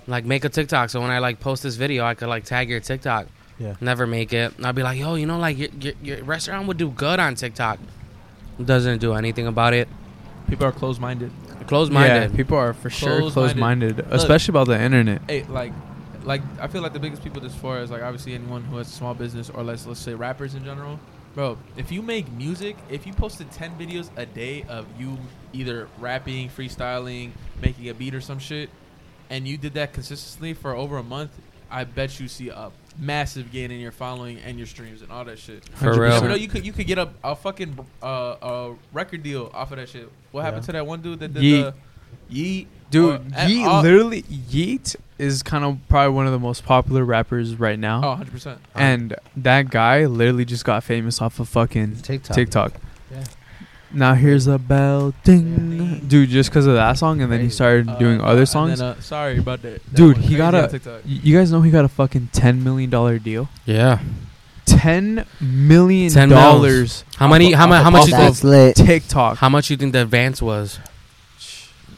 like 0.07 0.25
make 0.25 0.45
a 0.45 0.49
TikTok, 0.49 0.89
so 0.89 1.01
when 1.01 1.11
I 1.11 1.19
like 1.19 1.39
post 1.39 1.63
this 1.63 1.75
video, 1.75 2.05
I 2.05 2.13
could 2.13 2.27
like 2.29 2.43
tag 2.45 2.69
your 2.69 2.79
TikTok. 2.79 3.27
Yeah. 3.57 3.75
Never 3.79 4.05
make 4.05 4.33
it. 4.33 4.53
I'd 4.63 4.75
be 4.75 4.83
like, 4.83 4.99
yo, 4.99 5.15
you 5.15 5.25
know, 5.25 5.39
like 5.39 5.57
your, 5.57 5.69
your, 5.79 5.93
your 6.03 6.23
restaurant 6.23 6.67
would 6.67 6.77
do 6.77 6.89
good 6.89 7.19
on 7.19 7.35
TikTok. 7.35 7.79
Doesn't 8.63 8.99
do 8.99 9.13
anything 9.13 9.47
about 9.47 9.73
it. 9.73 9.87
People 10.49 10.65
are 10.65 10.71
closed 10.71 11.01
minded. 11.01 11.31
Closed 11.67 11.91
minded. 11.91 12.31
Yeah, 12.31 12.35
people 12.35 12.57
are 12.57 12.73
for 12.73 12.89
sure 12.89 13.19
Closed-minded. 13.19 13.33
closed-minded, 13.33 13.99
especially 14.11 14.51
about 14.51 14.67
the 14.67 14.79
internet. 14.79 15.21
hey, 15.27 15.43
like, 15.45 15.73
like 16.23 16.41
I 16.59 16.67
feel 16.67 16.81
like 16.81 16.93
the 16.93 16.99
biggest 16.99 17.23
people 17.23 17.43
as 17.45 17.55
far 17.55 17.79
as 17.79 17.89
like 17.91 18.01
obviously 18.03 18.33
anyone 18.33 18.63
who 18.63 18.77
has 18.77 18.87
a 18.87 18.91
small 18.91 19.13
business 19.13 19.49
or 19.49 19.63
let's 19.63 19.85
let's 19.87 19.99
say 19.99 20.13
rappers 20.13 20.53
in 20.53 20.63
general, 20.65 20.99
bro. 21.33 21.57
If 21.77 21.91
you 21.91 22.01
make 22.01 22.31
music, 22.33 22.77
if 22.89 23.07
you 23.07 23.13
posted 23.13 23.51
ten 23.51 23.75
videos 23.79 24.09
a 24.17 24.25
day 24.25 24.63
of 24.69 24.85
you 24.99 25.17
either 25.53 25.87
rapping, 25.99 26.49
freestyling, 26.49 27.31
making 27.61 27.89
a 27.89 27.93
beat 27.93 28.13
or 28.13 28.21
some 28.21 28.39
shit, 28.39 28.69
and 29.29 29.47
you 29.47 29.57
did 29.57 29.73
that 29.75 29.93
consistently 29.93 30.53
for 30.53 30.73
over 30.75 30.97
a 30.97 31.03
month, 31.03 31.31
I 31.71 31.83
bet 31.83 32.19
you 32.19 32.27
see 32.27 32.49
a 32.49 32.71
massive 32.97 33.51
gain 33.51 33.71
in 33.71 33.79
your 33.79 33.91
following 33.91 34.37
and 34.39 34.57
your 34.57 34.67
streams 34.67 35.01
and 35.01 35.11
all 35.11 35.25
that 35.25 35.37
shit. 35.39 35.65
For 35.75 35.93
You 35.93 36.01
real. 36.01 36.09
never 36.11 36.29
know, 36.29 36.35
you 36.35 36.47
could 36.47 36.65
you 36.65 36.71
could 36.71 36.87
get 36.87 36.97
a, 36.97 37.09
a 37.23 37.35
fucking 37.35 37.77
uh, 38.01 38.35
a 38.41 38.75
record 38.93 39.23
deal 39.23 39.51
off 39.53 39.71
of 39.71 39.77
that 39.77 39.89
shit. 39.89 40.09
What 40.31 40.43
happened 40.43 40.63
Yeah. 40.63 40.67
to 40.67 40.71
that 40.73 40.87
one 40.87 41.01
dude 41.01 41.19
that 41.19 41.33
did 41.33 41.43
Yeet. 41.43 41.73
the 42.29 42.35
Yeet, 42.35 42.67
Dude, 42.91 43.21
Or- 43.35 43.45
Yeat 43.47 43.65
all- 43.65 43.81
literally 43.81 44.23
Yeat 44.29 44.95
is 45.17 45.41
kind 45.43 45.63
of 45.65 45.79
probably 45.89 46.13
one 46.13 46.25
of 46.25 46.31
the 46.31 46.39
most 46.39 46.63
popular 46.65 47.03
rappers 47.03 47.55
right 47.59 47.79
now. 47.79 48.01
Oh, 48.03 48.09
100 48.09 48.31
percent. 48.31 48.59
And 48.75 49.15
that 49.37 49.69
guy 49.69 50.05
literally 50.05 50.45
just 50.45 50.63
got 50.65 50.83
famous 50.83 51.21
off 51.21 51.39
of 51.39 51.49
fucking 51.49 51.97
TikTok. 51.97 52.35
TikTok. 52.35 52.73
Yeah. 53.11 53.23
Now 53.93 54.13
here's 54.13 54.47
a 54.47 54.57
bell 54.59 55.13
ding, 55.23 56.01
dude. 56.07 56.29
Just 56.29 56.49
because 56.49 56.65
of 56.67 56.73
that 56.75 56.97
song, 56.97 57.21
and 57.21 57.31
then 57.31 57.39
he 57.39 57.45
Crazy. 57.45 57.55
started 57.55 57.97
doing 57.99 58.19
other 58.21 58.45
songs. 58.45 58.81
uh, 58.81 58.99
sorry 58.99 59.37
about 59.37 59.61
that. 59.61 59.83
that 59.85 59.95
Dude, 59.95 60.17
he 60.17 60.35
got 60.35 60.53
a- 60.53 60.67
TikTok. 60.67 61.01
You 61.05 61.37
guys 61.37 61.51
know 61.51 61.61
he 61.61 61.71
got 61.71 61.85
a 61.85 61.89
fucking 61.89 62.29
ten 62.33 62.63
million 62.63 62.89
dollar 62.89 63.19
deal. 63.19 63.47
Yeah. 63.65 63.99
Ten 64.65 65.25
million 65.39 66.11
dollars. 66.29 67.05
How 67.17 67.27
many? 67.27 67.53
How 67.53 67.67
much? 67.67 67.83
How 67.83 67.89
much 67.91 68.05
you 68.07 68.11
That's 68.11 68.41
think? 68.41 68.51
lit. 68.51 68.75
TikTok. 68.75 69.37
How 69.37 69.47
much 69.49 69.69
you 69.69 69.77
think 69.77 69.93
the 69.93 70.01
advance 70.01 70.41
was? 70.41 70.79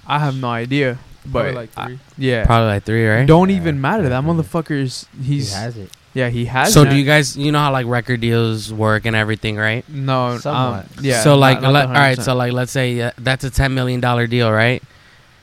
I 0.06 0.20
have 0.20 0.36
no 0.36 0.50
idea, 0.50 1.00
Probably 1.32 1.52
but 1.52 1.56
like 1.56 1.70
I- 1.78 1.98
yeah, 2.18 2.46
Probably 2.46 2.68
like 2.68 2.84
three, 2.84 3.08
right? 3.08 3.26
don't 3.26 3.50
Yeah, 3.50 3.56
even 3.58 3.82
matter. 3.82 4.04
That 4.10 4.24
yeah. 4.24 4.30
motherfucker's 4.30 5.08
He 5.22 5.38
has 5.40 5.78
it. 5.78 5.92
Yeah 6.18 6.30
he 6.30 6.46
has. 6.46 6.74
So 6.74 6.84
do 6.84 6.96
you 6.96 7.06
guys? 7.06 7.38
You 7.38 7.52
know 7.52 7.60
how 7.60 7.72
like 7.72 7.86
record 7.86 8.22
deals 8.22 8.74
work 8.74 9.06
and 9.06 9.16
everything, 9.16 9.56
right? 9.56 9.88
No, 9.88 10.40
um, 10.46 10.84
yeah. 11.00 11.22
So 11.22 11.38
like, 11.38 11.62
not 11.62 11.74
let, 11.74 11.86
all 11.88 11.94
right. 11.94 12.18
So 12.20 12.34
like, 12.34 12.54
let's 12.54 12.72
say 12.72 13.00
uh, 13.00 13.12
that's 13.20 13.44
a 13.44 13.52
ten 13.52 13.76
million 13.78 14.00
dollar 14.02 14.26
deal, 14.26 14.52
right? 14.52 14.82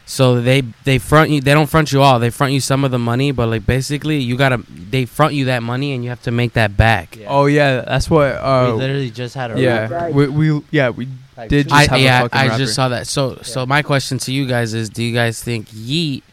So 0.06 0.40
they 0.40 0.62
they 0.82 0.98
front 0.98 1.30
you. 1.30 1.40
They 1.40 1.54
don't 1.54 1.70
front 1.70 1.92
you 1.92 2.02
all. 2.02 2.18
They 2.18 2.30
front 2.30 2.52
you 2.52 2.60
some 2.60 2.82
of 2.84 2.90
the 2.90 2.98
money, 2.98 3.30
but 3.30 3.46
like 3.48 3.64
basically, 3.64 4.18
you 4.18 4.36
gotta 4.36 4.62
they 4.68 5.06
front 5.06 5.32
you 5.34 5.44
that 5.46 5.62
money, 5.62 5.92
and 5.94 6.02
you 6.02 6.10
have 6.10 6.22
to 6.22 6.30
make 6.32 6.54
that 6.54 6.76
back. 6.76 7.16
Yeah. 7.16 7.28
oh 7.30 7.46
yeah, 7.46 7.80
that's 7.86 8.10
what. 8.10 8.34
we 8.34 8.38
Uh, 8.38 8.74
literally 8.74 9.10
just 9.10 9.34
had 9.34 9.52
a 9.52 9.60
yeah, 9.60 10.08
we, 10.10 10.26
we 10.28 10.60
yeah 10.72 10.90
we 10.90 11.06
like, 11.38 11.48
did 11.48 11.68
just 11.68 11.74
I 11.74 11.82
have 11.84 11.92
a 11.92 12.02
yeah, 12.02 12.20
fucking 12.22 12.38
I 12.40 12.46
rapper. 12.48 12.58
just 12.58 12.74
saw 12.74 12.88
that. 12.90 13.06
So 13.06 13.38
so 13.42 13.64
my 13.64 13.80
question 13.82 14.18
to 14.26 14.32
you 14.32 14.46
guys 14.46 14.74
is: 14.74 14.90
Do 14.90 15.02
you 15.02 15.14
guys 15.14 15.40
think 15.42 15.68
Yeat 15.72 16.24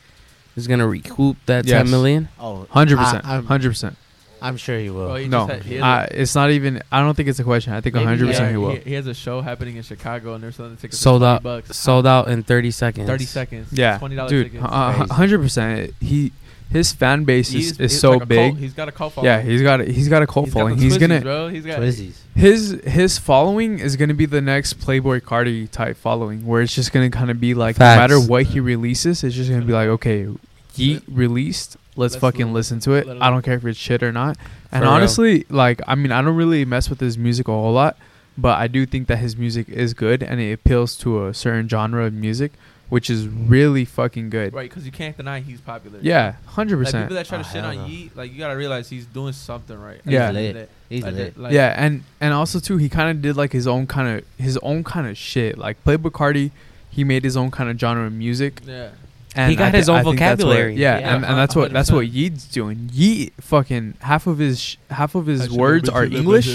is 0.57 0.67
gonna 0.67 0.87
recoup 0.87 1.37
that 1.45 1.65
Yes. 1.65 1.77
ten 1.83 1.91
million? 1.91 2.27
Oh, 2.39 2.65
hundred 2.71 2.97
percent, 2.97 3.23
hundred 3.23 3.69
percent. 3.69 3.95
I'm 4.41 4.57
sure 4.57 4.77
he 4.79 4.89
will. 4.89 5.05
Bro, 5.07 5.15
he 5.15 5.27
No, 5.27 5.47
just 5.47 5.51
had- 5.51 5.63
he 5.63 5.75
has 5.75 5.81
a- 5.83 5.85
uh, 5.85 6.07
it's 6.11 6.35
not 6.35 6.49
even. 6.51 6.81
I 6.91 7.01
don't 7.01 7.15
think 7.15 7.29
it's 7.29 7.39
a 7.39 7.43
question. 7.43 7.73
I 7.73 7.81
think 7.81 7.95
hundred 7.95 8.27
percent 8.27 8.45
yeah, 8.45 8.51
he 8.51 8.57
will. 8.57 8.75
He, 8.75 8.93
has 8.93 9.05
a 9.07 9.13
show 9.13 9.41
happening 9.41 9.75
in 9.77 9.83
Chicago, 9.83 10.33
and 10.33 10.43
they're 10.43 10.51
selling 10.51 10.75
the 10.75 10.81
tickets 10.81 10.99
Sold 10.99 11.21
20 11.21 11.33
out. 11.35 11.43
Bucks. 11.43 11.77
Sold 11.77 12.07
out 12.07 12.27
in 12.27 12.43
thirty 12.43 12.71
seconds. 12.71 13.07
Thirty 13.07 13.25
seconds. 13.25 13.67
Yeah, 13.71 13.97
twenty 13.99 14.15
dollars 14.15 14.31
dude, 14.31 14.51
tickets. 14.51 14.65
hundred 15.11 15.39
percent. 15.41 15.93
He 16.01 16.31
his 16.71 16.93
fan 16.93 17.25
base 17.25 17.49
He's- 17.49 17.71
is, 17.71 17.77
he's 17.77 17.91
is 17.93 17.99
so 17.99 18.11
like 18.11 18.15
a 18.15 18.19
cult- 18.19 18.29
big. 18.29 18.57
He's 18.57 18.73
got 18.73 18.87
a 18.87 18.91
cult 18.93 19.13
following. 19.13 19.31
Yeah, 19.31 19.41
he's 19.41 19.61
got 19.61 19.81
a, 19.81 19.85
he's 19.85 20.07
got 20.07 20.23
a 20.23 20.27
cult 20.27 20.45
He's 20.45 20.53
got 20.53 20.59
following. 20.61 20.77
the 20.77 20.83
He's 20.83 20.93
Twizzies, 20.95 20.99
gonna 21.01 21.21
bro. 21.21 21.47
He's 21.49 21.65
got 21.65 21.79
Twizzies. 21.79 22.13
his 22.33 22.81
his 22.85 23.17
following 23.19 23.77
is 23.79 23.95
gonna 23.97 24.13
be 24.13 24.25
the 24.25 24.39
next 24.41 24.79
Playboi 24.79 25.19
Carti 25.21 25.69
type 25.69 25.97
following, 25.97 26.45
where 26.47 26.61
it's 26.61 26.73
just 26.73 26.93
gonna 26.93 27.09
kind 27.09 27.29
of 27.29 27.39
be 27.41 27.53
like 27.53 27.75
Facts. 27.75 27.97
no 27.97 28.01
matter 28.01 28.19
what 28.27 28.45
he 28.47 28.59
releases, 28.61 29.23
it's 29.23 29.35
just 29.35 29.49
gonna 29.51 29.65
be 29.65 29.73
like 29.73 29.89
okay, 29.89 30.27
he 30.73 31.01
released. 31.09 31.75
Let's, 31.97 32.13
Let's 32.13 32.21
fucking 32.21 32.47
li- 32.47 32.53
listen 32.53 32.79
to 32.81 32.93
it. 32.93 33.07
I 33.21 33.29
don't 33.29 33.41
care 33.43 33.55
if 33.55 33.65
it's 33.65 33.77
shit 33.77 34.01
or 34.01 34.11
not. 34.13 34.37
And 34.71 34.81
For 34.81 34.85
real. 34.85 34.91
honestly, 34.91 35.45
like 35.49 35.81
I 35.87 35.95
mean, 35.95 36.11
I 36.11 36.21
don't 36.21 36.35
really 36.35 36.63
mess 36.65 36.89
with 36.89 36.99
his 37.01 37.17
music 37.17 37.47
a 37.47 37.51
whole 37.51 37.73
lot, 37.73 37.97
but 38.37 38.57
I 38.57 38.67
do 38.67 38.85
think 38.85 39.07
that 39.07 39.17
his 39.17 39.35
music 39.35 39.67
is 39.67 39.93
good 39.93 40.23
and 40.23 40.39
it 40.39 40.53
appeals 40.53 40.95
to 40.99 41.27
a 41.27 41.33
certain 41.33 41.67
genre 41.67 42.05
of 42.05 42.13
music, 42.13 42.53
which 42.87 43.09
is 43.09 43.27
really 43.27 43.83
fucking 43.83 44.29
good. 44.29 44.53
right 44.53 44.69
because 44.69 44.85
you 44.85 44.91
can't 44.93 45.17
deny 45.17 45.41
he's 45.41 45.59
popular. 45.59 45.99
Yeah, 46.01 46.35
hundred 46.45 46.77
Like 46.77 46.85
percent. 46.85 47.05
people 47.09 47.15
that 47.17 47.25
try 47.25 47.41
to 47.41 47.47
Oh, 47.47 47.51
shit 47.51 47.63
on 47.65 47.75
no. 47.75 47.85
Yeat, 47.87 48.15
like 48.15 48.31
you 48.31 48.37
gotta 48.37 48.55
realize 48.55 48.89
he's 48.89 49.05
doing 49.05 49.33
something 49.33 49.77
right. 49.77 49.99
Yeah. 50.05 50.31
the 50.31 50.39
end 50.39 50.47
of 50.47 50.53
the 50.53 50.59
Lit. 50.61 50.69
He's 50.87 51.03
Like, 51.03 51.13
lit. 51.15 51.37
like- 51.37 51.53
yeah, 51.53 51.75
and 51.77 52.03
and 52.21 52.33
also 52.33 52.59
too, 52.59 52.77
he 52.77 52.87
kind 52.87 53.09
of 53.09 53.21
did 53.21 53.35
like 53.35 53.51
his 53.51 53.67
own 53.67 53.85
kind 53.85 54.07
of 54.19 54.25
his 54.37 54.57
own 54.59 54.85
kind 54.85 55.07
of 55.07 55.17
shit. 55.17 55.57
Like 55.57 55.83
Playboi 55.83 56.11
Carti, 56.11 56.51
he 56.89 57.03
made 57.03 57.25
his 57.25 57.35
own 57.35 57.51
kind 57.51 57.69
of 57.69 57.77
genre 57.77 58.05
of 58.07 58.13
music. 58.13 58.61
yeah. 58.65 58.91
And 59.33 59.49
He 59.49 59.55
got 59.55 59.69
I 59.69 59.71
thi- 59.71 59.77
his 59.77 59.87
own 59.89 59.95
I 59.95 60.03
think 60.03 60.19
what- 60.19 60.37
vocabulary. 60.37 60.75
yeah, 60.75 60.99
Yeah, 60.99 61.15
and, 61.15 61.25
and 61.25 61.37
that's 61.37 61.55
what 61.55 61.71
that's 61.71 61.89
what 61.89 62.05
100%. 62.05 62.13
Yeat's 62.13 62.45
doing. 62.45 62.89
Yeet 62.93 63.31
fucking 63.39 63.93
half 64.01 64.27
of 64.27 64.39
his 64.39 64.59
sh- 64.59 64.75
half 64.89 65.15
of 65.15 65.25
his 65.25 65.49
words 65.49 65.87
are 65.87 66.03
English. 66.03 66.47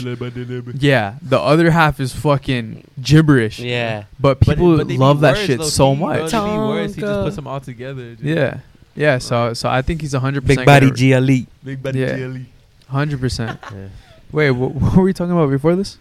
Yeah, 0.75 1.15
the 1.23 1.41
other 1.41 1.71
half 1.71 2.01
is 2.01 2.13
fucking 2.15 2.85
gibberish. 3.01 3.59
Yeah. 3.61 4.05
But 4.21 4.41
But- 4.41 4.49
people 4.57 4.77
but 4.77 4.89
they 4.89 4.95
be 4.95 4.99
love 4.99 5.21
that 5.21 5.37
words, 5.37 5.47
shit 5.47 5.63
so 5.65 5.95
key, 5.95 6.01
bro. 6.01 6.09
much. 6.09 6.31
They 6.33 6.39
be 6.39 6.45
words, 6.59 6.95
He 6.97 7.01
just 7.01 7.13
Tonka. 7.13 7.25
puts 7.25 7.37
them 7.37 7.47
all 7.47 7.61
together. 7.61 8.15
dude. 8.15 8.21
Yeah, 8.21 8.59
yeah. 8.95 9.19
So 9.19 9.55
so 9.55 9.71
I 9.71 9.81
think 9.81 10.03
he's 10.03 10.13
hundred 10.13 10.43
percent. 10.43 10.67
Big 10.67 10.67
percent 10.67 10.87
body 10.87 11.45
GLE. 11.45 11.47
Big 11.65 11.83
body 11.83 12.01
Yeah. 12.01 12.17
jelly. 12.17 12.47
Hundred 12.89 13.21
percent. 13.21 13.59
Wait, 14.33 14.51
wh- 14.51 14.77
what 14.77 14.97
were 14.97 15.03
we 15.05 15.15
talking 15.15 15.33
about 15.33 15.49
before 15.49 15.77
this? 15.77 15.97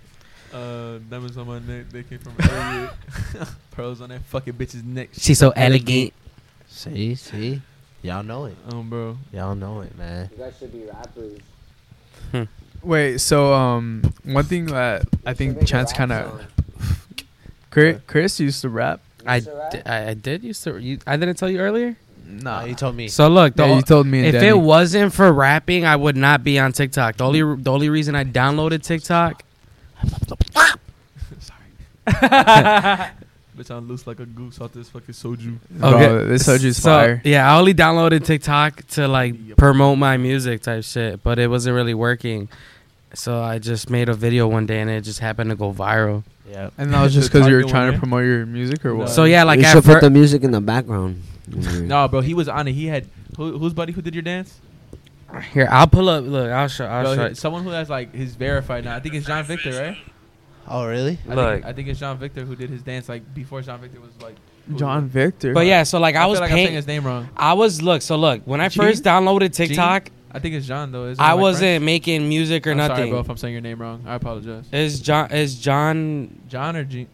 Uh, 0.54 0.98
diamonds 1.10 1.38
on 1.38 1.48
my 1.48 1.60
neck. 1.60 1.86
They 1.90 2.04
came 2.04 2.20
from 2.20 2.34
earlier. 2.40 2.90
Pearls 3.72 4.02
on 4.02 4.10
that 4.10 4.24
fucking 4.26 4.54
bitch's 4.54 4.84
neck. 4.84 5.10
She's 5.14 5.40
so 5.40 5.52
elegant. 5.52 6.12
See, 6.76 7.16
see, 7.16 7.62
y'all 8.02 8.22
know 8.22 8.46
it. 8.46 8.58
Um, 8.70 8.90
bro. 8.90 9.18
Y'all 9.32 9.56
know 9.56 9.80
it, 9.80 9.98
man. 9.98 10.30
You 10.34 10.38
guys 10.44 10.58
should 10.60 10.74
be 10.74 10.84
rappers. 10.84 11.40
Wait, 12.84 13.20
so 13.20 13.54
um, 13.54 14.02
one 14.26 14.44
thing 14.44 14.66
that 14.66 15.04
I 15.26 15.34
think 15.34 15.66
Chance 15.66 15.94
kind 15.94 16.12
of 16.12 16.46
Chris, 17.72 18.02
Chris 18.08 18.42
used 18.42 18.62
to 18.62 18.70
rap. 18.70 19.00
I, 19.26 19.42
I 19.86 20.10
I 20.10 20.14
did 20.16 20.44
used 20.44 20.66
to. 20.66 20.78
You, 20.78 21.00
I 21.08 21.16
didn't 21.16 21.36
tell 21.36 21.50
you 21.50 21.60
earlier. 21.60 21.96
Nah, 22.28 22.66
you 22.66 22.76
told 22.76 22.98
me. 22.98 23.08
So 23.08 23.30
look, 23.30 23.56
the, 23.56 23.66
Yeah, 23.66 23.76
you 23.78 23.82
told 23.82 24.06
me. 24.06 24.18
And 24.20 24.28
if 24.28 24.34
Danny. 24.34 24.48
it 24.48 24.58
wasn't 24.58 25.14
for 25.14 25.32
rapping, 25.32 25.86
I 25.86 25.96
would 25.96 26.18
not 26.18 26.44
be 26.44 26.60
on 26.60 26.74
TikTok. 26.74 27.16
The 27.16 27.24
only 27.24 27.40
the 27.56 27.72
only 27.72 27.88
reason 27.88 28.16
I 28.16 28.26
downloaded 28.26 28.84
TikTok. 28.84 29.44
Bitch, 33.56 33.72
I'm 33.72 33.88
loose 33.88 34.06
like 34.06 34.20
a 34.20 34.26
goose 34.26 34.60
off 34.60 34.74
this 34.74 34.90
fucking 34.90 35.14
soju. 35.14 35.58
Bro, 35.70 35.90
Okay, 35.90 36.28
this 36.28 36.46
soju's 36.46 36.76
so, 36.78 36.90
fire. 36.90 37.22
Yeah, 37.24 37.50
I 37.50 37.58
only 37.58 37.74
downloaded 37.74 38.26
TikTok 38.26 38.86
to 38.90 39.08
like 39.08 39.56
promote 39.56 39.98
my 39.98 40.18
music 40.18 40.62
type 40.62 40.84
shit, 40.84 41.24
but 41.24 41.40
it 41.40 41.50
wasn't 41.50 41.76
really 41.76 41.94
working. 41.94 42.50
So 43.14 43.42
I 43.42 43.60
just 43.60 43.90
made 43.90 44.10
a 44.10 44.14
video 44.14 44.48
one 44.48 44.66
day 44.66 44.82
and 44.82 44.90
it 44.90 45.02
just 45.02 45.20
happened 45.20 45.52
to 45.52 45.56
go 45.56 45.72
viral. 45.72 46.24
Yeah. 46.50 46.70
And 46.78 46.94
that 46.94 47.02
was 47.02 47.14
just 47.14 47.32
because 47.32 47.48
you 47.48 47.56
were 47.56 47.64
trying 47.64 47.94
to 47.94 47.98
promote 47.98 48.26
your 48.26 48.46
music 48.46 48.86
or 48.86 48.94
what? 48.94 49.08
No. 49.08 49.12
So 49.12 49.24
yeah, 49.24 49.44
like 49.44 49.60
you 49.60 49.66
should 49.66 49.86
put 49.86 50.02
the 50.02 50.10
music 50.10 50.44
in 50.44 50.52
the 50.52 50.62
background. 50.62 51.24
No, 51.48 52.08
bro, 52.08 52.22
he 52.22 52.34
was 52.34 52.50
on 52.50 52.68
it. 52.68 52.72
He 52.72 52.88
had 52.88 53.08
who, 53.38 53.60
who's 53.60 53.72
buddy 53.72 53.94
who 53.94 54.02
did 54.02 54.16
your 54.16 54.24
dance? 54.24 54.60
here 55.54 55.68
I'll 55.70 55.88
pull 55.88 56.10
up. 56.10 56.24
Look, 56.26 56.50
I'll 56.52 56.68
show. 56.68 56.86
I'll 56.86 57.04
Bro, 57.04 57.16
show. 57.16 57.34
someone 57.34 57.64
who 57.64 57.70
has 57.70 57.90
like 57.90 58.14
his 58.14 58.36
verified 58.36 58.86
now. 58.86 58.96
I 58.96 59.00
think 59.00 59.16
it's 59.16 59.28
John 59.28 59.44
Victor, 59.44 59.72
right? 59.72 59.98
Oh, 60.68 60.88
really? 60.88 61.20
I 61.30 61.34
Look. 61.34 61.54
think, 61.56 61.66
I 61.66 61.74
think 61.74 61.88
it's 61.90 62.00
John 62.00 62.18
Victor 62.18 62.44
who 62.46 62.56
did 62.56 62.70
his 62.70 62.82
dance 62.82 63.08
like 63.08 63.34
before 63.34 63.62
John 63.62 63.80
Victor 63.82 64.00
was 64.02 64.10
like. 64.22 64.36
who- 64.68 64.78
John 64.78 65.08
Victor. 65.08 65.54
But 65.54 65.66
yeah, 65.68 65.84
so 65.84 66.00
like 66.00 66.16
I, 66.16 66.24
I, 66.24 66.26
was 66.26 66.38
feel 66.38 66.42
like 66.42 66.52
I'm 66.52 66.56
saying 66.58 66.68
paying. 66.68 66.76
his 66.76 66.88
name 66.88 67.06
wrong. 67.06 67.30
I 67.38 67.54
was 67.54 67.82
look. 67.82 68.02
So 68.02 68.16
look, 68.16 68.42
when 68.46 68.62
I 68.62 68.70
Gene? 68.70 68.84
first 68.84 69.04
downloaded 69.04 69.54
TikTok, 69.54 70.10
I 70.32 70.40
think 70.40 70.56
it's 70.56 70.66
John 70.66 70.92
though. 70.92 71.06
Isn't 71.06 71.24
I 71.24 71.34
like, 71.34 71.42
wasn't 71.42 71.62
French? 71.70 71.84
making 71.84 72.28
music 72.28 72.66
or 72.66 72.72
I'm 72.72 72.78
nothing. 72.78 72.96
Sorry, 72.98 73.10
bro, 73.12 73.20
if 73.20 73.30
I'm 73.30 73.38
saying 73.38 73.54
your 73.54 73.62
name 73.62 73.80
wrong. 73.80 74.04
I 74.08 74.16
apologize. 74.16 74.66
Is 74.72 75.00
John? 75.02 75.32
Is 75.32 75.56
John? 75.60 76.42
John 76.50 76.76
or 76.76 76.84
Gene? 76.84 77.08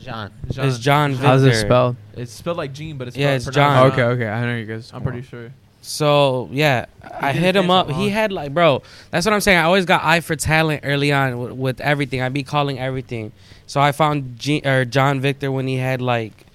John. 0.00 0.32
John. 0.50 0.64
Is 0.66 0.78
John 0.78 1.12
Victor? 1.12 1.26
how's 1.26 1.42
it 1.44 1.54
spelled? 1.54 1.96
It's 2.16 2.32
spelled 2.32 2.56
like 2.56 2.72
Gene, 2.72 2.96
but 2.96 3.06
it's 3.08 3.16
Yeah, 3.16 3.38
spelled 3.38 3.48
it's 3.48 3.56
pronounced 3.56 3.96
John. 3.96 4.06
okay, 4.10 4.24
okay. 4.24 4.28
I 4.28 4.44
know 4.46 4.56
you 4.56 4.64
guys. 4.66 4.90
I'm 4.94 5.02
pretty 5.02 5.22
sure. 5.22 5.52
So 5.84 6.48
yeah, 6.52 6.86
I 7.20 7.32
hit 7.32 7.56
him 7.56 7.70
up. 7.70 7.90
He 7.90 8.08
had 8.08 8.32
like, 8.32 8.54
bro, 8.54 8.82
that's 9.10 9.26
what 9.26 9.32
I'm 9.34 9.40
saying. 9.40 9.58
I 9.58 9.62
always 9.64 9.84
got 9.84 10.02
eye 10.04 10.20
for 10.20 10.36
talent 10.36 10.82
early 10.84 11.12
on 11.12 11.38
with, 11.38 11.52
with 11.52 11.80
everything. 11.80 12.22
I'd 12.22 12.32
be 12.32 12.44
calling 12.44 12.78
everything. 12.78 13.32
So 13.66 13.80
I 13.80 13.90
found 13.92 14.38
G- 14.38 14.62
or 14.64 14.84
John 14.84 15.20
Victor 15.20 15.50
when 15.50 15.66
he 15.66 15.76
had 15.76 16.00
like 16.00 16.46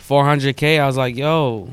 400k. 0.00 0.80
I 0.80 0.86
was 0.86 0.96
like, 0.96 1.16
yo, 1.16 1.70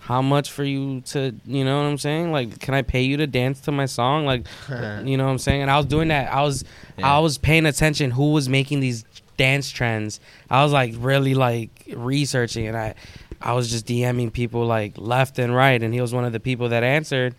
how 0.00 0.20
much 0.20 0.50
for 0.50 0.64
you 0.64 1.00
to, 1.02 1.32
you 1.46 1.64
know 1.64 1.80
what 1.80 1.88
I'm 1.88 1.98
saying? 1.98 2.32
Like, 2.32 2.58
can 2.58 2.74
I 2.74 2.82
pay 2.82 3.02
you 3.02 3.16
to 3.18 3.26
dance 3.28 3.60
to 3.62 3.72
my 3.72 3.86
song? 3.86 4.26
Like, 4.26 4.46
you 4.68 5.16
know 5.16 5.24
what 5.26 5.30
I'm 5.30 5.38
saying? 5.38 5.62
And 5.62 5.70
I 5.70 5.76
was 5.76 5.86
doing 5.86 6.08
that. 6.08 6.32
I 6.32 6.42
was, 6.42 6.64
Yeah. 6.98 7.14
I 7.14 7.18
was 7.20 7.38
paying 7.38 7.66
attention 7.66 8.10
who 8.10 8.32
was 8.32 8.48
making 8.48 8.80
these 8.80 9.04
dance 9.36 9.70
trends. 9.70 10.18
I 10.50 10.62
was 10.64 10.72
like 10.72 10.94
really 10.98 11.34
like 11.34 11.70
researching, 11.94 12.66
and 12.66 12.76
I, 12.76 12.94
I 13.42 13.52
was 13.54 13.70
just 13.70 13.86
DMing 13.86 14.32
people 14.32 14.64
like 14.66 14.94
left 14.96 15.38
and 15.38 15.54
right, 15.54 15.82
and 15.82 15.92
he 15.92 16.00
was 16.00 16.14
one 16.14 16.24
of 16.24 16.32
the 16.32 16.40
people 16.40 16.68
that 16.70 16.82
answered, 16.82 17.34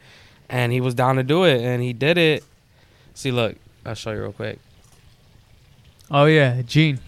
and 0.49 0.71
he 0.71 0.81
was 0.81 0.93
down 0.93 1.15
to 1.15 1.23
do 1.23 1.43
it, 1.45 1.61
and 1.61 1.81
he 1.81 1.93
did 1.93 2.17
it. 2.17 2.43
See, 3.13 3.31
look, 3.31 3.55
I'll 3.85 3.95
show 3.95 4.11
you 4.11 4.21
real 4.21 4.33
quick. 4.33 4.59
Oh 6.11 6.25
yeah, 6.25 6.61
Gene. 6.61 6.99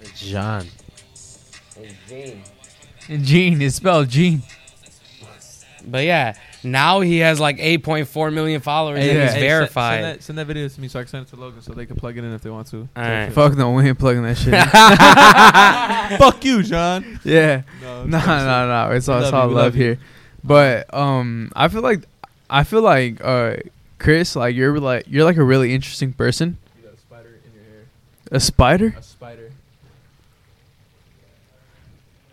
It's 0.00 0.20
John. 0.20 0.66
And 3.08 3.24
Gene 3.24 3.60
is 3.62 3.74
spelled 3.74 4.08
Gene. 4.08 4.42
But 5.86 6.04
yeah, 6.04 6.36
now 6.62 7.00
he 7.00 7.18
has 7.18 7.40
like 7.40 7.58
8.4 7.58 8.32
million 8.32 8.60
followers, 8.60 9.00
and 9.00 9.16
yeah. 9.16 9.24
he's 9.24 9.34
Hey, 9.34 9.40
verified. 9.40 10.02
Send, 10.02 10.04
that, 10.04 10.22
send 10.22 10.38
that 10.38 10.46
video 10.46 10.68
to 10.68 10.80
me 10.80 10.88
so 10.88 10.98
I 10.98 11.02
can 11.02 11.08
send 11.08 11.26
it 11.26 11.30
to 11.30 11.36
Logan 11.36 11.62
so 11.62 11.72
they 11.72 11.86
can 11.86 11.96
plug 11.96 12.16
it 12.16 12.24
in 12.24 12.32
if 12.32 12.42
they 12.42 12.50
want 12.50 12.66
to. 12.68 12.88
All 12.96 13.02
right. 13.02 13.32
Fuck 13.32 13.56
no, 13.56 13.72
we 13.72 13.88
ain't 13.88 13.98
plugging 13.98 14.22
that 14.22 14.36
shit. 14.36 14.54
Fuck 16.18 16.44
you, 16.44 16.62
John. 16.62 17.20
yeah. 17.24 17.62
No, 17.82 18.04
No, 18.04 18.18
no, 18.18 18.68
no. 18.68 18.90
It's 18.92 19.08
all, 19.08 19.20
it's 19.22 19.32
love 19.32 19.34
all 19.34 19.46
love 19.46 19.56
love 19.56 19.74
here. 19.74 19.98
But 20.42 20.92
um, 20.94 21.52
I 21.54 21.68
feel 21.68 21.82
like 21.82 22.04
I 22.48 22.64
feel 22.64 22.82
like 22.82 23.20
uh, 23.22 23.56
Chris, 23.98 24.34
like 24.36 24.54
you're 24.56 24.78
like 24.80 25.04
you're 25.08 25.24
like 25.24 25.36
a 25.36 25.44
really 25.44 25.74
interesting 25.74 26.12
person. 26.12 26.56
You 26.78 26.84
got 26.88 26.94
a 26.94 26.98
spider 26.98 27.28
in 27.28 27.54
your 27.54 27.64
hair. 27.70 27.82
A 28.32 28.40
spider? 28.40 28.94
A 28.98 29.02
spider. 29.02 29.49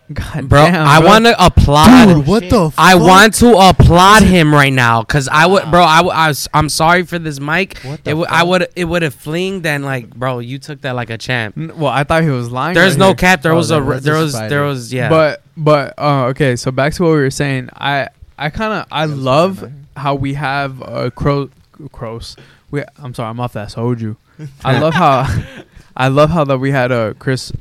God 0.12 0.48
bro. 0.48 0.64
damn, 0.64 0.86
I 0.86 1.00
want 1.00 1.26
to 1.26 1.44
applaud. 1.44 2.06
Dude, 2.06 2.26
what 2.26 2.40
the 2.48 2.72
I 2.78 2.94
want 2.94 3.34
to 3.34 3.56
applaud 3.58 4.22
him 4.22 4.54
right 4.54 4.72
now 4.72 5.02
because 5.02 5.28
I 5.28 5.44
would, 5.46 5.70
bro. 5.70 5.82
I, 5.82 5.98
w- 5.98 6.14
I 6.14 6.28
was, 6.28 6.48
I'm 6.54 6.68
sorry 6.70 7.04
for 7.04 7.18
this 7.18 7.38
mic. 7.40 7.76
What 7.78 8.04
the 8.04 8.10
It 8.10 8.14
w- 8.14 8.26
I 8.28 8.38
fuck? 8.40 8.48
would, 8.48 8.68
it 8.74 8.84
would 8.86 9.02
have 9.02 9.14
flinged 9.14 9.66
and 9.66 9.84
like, 9.84 10.08
bro, 10.14 10.38
you 10.38 10.58
took 10.58 10.80
that 10.80 10.92
like 10.94 11.10
a 11.10 11.18
champ. 11.18 11.58
N- 11.58 11.76
Well, 11.78 11.92
I 11.92 12.04
thought 12.04 12.22
he 12.22 12.30
was 12.30 12.50
lying. 12.50 12.74
There's 12.74 12.94
right 12.94 12.98
no 13.00 13.06
here. 13.08 13.14
cap. 13.16 13.42
There 13.42 13.52
Oh, 13.52 13.56
was 13.56 13.70
a, 13.70 13.80
then 13.80 14.00
there 14.02 14.14
was, 14.16 14.32
spider? 14.32 14.48
there 14.48 14.62
was, 14.62 14.92
yeah. 14.92 15.08
But 15.10 15.42
but 15.56 15.94
uh, 15.98 16.26
okay, 16.28 16.56
so 16.56 16.70
back 16.70 16.94
to 16.94 17.02
what 17.02 17.10
we 17.10 17.16
were 17.18 17.30
saying. 17.30 17.68
I 17.74 18.08
I 18.38 18.48
kind 18.50 18.72
of 18.72 18.86
I 18.90 19.04
love 19.04 19.70
how 19.96 20.14
we 20.14 20.34
have 20.34 20.80
uh, 20.82 21.10
crow 21.10 21.50
crows. 21.92 22.34
We 22.70 22.82
I'm 22.96 23.12
sorry, 23.12 23.28
I'm 23.28 23.40
off 23.40 23.52
that 23.54 23.68
soju. 23.68 24.16
I 24.64 24.78
love 24.78 24.94
how 24.94 25.26
I 25.96 26.08
love 26.08 26.30
how 26.30 26.44
that 26.44 26.58
we 26.58 26.70
had 26.70 26.92
uh, 26.92 27.12
Chris 27.18 27.52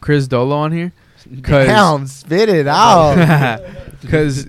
Chris 0.00 0.26
Dolo 0.28 0.56
on 0.56 0.72
here 0.72 0.92
because 0.92 0.99
Damn, 1.42 2.06
spit 2.06 2.48
it 2.48 2.66
out. 2.66 3.60
because 4.00 4.46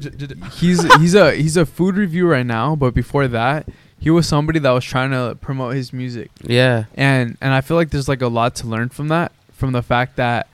he's 0.54 0.82
he's 0.96 1.16
a 1.16 1.34
he's 1.34 1.58
a 1.58 1.66
food 1.66 1.96
reviewer 1.96 2.32
right 2.32 2.46
now. 2.46 2.76
But 2.76 2.94
before 2.94 3.28
that, 3.28 3.68
he 4.00 4.10
was 4.10 4.28
somebody 4.28 4.60
that 4.60 4.72
was 4.72 4.86
trying 4.86 5.12
to 5.12 5.38
promote 5.42 5.76
his 5.76 5.94
music 5.94 6.32
yeah, 6.42 6.86
and 6.96 7.38
and 7.42 7.54
I 7.54 7.62
feel 7.62 7.78
like 7.78 7.90
there's 7.90 8.08
like 8.08 8.22
a 8.22 8.28
lot 8.28 8.56
to 8.56 8.68
learn 8.68 8.90
from 8.90 9.10
that 9.10 9.32
from 9.52 9.74
the 9.74 9.82
fact 9.82 10.16
that 10.16 10.48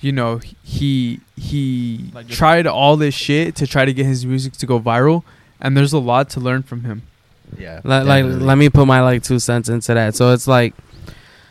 you 0.00 0.12
know 0.12 0.40
he 0.62 1.20
he 1.36 2.10
Like 2.14 2.28
tried 2.28 2.66
all 2.66 2.96
this 2.96 3.14
shit 3.14 3.56
to 3.56 3.66
try 3.66 3.84
to 3.84 3.92
get 3.92 4.06
his 4.06 4.24
music 4.24 4.54
to 4.54 4.66
go 4.66 4.80
viral 4.80 5.22
and 5.60 5.76
there's 5.76 5.92
a 5.92 5.98
lot 5.98 6.30
to 6.30 6.40
learn 6.40 6.62
from 6.62 6.84
him 6.84 7.02
yeah, 7.58 7.80
Let, 7.84 8.06
like 8.06 8.24
let 8.24 8.56
me 8.56 8.68
put 8.68 8.86
my 8.86 9.00
like 9.00 9.22
two 9.22 9.38
cents 9.38 9.68
into 9.68 9.94
that. 9.94 10.14
So 10.14 10.32
it's 10.32 10.46
like 10.46 10.74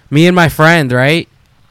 me 0.10 0.28
and 0.28 0.36
my 0.36 0.50
friend, 0.50 0.92
right, 0.92 1.28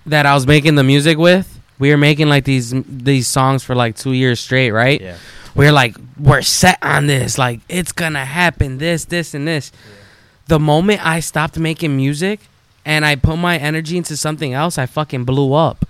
that 0.06 0.26
I 0.26 0.34
was 0.34 0.46
making 0.46 0.74
the 0.74 0.84
music 0.84 1.18
with. 1.18 1.51
We 1.82 1.90
were 1.90 1.96
making 1.96 2.28
like 2.28 2.44
these 2.44 2.72
these 2.86 3.26
songs 3.26 3.64
for 3.64 3.74
like 3.74 3.96
two 3.96 4.12
years 4.12 4.38
straight, 4.38 4.70
right? 4.70 5.00
Yeah. 5.00 5.16
We're 5.56 5.72
like 5.72 5.96
we're 6.16 6.42
set 6.42 6.78
on 6.80 7.08
this, 7.08 7.38
like 7.38 7.58
it's 7.68 7.90
gonna 7.90 8.24
happen, 8.24 8.78
this, 8.78 9.04
this, 9.04 9.34
and 9.34 9.48
this. 9.48 9.72
The 10.46 10.60
moment 10.60 11.04
I 11.04 11.18
stopped 11.18 11.58
making 11.58 11.96
music 11.96 12.38
and 12.84 13.04
I 13.04 13.16
put 13.16 13.36
my 13.36 13.58
energy 13.58 13.96
into 13.96 14.16
something 14.16 14.52
else, 14.52 14.78
I 14.78 14.86
fucking 14.86 15.24
blew 15.24 15.54
up. 15.54 15.84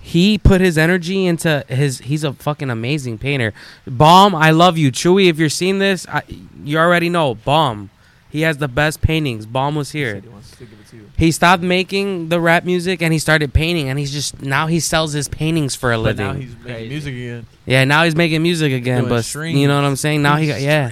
He 0.00 0.38
put 0.38 0.60
his 0.60 0.78
energy 0.78 1.26
into 1.26 1.64
his. 1.68 1.98
He's 1.98 2.22
a 2.22 2.32
fucking 2.32 2.70
amazing 2.70 3.18
painter. 3.18 3.52
Bomb, 3.88 4.36
I 4.36 4.52
love 4.52 4.78
you, 4.78 4.92
Chewy. 4.92 5.28
If 5.28 5.40
you're 5.40 5.48
seeing 5.48 5.80
this, 5.80 6.06
I, 6.06 6.22
you 6.62 6.78
already 6.78 7.08
know. 7.08 7.34
Bomb, 7.34 7.90
he 8.34 8.40
has 8.40 8.58
the 8.58 8.66
best 8.66 9.00
paintings. 9.00 9.46
Bomb 9.46 9.76
was 9.76 9.92
here. 9.92 10.20
He 10.20 10.28
wants 10.28 10.50
to 10.50 10.64
give 10.66 10.72
it 10.72 10.88
to 10.90 10.96
you. 10.96 11.10
He 11.16 11.30
stopped 11.30 11.62
making 11.62 12.30
the 12.30 12.40
rap 12.40 12.64
music 12.64 13.00
and 13.00 13.12
he 13.12 13.20
started 13.20 13.54
painting. 13.54 13.88
And 13.88 13.96
he's 13.96 14.10
just 14.12 14.42
now 14.42 14.66
he 14.66 14.80
sells 14.80 15.12
his 15.12 15.28
paintings 15.28 15.76
for 15.76 15.92
a 15.92 15.96
But 15.96 16.02
living. 16.02 16.26
now 16.26 16.32
he's 16.34 16.50
making 16.56 16.62
Crazy. 16.74 16.88
music 16.88 17.14
again. 17.14 17.46
yeah, 17.64 17.84
now 17.84 18.02
he's 18.02 18.16
making 18.16 18.42
music 18.42 18.72
again. 18.72 19.02
Doing 19.02 19.08
But 19.10 19.24
streams. 19.24 19.56
you 19.56 19.68
know 19.68 19.76
what 19.76 19.84
I'm 19.86 19.94
saying? 19.94 20.20
Now 20.20 20.34
he 20.36 20.48
got 20.48 20.60
yeah. 20.60 20.90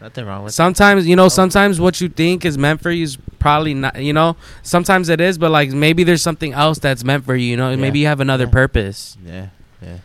Nothing 0.00 0.26
wrong 0.26 0.44
with 0.44 0.54
Sometimes 0.54 1.06
you 1.08 1.16
know, 1.16 1.28
sometimes 1.28 1.80
what 1.80 2.00
you 2.00 2.08
think 2.08 2.44
is 2.44 2.56
meant 2.56 2.80
for 2.80 2.90
you 2.92 3.02
is 3.04 3.16
probably 3.40 3.74
not. 3.74 4.00
You 4.00 4.12
know, 4.12 4.36
sometimes 4.62 5.08
it 5.08 5.20
is, 5.20 5.38
but 5.38 5.50
like 5.50 5.70
maybe 5.70 6.04
there's 6.04 6.22
something 6.22 6.52
else 6.52 6.78
that's 6.78 7.02
meant 7.02 7.24
for 7.24 7.34
you. 7.34 7.46
You 7.46 7.56
know, 7.56 7.70
Yeah. 7.70 7.76
maybe 7.76 7.98
you 7.98 8.06
have 8.06 8.20
another 8.20 8.44
Yeah. 8.44 8.50
purpose. 8.50 9.16
Yeah, 9.26 9.46
yeah. 9.82 9.96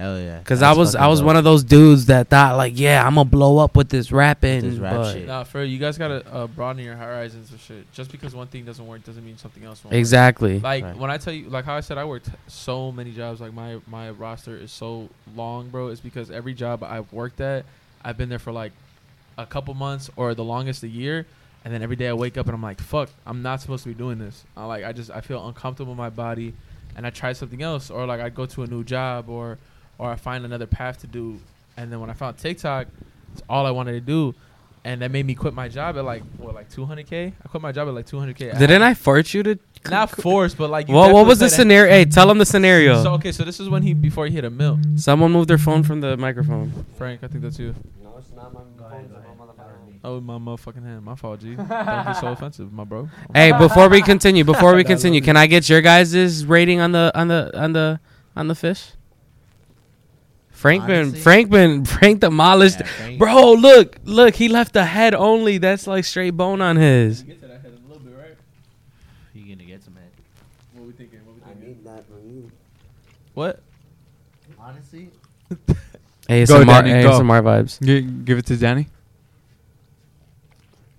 Hell 0.00 0.18
yeah. 0.18 0.38
Because 0.38 0.62
I 0.62 0.72
was 0.72 0.94
I 0.96 1.08
was 1.08 1.22
one 1.22 1.36
of 1.36 1.44
those 1.44 1.62
dudes 1.62 2.06
that 2.06 2.28
thought 2.28 2.56
like, 2.56 2.72
yeah, 2.78 3.06
I'm 3.06 3.16
gonna 3.16 3.28
blow 3.28 3.58
up 3.58 3.76
with 3.76 3.90
this 3.90 4.10
rapping. 4.10 4.62
This 4.62 4.78
rap 4.78 4.94
but- 4.96 5.12
shit. 5.12 5.26
Nah, 5.26 5.44
for 5.44 5.62
you 5.62 5.78
guys 5.78 5.98
gotta 5.98 6.24
uh, 6.32 6.46
broaden 6.46 6.82
your 6.82 6.96
horizons 6.96 7.50
and 7.50 7.60
shit. 7.60 7.92
Just 7.92 8.10
because 8.10 8.34
one 8.34 8.46
thing 8.46 8.64
doesn't 8.64 8.86
work 8.86 9.04
doesn't 9.04 9.24
mean 9.24 9.36
something 9.36 9.62
else 9.62 9.84
won't. 9.84 9.92
work. 9.92 9.98
Exactly. 9.98 10.58
Like 10.58 10.84
Right. 10.84 10.96
when 10.96 11.10
I 11.10 11.18
tell 11.18 11.32
you, 11.34 11.50
like 11.50 11.66
how 11.66 11.74
I 11.76 11.80
said, 11.80 11.98
I 11.98 12.04
worked 12.06 12.30
so 12.48 12.90
many 12.90 13.12
jobs. 13.12 13.40
Like 13.42 13.52
my 13.52 13.78
my 13.86 14.10
roster 14.10 14.56
is 14.56 14.72
so 14.72 15.10
long, 15.36 15.68
bro. 15.68 15.88
It's 15.88 16.00
because 16.00 16.30
every 16.30 16.54
job 16.54 16.82
I've 16.82 17.12
worked 17.12 17.40
at, 17.42 17.66
I've 18.02 18.16
been 18.16 18.30
there 18.30 18.38
for 18.38 18.52
like 18.52 18.72
a 19.36 19.44
couple 19.44 19.74
months 19.74 20.08
or 20.16 20.34
the 20.34 20.44
longest 20.44 20.82
a 20.82 20.88
year, 20.88 21.26
and 21.64 21.74
then 21.74 21.82
every 21.82 21.96
day 21.96 22.08
I 22.08 22.14
wake 22.14 22.38
up 22.38 22.46
and 22.46 22.54
I'm 22.54 22.62
like, 22.62 22.80
fuck, 22.80 23.10
I'm 23.26 23.42
not 23.42 23.60
supposed 23.60 23.82
to 23.84 23.90
be 23.90 23.94
doing 23.94 24.18
this. 24.18 24.44
I 24.56 24.64
like 24.64 24.82
I 24.84 24.92
just 24.92 25.10
I 25.10 25.20
feel 25.20 25.46
uncomfortable 25.46 25.92
in 25.92 25.98
my 25.98 26.10
body, 26.10 26.54
and 26.96 27.06
I 27.06 27.10
try 27.10 27.34
something 27.34 27.60
else, 27.62 27.90
or 27.90 28.06
like 28.06 28.20
I 28.20 28.30
go 28.30 28.46
to 28.46 28.62
a 28.62 28.66
new 28.66 28.82
job, 28.82 29.28
or 29.28 29.58
or 30.00 30.10
I 30.10 30.16
find 30.16 30.46
another 30.46 30.66
path 30.66 31.02
to 31.02 31.06
do, 31.06 31.38
and 31.76 31.92
then 31.92 32.00
when 32.00 32.08
I 32.08 32.14
found 32.14 32.38
TikTok, 32.38 32.88
it's 33.34 33.42
all 33.50 33.66
I 33.66 33.70
wanted 33.70 33.92
to 33.92 34.00
do. 34.00 34.34
And 34.82 35.02
that 35.02 35.10
made 35.10 35.26
me 35.26 35.34
quit 35.34 35.52
my 35.52 35.68
job 35.68 35.98
at 35.98 36.04
like 36.06 36.22
what, 36.38 36.54
like 36.54 36.70
200k. 36.70 37.34
I 37.44 37.48
quit 37.48 37.62
my 37.62 37.70
job 37.70 37.86
at 37.86 37.92
like 37.92 38.06
200k. 38.06 38.58
Didn't 38.58 38.80
I 38.80 38.94
force 38.94 39.34
you 39.34 39.42
to? 39.42 39.58
Not 39.90 40.08
force, 40.08 40.54
but 40.54 40.70
like. 40.70 40.88
you 40.88 40.94
What 40.94 41.12
What 41.12 41.26
was 41.26 41.40
the 41.40 41.50
scenario? 41.50 41.92
Hey, 41.92 42.06
tell 42.06 42.30
him 42.30 42.38
the 42.38 42.46
scenario. 42.46 43.02
So 43.02 43.12
okay, 43.14 43.30
so 43.30 43.44
this 43.44 43.60
is 43.60 43.68
when 43.68 43.82
he 43.82 43.92
before 43.92 44.24
he 44.24 44.32
hit 44.32 44.46
a 44.46 44.50
mill. 44.50 44.78
Someone 44.96 45.32
moved 45.32 45.50
their 45.50 45.58
phone 45.58 45.82
from 45.82 46.00
the 46.00 46.16
microphone. 46.16 46.86
Frank, 46.96 47.22
I 47.22 47.26
think 47.26 47.42
that's 47.42 47.58
you. 47.58 47.74
No, 48.02 48.16
it's 48.18 48.32
not 48.32 48.54
my 48.54 48.60
phone. 48.60 49.04
It's 49.04 49.12
my 49.12 49.44
motherfucking 49.44 50.00
Oh, 50.02 50.18
my 50.18 50.38
motherfucking 50.38 50.82
hand. 50.82 51.04
My 51.04 51.14
fault, 51.14 51.40
G. 51.40 51.54
Don't 51.56 51.68
be 52.06 52.14
so 52.14 52.28
offensive, 52.28 52.72
my 52.72 52.84
bro. 52.84 53.10
Hey, 53.34 53.52
before 53.52 53.90
we 53.90 54.00
continue, 54.00 54.44
before 54.54 54.74
we 54.74 54.82
continue, 54.82 55.20
can 55.20 55.36
I 55.36 55.46
get 55.46 55.68
your 55.68 55.82
guys' 55.82 56.46
rating 56.46 56.80
on 56.80 56.92
the 56.92 57.12
on 57.14 57.28
the 57.28 57.50
on 57.54 57.74
the 57.74 58.00
on 58.34 58.48
the 58.48 58.54
fish? 58.54 58.92
Frank 60.60 60.86
been 60.86 61.12
Frank 61.14 61.48
been 61.50 61.84
Frank 61.96 62.20
demolished. 62.20 62.80
Yeah, 62.80 62.86
Frank- 62.86 63.18
Bro, 63.18 63.52
look, 63.54 63.96
look, 64.04 64.34
he 64.34 64.48
left 64.50 64.74
the 64.74 64.84
head 64.84 65.14
only. 65.14 65.56
That's 65.56 65.86
like 65.86 66.04
straight 66.04 66.32
bone 66.32 66.60
on 66.60 66.76
his. 66.76 67.22
Get 67.22 67.40
to 67.40 67.48
that 67.48 67.62
head 67.62 67.72
a 67.72 67.88
little 67.88 68.02
bit, 68.02 68.14
right? 68.14 68.36
You 69.32 69.54
gonna 69.56 69.66
get 69.66 69.82
some 69.82 69.94
head? 69.96 70.10
What 70.74 70.86
we 70.86 70.92
thinking? 70.92 71.20
What 71.24 71.36
we 71.36 71.42
I 71.42 71.54
thinking? 71.54 71.68
need 71.68 71.84
that 71.84 72.06
from 72.06 72.28
you. 72.28 72.50
What? 73.32 73.60
Honestly, 74.58 75.08
ASMR, 76.28 76.66
Danny, 76.66 77.02
go. 77.04 77.10
ASMR 77.20 77.42
vibes. 77.42 77.82
Gi- 77.82 78.02
give 78.02 78.36
it 78.36 78.44
to 78.46 78.56
Danny 78.58 78.86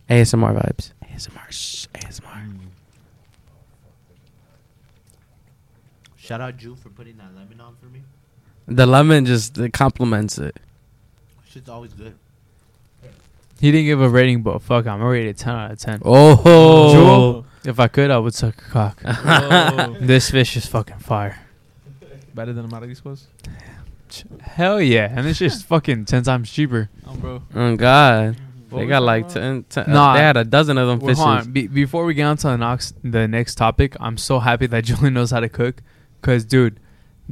ASMR 0.10 0.56
vibes. 0.60 0.92
ASMR. 1.06 1.52
Shh, 1.52 1.86
ASMR. 1.94 2.24
Mm. 2.48 2.58
shout 6.18 6.42
out 6.42 6.58
Jew 6.58 6.76
for 6.76 6.90
putting 6.90 7.18
that 7.18 7.36
lemon 7.36 7.62
on 7.62 7.76
for 7.80 7.86
me. 7.86 8.02
The 8.76 8.86
lemon 8.86 9.26
just 9.26 9.58
it 9.58 9.74
compliments 9.74 10.38
it. 10.38 10.58
Shit's 11.50 11.70
always 11.70 11.94
good. 11.94 12.14
he 13.60 13.72
didn't 13.72 13.86
give 13.86 14.02
a 14.02 14.10
rating 14.10 14.42
but 14.42 14.62
fuck 14.62 14.88
I'm 14.88 15.00
gonna 15.00 15.10
rate 15.10 15.28
it 15.28 15.38
10 15.38 15.54
out 15.56 15.72
of 15.72 15.80
10 15.80 16.02
Oh, 16.06 16.92
Jewel, 16.94 17.10
oh. 17.10 17.46
if 17.70 17.80
I 17.80 17.88
could 17.90 18.10
I 18.10 18.18
would 18.18 18.34
suck 18.34 18.58
a 18.58 18.70
cock 18.70 19.02
Whoa. 19.02 19.12
Oh. 19.22 19.98
this 20.00 20.32
fish 20.32 20.56
is 20.58 20.66
fucking 20.66 21.00
fire 21.00 21.40
Better 22.34 22.54
than 22.54 22.68
Amaris 22.70 23.04
was? 23.04 23.28
hell 24.42 24.82
yeah 24.82 25.12
and 25.14 25.28
it's 25.28 25.40
just 25.40 25.66
fucking 25.66 26.06
10 26.06 26.24
times 26.24 26.50
cheaper 26.52 26.90
Oh, 27.08 27.16
bro. 27.16 27.42
oh 27.56 27.76
God. 27.76 28.38
What 28.70 28.80
they 28.80 28.86
got 28.88 29.04
like 29.04 29.24
about? 29.26 29.34
10, 29.34 29.64
10 29.70 29.86
Nah. 29.90 30.14
they 30.14 30.20
had 30.22 30.38
a 30.38 30.46
dozen 30.46 30.78
of 30.78 30.88
them 30.88 31.00
Well, 31.00 31.14
hold 31.16 31.28
fishes. 31.38 31.48
on. 31.48 31.52
Be- 31.54 31.68
before 31.68 32.06
we 32.06 32.14
get 32.14 32.24
on 32.24 32.38
to 32.38 32.48
the 32.48 32.58
next, 32.58 32.96
the 33.04 33.28
next 33.28 33.56
topic, 33.56 33.98
I'm 34.00 34.16
so 34.18 34.40
happy 34.40 34.66
that 34.68 34.86
Julian 34.86 35.14
knows 35.16 35.32
how 35.32 35.42
to 35.42 35.50
cook. 35.50 35.82
Cause, 36.22 36.46
dude, 36.46 36.80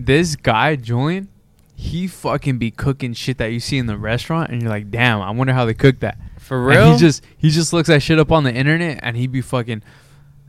this 0.06 0.36
guy 0.36 0.76
Julian, 0.76 1.28
he 1.76 2.08
fucking 2.08 2.58
be 2.58 2.72
cooking 2.72 3.14
shit 3.14 3.38
that 3.38 3.52
you 3.52 3.60
see 3.60 3.78
in 3.78 3.86
the 3.86 3.98
restaurant, 3.98 4.50
and 4.52 4.62
you're 4.62 4.70
like, 4.72 4.90
damn, 4.92 5.22
I 5.22 5.32
wonder 5.32 5.54
how 5.54 5.66
they 5.66 5.74
cook 5.74 6.00
that. 6.00 6.18
For 6.40 6.58
And 6.58 6.68
real? 6.80 6.92
he 6.94 6.98
just 6.98 7.24
he 7.38 7.50
just 7.50 7.74
looks 7.74 7.88
that 7.90 8.02
shit 8.02 8.20
up 8.20 8.32
on 8.32 8.44
the 8.44 8.54
internet, 8.54 9.00
and 9.04 9.16
he 9.16 9.28
be 9.28 9.42
fucking. 9.42 9.84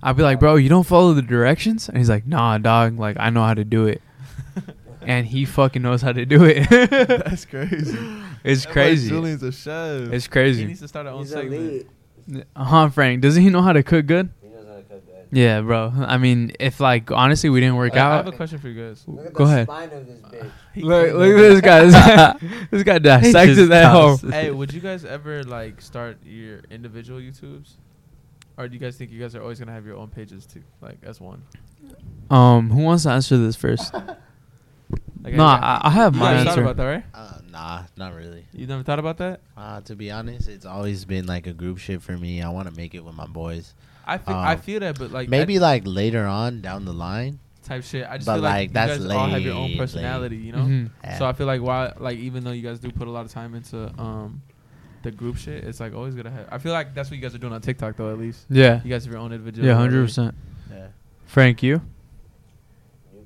I'd 0.03 0.17
be 0.17 0.23
like, 0.23 0.41
bro, 0.41 0.57
you 0.57 0.69
don't 0.71 0.87
follow 0.87 1.13
the 1.13 1.21
directions, 1.23 1.89
and 1.89 1.99
he's 1.99 2.09
like, 2.09 2.27
nah, 2.27 2.57
dog, 2.59 2.99
like 2.99 3.17
I 3.21 3.29
know 3.31 3.43
how 3.45 3.53
to 3.55 3.65
do 3.65 3.87
it. 3.87 4.01
and 5.03 5.27
he 5.27 5.45
fucking 5.45 5.83
knows 5.83 6.01
how 6.03 6.13
to 6.13 6.25
do 6.25 6.45
it. 6.45 6.69
That's 6.71 7.45
crazy. 7.45 7.99
it's 8.45 8.65
crazy. 8.67 9.09
Julian's 9.09 9.43
a 9.43 9.53
chef. 9.53 10.13
It's 10.13 10.27
crazy. 10.27 10.63
he 10.63 10.69
needs 10.69 10.81
to 10.81 10.89
start 10.89 11.07
our 11.07 11.13
own 11.13 11.21
He's 11.21 11.31
segment. 11.33 11.87
elite. 12.29 12.45
Huh, 12.57 12.89
Frank? 12.89 13.21
Doesn't 13.21 13.43
he 13.43 13.51
know 13.51 13.61
how 13.63 13.73
to 13.75 13.83
cook 13.83 14.07
good? 14.07 14.31
He 14.43 14.49
knows 14.49 14.67
how 14.67 14.77
to 14.77 14.83
cook 14.85 15.07
good. 15.07 15.20
Yeah, 15.33 15.61
bro. 15.61 15.93
I 15.97 16.19
mean, 16.19 16.53
if 16.59 16.81
like 16.81 17.11
honestly 17.11 17.51
we 17.51 17.61
didn't 17.61 17.77
work 17.77 17.95
I, 17.97 17.99
I 17.99 18.17
have 18.17 18.27
a 18.27 18.33
question 18.33 18.59
for 18.59 18.69
you 18.69 18.89
guys. 18.89 19.05
Look 19.07 19.27
at 19.27 19.33
Go 19.33 19.45
the 19.47 19.51
ahead. 19.53 19.67
spine 19.67 19.91
of 19.93 20.07
this 20.07 20.19
bitch. 20.21 20.51
look, 20.83 21.13
look 21.15 21.35
at 21.35 21.37
this 21.37 21.61
guy. 21.61 21.85
This 21.85 21.95
guy, 21.95 22.67
this 22.71 22.83
guy 22.83 22.99
dissected 22.99 23.57
just 23.57 23.69
that 23.71 23.93
hoe. 23.93 24.17
hey, 24.31 24.51
would 24.51 24.73
you 24.73 24.81
guys 24.81 25.05
ever 25.05 25.45
like 25.45 25.81
start 25.81 26.19
your 26.25 26.61
individual 26.71 27.21
YouTubes? 27.21 27.75
Or 28.59 28.67
do 28.69 28.75
you 28.75 28.81
guys 28.81 28.97
think 28.97 29.11
you 29.13 29.21
guys 29.21 29.35
are 29.35 29.41
always 29.43 29.59
gonna 29.61 29.73
have 29.73 29.87
your 29.87 29.97
own 29.97 30.09
pages 30.09 30.47
too, 30.47 30.63
like 30.81 30.99
as 31.05 31.21
one? 31.21 31.43
Um, 32.29 32.71
who 32.71 32.83
wants 32.83 33.05
to 33.05 33.11
answer 33.11 33.37
this 33.39 33.57
first? 33.57 33.95
Like, 35.23 35.35
no, 35.35 35.47
have- 35.47 35.63
I, 35.63 35.81
I 35.85 35.91
have 35.91 36.15
you 36.15 36.21
my 36.21 36.39
thought 36.39 36.47
answer. 36.49 36.63
about 36.63 36.77
that, 36.79 36.85
right? 36.87 37.05
Uh, 37.13 37.39
nah, 37.51 37.83
not 37.99 38.15
really. 38.15 38.47
You 38.55 38.67
never 38.67 38.83
thought 38.83 38.99
about 38.99 39.19
that? 39.19 39.41
Uh, 39.55 39.83
to 39.83 39.95
be 39.95 40.11
honest, 40.11 40.49
it's 40.49 40.65
always 40.65 41.05
been 41.05 41.27
like 41.27 41.47
a 41.47 41.53
group 41.53 41.77
shit 41.77 42.01
for 42.01 42.17
me. 42.17 42.41
I 42.43 42.49
want 42.49 42.69
to 42.71 42.75
make 42.75 42.95
it 42.95 43.05
with 43.05 43.15
my 43.15 43.27
boys. 43.27 43.75
I 44.15 44.19
feel, 44.19 44.35
I 44.35 44.55
Um, 44.55 44.61
feel 44.61 44.81
that, 44.81 44.99
but 44.99 45.11
like 45.13 45.29
Maybe 45.29 45.57
that 45.59 45.63
like 45.63 45.83
later 45.87 46.27
on 46.27 46.61
down 46.61 46.85
the 46.85 46.93
line. 46.93 47.39
type 47.65 47.85
shit. 47.85 48.07
I 48.09 48.17
just 48.17 48.27
but, 48.27 48.35
feel 48.35 48.43
like, 48.43 48.53
like, 48.53 48.69
you 48.71 48.75
that's 48.75 48.99
guys 48.99 49.11
all 49.11 49.29
have 49.29 49.43
your 49.43 49.55
own 49.55 49.69
late, 49.71 49.79
personality, 49.79 50.37
you 50.37 50.53
know. 50.53 50.59
Mhm. 50.65 50.91
eh, 51.05 51.19
So 51.19 51.27
I 51.27 51.33
feel 51.33 51.47
like 51.47 51.63
why, 51.63 51.93
like 51.99 52.19
even 52.19 52.43
though 52.45 52.51
you 52.51 52.63
guys 52.63 52.79
do 52.81 52.91
put 52.91 53.07
a 53.07 53.11
lot 53.11 53.25
of 53.25 53.31
time 53.33 53.55
into 53.55 53.91
um 54.01 54.43
the 55.03 55.11
group 55.11 55.37
shit, 55.39 55.65
it's 55.65 55.81
like 55.81 55.95
always 55.95 56.15
gonna 56.15 56.31
have. 56.31 56.47
I 56.51 56.59
feel 56.59 56.73
like 56.73 56.95
that's 56.95 57.09
what 57.11 57.17
you 57.17 57.23
guys 57.23 57.35
are 57.35 57.39
doing 57.39 57.53
on 57.53 57.61
TikTok 57.61 57.97
though. 57.97 58.11
At 58.13 58.19
least 58.19 58.47
Yeah, 58.51 58.81
you 58.85 58.91
guys 58.91 59.05
have 59.05 59.13
your 59.13 59.21
own 59.23 59.33
individual. 59.33 59.67
yeah, 59.69 59.75
hundred 59.75 60.05
percent. 60.05 60.35
yeah. 60.71 60.89
Frank, 61.27 61.63
you? 61.63 61.81
You 63.15 63.21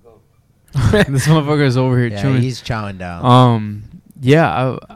this 1.08 1.26
motherfucker 1.26 1.62
is 1.64 1.76
over 1.76 1.96
here 1.98 2.08
Yeah, 2.08 2.22
chewing. 2.22 2.42
he's 2.42 2.60
chowing 2.60 2.98
down. 2.98 3.24
Um, 3.24 3.84
yeah, 4.20 4.48
I, 4.50 4.93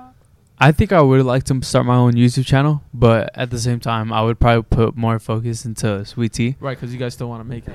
I 0.60 0.72
think 0.72 0.92
I 0.92 1.00
would 1.00 1.24
like 1.24 1.44
to 1.44 1.62
start 1.62 1.86
my 1.86 1.94
own 1.96 2.14
YouTube 2.14 2.44
channel, 2.46 2.82
but 2.92 3.30
at 3.34 3.50
the 3.50 3.58
same 3.60 3.78
time, 3.80 4.12
I 4.12 4.22
would 4.22 4.40
probably 4.40 4.62
put 4.64 4.96
more 4.96 5.18
focus 5.20 5.64
into 5.64 6.04
Sweet 6.04 6.32
Tea. 6.32 6.56
Right, 6.58 6.76
because 6.76 6.92
you 6.92 6.98
guys 6.98 7.14
still 7.14 7.28
want 7.28 7.40
to 7.40 7.44
make 7.44 7.66
it. 7.68 7.74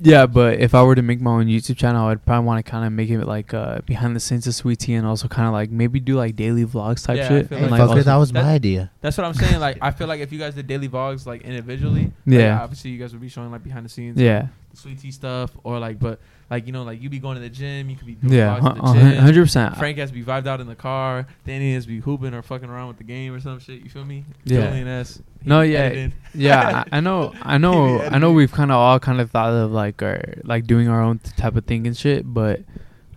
Yeah, 0.00 0.26
but 0.26 0.60
if 0.60 0.74
I 0.76 0.82
were 0.84 0.94
to 0.94 1.02
make 1.02 1.20
my 1.20 1.32
own 1.32 1.46
YouTube 1.46 1.76
channel, 1.76 2.06
I'd 2.06 2.24
probably 2.24 2.46
want 2.46 2.64
to 2.64 2.70
kind 2.70 2.86
of 2.86 2.92
make 2.92 3.10
it 3.10 3.24
like 3.24 3.52
uh, 3.52 3.80
behind 3.84 4.14
the 4.14 4.20
scenes 4.20 4.46
of 4.46 4.54
Sweet 4.54 4.78
Tea, 4.78 4.94
and 4.94 5.04
also 5.06 5.26
kind 5.28 5.48
of 5.48 5.52
like 5.52 5.70
maybe 5.70 5.98
do 6.00 6.14
like 6.14 6.36
daily 6.36 6.64
vlogs 6.64 7.04
type 7.04 7.16
Yeah, 7.16 7.28
shit. 7.28 7.48
feel 7.48 7.58
Hey, 7.58 7.64
and, 7.64 7.72
like 7.72 7.80
like, 7.80 7.98
fucker, 7.98 8.04
that 8.04 8.16
was 8.16 8.30
that- 8.32 8.44
my 8.44 8.52
idea. 8.52 8.90
That's 9.00 9.18
what 9.18 9.26
I'm 9.26 9.34
saying. 9.34 9.58
Like, 9.60 9.76
I 9.82 9.90
feel 9.90 10.06
like 10.06 10.20
if 10.20 10.32
you 10.32 10.38
guys 10.38 10.54
did 10.54 10.66
daily 10.68 10.88
vlogs 10.88 11.26
like 11.26 11.42
individually, 11.42 12.12
yeah, 12.24 12.38
like, 12.38 12.44
Yeah. 12.44 12.62
obviously 12.62 12.92
you 12.92 12.98
guys 12.98 13.12
would 13.12 13.20
be 13.20 13.28
showing 13.28 13.50
like 13.50 13.64
behind 13.64 13.84
the 13.84 13.90
scenes, 13.90 14.18
yeah, 14.20 14.46
the 14.70 14.76
sweet 14.76 15.00
tea 15.00 15.10
stuff, 15.10 15.50
or 15.64 15.78
like, 15.80 15.98
but 15.98 16.20
like 16.50 16.66
you 16.66 16.72
know, 16.72 16.82
like 16.82 17.02
you 17.02 17.10
be 17.10 17.18
going 17.18 17.34
to 17.34 17.40
the 17.40 17.50
gym, 17.50 17.90
you 17.90 17.96
could 17.96 18.06
be 18.06 18.14
doing 18.14 18.32
yeah, 18.32 18.58
vlogs 18.58 18.68
at 18.70 18.76
the 18.76 18.82
uh, 18.82 18.94
gym. 18.94 19.22
hundred 19.22 19.42
percent. 19.42 19.76
Frank 19.76 19.98
has 19.98 20.10
to 20.10 20.14
be 20.14 20.24
vibed 20.24 20.46
out 20.46 20.60
in 20.60 20.66
the 20.66 20.74
car. 20.74 21.26
Danny 21.44 21.74
has 21.74 21.84
to 21.84 21.88
be 21.88 22.00
hooping 22.00 22.32
or 22.32 22.42
fucking 22.42 22.68
around 22.68 22.88
with 22.88 22.98
the 22.98 23.04
game 23.04 23.34
or 23.34 23.40
some 23.40 23.58
shit. 23.58 23.82
You 23.82 23.90
feel 23.90 24.04
me? 24.04 24.24
Yeah. 24.44 25.04
No, 25.44 25.60
yeah, 25.60 25.78
editing. 25.78 26.12
yeah, 26.34 26.84
I, 26.90 26.98
I 26.98 27.00
know, 27.00 27.34
I 27.42 27.58
know, 27.58 28.00
I 28.00 28.18
know. 28.18 28.32
We've 28.32 28.50
kind 28.50 28.70
of 28.70 28.76
all 28.76 28.98
kind 28.98 29.20
of 29.20 29.30
thought 29.30 29.52
of 29.52 29.72
like 29.72 30.02
our 30.02 30.22
like 30.44 30.66
doing 30.66 30.88
our 30.88 31.02
own 31.02 31.18
type 31.36 31.56
of 31.56 31.64
thing 31.66 31.86
and 31.86 31.96
shit, 31.96 32.32
but 32.32 32.60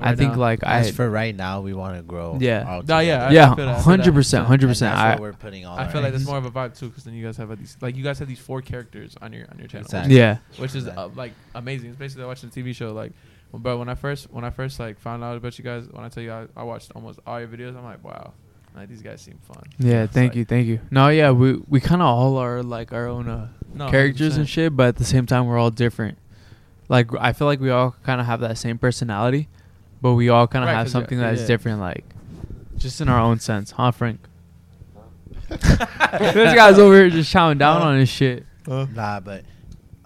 I 0.03 0.15
think 0.15 0.33
now. 0.33 0.39
like 0.39 0.63
I 0.63 0.79
As 0.79 0.91
for 0.91 1.09
right 1.09 1.35
now, 1.35 1.61
we 1.61 1.73
want 1.73 1.95
to 1.97 2.01
grow. 2.03 2.37
Yeah. 2.39 2.65
all 2.67 2.83
No, 2.83 2.99
yeah. 2.99 3.25
I- 3.25 3.27
I 3.27 3.31
yeah, 3.31 3.45
that, 3.45 3.51
I 3.51 3.55
feel 3.55 3.65
that. 3.67 3.81
hundred 3.81 4.13
percent, 4.13 4.45
hundred 4.47 4.65
And 4.65 4.71
percent. 4.71 4.95
I 4.95 5.19
we're 5.19 5.33
putting 5.33 5.65
all 5.65 5.77
I 5.77 5.87
feel 5.87 6.01
like 6.01 6.11
that's 6.13 6.25
more 6.25 6.37
of 6.37 6.45
a 6.45 6.51
vibe 6.51 6.77
too, 6.77 6.89
because 6.89 7.03
then 7.03 7.13
you 7.13 7.25
guys 7.25 7.37
have 7.37 7.57
these 7.57 7.77
like 7.81 7.95
you 7.95 8.03
guys 8.03 8.19
have 8.19 8.27
these 8.27 8.39
four 8.39 8.61
characters 8.61 9.15
on 9.21 9.33
your 9.33 9.45
on 9.51 9.57
your 9.59 9.67
channel, 9.67 9.85
Exactly. 9.85 10.17
yeah, 10.17 10.37
which 10.57 10.75
is 10.75 10.87
uh, 10.87 11.09
like 11.15 11.33
amazing. 11.55 11.89
It's 11.89 11.99
basically 11.99 12.25
watching 12.25 12.49
a 12.49 12.51
TV 12.51 12.73
show. 12.75 12.91
Like, 12.93 13.11
well, 13.51 13.59
bro, 13.59 13.77
when 13.77 13.89
I 13.89 13.95
first 13.95 14.31
when 14.31 14.43
I 14.43 14.49
first 14.49 14.79
like 14.79 14.99
found 14.99 15.23
out 15.23 15.37
about 15.37 15.57
you 15.57 15.63
guys, 15.63 15.85
when 15.91 16.03
I 16.03 16.09
tell 16.09 16.23
you 16.23 16.31
I, 16.31 16.47
I 16.55 16.63
watched 16.63 16.91
almost 16.95 17.19
all 17.27 17.39
your 17.39 17.47
videos, 17.49 17.75
I'm 17.77 17.83
like, 17.83 18.03
wow, 18.03 18.33
like 18.75 18.89
these 18.89 19.01
guys 19.01 19.21
seem 19.21 19.37
fun. 19.43 19.63
yeah. 19.77 20.03
It's 20.03 20.13
Thank 20.13 20.31
like- 20.31 20.37
you, 20.37 20.45
thank 20.45 20.67
you. 20.67 20.79
No, 20.89 21.09
yeah, 21.09 21.31
we 21.31 21.61
we 21.67 21.79
kind 21.79 22.01
of 22.01 22.07
all 22.07 22.37
are 22.37 22.63
like 22.63 22.93
our 22.93 23.07
own 23.07 23.27
uh, 23.27 23.49
No, 23.73 23.89
characters 23.89 24.35
100%. 24.35 24.37
and 24.37 24.49
shit, 24.49 24.75
but 24.75 24.87
at 24.87 24.95
the 24.97 25.05
same 25.05 25.25
time, 25.25 25.45
we're 25.47 25.57
all 25.57 25.71
different. 25.71 26.17
Like 26.89 27.09
I 27.19 27.31
feel 27.33 27.47
like 27.47 27.59
we 27.61 27.69
all 27.69 27.95
kind 28.03 28.19
of 28.19 28.27
have 28.27 28.39
that 28.41 28.57
same 28.57 28.77
personality, 28.77 29.47
but 30.01 30.13
we 30.13 30.29
all 30.29 30.47
kind 30.47 30.63
of 30.63 30.67
Right, 30.67 30.75
have 30.75 30.85
'cause, 30.85 30.93
yeah, 30.93 30.99
something 30.99 31.19
that's 31.19 31.41
yeah. 31.41 31.47
different, 31.47 31.79
like 31.79 32.03
just 32.77 32.99
in 33.01 33.09
our 33.09 33.19
own 33.19 33.39
sense, 33.39 33.71
huh, 33.71 33.91
Frank? 33.91 34.19
this 35.49 36.55
guy's 36.55 36.79
over 36.79 36.95
here 36.95 37.09
just 37.09 37.33
chowing 37.33 37.57
down 37.57 37.81
on 37.81 37.99
his 37.99 38.09
shit. 38.09 38.45
Nah, 38.67 39.19
but 39.19 39.43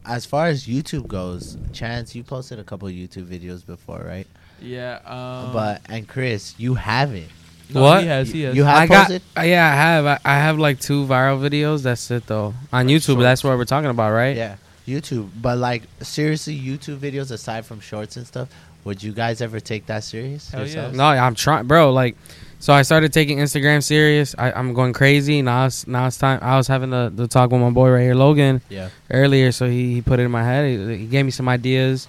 as 0.06 0.26
far 0.26 0.48
as 0.48 0.66
YouTube 0.66 1.08
goes, 1.08 1.58
Chance, 1.74 2.16
you 2.16 2.24
posted 2.24 2.60
a 2.60 2.64
couple 2.64 2.88
YouTube 2.89 3.26
videos 3.28 3.66
before, 3.66 4.00
right? 4.06 4.28
Yeah, 4.62 5.00
um, 5.06 5.54
but 5.54 5.82
and 5.89 6.08
Chris, 6.08 6.56
you 6.58 6.76
haven't. 6.76 7.28
no, 7.74 7.82
What? 7.82 8.02
he 8.04 8.08
has 8.08 8.30
he 8.32 8.41
has 8.43 8.56
You 8.56 8.64
have 8.64 8.78
I 8.78 8.88
got, 8.88 8.98
posted? 9.08 9.22
uh, 9.38 9.41
yeah, 9.41 9.66
I 9.72 9.76
have. 9.76 10.06
I, 10.06 10.20
I 10.26 10.36
have 10.39 10.58
like 10.58 10.80
two 10.80 11.06
viral 11.06 11.39
videos. 11.39 11.84
That's 11.84 12.10
it 12.10 12.26
though. 12.26 12.54
On 12.72 12.88
YouTube, 12.88 13.06
shorts. 13.06 13.22
that's 13.22 13.43
what 13.43 13.58
we're 13.58 13.66
talking 13.66 13.89
about, 13.89 14.14
right? 14.14 14.36
Yeah, 14.36 14.56
YouTube. 14.88 15.30
But 15.41 15.58
like 15.58 15.84
seriously, 16.02 16.58
YouTube 16.58 16.98
videos 17.00 17.32
aside 17.32 17.66
from 17.66 17.80
shorts 17.82 18.16
and 18.18 18.26
stuff, 18.26 18.50
would 18.86 19.04
you 19.04 19.12
guys 19.12 19.42
ever 19.42 19.60
take 19.60 19.88
that 19.88 20.04
serious? 20.06 20.50
Hell 20.50 20.66
yeah. 20.66 20.92
No, 20.92 21.04
I'm 21.04 21.36
trying, 21.36 21.68
bro. 21.68 21.92
Like, 21.92 22.16
so 22.60 22.72
I 22.74 22.84
started 22.84 23.12
taking 23.12 23.40
Instagram 23.40 23.84
serious. 23.84 24.34
I, 24.38 24.52
I'm 24.54 24.74
going 24.74 24.94
crazy 24.94 25.42
now. 25.42 25.66
It's 25.66 25.86
now 25.86 26.08
it's 26.08 26.18
time. 26.18 26.40
I 26.42 26.56
was 26.56 26.68
having 26.68 26.90
the, 26.92 27.12
the 27.14 27.28
talk 27.28 27.52
with 27.52 27.60
my 27.62 27.70
boy 27.72 27.90
right 27.92 28.02
here, 28.02 28.16
Logan, 28.16 28.62
Yeah. 28.70 28.90
earlier. 29.12 29.52
So 29.52 29.68
he, 29.68 29.96
he 29.96 30.02
put 30.02 30.20
it 30.20 30.24
in 30.24 30.32
my 30.32 30.44
head. 30.44 30.66
He, 30.70 30.98
he 31.00 31.06
gave 31.06 31.26
me 31.26 31.32
some 31.32 31.50
ideas, 31.50 32.08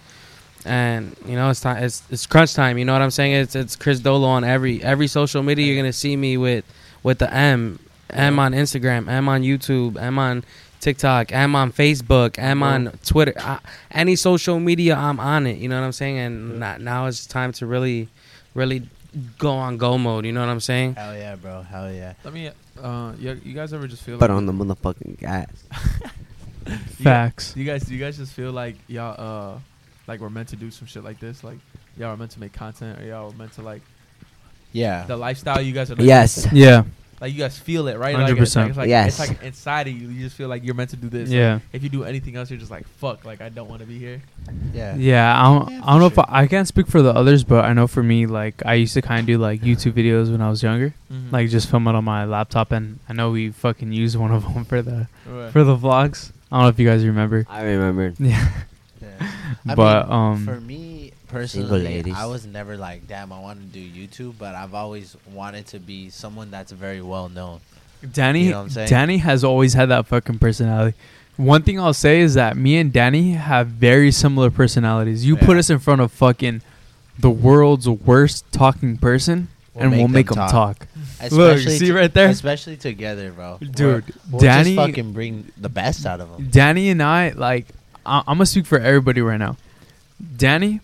and 0.64 1.14
you 1.26 1.34
know 1.34 1.50
it's 1.50 1.60
time. 1.60 1.82
It's 1.82 2.02
it's 2.10 2.26
crunch 2.26 2.54
time. 2.54 2.78
You 2.78 2.84
know 2.84 2.92
what 2.92 3.02
I'm 3.02 3.10
saying? 3.10 3.32
It's 3.32 3.54
it's 3.56 3.76
Chris 3.76 4.00
Dolo 4.00 4.28
on 4.28 4.44
every 4.44 4.82
every 4.82 5.08
social 5.08 5.42
media. 5.42 5.66
You're 5.66 5.76
gonna 5.82 5.92
see 5.92 6.16
me 6.16 6.36
with 6.36 6.64
with 7.02 7.18
the 7.18 7.32
M 7.32 7.78
M 8.10 8.38
on 8.38 8.52
Instagram, 8.52 9.08
M 9.08 9.28
on 9.28 9.42
YouTube, 9.42 10.00
M 10.00 10.18
on 10.18 10.44
TikTok, 10.90 11.34
I'm 11.34 11.56
on 11.56 11.72
Facebook, 11.72 12.40
I'm 12.40 12.62
on 12.62 12.92
Twitter. 13.04 13.32
I, 13.40 13.58
any 13.90 14.14
social 14.14 14.60
media, 14.60 14.94
I'm 14.94 15.18
on 15.18 15.44
it. 15.48 15.58
You 15.58 15.68
know 15.68 15.80
what 15.80 15.84
I'm 15.84 15.90
saying? 15.90 16.16
And 16.16 16.60
na- 16.60 16.76
now 16.76 17.06
it's 17.06 17.26
time 17.26 17.50
to 17.54 17.66
really, 17.66 18.08
really 18.54 18.88
go 19.36 19.50
on 19.50 19.78
go 19.78 19.98
mode. 19.98 20.24
You 20.26 20.30
know 20.32 20.38
what 20.38 20.48
I'm 20.48 20.60
saying? 20.60 20.94
Hell 20.94 21.12
yeah, 21.16 21.34
bro. 21.34 21.62
Hell 21.62 21.92
yeah. 21.92 22.14
Let 22.22 22.32
me. 22.32 22.52
Uh, 22.80 23.14
you, 23.18 23.40
you 23.44 23.52
guys 23.52 23.72
ever 23.72 23.88
just 23.88 24.04
feel 24.04 24.16
But 24.16 24.30
like 24.30 24.36
on 24.36 24.46
the 24.46 24.52
motherfucking 24.52 25.18
gas. 25.18 25.50
Facts. 27.02 27.54
Do 27.54 27.58
you 27.60 27.66
guys 27.66 27.82
do 27.82 27.92
you 27.92 27.98
guys 27.98 28.16
just 28.16 28.32
feel 28.32 28.52
like 28.52 28.76
y'all 28.86 29.16
uh 29.56 29.58
like 30.06 30.20
we're 30.20 30.30
meant 30.30 30.50
to 30.50 30.56
do 30.56 30.70
some 30.70 30.86
shit 30.86 31.02
like 31.02 31.18
this? 31.18 31.42
Like 31.42 31.58
y'all 31.96 32.10
are 32.10 32.16
meant 32.16 32.30
to 32.32 32.40
make 32.40 32.52
content 32.52 33.00
or 33.00 33.04
y'all 33.04 33.32
are 33.32 33.36
meant 33.36 33.54
to 33.54 33.62
like 33.62 33.82
Yeah. 34.70 35.04
the 35.06 35.16
lifestyle 35.16 35.60
you 35.60 35.72
guys 35.72 35.90
are 35.90 35.94
living? 35.94 36.06
Yes. 36.06 36.46
Yeah, 36.52 36.84
Like 37.20 37.32
you 37.32 37.38
guys 37.38 37.58
feel 37.58 37.88
it, 37.88 37.96
right? 37.98 38.14
Like, 38.14 38.34
100%. 38.34 38.56
like, 38.56 38.68
it's 38.68 38.76
like, 38.76 38.88
Yes. 38.88 39.18
It's 39.20 39.28
like 39.30 39.42
inside 39.42 39.86
of 39.88 39.94
you. 39.94 40.08
You 40.08 40.20
just 40.24 40.36
feel 40.36 40.48
like 40.48 40.62
you're 40.64 40.74
meant 40.74 40.90
to 40.90 40.96
do 40.96 41.08
this. 41.08 41.28
Like, 41.30 41.36
yeah, 41.36 41.60
if 41.72 41.82
you 41.82 41.88
do 41.88 42.04
anything 42.04 42.36
else, 42.36 42.50
you're 42.50 42.58
just 42.58 42.70
like, 42.70 42.86
fuck, 42.86 43.24
like 43.24 43.40
I 43.40 43.48
don't 43.48 43.68
want 43.68 43.80
to 43.80 43.86
be 43.86 43.98
here. 43.98 44.20
Yeah. 44.74 44.94
yeah. 44.96 45.40
I 45.40 45.44
don't, 45.44 45.70
Yeah, 45.72 45.80
I 45.84 45.90
don't 45.92 46.00
know 46.00 46.10
for 46.10 46.24
if 46.24 46.30
I, 46.30 46.42
I 46.42 46.46
can't 46.46 46.68
speak 46.68 46.86
for 46.88 47.00
the 47.00 47.14
others, 47.14 47.42
but 47.44 47.64
I 47.64 47.72
know 47.72 47.86
for 47.86 48.02
me, 48.02 48.26
like 48.26 48.62
I 48.66 48.74
used 48.74 48.94
to 48.94 49.02
kind 49.02 49.20
of 49.20 49.26
do 49.26 49.38
like 49.38 49.62
YouTube 49.62 49.92
videos 49.92 50.30
when 50.30 50.40
I 50.42 50.50
was 50.50 50.62
younger, 50.62 50.94
Mm-hmm. 51.12 51.30
like 51.30 51.48
just 51.50 51.70
film 51.70 51.86
it 51.88 51.94
on 51.94 52.04
my 52.04 52.24
laptop, 52.24 52.72
and 52.72 52.98
I 53.08 53.12
know 53.12 53.30
we 53.30 53.50
fucking 53.50 53.92
used 53.92 54.16
one 54.16 54.30
of 54.32 54.42
them 54.54 54.64
for 54.64 54.82
the 54.82 55.06
Right. 55.26 55.52
for 55.52 55.64
the 55.64 55.76
vlogs. 55.76 56.32
I 56.50 56.56
don't 56.56 56.62
know 56.64 56.68
if 56.68 56.78
you 56.78 56.86
guys 56.86 57.04
remember. 57.04 57.46
I 57.48 57.62
remember. 57.62 58.12
Yeah, 58.18 58.48
Yeah. 59.00 59.30
I 59.68 59.74
but 59.74 60.08
mean, 60.08 60.12
um, 60.18 60.44
for 60.44 60.60
me 60.60 60.76
Single 60.76 60.95
personally, 61.40 61.82
ladies. 61.82 62.14
I 62.16 62.26
was 62.26 62.46
never 62.46 62.76
like, 62.76 63.06
damn, 63.08 63.32
I 63.32 63.40
want 63.40 63.60
to 63.60 63.66
do 63.66 63.80
YouTube, 63.80 64.34
but 64.38 64.54
I've 64.54 64.74
always 64.74 65.16
wanted 65.32 65.66
to 65.68 65.78
be 65.78 66.10
someone 66.10 66.50
that's 66.50 66.72
very 66.72 67.00
well 67.02 67.28
known. 67.28 67.60
Danny, 68.12 68.44
You 68.44 68.50
know 68.52 68.62
what 68.64 68.76
I'm? 68.76 68.86
Danny 68.88 69.18
has 69.18 69.42
always 69.44 69.74
had 69.74 69.86
that 69.90 70.06
fucking 70.06 70.38
personality. 70.38 70.96
One 71.36 71.62
thing 71.62 71.78
I'll 71.78 71.92
say 71.94 72.20
is 72.20 72.34
that 72.34 72.56
me 72.56 72.76
and 72.78 72.92
Danny 72.92 73.32
have 73.32 73.66
very 73.68 74.10
similar 74.10 74.50
personalities. 74.50 75.24
You 75.26 75.36
put 75.36 75.56
us 75.56 75.68
in 75.70 75.78
front 75.78 76.00
of 76.00 76.10
fucking 76.12 76.62
the 77.18 77.30
world's 77.30 77.88
worst 77.88 78.50
talking 78.52 78.96
person, 78.96 79.48
and 79.74 79.90
we'll 79.92 80.08
make 80.08 80.28
them 80.28 80.36
talk. 80.48 80.86
Look, 81.30 81.56
Especially 81.56 81.78
see 81.78 81.86
to- 81.88 81.94
right 81.94 82.12
there? 82.12 82.28
Especially 82.28 82.76
together, 82.76 83.32
bro. 83.32 83.58
Dude, 83.60 83.78
We're- 83.80 84.02
we'll 84.30 84.40
Danny- 84.40 84.74
just 84.76 84.86
fucking 84.88 85.12
bring 85.12 85.50
the 85.58 85.68
best 85.68 86.06
out 86.06 86.20
of 86.20 86.30
them. 86.30 86.48
Danny 86.50 86.88
and 86.90 87.02
I, 87.02 87.30
like, 87.30 87.66
I- 88.04 88.18
I'm 88.26 88.36
gonna 88.36 88.46
speak 88.46 88.66
for 88.66 88.78
everybody 88.78 89.20
right 89.20 89.38
now. 89.38 89.56
Danny, 90.36 90.80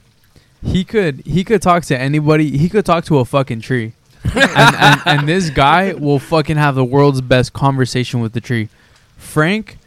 he 0.65 0.85
could 0.85 1.21
he 1.27 1.45
could 1.45 1.63
talk 1.63 1.85
to 1.87 1.99
anybody. 1.99 2.57
He 2.57 2.69
could 2.69 2.85
talk 2.85 3.05
to 3.07 3.19
a 3.19 3.25
fucking 3.25 3.61
tree, 3.61 3.93
and, 4.35 4.77
and 4.77 5.01
and 5.07 5.29
this 5.29 5.51
guy 5.51 5.93
will 5.93 6.19
fucking 6.19 6.57
have 6.57 6.75
the 6.75 6.85
world's 6.85 7.21
best 7.21 7.53
conversation 7.53 8.21
with 8.21 8.33
the 8.33 8.41
tree. 8.41 8.69
Frank, 9.17 9.79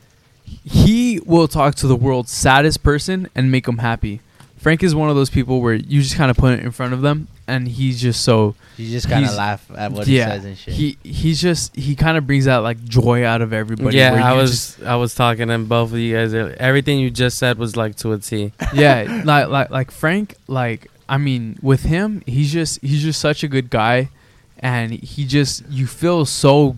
he 0.44 1.20
will 1.26 1.48
talk 1.48 1.76
to 1.76 1.88
the 1.88 1.96
world's 1.96 2.32
saddest 2.32 2.84
person 2.84 3.30
and 3.36 3.52
make 3.52 3.66
them 3.66 3.80
happy. 3.80 4.22
Frank 4.66 4.82
is 4.82 4.96
one 4.96 5.12
of 5.12 5.16
those 5.16 5.30
people 5.30 5.62
where 5.62 5.76
you 5.76 6.02
just 6.02 6.16
kind 6.16 6.32
of 6.32 6.38
put 6.38 6.54
it 6.58 6.62
in 6.62 6.72
front 6.72 6.92
of 6.94 7.04
them, 7.04 7.28
and 7.48 7.68
he's 7.68 8.02
just 8.02 8.24
so 8.24 8.56
You 8.78 8.90
just 8.90 9.08
kind 9.08 9.24
of 9.24 9.36
laugh 9.36 9.64
at 9.78 9.92
what 9.92 10.08
yeah. 10.08 10.26
he 10.26 10.32
says 10.32 10.46
and 10.46 10.58
shit. 10.58 10.74
he 10.74 10.98
he's 11.04 11.40
just 11.40 11.76
he 11.76 11.96
kind 11.96 12.18
of 12.18 12.26
brings 12.26 12.46
that 12.46 12.64
like 12.64 12.84
joy 12.84 13.24
out 13.24 13.44
of 13.44 13.54
everybody. 13.54 13.96
yeah, 13.98 14.14
I 14.16 14.34
was 14.34 14.50
just- 14.50 14.82
I 14.82 14.96
was 14.96 15.14
talking 15.14 15.50
to 15.50 15.60
both 15.60 15.92
of 15.92 16.00
you 16.00 16.16
guys. 16.16 16.34
Everything 16.34 16.98
you 16.98 17.12
just 17.12 17.38
said 17.38 17.60
was 17.60 17.78
like 17.78 17.96
to 17.98 18.14
a 18.14 18.18
T. 18.18 18.54
yeah, 18.74 19.22
like 19.24 19.50
like 19.50 19.70
like 19.70 19.92
Frank, 19.92 20.34
like 20.48 20.90
I 21.08 21.20
mean, 21.20 21.60
with 21.62 21.84
him, 21.84 22.24
he's 22.26 22.52
just 22.52 22.82
he's 22.82 23.04
just 23.04 23.22
such 23.22 23.44
a 23.44 23.48
good 23.48 23.70
guy, 23.70 24.10
and 24.58 24.94
he 24.94 25.28
just 25.28 25.64
you 25.70 25.86
feel 25.86 26.26
so 26.26 26.76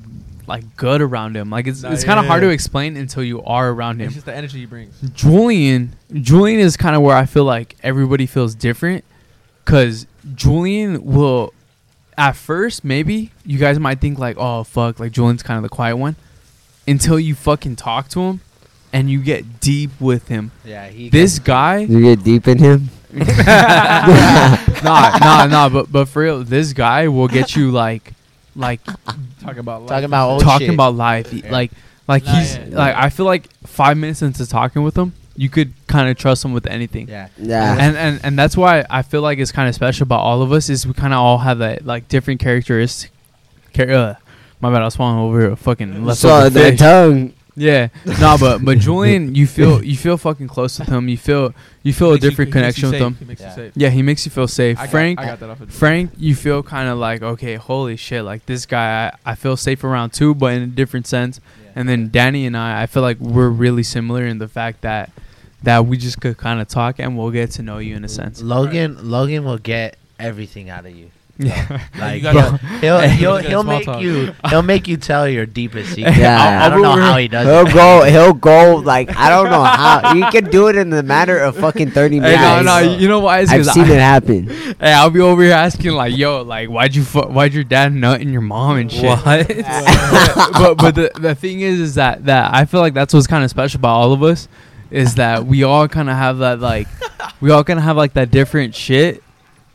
like 0.48 0.76
good 0.78 1.02
around 1.02 1.36
him. 1.36 1.50
Like 1.50 1.68
it's 1.68 1.84
Nah, 1.84 1.92
it's 1.92 2.04
kind 2.04 2.20
of 2.20 2.26
yeah, 2.26 2.30
hard 2.30 2.44
yeah. 2.44 2.50
to 2.50 2.54
explain 2.54 2.98
until 2.98 3.24
you 3.24 3.44
are 3.44 3.70
around 3.70 4.00
him. 4.02 4.08
It's 4.08 4.14
him. 4.14 4.16
just 4.16 4.26
the 4.26 4.36
energy 4.36 4.60
he 4.60 4.66
brings. 4.66 5.00
Julian, 5.14 5.94
Julian 6.14 6.60
is 6.60 6.78
kind 6.78 6.96
of 6.96 7.02
where 7.02 7.16
I 7.16 7.26
feel 7.26 7.44
like 7.44 7.76
everybody 7.84 8.26
feels 8.26 8.56
different, 8.56 9.04
cause 9.66 10.08
Julian 10.36 11.04
will, 11.06 11.54
at 12.18 12.36
first 12.36 12.84
maybe 12.84 13.32
you 13.46 13.58
guys 13.60 13.80
might 13.80 14.00
think 14.00 14.18
like, 14.20 14.38
oh 14.40 14.64
fuck, 14.64 15.00
like 15.00 15.12
Julian's 15.12 15.44
kind 15.44 15.58
of 15.58 15.64
the 15.64 15.70
quiet 15.70 15.98
one, 15.98 16.16
until 16.88 17.20
you 17.20 17.36
fucking 17.36 17.76
talk 17.76 18.08
to 18.10 18.22
him, 18.22 18.42
and 18.94 19.10
you 19.10 19.22
get 19.22 19.60
deep 19.60 19.92
with 20.00 20.28
him. 20.30 20.52
yeah, 20.66 20.88
he 20.88 21.10
This 21.10 21.40
can- 21.40 21.46
guy, 21.46 21.78
You 21.80 22.02
get 22.02 22.24
deep 22.24 22.48
in 22.48 22.58
him. 22.60 22.90
nah, 24.84 25.18
nah, 25.20 25.46
nah. 25.46 25.70
But 25.70 25.92
but 25.92 26.08
for 26.08 26.22
real, 26.24 26.44
this 26.44 26.74
guy 26.74 27.08
will 27.08 27.28
get 27.28 27.56
you 27.56 27.72
like, 27.72 28.14
like 28.58 28.84
Talking 29.42 29.60
about 29.60 29.82
life. 29.82 29.90
talking 29.90 30.06
about 30.06 30.30
old 30.32 30.42
talking 30.44 30.68
shit. 30.68 30.74
about 30.74 30.96
life. 30.96 31.32
Yeah. 31.32 31.52
Like 31.52 31.72
like 32.08 32.26
Nah, 32.26 32.32
he's 32.40 32.56
yeah, 32.58 32.66
yeah. 32.68 32.78
like 32.78 32.96
I 32.96 33.10
feel 33.10 33.26
like 33.26 33.50
five 33.66 33.98
minutes 33.98 34.22
into 34.22 34.46
talking 34.48 34.84
with 34.84 34.98
him, 34.98 35.14
you 35.36 35.50
could 35.50 35.74
kind 35.88 36.10
of 36.10 36.18
trust 36.18 36.44
him 36.44 36.54
with 36.54 36.66
anything. 36.68 37.08
yeah. 37.08 37.28
Yeah. 37.38 37.76
And, 37.80 37.96
and 37.98 38.20
and 38.24 38.40
that's 38.40 38.58
why 38.58 38.86
I 38.90 39.02
feel 39.04 39.22
like 39.22 39.40
it's 39.40 39.52
kind 39.52 39.70
of 39.70 39.76
special 39.76 40.04
about 40.04 40.22
all 40.22 40.42
of 40.42 40.52
us 40.52 40.70
is 40.70 40.86
we 40.88 40.94
kind 40.94 41.14
of 41.14 41.20
all 41.20 41.38
have 41.40 41.60
that 41.60 41.86
like 41.86 42.08
different 42.08 42.40
characteristics. 42.40 43.12
Char- 43.74 43.92
uh, 43.92 44.16
my 44.60 44.72
bad, 44.72 44.82
I 44.82 44.86
was 44.86 44.96
swallowing 44.96 45.20
over 45.20 45.52
a 45.52 45.56
fucking 45.56 45.94
so 45.94 46.00
leftover 46.02 46.50
the 46.50 46.60
fish. 46.72 46.80
tongue. 46.80 47.34
Yeah, 47.60 47.88
no, 48.06 48.38
but 48.40 48.64
but 48.64 48.78
Julian, 48.88 49.34
you 49.34 49.48
feel 49.48 49.84
you 49.84 49.98
feel 49.98 50.16
fucking 50.16 50.48
close 50.48 50.78
with 50.78 50.90
him. 50.90 51.10
You 51.10 51.18
feel 51.18 51.56
you 51.82 51.92
feel 51.92 52.14
a 52.14 52.20
different 52.20 52.50
you 52.50 52.54
connection 52.54 52.84
with 52.92 53.00
safe. 53.00 53.02
him. 53.02 53.16
He 53.16 53.26
makes 53.26 53.42
Yeah. 53.42 53.50
you 53.50 53.56
safe. 53.56 53.72
Yeah, 53.76 53.90
he 53.90 54.02
makes 54.04 54.26
you 54.26 54.32
feel 54.32 54.48
safe. 54.48 54.78
I 54.78 54.84
got- 54.84 54.92
Frank, 54.92 55.20
I 55.20 55.26
got 55.26 55.40
that 55.40 55.50
off 55.50 55.62
of 55.62 55.72
Frank, 55.72 56.12
you 56.18 56.36
feel 56.36 56.62
kind 56.62 56.88
of 56.88 57.00
like 57.00 57.24
okay, 57.24 57.56
holy 57.56 57.96
shit, 57.98 58.24
like 58.24 58.46
this 58.46 58.68
guy, 58.68 59.08
I, 59.26 59.32
I 59.32 59.36
feel 59.36 59.58
safe 59.58 59.84
around 59.84 60.12
too, 60.14 60.36
but 60.36 60.54
in 60.54 60.62
a 60.62 60.68
different 60.68 61.08
sense. 61.08 61.42
And 61.76 61.90
then 61.90 62.10
Danny 62.12 62.46
and 62.46 62.56
I, 62.56 62.84
I 62.84 62.86
feel 62.86 63.02
like 63.04 63.20
we're 63.20 63.50
really 63.50 63.84
similar 63.84 64.26
in 64.26 64.38
the 64.38 64.48
fact 64.48 64.82
that 64.82 65.10
that 65.64 65.88
we 65.88 65.98
just 65.98 66.22
could 66.22 66.38
kind 66.38 66.62
of 66.62 66.68
talk 66.68 67.00
and 67.00 67.18
we'll 67.18 67.32
get 67.32 67.50
to 67.52 67.64
know 67.64 67.80
you 67.80 67.96
in 67.96 68.04
a 68.06 68.08
sense. 68.08 68.40
Logan, 68.42 68.98
Logan 69.10 69.44
will 69.44 69.58
get 69.58 69.98
everything 70.20 70.70
out 70.70 70.86
of 70.86 70.96
you. 70.96 71.10
Yeah. 71.40 71.82
Like 72.00 72.16
you 72.18 72.22
gotta- 72.24 72.58
he'll 72.80 73.00
he'll, 73.10 73.38
he'll 73.38 73.64
make 73.64 73.86
talk. 73.86 74.02
you 74.02 74.34
he'll 74.50 74.62
make 74.64 74.88
you 74.88 74.98
tell 74.98 75.28
your 75.28 75.46
deepest 75.46 75.94
secret. 75.96 76.16
Yeah. 76.18 76.62
I, 76.62 76.66
I 76.66 76.70
don't 76.70 76.82
know 76.82 76.96
how 76.96 77.18
he 77.18 77.28
does 77.28 77.46
He'll 77.46 77.68
it. 77.68 77.74
go. 77.74 78.04
He'll 78.04 78.34
go. 78.34 78.76
Like 78.78 79.16
I 79.16 79.30
don't 79.30 79.50
know 79.52 79.64
how. 79.64 80.14
You 80.14 80.26
can 80.32 80.50
do 80.50 80.68
it 80.68 80.76
in 80.76 80.90
the 80.90 81.04
matter 81.04 81.38
of 81.38 81.56
fucking 81.58 81.92
thirty 81.92 82.16
Hey, 82.16 82.22
minutes. 82.22 82.42
no, 82.42 82.62
no, 82.64 82.98
you 82.98 83.08
know 83.08 83.20
why? 83.20 83.40
It's 83.42 83.52
I've 83.52 83.66
seen 83.68 83.86
I- 83.86 83.94
it 83.94 84.00
happen. 84.00 84.48
Hey, 84.48 84.94
I'll 84.94 85.10
be 85.10 85.20
over 85.22 85.42
here 85.44 85.54
asking 85.54 85.92
like, 85.92 86.16
"Yo, 86.18 86.42
like, 86.42 86.70
why'd 86.70 86.96
you 86.96 87.04
fu- 87.04 87.22
why'd 87.28 87.54
your 87.54 87.64
dad 87.64 87.94
nut 87.94 88.22
in 88.22 88.32
your 88.32 88.42
mom 88.42 88.78
and 88.78 88.92
shit?" 88.92 89.04
What? 89.06 89.48
but 89.48 90.76
but 90.76 90.96
the 90.96 91.12
the 91.20 91.36
thing 91.36 91.62
is, 91.62 91.80
is 91.80 91.96
that 91.96 92.26
that 92.26 92.54
I 92.54 92.66
feel 92.66 92.80
like 92.82 92.94
that's 92.94 93.14
what's 93.14 93.28
kind 93.28 93.44
of 93.44 93.50
special 93.50 93.80
about 93.80 93.96
all 93.96 94.14
of 94.14 94.24
us, 94.24 94.48
is 94.92 95.16
that 95.16 95.46
we 95.46 95.64
all 95.64 95.88
kind 95.88 96.10
of 96.10 96.16
have 96.16 96.40
that 96.40 96.60
like, 96.60 96.88
we 97.42 97.52
all 97.52 97.64
kind 97.64 97.80
of 97.80 97.84
have 97.86 97.98
like 97.98 98.14
that 98.14 98.32
different 98.32 98.76
shit 98.76 99.24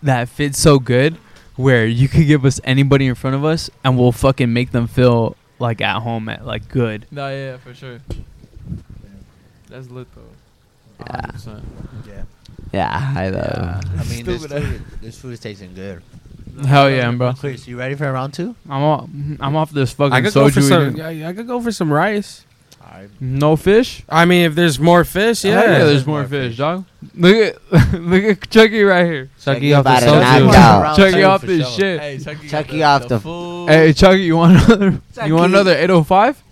that 0.03 0.29
fits 0.29 0.59
so 0.59 0.79
good, 0.79 1.17
where 1.57 1.87
you 1.87 2.09
could 2.09 2.27
give 2.27 2.45
us 2.45 2.61
anybody 2.65 3.07
in 3.07 3.15
front 3.15 3.37
of 3.37 3.45
us 3.45 3.71
and 3.85 3.99
we'll 3.99 4.13
fucking 4.13 4.53
make 4.53 4.71
them 4.73 4.87
feel 4.87 5.37
like 5.59 5.81
at 5.81 6.01
home 6.01 6.29
at 6.29 6.47
like 6.47 6.69
good. 6.69 7.07
No, 7.11 7.29
yeah, 7.29 7.53
yeah, 7.53 7.57
for 7.59 7.75
sure. 7.75 8.01
That's 9.69 9.89
lit 9.89 10.09
though. 10.15 10.23
Yeah. 11.01 11.27
100%. 11.33 11.63
Yeah. 12.07 12.23
Yeah, 12.73 13.15
I 13.17 13.31
know. 13.31 13.39
Yeah. 13.39 13.81
I 13.99 14.05
mean, 14.05 14.25
this 14.25 14.47
food, 14.47 14.83
this 15.01 15.21
food 15.21 15.33
is 15.33 15.41
tasting 15.41 15.75
good. 15.75 16.03
Hell 16.67 16.91
yeah, 16.91 17.11
bro. 17.13 17.33
Chris, 17.33 17.67
you 17.67 17.79
ready 17.79 17.95
for 17.95 18.11
round 18.13 18.35
two? 18.35 18.55
I'm 18.69 18.83
off. 18.83 19.09
I'm 19.41 19.57
off 19.57 19.71
this 19.71 19.93
fucking 19.93 20.13
I 20.13 20.21
could 20.21 20.35
go 20.35 20.51
for 20.51 20.61
soju. 20.61 20.69
some. 20.69 20.83
eating. 20.97 21.21
Yeah, 21.21 21.29
I 21.29 21.33
could 21.33 21.47
go 21.47 21.61
for 21.61 21.73
some 21.73 21.93
rice. 21.93 22.45
No 23.21 23.57
fish. 23.57 24.03
I 24.09 24.25
mean, 24.25 24.47
if 24.47 24.55
there's 24.55 24.79
more 24.79 25.05
fish, 25.05 25.45
yeah. 25.45 25.61
Yeah, 25.61 25.67
there's 25.67 25.85
there's 25.91 26.07
more 26.07 26.21
more 26.21 26.29
fish, 26.29 26.51
fish. 26.53 26.59
dog. 26.59 26.85
Look 27.15 27.37
at 27.37 27.73
look 28.01 28.25
at 28.25 28.51
Chucky 28.51 28.83
right 28.83 29.05
here. 29.07 29.31
Chucky 29.41 29.73
off 29.75 29.85
the 29.85 29.91
about 29.91 30.01
to 30.01 30.07
soju. 30.07 30.55
out. 30.55 30.83
Round 30.83 30.97
Chucky 30.97 31.13
two 31.13 31.23
off 31.23 31.41
for 31.41 31.47
this 31.47 31.69
sure. 31.69 31.79
shit. 31.79 32.01
Hey, 32.01 32.19
Chucky, 32.19 32.49
Chucky 32.49 32.79
got 32.79 33.03
off 33.03 33.09
the- 33.09 33.21
food. 33.21 33.69
Hey, 33.69 33.93
Chucky, 33.93 34.23
you 34.23 34.37
want 34.37 34.57
another? 34.69 35.01
You 35.27 35.35
want 35.35 35.53
another 35.53 35.73
805? 35.77 36.43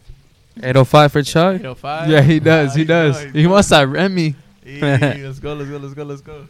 805 0.62 1.12
for 1.12 1.22
Chuck. 1.22 1.54
805. 1.56 2.08
Yeah, 2.10 2.20
he 2.22 2.40
does. 2.40 2.74
He 2.74 2.80
you 2.80 2.86
does. 2.86 3.24
you 3.24 3.30
He 3.32 3.42
know. 3.44 3.50
wants 3.50 3.68
that 3.70 3.88
Remy. 3.88 4.34
Hey, 4.62 5.22
let's 5.24 5.38
go, 5.38 5.54
let's 5.54 5.70
go, 5.70 5.76
let's 5.78 5.94
go, 5.94 6.02
let's 6.04 6.20
go. 6.20 6.46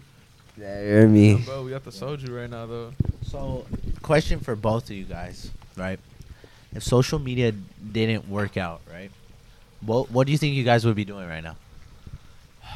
Yeah, 0.58 0.80
you 0.82 0.86
hear 0.88 1.08
me. 1.08 1.34
Bro, 1.36 1.64
we 1.64 1.70
got 1.70 1.84
the 1.84 1.90
soju 1.90 2.28
right 2.36 2.50
now 2.50 2.66
though. 2.66 2.92
So, 3.22 3.64
question 4.02 4.40
for 4.40 4.56
both 4.56 4.84
of 4.84 4.96
you 4.96 5.04
guys, 5.04 5.50
right? 5.76 5.98
If 6.74 6.82
social 6.82 7.18
media 7.18 7.52
didn't 7.52 8.28
work 8.28 8.56
out, 8.56 8.80
right? 8.92 9.10
What 9.84 10.10
What 10.10 10.26
do 10.26 10.32
you 10.32 10.38
think 10.38 10.54
you 10.54 10.64
guys 10.64 10.84
would 10.84 10.96
be 10.96 11.04
doing 11.04 11.28
right 11.28 11.42
now? 11.42 11.56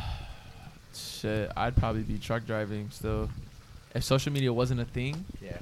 Shit, 0.95 1.51
I'd 1.57 1.77
probably 1.77 2.03
be 2.03 2.19
truck 2.19 2.47
driving 2.47 2.91
still. 2.91 3.31
If 3.95 4.05
social 4.05 4.33
media 4.33 4.53
wasn't 4.53 4.81
a 4.81 4.85
thing, 4.85 5.25
Yeah. 5.41 5.57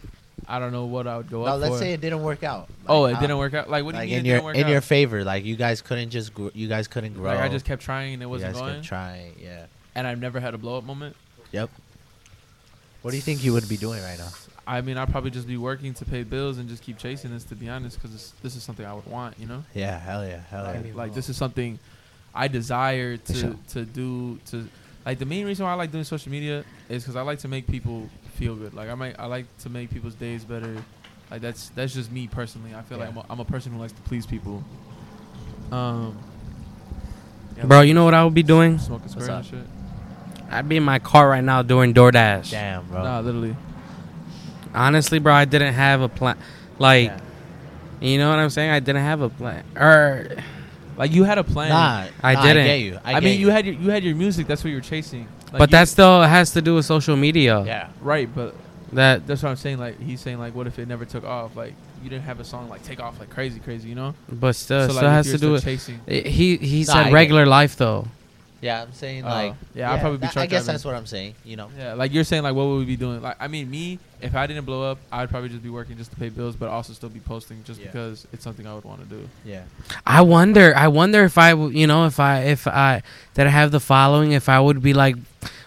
I 0.48 0.58
don't 0.58 0.72
know 0.72 0.86
what 0.86 1.06
I 1.06 1.18
would 1.18 1.30
go 1.30 1.44
No, 1.44 1.52
up 1.52 1.60
let's 1.60 1.74
for. 1.74 1.78
say 1.78 1.92
it 1.92 2.00
didn't 2.00 2.22
work 2.22 2.42
out. 2.42 2.68
oh, 2.88 3.04
it 3.04 3.20
didn't 3.20 3.38
work 3.38 3.54
out. 3.54 3.70
Like, 3.70 3.84
what 3.84 3.94
do 3.94 4.00
you 4.00 4.06
mean 4.06 4.18
in 4.20 4.26
it 4.26 4.28
your 4.28 4.36
didn't 4.38 4.44
work 4.46 4.56
in 4.56 4.64
out? 4.64 4.70
your 4.70 4.80
favor, 4.80 5.22
like 5.24 5.44
you 5.44 5.54
guys 5.54 5.80
couldn't 5.82 6.10
just 6.10 6.34
gr- 6.34 6.48
you 6.54 6.66
guys 6.68 6.88
couldn't 6.88 7.14
grow. 7.14 7.30
like, 7.30 7.38
I 7.38 7.48
just 7.48 7.64
kept 7.64 7.82
trying 7.82 8.14
and 8.14 8.22
it 8.22 8.26
wasn't 8.26 8.54
guys 8.54 8.60
going, 8.60 8.74
kept 8.76 8.86
trying. 8.86 9.34
Yeah. 9.40 9.66
and 9.94 10.06
I've 10.06 10.18
never 10.20 10.40
had 10.40 10.54
a 10.54 10.58
blow 10.58 10.78
up 10.78 10.84
moment. 10.84 11.14
Yep. 11.52 11.70
What 13.02 13.10
do 13.12 13.16
you 13.16 13.22
think 13.22 13.44
you 13.44 13.52
would 13.52 13.68
be 13.68 13.76
doing 13.76 14.02
right 14.02 14.18
now? 14.18 14.28
I 14.66 14.80
mean, 14.80 14.96
I'd 14.96 15.10
probably 15.10 15.30
just 15.30 15.48
be 15.48 15.56
working 15.56 15.92
to 15.94 16.04
pay 16.04 16.22
bills 16.22 16.58
and 16.58 16.68
just 16.68 16.82
keep 16.82 16.98
chasing 16.98 17.32
this, 17.32 17.44
to 17.44 17.56
be 17.56 17.68
honest, 17.68 18.00
because 18.00 18.32
this 18.42 18.54
is 18.54 18.62
something 18.62 18.86
I 18.86 18.94
would 18.94 19.06
want, 19.06 19.38
you 19.38 19.46
know? 19.46 19.64
Yeah, 19.74 19.98
hell 19.98 20.24
yeah, 20.24 20.40
hell 20.50 20.64
yeah. 20.64 20.80
Like, 20.80 20.94
like, 20.94 21.14
this 21.14 21.28
is 21.28 21.36
something 21.36 21.78
I 22.34 22.48
desire 22.48 23.16
to 23.16 23.58
to 23.68 23.84
do. 23.84 24.38
To 24.46 24.68
like 25.04 25.18
the 25.18 25.26
main 25.26 25.46
reason 25.46 25.64
why 25.64 25.72
I 25.72 25.74
like 25.74 25.92
doing 25.92 26.04
social 26.04 26.30
media 26.30 26.64
is 26.88 27.02
because 27.02 27.16
I 27.16 27.22
like 27.22 27.40
to 27.40 27.48
make 27.48 27.66
people 27.66 28.08
feel 28.34 28.54
good. 28.54 28.74
Like 28.74 28.88
I 28.88 28.94
might 28.94 29.18
I 29.18 29.26
like 29.26 29.46
to 29.58 29.68
make 29.68 29.90
people's 29.90 30.14
days 30.14 30.44
better. 30.44 30.76
Like 31.30 31.40
that's 31.42 31.70
that's 31.70 31.92
just 31.92 32.10
me 32.10 32.28
personally. 32.28 32.74
I 32.74 32.82
feel 32.82 32.98
like 32.98 33.08
I'm 33.08 33.16
a, 33.18 33.24
I'm 33.28 33.40
a 33.40 33.44
person 33.44 33.72
who 33.72 33.78
likes 33.78 33.92
to 33.92 34.02
please 34.02 34.26
people. 34.26 34.62
Um, 35.70 36.18
yeah, 37.56 37.66
Bro, 37.66 37.78
like 37.78 37.88
you 37.88 37.94
know 37.94 38.04
what 38.04 38.14
I 38.14 38.24
would 38.24 38.34
be 38.34 38.42
doing? 38.42 38.78
Smoking 38.78 39.08
square 39.08 39.26
and 39.26 39.36
up? 39.36 39.44
shit. 39.44 39.66
I'd 40.50 40.68
be 40.68 40.76
in 40.76 40.82
my 40.82 40.98
car 40.98 41.28
right 41.28 41.42
now 41.42 41.62
doing 41.62 41.94
DoorDash. 41.94 42.50
Damn, 42.50 42.86
bro. 42.86 43.02
Nah, 43.02 43.20
literally. 43.20 43.56
Honestly, 44.74 45.18
bro, 45.18 45.32
I 45.34 45.44
didn't 45.44 45.74
have 45.74 46.00
a 46.00 46.08
plan. 46.08 46.36
Like, 46.78 47.08
Yeah. 47.08 47.18
you 48.00 48.18
know 48.18 48.30
what 48.30 48.38
I'm 48.38 48.50
saying? 48.50 48.70
I 48.70 48.80
didn't 48.80 49.02
have 49.02 49.20
a 49.20 49.28
plan. 49.28 49.64
Or 49.76 50.26
Like 50.96 51.12
you 51.12 51.24
had 51.24 51.38
a 51.38 51.44
plan. 51.44 51.70
Nah, 51.70 52.06
I 52.22 52.34
nah, 52.34 52.42
didn't. 52.42 52.64
I 52.64 52.66
get 52.66 52.80
you. 52.80 52.98
I, 53.04 53.10
I, 53.10 53.12
get 53.14 53.24
mean, 53.24 53.40
you 53.40 53.48
had 53.50 53.64
your 53.66 53.74
you 53.74 53.90
had 53.90 54.04
your 54.04 54.14
music. 54.14 54.46
That's 54.46 54.62
what 54.62 54.70
you 54.70 54.76
were 54.76 54.82
chasing. 54.82 55.26
Like, 55.52 55.58
but 55.58 55.68
you- 55.70 55.72
that 55.72 55.88
still 55.88 56.22
has 56.22 56.50
to 56.52 56.62
do 56.62 56.74
with 56.76 56.84
social 56.84 57.16
media. 57.16 57.62
yeah. 57.64 57.88
right. 58.00 58.28
But 58.32 58.54
That 58.92 59.26
that's 59.26 59.42
what 59.42 59.48
I'm 59.50 59.56
saying. 59.56 59.78
Like 59.78 59.98
he's 60.00 60.20
saying, 60.20 60.38
like, 60.38 60.54
what 60.54 60.66
if 60.66 60.78
it 60.78 60.86
never 60.88 61.04
took 61.06 61.24
off? 61.24 61.56
Like 61.56 61.74
you 62.02 62.10
didn't 62.10 62.24
have 62.24 62.40
a 62.40 62.44
song 62.44 62.68
like 62.68 62.82
take 62.82 63.00
off 63.00 63.18
like 63.20 63.30
crazy, 63.30 63.58
crazy. 63.60 63.88
You 63.88 63.94
know? 63.94 64.14
but 64.30 64.54
still, 64.54 64.86
so 64.88 64.92
still 64.94 64.96
like, 64.96 65.04
if 65.04 65.10
has 65.12 65.26
to 65.26 65.32
do 65.32 65.38
still 65.38 65.52
with 65.52 65.64
chasing. 65.64 66.00
he 66.06 66.56
he 66.58 66.84
Nah, 66.84 66.92
said 67.04 67.12
regular 67.12 67.46
life 67.46 67.76
though. 67.76 68.06
Yeah, 68.62 68.80
I'm 68.82 68.92
saying 68.92 69.24
Oh, 69.24 69.28
like 69.28 69.54
yeah, 69.74 69.92
I'd 69.92 70.00
probably 70.00 70.18
be 70.18 70.22
that- 70.22 70.32
truck 70.32 70.44
I 70.44 70.46
guess 70.46 70.60
driving. 70.60 70.72
that's 70.74 70.84
what 70.84 70.94
I'm 70.94 71.04
saying. 71.06 71.34
You 71.44 71.56
know. 71.56 71.68
Yeah, 71.76 71.94
like 71.94 72.12
you're 72.12 72.22
saying, 72.24 72.44
like 72.44 72.54
what 72.54 72.66
would 72.68 72.78
we 72.78 72.84
be 72.84 72.96
doing? 72.96 73.20
Like, 73.20 73.36
I 73.40 73.48
mean, 73.48 73.68
me, 73.68 73.98
if 74.20 74.36
I 74.36 74.46
didn't 74.46 74.64
blow 74.64 74.88
up, 74.88 74.98
I'd 75.10 75.28
probably 75.30 75.48
just 75.48 75.64
be 75.64 75.68
working 75.68 75.96
just 75.96 76.10
to 76.12 76.16
pay 76.16 76.28
bills, 76.28 76.54
but 76.54 76.68
also 76.68 76.92
still 76.92 77.08
be 77.08 77.18
posting 77.20 77.62
just 77.64 77.80
Yeah. 77.80 77.86
because 77.88 78.24
it's 78.32 78.44
something 78.44 78.64
I 78.66 78.72
would 78.74 78.84
want 78.84 79.00
to 79.02 79.06
do. 79.14 79.28
Yeah. 79.44 79.64
I 80.06 80.22
wonder. 80.22 80.72
I 80.76 80.86
wonder 80.88 81.24
if 81.24 81.36
I, 81.38 81.50
w- 81.50 81.76
you 81.76 81.88
know, 81.88 82.06
if 82.06 82.20
I, 82.20 82.42
if 82.44 82.68
I, 82.68 83.02
that 83.34 83.48
I 83.48 83.50
have 83.50 83.72
the 83.72 83.80
following, 83.80 84.30
if 84.30 84.48
I 84.48 84.60
would 84.60 84.80
be 84.80 84.94
like, 84.94 85.16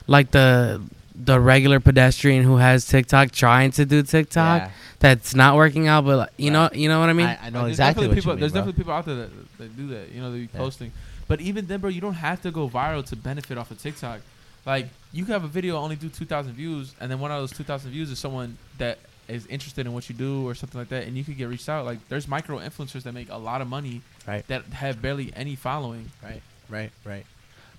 like 0.07 0.31
the, 0.31 0.81
the 1.15 1.37
regular 1.39 1.81
pedestrian 1.81 2.43
who 2.45 2.57
has 2.57 2.85
TikTok 2.85 3.31
trying 3.31 3.71
to 3.71 3.85
do 3.85 4.03
TikTok 4.03 4.61
Yeah. 4.61 4.71
that's 4.99 5.35
not 5.35 5.55
working 5.57 5.87
out, 5.89 6.05
but 6.05 6.17
like, 6.17 6.29
you 6.37 6.51
know, 6.51 6.69
you 6.73 6.87
know 6.87 6.99
what 7.01 7.09
I 7.09 7.13
mean? 7.13 7.25
I, 7.27 7.47
I 7.47 7.49
know 7.49 7.59
Like, 7.59 7.65
there's 7.67 7.69
exactly 7.71 8.07
definitely 8.07 8.07
what 8.07 8.15
people, 8.15 8.31
you 8.31 8.35
mean, 8.35 8.39
There's 8.39 8.51
bro. 8.53 8.61
definitely 8.61 8.79
people 8.83 8.93
out 8.93 9.05
there 9.05 9.15
that, 9.15 9.57
that 9.57 9.77
do 9.77 9.87
that. 9.87 10.11
You 10.13 10.21
know, 10.21 10.31
they 10.31 10.37
be 10.39 10.49
Yeah. 10.53 10.59
posting. 10.59 10.91
But 11.27 11.41
even 11.41 11.65
then, 11.67 11.79
bro, 11.79 11.89
you 11.89 12.01
don't 12.01 12.13
have 12.13 12.41
to 12.43 12.51
go 12.51 12.69
viral 12.69 13.05
to 13.07 13.15
benefit 13.15 13.57
off 13.57 13.71
of 13.71 13.81
TikTok. 13.81 14.21
Like, 14.65 14.87
you 15.11 15.23
can 15.23 15.33
have 15.33 15.43
a 15.43 15.47
video 15.47 15.77
only 15.77 15.95
do 15.95 16.09
2,000 16.09 16.53
views, 16.53 16.93
and 16.99 17.09
then 17.09 17.19
one 17.19 17.31
of 17.31 17.39
those 17.41 17.51
2,000 17.51 17.91
views 17.91 18.09
is 18.11 18.19
someone 18.19 18.57
that 18.77 18.97
is 19.27 19.45
interested 19.47 19.85
in 19.87 19.93
what 19.93 20.07
you 20.09 20.15
do 20.15 20.47
or 20.47 20.53
something 20.55 20.79
like 20.79 20.89
that, 20.89 21.07
and 21.07 21.17
you 21.17 21.23
could 21.23 21.37
get 21.37 21.49
reached 21.49 21.69
out. 21.69 21.85
Like, 21.85 22.07
there's 22.09 22.27
micro 22.27 22.59
influencers 22.59 23.03
that 23.03 23.13
make 23.13 23.29
a 23.29 23.37
lot 23.37 23.61
of 23.61 23.67
money 23.67 24.01
Right. 24.27 24.47
that 24.47 24.65
have 24.65 25.01
barely 25.01 25.31
any 25.35 25.55
following. 25.55 26.11
Right. 26.23 26.41
Right. 26.69 26.91
Right. 27.03 27.25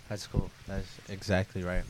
That's 0.08 0.26
cool. 0.28 0.50
That's 0.68 0.86
exactly 1.08 1.62
right. 1.64 1.82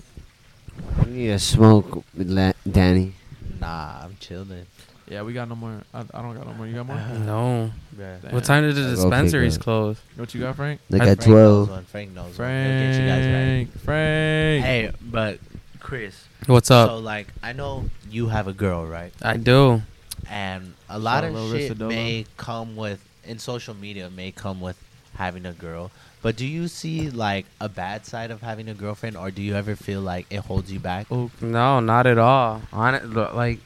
You 1.06 1.12
need 1.12 1.26
to 1.28 1.38
smoke 1.38 2.04
with 2.14 2.34
Danny. 2.70 3.14
Nah, 3.60 4.00
I'm 4.04 4.16
chilling. 4.20 4.66
Yeah, 5.08 5.22
we 5.22 5.32
got 5.32 5.48
no 5.48 5.54
more. 5.54 5.82
I, 5.94 6.00
I 6.00 6.22
don't 6.22 6.34
got 6.34 6.46
no 6.46 6.54
more. 6.54 6.66
You 6.66 6.74
got 6.74 6.86
more? 6.86 6.96
no. 7.24 7.70
Yeah. 7.98 8.16
What 8.30 8.44
time 8.44 8.64
did 8.64 8.74
the 8.74 8.82
Okay, 8.82 8.94
dispensaries 8.96 9.56
good. 9.56 9.62
close? 9.64 9.98
What 10.16 10.34
you 10.34 10.40
got, 10.40 10.56
Frank? 10.56 10.80
Like 10.90 11.02
I- 11.02 11.08
at 11.10 11.18
Frank 11.18 11.30
knows 11.30 11.66
12. 11.66 11.70
one. 11.70 11.84
Frank 11.84 12.14
knows 12.14 12.38
one. 12.38 12.48
He'll 12.48 12.80
get 12.80 13.00
you 13.00 13.06
guys 13.08 13.26
right. 13.26 13.68
Frank. 13.80 13.80
Frank. 13.84 14.64
Hey, 14.64 14.90
but 15.02 15.38
Chris. 15.80 16.26
What's 16.46 16.70
up? 16.70 16.88
So 16.90 16.98
like, 16.98 17.28
I 17.42 17.52
know 17.52 17.84
you 18.10 18.28
have 18.28 18.48
a 18.48 18.52
girl, 18.52 18.84
right? 18.86 19.12
I 19.22 19.36
do. 19.36 19.82
And 20.28 20.74
a 20.88 20.98
lot 20.98 21.22
Shout 21.22 21.30
of 21.30 21.36
out 21.36 21.50
shit 21.52 21.66
Chris 21.68 21.78
Dolo. 21.78 21.90
may 21.90 22.26
come 22.36 22.74
with 22.76 23.04
in 23.24 23.38
social 23.38 23.74
media 23.74 24.10
may 24.10 24.32
come 24.32 24.60
with 24.60 24.76
having 25.14 25.46
a 25.46 25.52
girl. 25.52 25.90
But 26.22 26.34
do 26.36 26.44
you 26.46 26.66
see 26.66 27.10
like 27.10 27.46
a 27.60 27.68
bad 27.68 28.06
side 28.06 28.32
of 28.32 28.40
having 28.42 28.68
a 28.68 28.74
girlfriend, 28.74 29.16
or 29.16 29.30
do 29.30 29.40
you 29.42 29.54
ever 29.54 29.76
feel 29.76 30.00
like 30.00 30.26
it 30.30 30.38
holds 30.40 30.72
you 30.72 30.80
back? 30.80 31.06
Oh, 31.12 31.30
No, 31.40 31.78
not 31.78 32.06
at 32.08 32.18
all. 32.18 32.62
On 32.72 32.94
it, 32.96 33.04
like, 33.12 33.60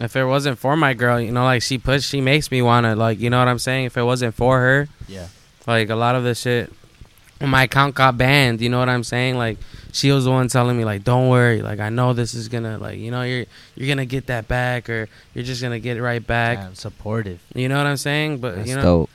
if 0.00 0.14
it 0.16 0.24
wasn't 0.24 0.58
for 0.58 0.76
my 0.76 0.94
girl, 0.94 1.20
you 1.20 1.32
know, 1.32 1.44
like 1.44 1.62
she 1.62 1.78
push, 1.78 2.04
she 2.06 2.20
makes 2.20 2.50
me 2.50 2.62
wanna, 2.62 2.94
like, 2.96 3.18
you 3.18 3.30
know 3.30 3.38
what 3.38 3.48
I'm 3.48 3.58
saying? 3.58 3.86
If 3.86 3.96
it 3.96 4.02
wasn't 4.02 4.34
for 4.34 4.58
her, 4.60 4.88
Yeah. 5.08 5.26
like 5.66 5.90
a 5.90 5.96
lot 5.96 6.14
of 6.14 6.24
the 6.24 6.34
shit, 6.34 6.72
my 7.40 7.64
account 7.64 7.94
got 7.94 8.16
banned. 8.18 8.60
You 8.60 8.68
know 8.68 8.78
what 8.78 8.88
I'm 8.88 9.04
saying? 9.04 9.36
Like, 9.38 9.58
she 9.92 10.10
was 10.12 10.24
the 10.24 10.30
one 10.30 10.48
telling 10.48 10.76
me, 10.76 10.84
like, 10.84 11.04
don't 11.04 11.28
worry, 11.28 11.62
like, 11.62 11.78
I 11.80 11.88
know 11.88 12.12
this 12.12 12.34
is 12.34 12.48
gonna, 12.48 12.78
like, 12.78 12.98
you 12.98 13.10
know, 13.10 13.22
you're 13.22 13.46
you're 13.76 13.88
gonna 13.88 14.06
get 14.06 14.26
that 14.26 14.46
back, 14.48 14.88
or 14.90 15.08
you're 15.34 15.44
just 15.44 15.62
gonna 15.62 15.78
get 15.80 15.96
it 15.96 16.02
right 16.02 16.24
back. 16.24 16.58
Supportive. 16.74 17.40
You 17.54 17.68
know 17.68 17.76
what 17.78 17.86
I'm 17.86 17.96
saying? 17.96 18.38
But 18.38 18.56
That's 18.56 18.68
you 18.68 18.76
know, 18.76 18.82
dope. 18.82 19.10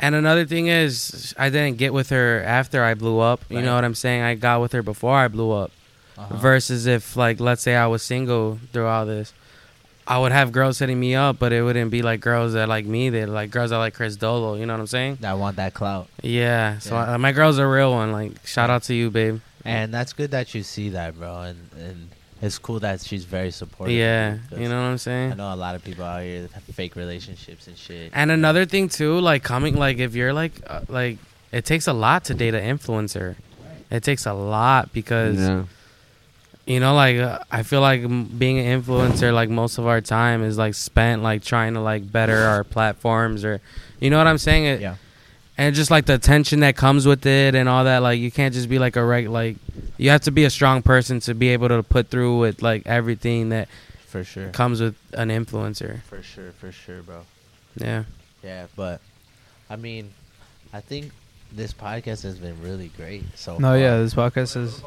and 0.00 0.14
another 0.14 0.44
thing 0.46 0.66
is, 0.68 1.34
I 1.38 1.50
didn't 1.50 1.78
get 1.78 1.92
with 1.92 2.10
her 2.10 2.42
after 2.46 2.82
I 2.84 2.94
blew 2.94 3.18
up. 3.20 3.42
You 3.50 3.56
Right. 3.56 3.64
know 3.64 3.74
what 3.74 3.84
I'm 3.84 3.94
saying? 3.94 4.22
I 4.22 4.34
got 4.34 4.60
with 4.60 4.72
her 4.72 4.82
before 4.82 5.16
I 5.18 5.28
blew 5.28 5.50
up 5.52 5.70
Uh-huh. 6.16 6.36
versus 6.36 6.86
if 6.86 7.16
like 7.16 7.38
let's 7.40 7.62
say 7.62 7.74
I 7.76 7.86
was 7.86 8.02
single 8.02 8.58
through 8.72 8.86
all 8.86 9.04
this. 9.06 9.32
I 10.06 10.18
would 10.18 10.32
have 10.32 10.52
girls 10.52 10.78
hitting 10.78 11.00
me 11.00 11.14
up, 11.14 11.38
but 11.38 11.52
it 11.52 11.62
wouldn't 11.62 11.90
be 11.90 12.02
like 12.02 12.20
girls 12.20 12.52
that 12.52 12.68
like 12.68 12.84
me. 12.84 13.08
They're 13.10 13.26
like 13.26 13.50
girls 13.50 13.70
that 13.70 13.78
like 13.78 13.94
Chris 13.94 14.16
Dolo. 14.16 14.54
You 14.54 14.66
know 14.66 14.74
what 14.74 14.80
I'm 14.80 14.86
saying? 14.86 15.18
I 15.24 15.34
want 15.34 15.56
that 15.56 15.72
clout, 15.74 16.08
Yeah. 16.22 16.78
So 16.78 16.94
Yeah. 16.94 17.14
I, 17.14 17.16
my 17.16 17.32
girl's 17.32 17.58
a 17.58 17.66
real 17.66 17.92
one. 17.92 18.12
Like 18.12 18.46
shout 18.46 18.68
out 18.70 18.82
to 18.84 18.94
you, 18.94 19.10
babe. 19.10 19.40
and 19.64 19.92
that's 19.94 20.12
good 20.12 20.30
that 20.32 20.54
you 20.54 20.62
see 20.62 20.90
that, 20.90 21.18
bro. 21.18 21.40
And 21.42 21.70
and 21.78 22.08
it's 22.42 22.58
cool 22.58 22.80
that 22.80 23.00
she's 23.00 23.24
very 23.24 23.50
supportive. 23.50 23.96
Yeah. 23.96 24.34
because 24.42 24.58
You 24.60 24.68
know 24.68 24.76
what 24.82 24.88
I'm 24.88 24.98
saying. 24.98 25.32
I 25.32 25.34
know 25.36 25.54
a 25.54 25.56
lot 25.56 25.74
of 25.74 25.82
people 25.82 26.04
out 26.04 26.22
here 26.22 26.48
have 26.52 26.62
fake 26.64 26.96
relationships 26.96 27.66
and 27.66 27.76
shit. 27.78 28.10
And 28.12 28.30
another 28.30 28.66
thing 28.66 28.90
too, 28.90 29.18
like 29.20 29.42
coming, 29.42 29.74
like 29.76 29.96
if 29.98 30.14
you're 30.14 30.34
like, 30.34 30.52
uh, 30.66 30.80
like 30.88 31.16
it 31.52 31.64
takes 31.64 31.86
a 31.86 31.94
lot 31.94 32.24
to 32.24 32.34
date 32.34 32.52
an 32.54 32.76
influencer. 32.76 33.36
It 33.90 34.02
takes 34.02 34.26
a 34.26 34.34
lot 34.34 34.92
because 34.92 35.38
Yeah. 35.38 35.64
You 36.66 36.80
know, 36.80 36.94
like 36.94 37.16
uh, 37.18 37.38
I 37.50 37.62
feel 37.62 37.80
like 37.80 38.02
being 38.38 38.58
an 38.58 38.82
influencer, 38.82 39.32
like 39.34 39.50
most 39.50 39.78
of 39.78 39.86
our 39.86 40.00
time 40.00 40.42
is 40.42 40.56
like 40.58 40.74
spent 40.74 41.22
like 41.22 41.42
trying 41.44 41.74
to 41.74 41.80
like 41.80 42.10
better 42.10 42.38
our 42.38 42.64
platforms 42.64 43.44
or, 43.44 43.60
you 44.00 44.10
know 44.10 44.18
what 44.18 44.26
I'm 44.26 44.38
saying? 44.38 44.64
It, 44.64 44.80
Yeah. 44.80 44.96
And 45.56 45.72
just 45.76 45.88
like 45.90 46.06
the 46.06 46.14
attention 46.14 46.60
that 46.60 46.74
comes 46.74 47.06
with 47.06 47.24
it 47.26 47.54
and 47.54 47.68
all 47.68 47.84
that, 47.84 47.98
like 47.98 48.18
you 48.18 48.30
can't 48.32 48.52
just 48.52 48.68
be 48.68 48.78
like 48.80 48.96
a 48.96 49.04
right 49.04 49.28
like 49.30 49.56
you 49.98 50.10
have 50.10 50.22
to 50.22 50.32
be 50.32 50.44
a 50.44 50.50
strong 50.50 50.82
person 50.82 51.20
to 51.20 51.34
be 51.34 51.50
able 51.50 51.68
to 51.68 51.82
put 51.84 52.08
through 52.08 52.38
with 52.40 52.60
like 52.60 52.82
everything 52.86 53.50
that 53.50 53.68
For 54.06 54.24
sure. 54.24 54.48
comes 54.48 54.80
with 54.80 54.96
an 55.12 55.28
influencer. 55.28 56.02
For 56.02 56.22
sure, 56.24 56.50
for 56.58 56.72
sure, 56.72 57.02
bro. 57.02 57.20
Yeah. 57.76 58.04
Yeah, 58.42 58.66
but 58.74 59.00
I 59.70 59.76
mean, 59.76 60.10
I 60.72 60.80
think 60.80 61.12
this 61.52 61.72
podcast 61.72 62.22
has 62.24 62.36
been 62.36 62.60
really 62.60 62.88
great. 62.96 63.22
So 63.36 63.52
No, 63.58 63.68
far. 63.68 63.78
yeah, 63.78 63.98
this 63.98 64.14
podcast 64.14 64.56
is. 64.56 64.82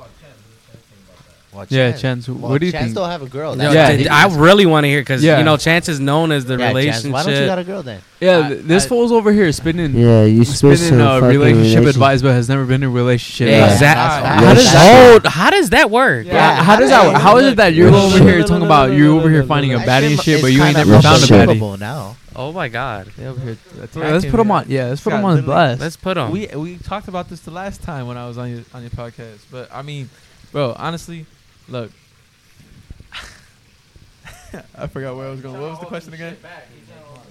Well, 1.57 1.65
Yeah, 1.69 1.89
Chance- 1.91 2.01
Chance, 2.01 2.29
well, 2.29 2.51
what 2.51 2.59
do 2.61 2.65
you 2.67 2.71
Chance 2.71 2.85
think? 2.85 2.95
don't 2.95 3.09
have 3.09 3.21
a 3.21 3.25
girl. 3.27 3.55
That's 3.55 3.73
Yeah, 3.73 3.91
did- 3.91 4.05
the 4.05 4.09
I 4.13 4.27
really 4.35 4.65
want 4.65 4.84
to 4.84 4.88
hear 4.89 5.01
because 5.01 5.23
Yeah. 5.23 5.39
you 5.39 5.43
know 5.43 5.57
Chance 5.57 5.89
is 5.89 5.99
known 5.99 6.31
as 6.31 6.45
the 6.45 6.53
Yeah, 6.53 6.59
Chance, 6.59 6.75
relationship. 6.75 7.11
why 7.11 7.23
don't 7.23 7.34
you 7.41 7.45
got 7.45 7.59
a 7.59 7.63
girl 7.63 7.84
then? 7.84 7.99
Yeah, 8.19 8.38
I- 8.38 8.53
this 8.53 8.85
I- 8.85 8.88
fool's 8.89 9.11
over 9.11 9.31
here 9.34 9.51
spinning. 9.51 9.95
Yeah, 9.95 10.23
you 10.23 10.43
supposed 10.45 10.84
spinning 10.84 10.99
to 10.99 11.09
uh, 11.09 11.19
fucking 11.21 11.38
relationship 11.39 11.79
relation- 11.79 11.88
advice, 11.89 12.21
but 12.21 12.31
has 12.34 12.47
never 12.49 12.65
been 12.65 12.84
in 12.84 12.89
a 12.89 12.91
relationship. 12.91 13.49
Yeah. 13.49 13.71
Exactly. 13.73 14.23
That's 14.29 14.45
How 14.45 14.53
does 14.53 14.71
facts. 14.71 15.25
oh, 15.25 15.29
how 15.29 15.49
does 15.49 15.69
that 15.71 15.89
work? 15.91 16.25
Yeah, 16.25 16.34
Yeah, 16.34 16.63
how 16.63 16.75
does 16.75 16.89
that? 16.89 17.05
hey, 17.15 17.19
How 17.19 17.38
is 17.38 17.43
look, 17.43 17.53
it 17.53 17.55
that 17.57 17.73
you're 17.73 17.93
over 17.93 18.19
here 18.19 18.43
talking 18.43 18.65
about 18.65 18.91
you're 18.93 19.13
over 19.15 19.29
here 19.29 19.43
finding 19.43 19.73
a 19.73 19.79
That 19.79 19.88
baddie 20.03 20.11
and 20.11 20.21
shit, 20.21 20.41
but 20.41 20.51
you 20.51 20.63
ain't 20.63 20.75
kinda 20.75 20.91
never 20.91 21.01
found 21.01 21.23
a 21.23 21.25
baddie? 21.27 21.79
now. 21.79 22.15
Oh 22.39 22.51
my 22.51 22.67
god. 22.67 23.07
Yeah. 23.19 23.31
Let's 23.95 24.25
put 24.25 24.39
him 24.39 24.51
on. 24.51 24.65
Yeah, 24.67 24.85
let's 24.89 25.01
put 25.01 25.11
him 25.13 25.25
on 25.25 25.35
literally- 25.35 25.41
blast. 25.45 25.81
Let's 25.81 25.95
put 25.97 26.17
him. 26.17 26.31
We 26.31 26.47
we 26.55 26.75
talked 26.77 27.07
about 27.07 27.29
this 27.29 27.39
the 27.41 27.49
last 27.51 27.81
time 27.81 28.07
when 28.07 28.15
I 28.17 28.27
was 28.27 28.38
on 28.38 28.49
your 28.51 28.59
on 28.75 28.81
your 28.81 28.91
podcast, 28.91 29.39
but 29.51 29.69
I 29.73 29.81
mean, 29.81 30.09
bro, 30.51 30.75
honestly, 30.77 31.25
look. 31.69 31.91
I 34.77 34.88
forgot 34.88 35.15
where 35.15 35.27
I 35.27 35.31
was 35.31 35.41
going. 35.41 35.60
What 35.60 35.72
was 35.72 35.80
the 35.80 35.85
question 35.85 36.14
again? 36.14 36.38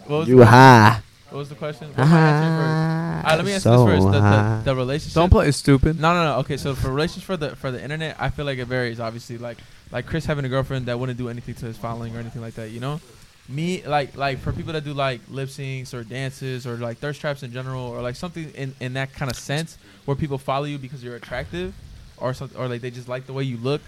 What 0.07 0.19
was, 0.21 0.29
You 0.29 0.37
the, 0.39 0.47
high. 0.47 1.01
what 1.31 1.39
was 1.39 1.49
the 1.49 1.55
question? 1.55 1.89
What 1.89 1.99
am 1.99 2.13
I 2.13 2.19
first? 2.59 3.27
All 3.27 3.31
right, 3.31 3.37
let 3.37 3.45
me 3.45 3.53
answer 3.53 3.69
So 3.71 3.87
this 3.87 3.95
first. 3.95 4.13
The, 4.13 4.21
the, 4.21 4.63
the 4.65 4.77
relationship. 4.77 5.15
Don't 5.15 5.31
play 5.31 5.51
stupid. 5.51 5.99
No, 6.01 6.13
no, 6.15 6.25
no. 6.25 6.39
Okay, 6.41 6.57
so 6.57 6.75
for 6.75 6.91
relations 6.91 7.25
for 7.25 7.37
the 7.37 7.57
for 7.57 7.71
the 7.71 7.83
internet, 7.83 8.17
I 8.19 8.31
feel 8.31 8.45
like 8.45 8.59
it 8.59 8.67
varies. 8.67 9.01
Obviously, 9.01 9.39
like 9.39 9.59
like 9.91 10.07
Chris 10.07 10.27
having 10.27 10.45
a 10.45 10.49
girlfriend 10.49 10.87
that 10.87 10.99
wouldn't 10.99 11.19
do 11.19 11.29
anything 11.29 11.55
to 11.57 11.67
his 11.67 11.77
following 11.77 12.15
or 12.17 12.21
anything 12.21 12.43
like 12.43 12.55
that. 12.55 12.71
You 12.71 12.81
know, 12.81 13.01
me 13.49 13.83
like 13.85 14.17
like 14.17 14.39
for 14.39 14.53
people 14.53 14.73
that 14.75 14.85
do 14.85 14.93
like 14.95 15.21
lip 15.29 15.49
syncs 15.49 15.95
or 15.95 16.05
dances 16.05 16.67
or 16.67 16.77
like 16.77 16.99
thirst 16.99 17.21
traps 17.21 17.43
in 17.43 17.53
general 17.53 17.83
or 17.85 18.03
like 18.03 18.15
something 18.17 18.51
in 18.51 18.75
in 18.81 18.93
that 18.95 19.13
kind 19.13 19.31
of 19.31 19.37
sense 19.37 19.79
where 20.05 20.17
people 20.17 20.39
follow 20.39 20.65
you 20.67 20.79
because 20.79 21.03
you're 21.03 21.17
attractive 21.17 21.75
or 22.19 22.33
something 22.35 22.59
or 22.59 22.69
like 22.69 22.81
they 22.83 22.91
just 22.91 23.09
like 23.09 23.27
the 23.27 23.33
way 23.33 23.43
you 23.43 23.57
look. 23.57 23.81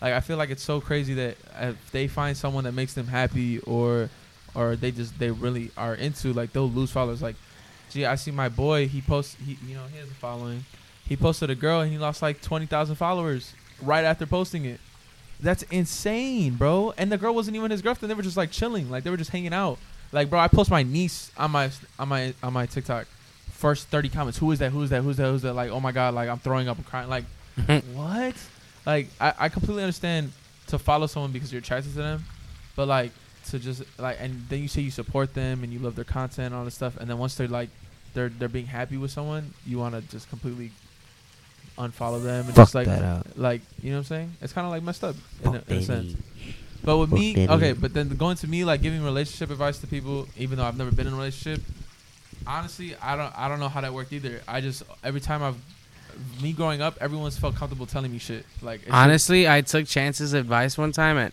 Like 0.00 0.12
I 0.12 0.20
feel 0.20 0.36
like 0.36 0.50
it's 0.50 0.62
so 0.62 0.80
crazy 0.80 1.14
that 1.14 1.36
if 1.60 1.90
they 1.90 2.08
find 2.08 2.36
someone 2.36 2.64
that 2.64 2.72
makes 2.72 2.94
them 2.94 3.06
happy 3.06 3.60
or 3.60 4.10
or 4.54 4.76
they 4.76 4.90
just 4.90 5.18
they 5.18 5.30
really 5.30 5.70
are 5.76 5.94
into 5.94 6.32
like 6.32 6.52
they'll 6.52 6.70
lose 6.70 6.90
followers. 6.90 7.22
Like, 7.22 7.36
gee, 7.90 8.06
I 8.06 8.14
see 8.16 8.30
my 8.30 8.48
boy. 8.48 8.88
He 8.88 9.00
posts. 9.00 9.36
He 9.44 9.58
you 9.66 9.74
know 9.74 9.84
he 9.92 9.98
has 9.98 10.08
a 10.10 10.14
following. 10.14 10.64
He 11.06 11.16
posted 11.16 11.50
a 11.50 11.54
girl 11.54 11.80
and 11.80 11.90
he 11.90 11.98
lost 11.98 12.22
like 12.22 12.42
twenty 12.42 12.66
thousand 12.66 12.96
followers 12.96 13.54
right 13.80 14.04
after 14.04 14.26
posting 14.26 14.64
it. 14.64 14.80
That's 15.40 15.62
insane, 15.64 16.54
bro. 16.54 16.94
And 16.96 17.12
the 17.12 17.18
girl 17.18 17.34
wasn't 17.34 17.56
even 17.56 17.70
his 17.70 17.82
girlfriend. 17.82 18.10
They 18.10 18.14
were 18.14 18.22
just 18.22 18.36
like 18.36 18.50
chilling, 18.50 18.90
like 18.90 19.04
they 19.04 19.10
were 19.10 19.16
just 19.18 19.30
hanging 19.30 19.52
out. 19.52 19.78
Like, 20.12 20.30
bro, 20.30 20.38
I 20.38 20.48
post 20.48 20.70
my 20.70 20.82
niece 20.82 21.30
on 21.36 21.50
my 21.50 21.70
on 21.98 22.08
my 22.08 22.34
on 22.42 22.52
my 22.52 22.66
TikTok. 22.66 23.06
First 23.52 23.88
thirty 23.88 24.08
comments. 24.08 24.38
Who 24.38 24.50
is 24.52 24.58
that? 24.58 24.72
Who 24.72 24.82
is 24.82 24.90
that? 24.90 25.02
Who's 25.02 25.16
that? 25.16 25.30
Who's 25.30 25.42
that? 25.42 25.54
Like, 25.54 25.70
oh 25.70 25.80
my 25.80 25.92
god, 25.92 26.14
like 26.14 26.28
I'm 26.28 26.38
throwing 26.38 26.68
up, 26.68 26.78
I'm 26.78 26.84
crying. 26.84 27.08
Like, 27.08 27.24
what? 27.94 28.34
Like, 28.86 29.08
I, 29.20 29.34
I 29.38 29.48
completely 29.48 29.82
understand 29.82 30.32
to 30.68 30.78
follow 30.78 31.06
someone 31.06 31.32
because 31.32 31.52
you're 31.52 31.60
attracted 31.60 31.92
to 31.92 31.98
them, 31.98 32.24
but 32.76 32.88
like 32.88 33.10
to 33.48 33.58
just 33.58 33.82
like 33.98 34.16
and 34.20 34.48
then 34.48 34.60
you 34.60 34.68
say 34.68 34.80
you 34.80 34.90
support 34.90 35.34
them 35.34 35.62
and 35.62 35.72
you 35.72 35.78
love 35.78 35.94
their 35.94 36.04
content 36.04 36.46
and 36.46 36.54
all 36.54 36.64
this 36.64 36.74
stuff, 36.74 36.96
and 36.96 37.08
then 37.08 37.18
once 37.18 37.34
they're 37.34 37.48
like 37.48 37.68
they're 38.14 38.28
they're 38.28 38.48
being 38.48 38.66
happy 38.66 38.96
with 38.96 39.10
someone, 39.10 39.52
you 39.66 39.78
want 39.78 39.94
to 39.94 40.00
just 40.10 40.28
completely 40.28 40.72
unfollow 41.78 42.22
them 42.22 42.46
and 42.46 42.54
Fuck 42.54 42.64
just 42.64 42.74
like 42.74 42.86
that 42.86 43.36
like 43.36 43.60
you 43.82 43.90
know 43.90 43.96
what 43.96 44.00
I'm 44.00 44.04
saying? 44.04 44.32
It's 44.40 44.52
kind 44.52 44.64
of 44.64 44.70
like 44.70 44.82
messed 44.82 45.04
up 45.04 45.14
in 45.44 45.54
a, 45.56 45.62
in 45.68 45.76
a 45.76 45.82
sense. 45.82 46.14
But 46.82 46.98
with 46.98 47.10
Fuck 47.10 47.18
me, 47.18 47.34
baby. 47.34 47.52
okay, 47.52 47.72
but 47.72 47.92
then 47.92 48.08
going 48.10 48.36
to 48.36 48.48
me 48.48 48.64
like 48.64 48.80
giving 48.82 49.02
relationship 49.02 49.50
advice 49.50 49.78
to 49.78 49.86
people, 49.86 50.26
even 50.36 50.58
though 50.58 50.64
I've 50.64 50.78
never 50.78 50.90
been 50.92 51.06
in 51.06 51.12
a 51.12 51.16
relationship. 51.16 51.64
Honestly, 52.46 52.94
I 52.96 53.16
don't 53.16 53.36
I 53.36 53.48
don't 53.48 53.60
know 53.60 53.68
how 53.68 53.80
that 53.80 53.92
worked 53.92 54.12
either. 54.12 54.40
I 54.46 54.60
just 54.60 54.82
every 55.04 55.20
time 55.20 55.42
I've 55.42 55.56
me 56.42 56.52
growing 56.52 56.80
up, 56.82 56.96
everyone's 57.00 57.38
felt 57.38 57.54
comfortable 57.56 57.86
telling 57.86 58.12
me 58.12 58.18
shit. 58.18 58.44
Like 58.62 58.76
it's 58.80 58.86
just- 58.86 58.94
Honestly, 58.96 59.48
I 59.48 59.60
took 59.60 59.86
Chance's 59.86 60.32
advice 60.32 60.76
one 60.78 60.92
time 60.92 61.16
and 61.18 61.32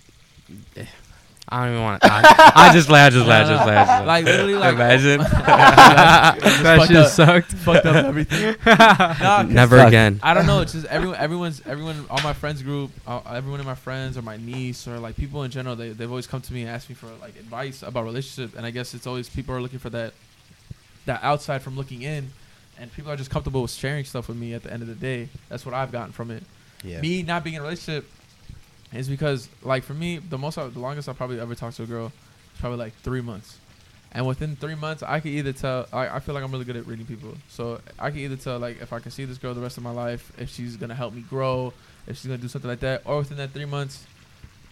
I 1.49 1.65
don't 1.65 1.73
even 1.73 1.84
want 1.84 2.01
to. 2.01 2.07
I, 2.11 2.51
I 2.69 2.73
just 2.73 2.89
laugh, 2.89 3.11
just 3.11 3.27
laugh, 3.27 3.47
just 3.47 3.68
laugh. 3.68 3.88
Just 3.88 4.05
like 4.07 4.23
literally 4.26 4.55
like 4.55 4.76
Imagine. 4.76 5.19
that 5.19 6.85
shit 6.88 6.95
up. 6.97 7.11
sucked. 7.11 7.51
fucked 7.51 7.85
up 7.85 8.05
everything. 8.05 8.55
Nah, 8.65 9.43
Never 9.43 9.77
Fuck. 9.77 9.88
again. 9.89 10.19
I 10.23 10.34
don't 10.34 10.45
know. 10.47 10.61
It's 10.61 10.72
just 10.72 10.85
everyone, 10.88 11.18
everyone's, 11.18 11.61
everyone, 11.65 12.05
all 12.10 12.22
my 12.23 12.31
friends 12.34 12.61
group, 12.64 12.91
uh, 13.05 13.19
everyone 13.30 13.60
in 13.60 13.65
my 13.65 13.76
friends 13.76 14.18
or 14.18 14.22
my 14.22 14.38
niece 14.38 14.88
or 14.88 14.99
like 14.99 15.18
people 15.18 15.43
in 15.43 15.51
general, 15.51 15.76
they 15.76 15.89
they've 15.89 16.10
always 16.10 16.27
come 16.27 16.41
to 16.41 16.53
me 16.53 16.61
and 16.61 16.69
asked 16.69 16.88
me 16.89 16.95
for 16.95 17.07
like 17.22 17.35
advice 17.35 17.84
about 17.84 18.05
relationship, 18.05 18.55
and 18.57 18.65
I 18.65 18.72
guess 18.72 18.93
it's 18.93 19.05
always 19.05 19.30
people 19.30 19.53
are 19.53 19.61
looking 19.61 19.80
for 19.80 19.89
that, 19.91 20.14
that 21.05 21.19
outside 21.23 21.61
from 21.61 21.76
looking 21.76 22.03
in, 22.03 22.31
and 22.80 22.91
people 22.94 23.12
are 23.12 23.16
just 23.16 23.30
comfortable 23.30 23.62
with 23.62 23.72
sharing 23.72 24.06
stuff 24.06 24.28
with 24.28 24.38
me. 24.38 24.54
At 24.54 24.64
the 24.64 24.72
end 24.72 24.82
of 24.82 24.88
the 24.88 24.95
day, 24.95 25.30
that's 25.50 25.66
what 25.66 25.74
I've 25.74 25.91
gotten 25.91 26.12
from 26.12 26.32
it. 26.32 26.44
Yeah. 26.84 27.02
Me 27.02 27.24
not 27.24 27.44
being 27.44 27.56
in 27.56 27.62
a 27.62 27.64
relationship 27.64 28.10
is 28.94 29.08
because 29.10 29.50
like 29.62 29.84
for 29.84 29.94
me, 29.94 30.18
the 30.18 30.38
most, 30.38 30.58
I, 30.58 30.68
the 30.68 30.80
longest 30.80 31.10
I 31.10 31.14
probably 31.14 31.40
ever 31.40 31.56
talked 31.56 31.78
to 31.78 31.84
a 31.84 31.88
girl 31.88 32.08
is 32.08 32.60
probably 32.60 32.80
like 32.80 32.94
three 33.02 33.22
months. 33.22 33.58
And 34.16 34.28
within 34.28 34.56
three 34.56 34.76
months, 34.76 35.02
I 35.02 35.20
could 35.20 35.32
either 35.32 35.54
tell. 35.54 35.88
I, 35.91 36.08
I 36.08 36.20
feel 36.20 36.36
like 36.36 36.44
I'm 36.44 36.52
really 36.52 36.66
good 36.66 36.76
at 36.76 36.86
reading 36.86 37.08
people, 37.08 37.34
so 37.50 37.82
I 37.98 38.12
can 38.12 38.20
either 38.20 38.36
tell 38.36 38.60
like 38.60 38.80
if 38.80 38.94
I 38.94 39.00
can 39.00 39.10
see 39.10 39.26
this 39.26 39.40
girl 39.40 39.56
the 39.56 39.62
rest 39.62 39.78
of 39.78 39.84
my 39.84 39.90
life, 39.90 40.32
if 40.38 40.52
she's 40.52 40.78
gonna 40.78 40.94
help 40.94 41.16
me 41.16 41.22
grow, 41.22 41.74
if 42.06 42.18
she's 42.18 42.28
gonna 42.28 42.38
do 42.38 42.48
something 42.48 42.70
like 42.70 42.82
that, 42.82 43.02
or 43.06 43.18
within 43.18 43.38
that 43.38 43.52
three 43.52 43.66
months, 43.66 44.06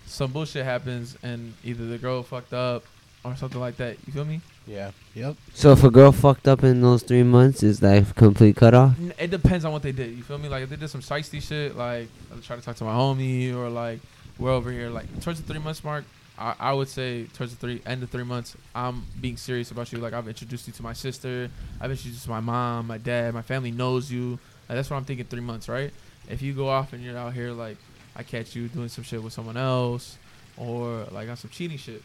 some 0.05 0.31
bullshit 0.31 0.63
happens 0.63 1.17
and 1.23 1.55
either 1.63 1.87
the 1.87 1.97
girl 1.97 2.21
fucked 2.21 2.53
up 2.53 2.83
or 3.23 3.35
something 3.35 3.59
like 3.59 3.77
that. 3.77 3.97
You 4.05 4.13
feel 4.13 4.25
me? 4.25 4.41
Yeah. 4.67 4.91
Yep. 5.15 5.35
So 5.53 5.71
if 5.71 5.83
a 5.83 5.89
girl 5.89 6.11
fucked 6.11 6.47
up 6.47 6.63
in 6.63 6.81
those 6.81 7.03
three 7.03 7.23
months, 7.23 7.63
is 7.63 7.79
that 7.79 8.15
complete 8.15 8.55
cutoff? 8.55 8.97
N- 8.99 9.13
It 9.19 9.31
depends 9.31 9.65
on 9.65 9.71
what 9.73 9.81
they 9.81 9.91
did. 9.91 10.15
You 10.15 10.23
feel 10.23 10.37
me? 10.37 10.47
Like 10.49 10.63
if 10.63 10.69
they 10.69 10.75
did 10.75 10.89
some 10.89 11.01
shiesty 11.01 11.41
shit, 11.41 11.75
like 11.75 12.07
I 12.35 12.39
try 12.41 12.55
to 12.55 12.61
talk 12.61 12.75
to 12.77 12.83
my 12.83 12.93
homie, 12.93 13.53
or 13.55 13.69
like 13.69 13.99
we're 14.37 14.51
over 14.51 14.71
here, 14.71 14.89
like 14.89 15.07
towards 15.21 15.41
the 15.41 15.47
three 15.51 15.61
months 15.61 15.83
mark. 15.83 16.05
I, 16.37 16.55
I 16.59 16.73
would 16.73 16.87
say 16.87 17.25
towards 17.33 17.53
the 17.53 17.59
three 17.59 17.81
end 17.85 18.01
of 18.03 18.09
three 18.09 18.23
months, 18.23 18.55
I'm 18.73 19.03
being 19.19 19.35
serious 19.37 19.71
about 19.71 19.91
you. 19.91 19.99
Like 19.99 20.13
I've 20.13 20.27
introduced 20.27 20.67
you 20.67 20.73
to 20.73 20.83
my 20.83 20.93
sister, 20.93 21.49
I've 21.81 21.91
introduced 21.91 22.21
you 22.21 22.25
to 22.25 22.29
my 22.29 22.39
mom, 22.39 22.87
my 22.87 22.97
dad, 22.97 23.33
my 23.33 23.41
family 23.41 23.71
knows 23.71 24.11
you. 24.11 24.39
Like, 24.69 24.77
that's 24.77 24.89
what 24.89 24.97
I'm 24.97 25.05
thinking. 25.05 25.25
Three 25.25 25.41
months, 25.41 25.67
right? 25.67 25.91
If 26.29 26.41
you 26.41 26.53
go 26.53 26.69
off 26.69 26.93
and 26.93 27.03
you're 27.03 27.17
out 27.17 27.33
here 27.33 27.51
like 27.51 27.77
I 28.15 28.23
catch 28.23 28.55
you 28.55 28.67
doing 28.69 28.87
some 28.89 29.03
shit 29.03 29.21
with 29.21 29.33
someone 29.33 29.57
else, 29.57 30.17
or 30.55 31.05
like 31.11 31.27
on 31.29 31.35
some 31.35 31.49
cheating 31.49 31.77
shit. 31.77 32.01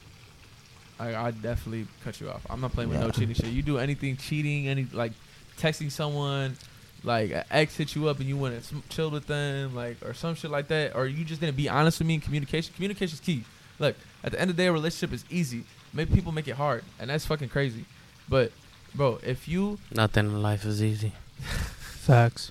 I 0.98 1.14
I 1.26 1.30
definitely 1.30 1.86
cut 2.04 2.20
you 2.20 2.30
off. 2.30 2.46
I'm 2.48 2.60
not 2.60 2.72
playing 2.72 2.90
with 2.90 3.00
no 3.00 3.10
cheating 3.10 3.34
shit. 3.34 3.46
You 3.46 3.62
do 3.62 3.78
anything 3.78 4.16
cheating, 4.16 4.68
any 4.68 4.86
like 4.92 5.12
texting 5.58 5.90
someone, 5.90 6.56
like 7.04 7.30
an 7.30 7.44
ex 7.50 7.76
hit 7.76 7.94
you 7.94 8.08
up 8.08 8.18
and 8.18 8.28
you 8.28 8.36
want 8.36 8.62
to 8.62 8.74
chill 8.88 9.10
with 9.10 9.26
them, 9.26 9.74
like 9.74 9.96
or 10.04 10.14
some 10.14 10.34
shit 10.34 10.50
like 10.50 10.68
that, 10.68 10.94
or 10.96 11.06
you 11.06 11.24
just 11.24 11.40
didn't 11.40 11.56
be 11.56 11.68
honest 11.68 11.98
with 11.98 12.08
me 12.08 12.14
in 12.14 12.20
communication. 12.20 12.72
Communication 12.74 13.14
is 13.14 13.20
key. 13.20 13.44
Look, 13.78 13.94
at 14.24 14.32
the 14.32 14.40
end 14.40 14.50
of 14.50 14.56
the 14.56 14.62
day, 14.62 14.68
a 14.68 14.72
relationship 14.72 15.12
is 15.14 15.24
easy. 15.30 15.64
Maybe 15.92 16.14
people 16.14 16.32
make 16.32 16.48
it 16.48 16.56
hard, 16.56 16.82
and 16.98 17.10
that's 17.10 17.26
fucking 17.26 17.50
crazy. 17.50 17.84
But, 18.28 18.50
bro, 18.94 19.18
if 19.22 19.46
you 19.48 19.78
Nothing 19.94 20.26
in 20.26 20.42
life 20.42 20.64
is 20.64 20.82
easy. 20.82 21.12
Facts. 21.40 22.50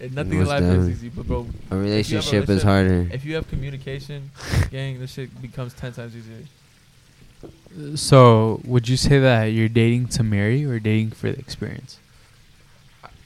nothing 0.00 0.32
in 0.32 0.38
Most 0.38 0.48
life 0.48 0.62
is 0.62 0.88
easy, 0.88 1.08
but 1.10 1.26
bro, 1.26 1.46
A 1.70 1.76
relationship 1.76 2.44
is 2.44 2.48
relationship- 2.48 2.62
harder. 2.64 3.08
if 3.12 3.24
you 3.24 3.34
have 3.34 3.48
communication, 3.48 4.30
gang, 4.70 4.98
this 4.98 5.12
shit 5.12 5.40
becomes 5.42 5.74
ten 5.74 5.92
times 5.92 6.16
easier. 6.16 6.36
So, 7.94 8.60
would 8.64 8.88
you 8.88 8.96
say 8.96 9.18
that 9.18 9.46
you're 9.46 9.68
dating 9.68 10.08
to 10.08 10.22
marry 10.22 10.64
or 10.64 10.78
dating 10.78 11.12
for 11.12 11.30
the 11.30 11.38
experience? 11.38 11.98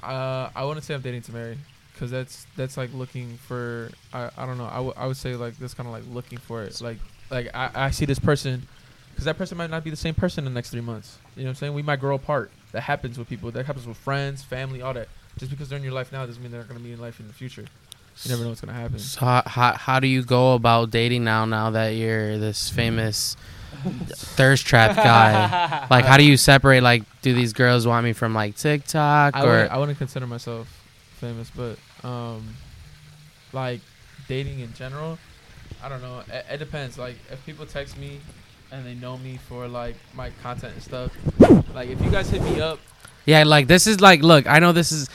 Uh, 0.02 0.50
I 0.54 0.64
wouldn't 0.64 0.84
say 0.84 0.94
I'm 0.94 1.00
dating 1.00 1.22
to 1.22 1.32
marry, 1.32 1.58
cause 1.98 2.10
that's 2.10 2.46
that's 2.56 2.76
like 2.76 2.92
looking 2.94 3.38
for. 3.38 3.90
I, 4.12 4.30
I 4.36 4.46
don't 4.46 4.56
know. 4.56 4.66
I, 4.66 4.76
w- 4.76 4.94
I 4.96 5.06
would 5.06 5.16
say 5.16 5.34
like 5.34 5.56
that's 5.58 5.74
kind 5.74 5.88
of 5.88 5.92
like 5.92 6.04
looking 6.08 6.38
for 6.38 6.62
it. 6.62 6.80
Like 6.80 6.98
like 7.30 7.48
I, 7.54 7.70
I 7.74 7.90
see 7.90 8.04
this 8.04 8.20
person, 8.20 8.68
because 9.10 9.24
that 9.24 9.36
person 9.36 9.58
might 9.58 9.70
not 9.70 9.82
be 9.82 9.90
the 9.90 9.96
same 9.96 10.14
person 10.14 10.46
in 10.46 10.52
the 10.52 10.56
next 10.56 10.70
three 10.70 10.80
months. 10.80 11.18
You 11.34 11.42
know 11.42 11.48
what 11.48 11.50
I'm 11.50 11.54
saying? 11.56 11.74
We 11.74 11.82
might 11.82 11.98
grow 11.98 12.14
apart. 12.14 12.52
That 12.70 12.82
happens 12.82 13.18
with 13.18 13.28
people. 13.28 13.50
That 13.50 13.66
happens 13.66 13.86
with 13.86 13.96
friends, 13.96 14.44
family, 14.44 14.80
all 14.80 14.94
that. 14.94 15.08
Just 15.38 15.50
because 15.50 15.68
they're 15.68 15.78
in 15.78 15.84
your 15.84 15.92
life 15.92 16.12
now 16.12 16.24
doesn't 16.24 16.40
mean 16.40 16.52
they're 16.52 16.60
not 16.60 16.68
going 16.68 16.80
to 16.80 16.84
be 16.84 16.92
in 16.92 17.00
life 17.00 17.18
in 17.20 17.26
the 17.26 17.34
future. 17.34 17.64
You 18.22 18.30
never 18.30 18.42
know 18.44 18.50
what's 18.50 18.60
going 18.62 18.74
to 18.74 18.80
happen. 18.80 18.98
So 18.98 19.20
how, 19.20 19.42
how 19.44 19.72
how 19.74 20.00
do 20.00 20.06
you 20.06 20.22
go 20.22 20.54
about 20.54 20.90
dating 20.90 21.24
now? 21.24 21.44
Now 21.44 21.70
that 21.70 21.88
you're 21.88 22.38
this 22.38 22.70
famous 22.70 23.36
thirst 24.14 24.66
trap 24.66 24.96
guy, 24.96 25.86
like 25.90 26.04
how 26.04 26.16
do 26.16 26.24
you 26.24 26.36
separate? 26.36 26.82
Like, 26.82 27.02
do 27.22 27.32
these 27.34 27.52
girls 27.52 27.86
want 27.86 28.04
me 28.04 28.12
from 28.12 28.34
like 28.34 28.56
TikTok 28.56 29.36
I, 29.36 29.42
or? 29.42 29.46
wouldn't, 29.48 29.72
I 29.72 29.78
wouldn't 29.78 29.98
consider 29.98 30.26
myself 30.26 30.68
famous, 31.16 31.50
but 31.54 31.78
um, 32.06 32.54
like 33.52 33.80
dating 34.28 34.60
in 34.60 34.72
general, 34.74 35.18
I 35.82 35.88
don't 35.88 36.02
know. 36.02 36.22
It, 36.32 36.46
it 36.52 36.56
depends. 36.58 36.98
Like 36.98 37.16
if 37.30 37.44
people 37.46 37.66
text 37.66 37.96
me 37.98 38.20
and 38.72 38.84
they 38.84 38.94
know 38.94 39.16
me 39.18 39.38
for 39.48 39.68
like 39.68 39.96
my 40.14 40.30
content 40.42 40.74
and 40.74 40.82
stuff, 40.82 41.12
like 41.74 41.88
if 41.88 42.00
you 42.02 42.10
guys 42.10 42.28
hit 42.30 42.42
me 42.42 42.60
up, 42.60 42.78
Yeah, 43.24 43.44
like 43.44 43.66
this 43.66 43.86
is 43.86 44.00
like 44.00 44.22
look, 44.22 44.46
I 44.46 44.58
know 44.58 44.72
this 44.72 44.92
is 44.92 45.08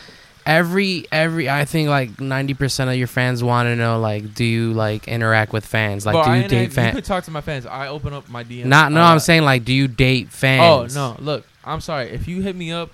every 0.45 1.05
every 1.11 1.49
I 1.49 1.65
think 1.65 1.89
like 1.89 2.11
90% 2.17 2.89
of 2.91 2.95
your 2.95 3.07
fans 3.07 3.43
want 3.43 3.67
to 3.67 3.75
know 3.75 3.99
like 3.99 4.33
do 4.33 4.43
you 4.45 4.73
like 4.73 5.07
interact 5.07 5.53
with 5.53 5.65
fans? 5.65 6.05
Like 6.05 6.13
bro, 6.13 6.23
do 6.25 6.29
you 6.31 6.35
ain't- 6.37 6.49
date 6.49 6.63
You 6.65 6.69
fans? 6.69 6.95
could 6.95 7.05
talk 7.05 7.23
to 7.25 7.31
my 7.31 7.41
fans. 7.41 7.65
I 7.65 7.87
open 7.87 8.13
up 8.13 8.29
my 8.29 8.43
DM. 8.43 8.65
Not 8.65 8.91
no, 8.91 9.01
I'm 9.01 9.19
saying 9.19 9.43
like 9.43 9.63
do 9.65 9.73
you 9.73 9.87
date 9.87 10.29
fans? 10.29 10.95
Oh 10.95 11.13
no! 11.13 11.15
Look, 11.19 11.45
I'm 11.63 11.81
sorry. 11.81 12.09
If 12.09 12.27
you 12.27 12.41
hit 12.41 12.55
me 12.55 12.71
up 12.71 12.89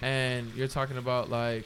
and 0.00 0.52
you're 0.54 0.68
talking 0.68 0.96
about 0.98 1.30
like, 1.30 1.64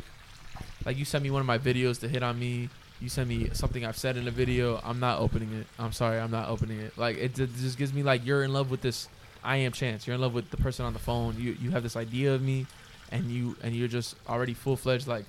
like 0.85 0.97
you 0.97 1.05
send 1.05 1.25
me 1.25 1.31
one 1.31 1.41
of 1.41 1.47
my 1.47 1.59
videos 1.59 2.01
to 2.01 2.09
hit 2.09 2.23
on 2.23 2.39
me, 2.39 2.69
you 3.01 3.09
send 3.09 3.29
me 3.29 3.49
something 3.53 3.85
I've 3.85 3.97
said 3.97 4.17
in 4.17 4.29
a 4.29 4.31
video. 4.31 4.81
I'm 4.85 5.01
not 5.01 5.21
opening 5.21 5.53
it. 5.53 5.67
I'm 5.79 5.93
sorry. 5.93 6.19
I'm 6.19 6.31
not 6.31 6.49
opening 6.49 6.81
it. 6.81 6.97
Like 6.99 7.17
it, 7.19 7.35
ju- 7.35 7.47
just 7.47 7.79
gives 7.79 7.93
me 7.93 8.03
like 8.03 8.25
you're 8.27 8.45
in 8.45 8.53
love 8.53 8.71
with 8.71 8.83
this. 8.83 9.09
I 9.45 9.59
am 9.59 9.73
Chance. 9.73 10.07
You're 10.07 10.15
in 10.15 10.21
love 10.21 10.35
with 10.35 10.51
the 10.51 10.57
person 10.57 10.85
on 10.87 10.93
the 10.93 10.99
phone. 10.99 11.37
You 11.39 11.57
you 11.61 11.71
have 11.71 11.83
this 11.83 11.97
idea 11.97 12.35
of 12.35 12.43
me, 12.43 12.67
and 13.11 13.31
you 13.31 13.57
and 13.63 13.75
you're 13.75 13.89
just 13.89 14.17
already 14.29 14.55
full 14.55 14.77
fledged 14.77 15.07
like. 15.07 15.25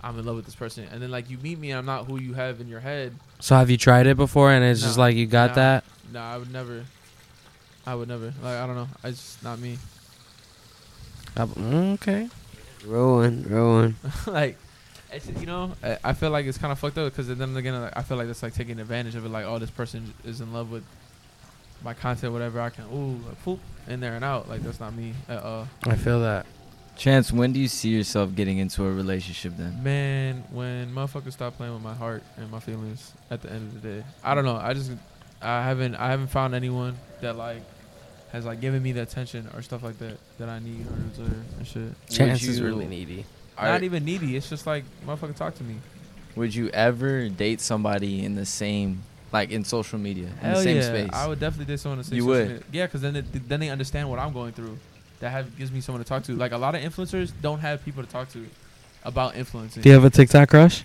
I'm 0.00 0.16
in 0.16 0.24
love 0.24 0.36
with 0.36 0.44
this 0.44 0.54
person, 0.54 0.86
and 0.92 1.02
then 1.02 1.10
like 1.10 1.28
you 1.28 1.38
meet 1.38 1.58
me, 1.58 1.72
and 1.72 1.78
I'm 1.80 1.84
not 1.84 2.06
who 2.06 2.20
you 2.20 2.32
have 2.34 2.60
in 2.60 2.68
your 2.68 2.78
head. 2.78 3.12
So 3.40 3.56
have 3.56 3.68
you 3.68 3.76
tried 3.76 4.06
it 4.06 4.16
before 4.16 4.52
and 4.52 4.64
it's 4.64 4.80
just 4.80 4.96
like 4.96 5.16
you 5.16 5.26
got 5.26 5.50
no. 5.50 5.54
that? 5.56 5.84
No, 6.12 6.20
I 6.20 6.36
would 6.38 6.52
never. 6.52 6.84
I 7.84 7.96
would 7.96 8.06
never. 8.06 8.26
Like 8.40 8.58
I 8.58 8.66
don't 8.68 8.76
know. 8.76 8.88
It's 9.02 9.18
just 9.18 9.42
not 9.42 9.58
me. 9.58 9.76
Mm, 11.34 11.94
Okay. 11.94 12.28
Rolling, 12.86 13.42
rolling. 13.48 13.96
like, 14.26 14.56
it's, 15.12 15.28
you 15.28 15.46
know, 15.46 15.72
I, 15.82 15.98
I 16.04 16.12
feel 16.12 16.30
like 16.30 16.46
it's 16.46 16.58
kind 16.58 16.72
of 16.72 16.78
fucked 16.78 16.98
up 16.98 17.10
because 17.12 17.28
then 17.28 17.56
again, 17.56 17.80
like, 17.80 17.96
I 17.96 18.02
feel 18.02 18.16
like 18.16 18.26
that's 18.26 18.42
like 18.42 18.54
taking 18.54 18.78
advantage 18.78 19.14
of 19.14 19.24
it. 19.24 19.28
Like, 19.30 19.46
oh, 19.46 19.58
this 19.58 19.70
person 19.70 20.12
is 20.24 20.40
in 20.40 20.52
love 20.52 20.70
with 20.70 20.84
my 21.82 21.94
content, 21.94 22.32
whatever. 22.32 22.60
I 22.60 22.70
can, 22.70 22.84
ooh, 22.92 23.18
like, 23.26 23.42
poop 23.42 23.60
in 23.88 24.00
there 24.00 24.14
and 24.14 24.24
out. 24.24 24.48
Like, 24.48 24.62
that's 24.62 24.80
not 24.80 24.94
me 24.94 25.14
at 25.28 25.42
all. 25.42 25.68
I 25.84 25.96
feel 25.96 26.20
that. 26.20 26.46
Chance, 26.98 27.32
when 27.32 27.52
do 27.52 27.60
you 27.60 27.68
see 27.68 27.90
yourself 27.90 28.34
getting 28.34 28.58
into 28.58 28.84
a 28.84 28.92
relationship 28.92 29.52
then? 29.56 29.82
Man, 29.84 30.42
when 30.50 30.92
motherfuckers 30.92 31.32
stop 31.32 31.56
playing 31.56 31.72
with 31.72 31.82
my 31.82 31.94
heart 31.94 32.24
and 32.36 32.50
my 32.50 32.58
feelings 32.58 33.12
at 33.30 33.40
the 33.40 33.50
end 33.52 33.68
of 33.72 33.80
the 33.80 33.88
day, 33.88 34.04
I 34.24 34.34
don't 34.34 34.44
know. 34.44 34.56
I 34.56 34.74
just, 34.74 34.90
I 35.40 35.62
haven't, 35.62 35.94
I 35.94 36.10
haven't 36.10 36.26
found 36.26 36.56
anyone 36.56 36.98
that 37.20 37.36
like 37.36 37.62
has 38.32 38.44
like 38.44 38.60
given 38.60 38.82
me 38.82 38.90
the 38.92 39.02
attention 39.02 39.48
or 39.54 39.62
stuff 39.62 39.84
like 39.84 39.96
that 40.00 40.18
that 40.38 40.48
I 40.48 40.58
need 40.58 40.86
or 40.90 40.96
deserve 41.10 41.44
and 41.58 41.66
shit. 41.66 42.08
Chance 42.10 42.42
is 42.42 42.58
you- 42.58 42.66
really 42.66 42.86
needy. 42.86 43.24
Not 43.60 43.82
even 43.84 44.04
needy. 44.04 44.36
It's 44.36 44.48
just 44.48 44.66
like 44.66 44.84
motherfucker 45.06 45.34
talk 45.36 45.54
to 45.56 45.64
me. 45.64 45.76
Would 46.36 46.54
you 46.54 46.68
ever 46.70 47.28
date 47.28 47.60
somebody 47.60 48.24
in 48.24 48.34
the 48.36 48.46
same, 48.46 49.02
like 49.32 49.50
in 49.50 49.64
social 49.64 49.98
media, 49.98 50.26
in 50.26 50.32
Hell 50.36 50.56
the 50.58 50.62
same 50.62 50.76
yeah. 50.76 50.82
space? 50.82 51.10
I 51.12 51.26
would 51.28 51.40
definitely 51.40 51.72
date 51.72 51.80
someone 51.80 52.02
to 52.04 52.14
You 52.14 52.22
social 52.22 52.26
would? 52.28 52.48
media. 52.48 52.62
Yeah, 52.72 52.86
because 52.86 53.00
then 53.02 53.16
it, 53.16 53.48
then 53.48 53.60
they 53.60 53.68
understand 53.70 54.08
what 54.10 54.18
I'm 54.18 54.32
going 54.32 54.52
through. 54.52 54.78
That 55.20 55.30
have 55.30 55.56
gives 55.58 55.72
me 55.72 55.80
someone 55.80 56.02
to 56.02 56.08
talk 56.08 56.22
to. 56.24 56.32
Like 56.36 56.52
a 56.52 56.58
lot 56.58 56.74
of 56.74 56.80
influencers 56.82 57.32
don't 57.42 57.58
have 57.60 57.84
people 57.84 58.02
to 58.04 58.08
talk 58.08 58.30
to 58.32 58.46
about 59.04 59.36
influencing. 59.36 59.82
Do 59.82 59.88
you 59.88 59.94
have 59.94 60.04
a 60.04 60.10
TikTok 60.10 60.48
crush? 60.48 60.84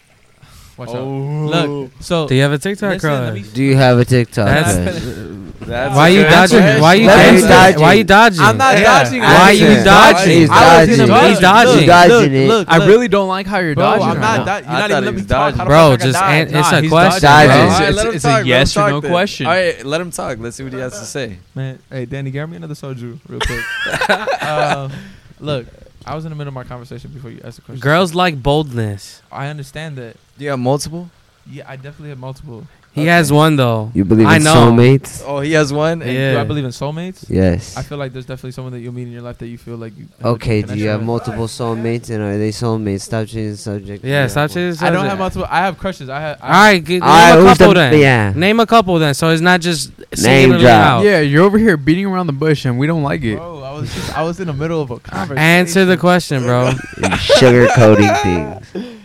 Watch 0.78 0.90
Oh. 0.92 1.44
out. 1.46 1.68
Look, 1.70 1.92
so 2.00 2.28
Do 2.28 2.34
you 2.34 2.42
have 2.42 2.52
a 2.52 2.58
TikTok 2.58 2.94
listen, 2.94 3.10
crush? 3.10 3.48
Do 3.54 3.64
you 3.64 3.76
have 3.76 4.00
a 4.00 4.06
TikTok? 4.06 4.46
That's- 4.48 5.04
crush? 5.04 5.43
That's 5.66 5.96
Why 5.96 6.08
you 6.10 6.24
dodging? 6.24 6.60
question. 6.60 6.82
Why 6.82 6.94
you 6.96 7.08
Let 7.08 7.34
me 7.36 7.42
dodging? 7.42 7.82
Why 7.82 7.94
you 7.94 8.04
dodging? 8.04 8.42
I'm 8.42 8.58
not 8.58 8.78
Yeah. 8.78 8.84
dodging. 9.04 9.20
Why 9.22 9.50
I'm 9.50 9.56
you 9.56 9.66
just 9.68 9.86
dodging? 9.86 10.32
He's 10.32 10.50
I 10.50 10.80
was 10.86 10.90
in 11.00 11.08
dodging. 11.08 11.30
He's 11.30 11.40
dodging. 11.40 11.78
He's 11.80 11.88
dodging 11.88 12.34
it. 12.34 12.48
Look, 12.48 12.68
I 12.72 12.86
really 12.88 13.08
don't 13.08 13.28
like 13.28 13.48
how 13.48 13.60
you're 13.60 13.76
Bro, 13.76 13.84
dodging. 13.84 14.08
I'm 14.08 14.20
not. 14.20 14.38
now. 14.40 14.46
Di- 14.46 14.60
you're 14.62 14.72
not 14.72 14.92
even 14.92 15.04
let 15.06 15.14
me 15.14 15.18
was 15.22 15.26
talk. 15.28 15.54
dodging. 15.56 15.66
Bro, 15.68 15.98
just 15.98 16.14
dodge? 16.20 16.32
an- 16.34 16.42
it's 16.44 16.52
Nah, 16.54 16.60
a 16.60 16.88
question, 16.90 16.90
dodging. 16.90 16.90
bro. 16.90 17.20
Dodging. 17.20 17.30
All 17.30 17.80
right, 17.80 17.94
let 17.94 18.06
It's 18.16 18.26
a 18.26 18.28
talk, 18.28 18.34
let 18.34 18.42
him 18.42 18.48
yes 18.48 18.78
or 18.78 18.90
no 18.90 19.00
then. 19.02 19.12
question. 19.12 19.46
All 19.48 19.54
right, 19.54 19.86
let 19.86 20.02
him 20.02 20.12
talk. 20.12 20.38
Let's 20.40 20.56
see 20.58 20.64
what 20.64 20.74
he 20.74 20.80
has 20.80 21.00
to 21.00 21.06
say. 21.06 21.38
Man, 21.56 21.80
hey 21.90 22.06
Danny, 22.06 22.32
get 22.32 22.50
me 22.50 22.58
another 22.58 22.74
soju 22.76 23.20
real 23.28 23.40
quick. 23.40 24.42
um, 24.44 24.92
look, 25.40 25.66
I 26.06 26.16
was 26.16 26.26
in 26.26 26.30
the 26.32 26.36
middle 26.36 26.50
of 26.50 26.54
my 26.54 26.64
conversation 26.64 27.12
before 27.12 27.30
you 27.32 27.40
asked 27.44 27.56
the 27.58 27.62
question. 27.62 27.80
Girls 27.80 28.14
like 28.14 28.42
boldness. 28.44 29.22
I 29.32 29.48
understand 29.48 29.96
that. 29.98 30.18
Do 30.38 30.44
you 30.44 30.50
have 30.52 30.60
multiple? 30.60 31.10
Yeah, 31.50 31.64
I 31.68 31.76
definitely 31.76 32.10
have 32.10 32.20
multiple. 32.20 32.66
He 32.94 33.02
Okay. 33.02 33.10
has 33.10 33.32
one 33.34 33.56
though. 33.56 33.90
You 33.96 34.06
believe 34.06 34.28
I 34.28 34.36
in 34.36 34.44
know. 34.44 34.54
soulmates? 34.54 35.24
Oh, 35.26 35.40
he 35.40 35.54
has 35.54 35.74
one. 35.74 36.04
And 36.04 36.12
Yeah. 36.14 36.34
Do 36.34 36.40
I 36.40 36.44
believe 36.44 36.64
in 36.64 36.70
soulmates? 36.70 37.26
Yes. 37.28 37.76
I 37.76 37.82
feel 37.82 37.98
like 37.98 38.14
there's 38.14 38.28
definitely 38.28 38.52
someone 38.52 38.72
that 38.74 38.82
you'll 38.82 38.94
meet 38.94 39.08
in 39.08 39.12
your 39.12 39.24
life 39.24 39.40
that 39.40 39.48
you 39.48 39.58
feel 39.58 39.78
like 39.78 39.98
you. 39.98 40.06
Okay, 40.24 40.62
do 40.62 40.76
you 40.78 40.90
have 40.90 41.00
with. 41.00 41.08
multiple 41.08 41.48
soulmates 41.48 42.12
and 42.12 42.22
are 42.22 42.38
they 42.38 42.50
soulmates? 42.52 43.02
Stop 43.02 43.26
changing 43.26 43.50
the 43.52 43.58
subject. 43.58 44.06
Yeah, 44.06 44.28
stop 44.28 44.52
changing. 44.52 44.74
changing. 44.74 44.88
I 44.88 44.92
don't 44.92 45.06
have 45.08 45.18
multiple. 45.18 45.48
I 45.50 45.60
have 45.62 45.80
crushes. 45.80 46.08
I 46.08 46.20
have. 46.22 46.38
All 46.44 46.50
right, 46.50 46.84
g- 46.86 46.94
name 47.00 47.02
Alright, 47.04 47.40
a 47.40 47.44
couple 47.44 47.68
the- 47.70 47.74
then. 47.74 47.98
yeah. 48.00 48.32
Name 48.36 48.60
a 48.60 48.66
couple 48.68 49.00
then. 49.00 49.16
So 49.16 49.30
it's 49.32 49.42
not 49.42 49.60
just 49.62 49.92
Name 50.22 50.52
drop. 50.52 50.64
out. 50.66 51.04
Yeah, 51.04 51.20
you're 51.22 51.44
over 51.46 51.58
here 51.58 51.78
beating 51.78 52.06
around 52.06 52.28
the 52.28 52.34
bush 52.34 52.64
and 52.66 52.78
we 52.78 52.86
don't 52.86 53.02
like 53.02 53.24
it. 53.24 53.38
Bro, 53.38 53.64
I 53.64 53.72
was 53.74 53.92
just, 53.92 54.16
I 54.16 54.22
was 54.22 54.40
in 54.40 54.46
the 54.46 54.54
middle 54.54 54.80
of 54.84 54.92
a 54.92 55.00
conversation. 55.00 55.38
Answer 55.40 55.86
the 55.86 55.98
question, 55.98 56.44
bro. 56.44 56.68
And 56.68 56.78
sugarcoating 57.14 58.22
things. 58.22 58.88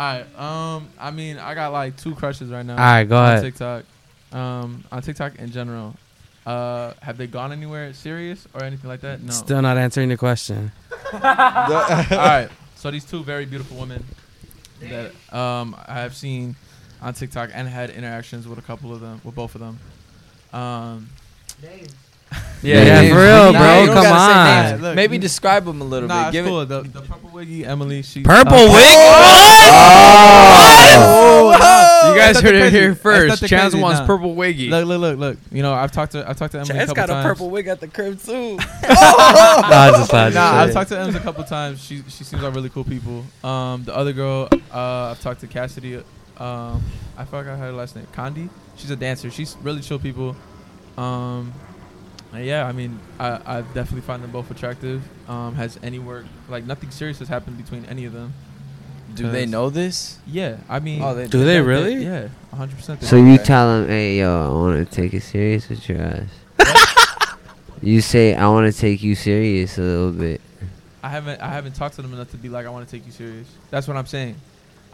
All 0.00 0.06
right. 0.16 0.38
Um. 0.40 0.88
I 0.98 1.10
mean, 1.10 1.36
I 1.36 1.54
got 1.54 1.72
like 1.72 1.94
two 1.98 2.14
crushes 2.14 2.48
right 2.48 2.64
now. 2.64 2.72
All 2.72 2.78
right, 2.78 3.04
go 3.04 3.18
on 3.18 3.32
ahead. 3.32 3.42
TikTok. 3.42 3.84
Um. 4.32 4.82
On 4.90 5.02
TikTok 5.02 5.38
in 5.38 5.50
general. 5.50 5.94
Uh. 6.46 6.94
Have 7.02 7.18
they 7.18 7.26
gone 7.26 7.52
anywhere 7.52 7.92
serious 7.92 8.48
or 8.54 8.64
anything 8.64 8.88
like 8.88 9.02
that? 9.02 9.20
No. 9.20 9.30
Still 9.30 9.60
not 9.60 9.76
answering 9.76 10.08
the 10.08 10.16
question. 10.16 10.72
All 11.12 11.20
right. 11.20 12.48
So 12.76 12.90
these 12.90 13.04
two 13.04 13.22
very 13.22 13.44
beautiful 13.44 13.76
women 13.76 14.02
that 14.80 15.12
um 15.36 15.76
I 15.86 16.00
have 16.00 16.16
seen 16.16 16.56
on 17.02 17.12
TikTok 17.12 17.50
and 17.52 17.68
had 17.68 17.90
interactions 17.90 18.48
with 18.48 18.58
a 18.58 18.62
couple 18.62 18.94
of 18.94 19.02
them, 19.02 19.20
with 19.22 19.34
both 19.34 19.54
of 19.54 19.60
them. 19.60 19.78
Um. 20.58 21.10
Yeah, 22.62 23.02
Yeah, 23.02 23.08
for 23.08 23.16
real, 23.16 23.52
bro. 23.52 23.80
you 23.80 23.86
don't 23.86 23.94
Come 24.04 24.12
on. 24.12 24.80
Look, 24.82 24.94
Maybe 24.94 25.16
you- 25.16 25.20
describe 25.22 25.64
them 25.64 25.80
a 25.80 25.84
little 25.84 26.08
Nah, 26.08 26.24
bit. 26.24 26.26
it's 26.28 26.32
Give 26.32 26.46
cool. 26.46 26.60
it. 26.60 26.66
The, 26.66 26.82
the 26.82 27.00
purple 27.00 27.30
wiggy 27.30 27.64
Emily. 27.64 28.02
She 28.02 28.22
Purple 28.22 28.52
uh, 28.54 28.72
wig? 28.72 28.96
Oh, 31.02 32.12
You 32.12 32.20
guys 32.20 32.40
heard 32.40 32.54
it 32.54 32.72
here 32.72 32.94
first. 32.94 33.46
Chance 33.46 33.72
crazy, 33.72 33.82
wants 33.82 34.00
nah. 34.00 34.06
purple 34.06 34.34
wiggy. 34.34 34.68
Look, 34.68 34.86
look, 34.86 35.00
look, 35.00 35.18
look. 35.18 35.38
You 35.50 35.62
know, 35.62 35.72
I've 35.72 35.92
talked 35.92 36.12
to 36.12 36.28
I've 36.28 36.36
talked 36.36 36.52
to 36.52 36.60
Emily 36.60 36.78
a 36.78 36.86
couple 36.86 37.06
times. 37.06 37.10
A 37.10 37.28
purple 37.28 37.50
wig 37.50 37.66
at 37.66 37.80
the 37.80 37.88
crib 37.88 38.20
too. 38.20 38.58
Nah, 38.90 39.90
just 39.92 40.12
loud, 40.12 40.34
Nah, 40.34 40.66
just 40.66 40.68
I've 40.68 40.72
talked 40.72 40.88
to 40.90 40.98
Emily 40.98 41.16
a 41.18 41.20
couple 41.22 41.44
times. 41.44 41.82
She 41.82 42.02
she 42.08 42.24
seems 42.24 42.42
like 42.42 42.54
really 42.54 42.68
cool 42.70 42.84
people. 42.84 43.24
Um, 43.44 43.84
the 43.84 43.94
other 43.96 44.12
girl, 44.12 44.48
uh, 44.72 45.10
I've 45.12 45.20
talked 45.20 45.40
to 45.40 45.46
Cassidy. 45.46 45.96
Um, 46.38 46.82
I 47.16 47.24
forgot 47.24 47.58
her 47.58 47.72
last 47.72 47.96
name. 47.96 48.06
Condi. 48.12 48.48
She's 48.76 48.90
a 48.90 48.96
dancer. 48.96 49.30
She's 49.30 49.56
really 49.62 49.80
chill 49.80 49.98
people. 49.98 50.34
Um, 50.96 51.52
and 51.68 51.69
yeah, 52.34 52.66
I 52.66 52.72
mean, 52.72 52.98
I 53.18 53.40
I 53.44 53.60
definitely 53.62 54.02
find 54.02 54.22
them 54.22 54.30
both 54.30 54.50
attractive. 54.50 55.02
Um, 55.28 55.54
has 55.56 55.78
any 55.82 55.98
work 55.98 56.26
like 56.48 56.64
nothing 56.64 56.90
serious 56.90 57.18
has 57.18 57.28
happened 57.28 57.56
between 57.56 57.84
any 57.86 58.04
of 58.04 58.12
them. 58.12 58.32
Do 59.14 59.28
they 59.30 59.44
know 59.44 59.70
this? 59.70 60.18
Yeah, 60.26 60.58
I 60.68 60.78
mean, 60.78 61.02
Oh, 61.02 61.14
they 61.16 61.26
Do 61.26 61.44
they 61.44 61.60
really? 61.60 62.04
Yeah, 62.04 62.28
100. 62.50 62.76
percent 62.76 63.02
So 63.02 63.16
you 63.16 63.34
Okay. 63.34 63.42
tell 63.44 63.66
them, 63.80 63.88
hey, 63.88 64.18
yo, 64.18 64.46
I 64.46 64.48
want 64.54 64.88
to 64.88 64.94
take 64.94 65.12
it 65.14 65.22
serious 65.22 65.68
with 65.68 65.88
your 65.88 66.00
ass. 66.00 66.28
you 67.82 68.00
say, 68.00 68.34
I 68.34 68.48
want 68.48 68.72
to 68.72 68.78
take 68.78 69.02
you 69.02 69.16
serious 69.16 69.78
a 69.78 69.82
little 69.82 70.12
bit. 70.12 70.40
I 71.02 71.08
haven't 71.08 71.40
I 71.40 71.48
haven't 71.48 71.74
talked 71.74 71.96
to 71.96 72.02
them 72.02 72.12
enough 72.12 72.30
to 72.30 72.36
be 72.36 72.48
like 72.48 72.66
I 72.66 72.70
want 72.70 72.86
to 72.88 72.96
take 72.96 73.04
you 73.06 73.12
serious. 73.12 73.48
That's 73.70 73.88
what 73.88 73.96
I'm 73.96 74.06
saying. 74.06 74.36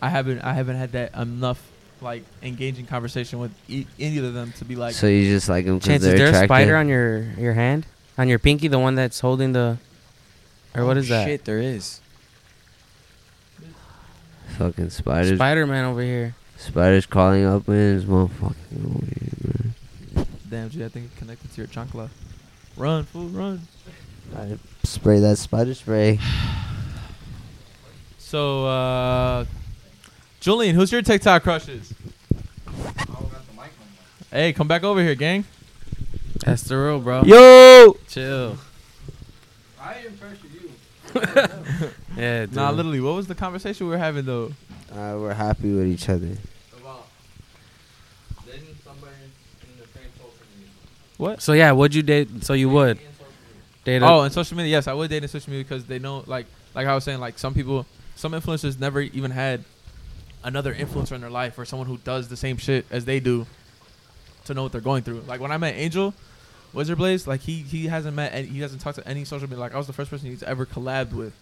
I 0.00 0.08
haven't 0.08 0.40
I 0.40 0.52
haven't 0.54 0.76
had 0.76 0.92
that 0.92 1.14
enough 1.14 1.60
like 2.00 2.24
engaging 2.42 2.86
conversation 2.86 3.38
with 3.38 3.52
e- 3.68 3.86
any 3.98 4.18
of 4.18 4.34
them 4.34 4.52
to 4.58 4.64
be 4.64 4.76
like 4.76 4.94
so 4.94 5.06
you 5.06 5.24
just 5.32 5.48
like 5.48 5.64
them 5.64 5.76
because 5.78 5.88
Chance, 5.88 6.02
they're 6.02 6.14
is 6.14 6.18
there 6.18 6.26
a 6.26 6.30
attractive. 6.30 6.48
spider 6.48 6.76
on 6.76 6.88
your 6.88 7.22
your 7.38 7.54
hand, 7.54 7.86
on 8.18 8.28
your 8.28 8.38
pinky, 8.38 8.68
the 8.68 8.78
one 8.78 8.94
that's 8.94 9.20
holding 9.20 9.52
the, 9.52 9.78
or 10.74 10.84
what 10.84 10.96
Oh, 10.96 11.00
is 11.00 11.08
that? 11.08 11.26
Shit, 11.26 11.44
there 11.44 11.58
is. 11.60 12.00
Fucking 14.58 14.90
spiders. 14.90 15.38
Spider 15.38 15.66
Man 15.66 15.84
over 15.84 16.00
here. 16.02 16.34
spiders 16.56 17.04
crawling 17.06 17.44
up 17.44 17.68
in 17.68 17.74
his 17.74 18.04
motherfucking. 18.04 18.86
over 18.86 19.04
here, 19.06 19.72
man. 20.14 20.26
damn 20.48 20.70
G, 20.70 20.84
I 20.84 20.88
think 20.88 21.06
it 21.06 21.16
connected 21.18 21.52
to 21.52 21.56
your 21.58 21.66
chancla. 21.68 22.08
Run, 22.76 23.04
fool, 23.04 23.28
run. 23.28 23.62
I 24.36 24.58
spray 24.84 25.18
that 25.20 25.36
spider 25.38 25.74
spray. 25.74 26.18
So 28.18 28.66
uh 28.66 29.44
Julian, 30.46 30.76
who's 30.76 30.92
your 30.92 31.02
TikTok 31.02 31.42
crushes? 31.42 31.92
Hey, 34.30 34.52
come 34.52 34.68
back 34.68 34.84
over 34.84 35.02
here, 35.02 35.16
gang. 35.16 35.44
That's 36.44 36.62
the 36.62 36.76
rule, 36.76 37.00
bro. 37.00 37.24
Yo. 37.24 37.96
Chill. 38.06 38.56
I 39.80 39.94
am 39.94 40.16
pressured 40.16 40.52
you. 40.52 41.90
Yeah, 42.16 42.46
dude. 42.46 42.54
Nah, 42.54 42.70
literally, 42.70 43.00
what 43.00 43.16
was 43.16 43.26
the 43.26 43.34
conversation 43.34 43.88
we 43.88 43.90
were 43.90 43.98
having 43.98 44.24
though? 44.24 44.52
Uh, 44.92 45.16
we're 45.18 45.34
happy 45.34 45.74
with 45.74 45.88
each 45.88 46.08
other. 46.08 46.36
About 46.80 47.08
dating 48.46 48.76
somebody 48.84 49.14
in 49.62 49.80
the 49.80 49.98
same. 49.98 50.08
What? 51.16 51.42
So 51.42 51.54
yeah, 51.54 51.72
would 51.72 51.92
you 51.92 52.04
date? 52.04 52.44
So 52.44 52.52
you 52.52 52.68
would 52.68 53.00
date? 53.82 54.00
Oh, 54.00 54.20
and 54.22 54.32
social 54.32 54.56
media. 54.56 54.70
Yes, 54.70 54.86
I 54.86 54.92
would 54.92 55.10
date 55.10 55.24
in 55.24 55.28
social 55.28 55.50
media 55.50 55.64
because 55.64 55.86
they 55.86 55.98
know, 55.98 56.22
like, 56.28 56.46
like 56.72 56.86
I 56.86 56.94
was 56.94 57.02
saying, 57.02 57.18
like 57.18 57.36
some 57.36 57.52
people, 57.52 57.84
some 58.14 58.30
influencers 58.30 58.78
never 58.78 59.00
even 59.00 59.32
had 59.32 59.64
another 60.46 60.72
influencer 60.72 61.12
in 61.12 61.20
their 61.20 61.30
life 61.30 61.58
or 61.58 61.64
someone 61.64 61.88
who 61.88 61.98
does 61.98 62.28
the 62.28 62.36
same 62.36 62.56
shit 62.56 62.86
as 62.90 63.04
they 63.04 63.20
do 63.20 63.46
to 64.44 64.54
know 64.54 64.62
what 64.62 64.72
they're 64.72 64.80
going 64.80 65.02
through. 65.02 65.20
Like 65.26 65.40
when 65.40 65.50
I 65.50 65.58
met 65.58 65.74
Angel, 65.74 66.14
Wizard 66.72 66.98
Blaze, 66.98 67.26
like 67.26 67.40
he 67.40 67.56
he 67.62 67.88
hasn't 67.88 68.14
met, 68.14 68.32
any, 68.32 68.46
he 68.46 68.60
hasn't 68.60 68.80
talked 68.80 68.96
to 68.96 69.06
any 69.06 69.24
social 69.24 69.48
media. 69.48 69.60
Like 69.60 69.74
I 69.74 69.78
was 69.78 69.88
the 69.88 69.92
first 69.92 70.10
person 70.10 70.30
he's 70.30 70.44
ever 70.44 70.64
collabed 70.64 71.12
with, 71.12 71.34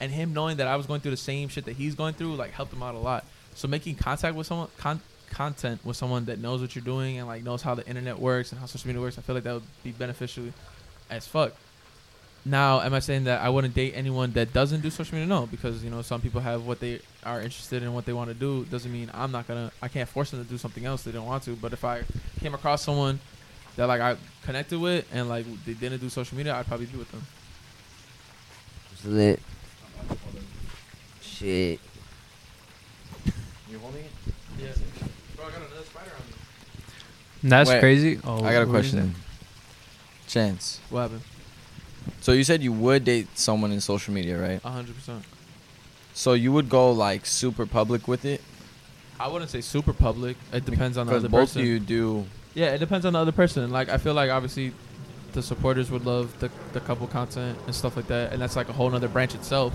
and 0.00 0.12
him 0.12 0.32
knowing 0.32 0.58
that 0.58 0.68
I 0.68 0.76
was 0.76 0.86
going 0.86 1.00
through 1.00 1.10
the 1.10 1.16
same 1.16 1.48
shit 1.48 1.64
that 1.64 1.76
he's 1.76 1.96
going 1.96 2.14
through, 2.14 2.36
like 2.36 2.52
helped 2.52 2.72
him 2.72 2.82
out 2.82 2.94
a 2.94 2.98
lot. 2.98 3.24
So 3.56 3.66
making 3.68 3.96
contact 3.96 4.36
with 4.36 4.46
someone, 4.46 4.68
con- 4.78 5.00
content 5.30 5.84
with 5.84 5.96
someone 5.96 6.26
that 6.26 6.38
knows 6.38 6.60
what 6.60 6.76
you're 6.76 6.84
doing 6.84 7.18
and 7.18 7.26
like 7.26 7.42
knows 7.42 7.60
how 7.60 7.74
the 7.74 7.86
internet 7.88 8.18
works 8.18 8.52
and 8.52 8.60
how 8.60 8.66
social 8.66 8.86
media 8.86 9.02
works, 9.02 9.18
I 9.18 9.22
feel 9.22 9.34
like 9.34 9.44
that 9.44 9.54
would 9.54 9.62
be 9.82 9.90
beneficial 9.90 10.44
as 11.10 11.26
fuck. 11.26 11.52
Now, 12.46 12.80
am 12.80 12.92
I 12.92 12.98
saying 12.98 13.24
that 13.24 13.40
I 13.40 13.48
wouldn't 13.48 13.74
date 13.74 13.94
anyone 13.96 14.32
that 14.32 14.52
doesn't 14.52 14.82
do 14.82 14.90
social 14.90 15.14
media? 15.14 15.26
No, 15.26 15.46
because 15.46 15.82
you 15.82 15.88
know 15.88 16.02
some 16.02 16.20
people 16.20 16.42
have 16.42 16.66
what 16.66 16.78
they 16.78 17.00
are 17.24 17.40
interested 17.40 17.82
in, 17.82 17.94
what 17.94 18.04
they 18.04 18.12
want 18.12 18.28
to 18.28 18.34
do. 18.34 18.66
Doesn't 18.66 18.92
mean 18.92 19.10
I'm 19.14 19.32
not 19.32 19.48
gonna. 19.48 19.72
I 19.80 19.88
can't 19.88 20.08
force 20.08 20.30
them 20.30 20.44
to 20.44 20.48
do 20.48 20.58
something 20.58 20.84
else 20.84 21.04
they 21.04 21.12
don't 21.12 21.26
want 21.26 21.42
to. 21.44 21.56
But 21.56 21.72
if 21.72 21.84
I 21.84 22.02
came 22.40 22.52
across 22.52 22.82
someone 22.82 23.18
that 23.76 23.86
like 23.86 24.02
I 24.02 24.16
connected 24.42 24.78
with 24.78 25.06
and 25.12 25.28
like 25.30 25.46
they 25.64 25.72
didn't 25.72 26.00
do 26.00 26.10
social 26.10 26.36
media, 26.36 26.54
I'd 26.54 26.66
probably 26.66 26.86
be 26.86 26.98
with 26.98 27.10
them. 27.12 27.22
It's 28.92 29.04
lit. 29.06 29.40
Shit. 31.22 31.80
You 33.70 33.78
holding 33.78 34.04
it? 34.04 34.10
Yeah. 34.60 34.66
Bro, 35.34 35.46
I 35.46 35.50
got 35.50 35.56
another 35.56 35.82
spider 35.82 36.10
on 36.10 36.26
me. 36.26 36.34
That's 37.42 37.70
Wait, 37.70 37.80
crazy. 37.80 38.20
Oh, 38.22 38.44
I 38.44 38.52
got 38.52 38.62
a 38.62 38.66
oh, 38.66 38.70
question. 38.70 39.14
Chance. 40.28 40.80
What 40.90 41.02
happened? 41.02 41.22
So 42.20 42.32
you 42.32 42.44
said 42.44 42.62
you 42.62 42.72
would 42.72 43.04
date 43.04 43.28
someone 43.38 43.72
in 43.72 43.80
social 43.80 44.12
media, 44.14 44.40
right? 44.40 44.60
A 44.64 44.70
hundred 44.70 44.94
percent. 44.94 45.24
So 46.12 46.32
you 46.34 46.52
would 46.52 46.68
go 46.68 46.90
like 46.92 47.26
super 47.26 47.66
public 47.66 48.06
with 48.08 48.24
it? 48.24 48.40
I 49.18 49.28
wouldn't 49.28 49.50
say 49.50 49.60
super 49.60 49.92
public. 49.92 50.36
It 50.52 50.64
depends 50.64 50.96
on 50.98 51.06
the 51.06 51.12
Because 51.12 51.24
other 51.24 51.28
both 51.30 51.48
person. 51.50 51.62
of 51.62 51.66
you 51.68 51.80
do. 51.80 52.24
Yeah, 52.54 52.66
it 52.66 52.78
depends 52.78 53.04
on 53.06 53.12
the 53.14 53.18
other 53.18 53.32
person. 53.32 53.70
Like 53.70 53.88
I 53.88 53.98
feel 53.98 54.14
like 54.14 54.30
obviously 54.30 54.72
the 55.32 55.42
supporters 55.42 55.90
would 55.90 56.04
love 56.06 56.38
the 56.40 56.50
the 56.72 56.80
couple 56.80 57.06
content 57.08 57.58
and 57.66 57.74
stuff 57.74 57.96
like 57.96 58.06
that, 58.08 58.32
and 58.32 58.40
that's 58.40 58.56
like 58.56 58.68
a 58.68 58.72
whole 58.72 58.90
nother 58.90 59.08
branch 59.08 59.34
itself. 59.34 59.72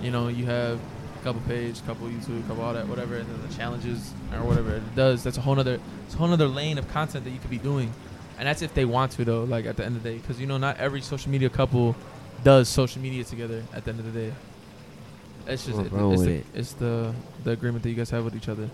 You 0.00 0.10
know, 0.10 0.28
you 0.28 0.44
have 0.46 0.78
a 1.20 1.22
couple 1.24 1.40
page, 1.42 1.84
couple 1.86 2.08
YouTube, 2.08 2.46
couple 2.48 2.64
all 2.64 2.72
that, 2.74 2.88
whatever, 2.88 3.16
and 3.16 3.28
then 3.28 3.48
the 3.48 3.54
challenges 3.54 4.12
or 4.32 4.42
whatever 4.44 4.74
it 4.76 4.96
does. 4.96 5.22
That's 5.22 5.36
a 5.36 5.40
whole 5.40 5.54
nother 5.54 5.78
it's 6.06 6.14
a 6.14 6.18
whole 6.18 6.28
nother 6.28 6.48
lane 6.48 6.78
of 6.78 6.88
content 6.88 7.24
that 7.24 7.30
you 7.30 7.38
could 7.38 7.50
be 7.50 7.58
doing, 7.58 7.92
and 8.40 8.46
that's 8.46 8.62
if 8.62 8.72
they 8.72 8.86
want 8.86 9.12
to 9.12 9.24
though. 9.24 9.44
Like 9.44 9.66
at 9.66 9.76
the 9.76 9.84
end 9.84 9.96
of 9.96 10.02
the 10.02 10.10
day, 10.12 10.16
because 10.16 10.40
you 10.40 10.46
know 10.46 10.56
not 10.56 10.78
every 10.78 11.02
social 11.02 11.30
media 11.30 11.50
couple 11.50 11.94
does 12.42 12.70
social 12.70 13.02
media 13.02 13.22
together. 13.22 13.62
At 13.74 13.84
the 13.84 13.90
end 13.90 14.00
of 14.00 14.10
the 14.10 14.18
day, 14.18 14.32
it's 15.46 15.66
just 15.66 15.78
it, 15.78 15.92
it's, 15.92 16.22
the, 16.22 16.30
it. 16.30 16.46
it's 16.54 16.72
the 16.72 17.14
the 17.44 17.50
agreement 17.50 17.82
that 17.82 17.90
you 17.90 17.94
guys 17.94 18.08
have 18.08 18.24
with 18.24 18.34
each 18.34 18.48
other. 18.48 18.70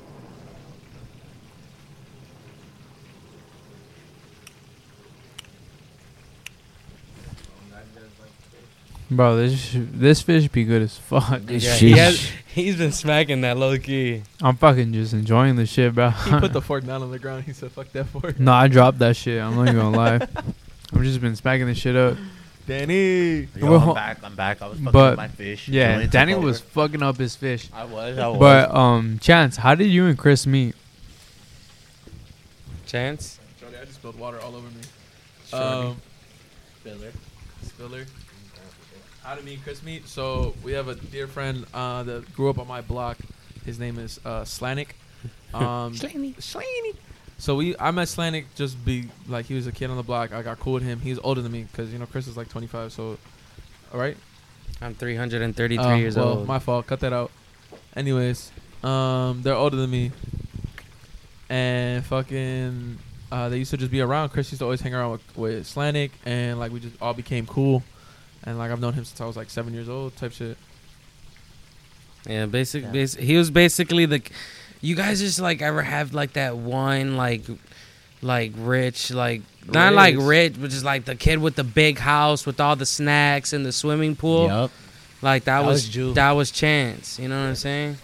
Bro, 9.08 9.36
this 9.36 9.70
this 9.74 10.22
fish 10.22 10.48
be 10.48 10.64
good 10.64 10.82
as 10.82 10.96
fuck. 10.96 11.30
Yeah, 11.30 11.58
Sheesh. 11.58 11.78
he 11.78 11.90
has, 11.92 12.28
he's 12.46 12.76
been 12.76 12.90
smacking 12.90 13.42
that 13.42 13.56
low 13.56 13.78
key. 13.78 14.22
I'm 14.42 14.56
fucking 14.56 14.92
just 14.92 15.12
enjoying 15.12 15.54
the 15.54 15.64
shit, 15.64 15.94
bro. 15.94 16.10
He 16.10 16.30
put 16.40 16.52
the 16.52 16.60
fork 16.62 16.84
down 16.84 17.02
on 17.02 17.12
the 17.12 17.18
ground. 17.20 17.44
He 17.44 17.52
said, 17.52 17.70
"Fuck 17.70 17.92
that 17.92 18.06
fork." 18.06 18.40
no, 18.40 18.52
I 18.52 18.66
dropped 18.66 18.98
that 18.98 19.14
shit. 19.14 19.40
I'm 19.40 19.54
not 19.54 19.68
even 19.68 19.76
gonna 19.76 19.96
lie. 19.96 20.14
I've 20.92 21.02
just 21.02 21.20
been 21.20 21.36
smacking 21.36 21.66
this 21.66 21.78
shit 21.78 21.94
up. 21.94 22.16
Danny. 22.66 23.46
Yo, 23.54 23.78
I'm 23.78 23.94
back. 23.94 24.18
I'm 24.24 24.34
back. 24.34 24.60
I 24.60 24.66
was 24.66 24.78
fucking 24.78 24.90
but- 24.92 25.10
with 25.12 25.16
my 25.18 25.28
fish. 25.28 25.68
Yeah, 25.68 25.92
Julian 25.92 26.10
Danny 26.10 26.34
was 26.34 26.60
fucking 26.60 27.00
up 27.02 27.16
his 27.16 27.36
fish. 27.36 27.68
I 27.72 27.84
was. 27.84 28.18
I 28.18 28.26
was. 28.26 28.38
But 28.40 28.74
um, 28.74 29.20
Chance, 29.20 29.56
how 29.58 29.76
did 29.76 29.86
you 29.86 30.06
and 30.06 30.18
Chris 30.18 30.48
meet? 30.48 30.74
Chance. 32.86 33.38
Jordy, 33.60 33.76
I 33.76 33.84
just 33.84 33.94
spilled 33.94 34.18
water 34.18 34.40
all 34.40 34.56
over 34.56 34.66
me. 34.66 34.80
Shorty. 35.48 35.64
Um, 35.64 35.96
Spiller. 37.62 38.06
How 39.26 39.34
did 39.34 39.44
me 39.44 39.54
and 39.54 39.62
Chris 39.64 39.82
meet? 39.82 40.06
So 40.06 40.54
we 40.62 40.70
have 40.74 40.86
a 40.86 40.94
dear 40.94 41.26
friend 41.26 41.66
uh, 41.74 42.04
that 42.04 42.32
grew 42.32 42.48
up 42.48 42.60
on 42.60 42.68
my 42.68 42.80
block. 42.80 43.18
His 43.64 43.76
name 43.76 43.98
is 43.98 44.20
uh, 44.24 44.42
Slanik. 44.42 44.90
Um, 45.54 45.94
Slanik. 45.94 46.96
So 47.38 47.54
we, 47.56 47.74
I 47.78 47.90
met 47.90 48.08
Slanik 48.08 48.44
just 48.56 48.84
be 48.84 49.08
like 49.26 49.46
he 49.46 49.54
was 49.54 49.66
a 49.66 49.72
kid 49.72 49.88
on 49.88 49.96
the 49.96 50.02
block. 50.02 50.32
I 50.32 50.42
got 50.42 50.60
cool 50.60 50.74
with 50.74 50.82
him. 50.82 51.00
He's 51.00 51.18
older 51.20 51.40
than 51.40 51.50
me 51.50 51.62
because 51.62 51.90
you 51.92 51.98
know 51.98 52.04
Chris 52.04 52.26
is 52.26 52.36
like 52.36 52.50
25. 52.50 52.92
So, 52.92 53.16
all 53.92 53.98
right. 53.98 54.16
I'm 54.82 54.94
333 54.94 55.78
Oh, 55.82 55.94
years 55.94 56.16
well, 56.16 56.28
old. 56.40 56.46
My 56.46 56.58
fault. 56.58 56.86
Cut 56.86 57.00
that 57.00 57.14
out. 57.14 57.30
Anyways, 57.94 58.52
um, 58.84 59.40
they're 59.42 59.54
older 59.54 59.76
than 59.76 59.90
me, 59.90 60.12
and 61.48 62.04
fucking, 62.04 62.98
uh, 63.32 63.48
they 63.48 63.56
used 63.58 63.70
to 63.70 63.78
just 63.78 63.90
be 63.90 64.02
around. 64.02 64.30
Chris 64.30 64.52
used 64.52 64.58
to 64.58 64.64
always 64.64 64.82
hang 64.82 64.94
around 64.94 65.12
with, 65.12 65.36
with 65.36 65.64
Slanik, 65.64 66.10
and 66.26 66.58
like 66.58 66.70
we 66.70 66.80
just 66.80 67.00
all 67.00 67.14
became 67.14 67.46
cool, 67.46 67.82
and 68.46 68.56
like 68.58 68.70
I've 68.70 68.80
known 68.80 68.94
him 68.94 69.04
since 69.04 69.20
I 69.20 69.26
was 69.26 69.36
like 69.36 69.50
seven 69.50 69.74
years 69.74 69.88
old, 69.88 70.16
type 70.16 70.32
shit. 70.32 70.56
yeah, 72.26 72.46
basic, 72.46 72.84
Yeah. 72.84 72.90
basic. 72.90 73.20
He 73.20 73.36
was 73.36 73.50
basically 73.50 74.06
the. 74.06 74.22
You 74.80 74.94
guys 74.94 75.20
just 75.20 75.40
like 75.40 75.62
ever 75.62 75.82
have 75.82 76.14
like 76.14 76.34
that 76.34 76.56
one 76.56 77.16
like, 77.16 77.42
like 78.22 78.52
rich 78.56 79.10
like 79.10 79.42
not 79.66 79.94
like 79.94 80.14
Rich. 80.16 80.24
rich, 80.24 80.54
but 80.60 80.70
just 80.70 80.84
like 80.84 81.04
the 81.06 81.16
kid 81.16 81.38
with 81.40 81.56
the 81.56 81.64
big 81.64 81.98
house 81.98 82.46
with 82.46 82.60
all 82.60 82.76
the 82.76 82.86
snacks 82.86 83.52
and 83.52 83.64
the 83.66 83.72
swimming 83.72 84.14
pool. 84.16 84.46
Yup. 84.46 84.70
Like 85.22 85.44
that, 85.44 85.62
That 85.62 85.66
was, 85.66 85.96
was 85.96 86.14
that 86.14 86.30
was 86.32 86.50
Chance. 86.50 87.18
You 87.18 87.28
know 87.28 87.40
what 87.40 87.48
I'm 87.48 87.54
saying? 87.56 87.96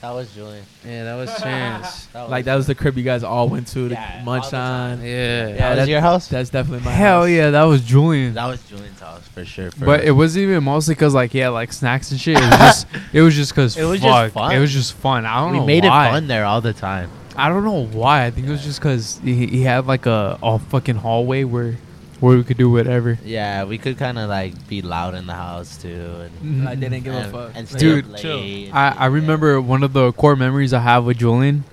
That 0.00 0.12
was 0.14 0.32
Julian. 0.32 0.64
Yeah, 0.86 1.04
that 1.04 1.14
was 1.16 1.36
Chance. 1.42 2.08
Like 2.14 2.44
that 2.44 2.54
was 2.54 2.68
the 2.68 2.74
crib 2.76 2.96
you 2.96 3.02
guys 3.02 3.24
all 3.24 3.48
went 3.48 3.66
to 3.68 3.88
to 3.88 3.94
Yeah, 3.94 4.22
munch 4.24 4.50
the 4.50 4.56
on. 4.56 4.98
time. 4.98 5.04
Yeah. 5.04 5.48
Yeah, 5.48 5.56
that 5.56 5.68
was 5.70 5.78
that- 5.78 5.88
your 5.88 6.00
house. 6.00 6.28
That's 6.28 6.50
definitely 6.50 6.84
my 6.84 6.92
Hell 6.92 7.22
house. 7.22 7.30
yeah, 7.30 7.50
that 7.50 7.64
was 7.64 7.80
Julian. 7.82 8.34
That 8.34 8.46
was 8.46 8.62
Julian's 8.62 9.00
house 9.00 9.26
for 9.26 9.44
sure. 9.44 9.72
For 9.72 9.84
But 9.84 10.04
it 10.04 10.12
wasn't 10.12 10.44
even 10.44 10.62
mostly 10.62 10.94
because 10.94 11.14
like 11.14 11.34
yeah, 11.34 11.48
like 11.48 11.72
snacks 11.72 12.12
and 12.12 12.20
shit. 12.20 12.38
It 12.38 12.42
was 12.42 12.50
just 12.58 12.86
it 13.12 13.22
was 13.22 13.34
just 13.34 13.52
because 13.52 13.76
It 13.76 13.84
was 13.84 14.00
fuck. 14.00 14.24
just 14.26 14.34
fun. 14.34 14.52
It 14.54 14.60
was 14.60 14.72
just 14.72 14.92
fun. 14.94 15.26
I 15.26 15.40
don't 15.40 15.48
know. 15.48 15.52
we 15.54 15.58
know 15.60 15.66
made 15.66 15.84
why. 15.84 16.08
it 16.08 16.10
fun 16.12 16.26
there 16.28 16.44
all 16.44 16.60
the 16.60 16.72
time. 16.72 17.10
I 17.36 17.48
don't 17.48 17.64
know 17.64 17.86
why. 17.86 18.24
I 18.24 18.30
think 18.30 18.46
it 18.46 18.50
was 18.50 18.62
just 18.64 18.78
because 18.80 19.20
he, 19.24 19.46
he 19.48 19.62
had 19.62 19.86
like 19.86 20.06
a, 20.06 20.38
a 20.42 20.58
fucking 20.60 20.96
hallway 20.96 21.42
where 21.44 21.76
where 22.20 22.36
we 22.36 22.42
could 22.44 22.56
do 22.58 22.70
whatever. 22.70 23.18
Yeah, 23.24 23.64
we 23.64 23.78
could 23.78 23.96
kind 23.98 24.18
of 24.18 24.28
like 24.28 24.66
be 24.68 24.82
loud 24.82 25.14
in 25.14 25.26
the 25.26 25.34
house 25.34 25.76
too, 25.80 26.28
and, 26.42 26.64
Like, 26.64 26.80
they 26.80 26.88
didn't 26.88 27.04
give 27.04 27.14
a 27.14 27.24
fuck. 27.30 27.52
and 27.54 27.68
stay 27.68 27.78
Dude, 27.78 28.04
up 28.06 28.10
late 28.12 28.22
chill. 28.22 28.38
and 28.38 28.44
I, 28.74 28.90
shit, 28.90 29.00
I 29.00 29.04
yeah. 29.06 29.12
remember 29.12 29.60
one 29.60 29.82
of 29.82 29.92
the 29.92 30.12
core 30.12 30.36
memories 30.36 30.72
I 30.72 30.80
have 30.80 31.04
with 31.04 31.18
Julian 31.18 31.64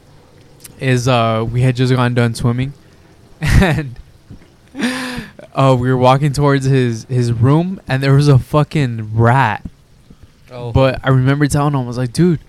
is 0.80 1.08
uh 1.08 1.46
we 1.50 1.62
had 1.62 1.76
just 1.76 1.94
gone 1.94 2.14
done 2.14 2.36
swimming 2.36 2.74
and 3.42 3.96
uh 4.76 5.76
we 5.80 5.90
were 5.90 5.98
walking 5.98 6.34
towards 6.34 6.66
his 6.66 7.06
his 7.06 7.32
room 7.32 7.80
and 7.88 8.04
there 8.04 8.14
was 8.14 8.28
a 8.28 8.38
fucking 8.40 9.16
rat. 9.16 9.64
Oh. 10.52 10.72
But 10.72 11.00
I 11.04 11.10
remember 11.10 11.48
telling 11.48 11.74
him 11.74 11.82
I 11.82 11.86
was 11.86 11.98
like, 11.98 12.14
dude, 12.14 12.40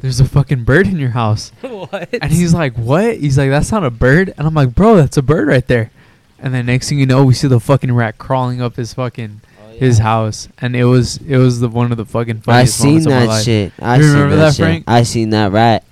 there's 0.00 0.20
a 0.20 0.24
fucking 0.26 0.64
bird 0.64 0.86
in 0.86 0.98
your 0.98 1.10
house. 1.10 1.50
what? 1.60 2.08
And 2.20 2.30
he's 2.32 2.52
like, 2.52 2.74
"What?" 2.76 3.16
He's 3.18 3.38
like, 3.38 3.48
"That's 3.48 3.72
not 3.72 3.84
a 3.84 3.90
bird." 3.90 4.34
And 4.36 4.46
I'm 4.46 4.52
like, 4.52 4.74
"Bro, 4.74 4.96
that's 4.96 5.16
a 5.16 5.22
bird 5.22 5.48
right 5.48 5.66
there." 5.66 5.90
And 6.38 6.52
then 6.52 6.66
next 6.66 6.88
thing 6.88 6.98
you 6.98 7.06
know, 7.06 7.24
we 7.24 7.34
see 7.34 7.48
the 7.48 7.60
fucking 7.60 7.92
rat 7.92 8.18
crawling 8.18 8.60
up 8.60 8.76
his 8.76 8.92
fucking 8.94 9.40
oh, 9.62 9.68
his 9.78 9.98
house, 9.98 10.48
and 10.58 10.76
it 10.76 10.84
was 10.84 11.16
it 11.18 11.36
was 11.38 11.60
the 11.60 11.68
one 11.68 11.90
of 11.90 11.96
the 11.96 12.04
fucking 12.04 12.38
I 12.38 12.66
funniest 12.66 12.78
seen 12.78 12.86
moments 12.88 13.06
of 13.06 13.12
my 13.12 13.20
that 13.20 13.26
life. 13.28 13.44
shit. 13.44 13.72
I 13.80 13.96
You 13.96 14.02
seen 14.02 14.12
remember 14.12 14.36
that, 14.36 14.42
that, 14.42 14.54
shit. 14.54 14.64
Frank? 14.64 14.84
I 14.86 15.02
seen 15.04 15.30
that 15.30 15.52
rat. 15.52 15.84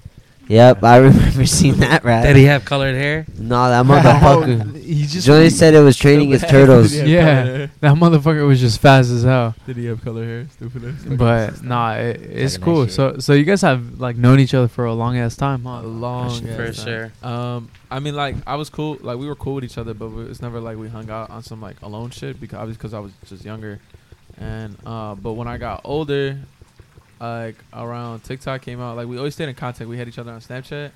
Yep, 0.53 0.85
I 0.85 0.97
remember 1.09 1.47
seeing 1.47 1.77
that 1.77 2.05
rat. 2.05 2.25
Did 2.27 2.37
he 2.37 2.45
have 2.45 2.65
colored 2.67 2.95
hair? 2.95 3.25
No, 3.39 3.71
that 3.71 3.87
motherfucker. 3.91 4.77
he 4.83 5.07
just 5.07 5.25
Julian 5.25 5.51
said 5.51 5.73
it 5.73 5.81
was 5.81 5.97
training 5.97 6.29
his 6.29 6.43
turtles. 6.43 6.91
Did 6.93 7.07
he 7.07 7.13
have 7.15 7.47
Yeah. 7.47 7.67
that 7.81 7.95
motherfucker 7.97 8.47
was 8.47 8.61
just 8.61 8.79
fast 8.81 9.11
as 9.11 9.23
hell. 9.23 9.55
Did 9.67 9.77
he 9.79 9.87
have 9.87 10.03
colored 10.05 10.27
hair? 10.27 10.47
Stupid. 10.51 10.85
ass. 10.85 11.05
But 11.17 11.63
nah, 11.63 11.95
it, 11.95 12.21
it's 12.21 12.57
Fucking 12.59 12.65
cool. 12.75 12.83
nice 12.85 12.95
So 12.95 13.19
so 13.19 13.33
you 13.33 13.45
guys 13.45 13.63
have 13.63 13.99
like 13.99 14.17
known 14.17 14.41
each 14.41 14.53
other 14.53 14.69
for 14.69 14.85
a 14.85 14.93
long 14.93 15.17
ass 15.17 15.37
time, 15.37 15.65
a 15.67 15.81
huh? 15.81 15.87
long 15.87 16.31
For 16.47 16.63
ass 16.67 16.77
time. 16.77 16.85
sure. 16.85 17.13
Um, 17.23 17.71
I 17.91 17.99
mean, 18.01 18.15
like 18.15 18.37
I 18.47 18.57
was 18.57 18.69
cool. 18.69 18.99
Like 19.01 19.19
we 19.19 19.27
were 19.27 19.37
cool 19.37 19.55
with 19.55 19.65
each 19.65 19.79
other, 19.79 19.95
but 19.95 20.09
we, 20.11 20.25
it's 20.25 20.43
never 20.43 20.61
like 20.61 20.77
we 20.77 20.89
hung 20.89 21.09
out 21.09 21.31
on 21.31 21.43
some 21.43 21.63
like 21.63 21.81
alone 21.81 22.11
shit 22.11 22.39
because 22.39 22.59
obviously 22.59 22.79
because 22.79 22.93
I 22.95 22.99
was 22.99 23.13
just 23.27 23.45
younger. 23.45 23.81
And 24.39 24.77
uh, 24.85 25.15
but 25.15 25.33
when 25.33 25.49
I 25.49 25.57
got 25.57 25.81
older, 25.85 26.39
like 27.23 27.57
around 27.73 28.25
TikTok 28.25 28.63
came 28.63 28.81
out, 28.81 28.97
like 28.97 29.07
we 29.07 29.17
always 29.17 29.35
stayed 29.35 29.49
in 29.49 29.55
contact. 29.55 29.89
We 29.89 29.97
had 29.97 30.09
each 30.09 30.19
other 30.19 30.33
on 30.33 30.41
Snapchat, 30.41 30.91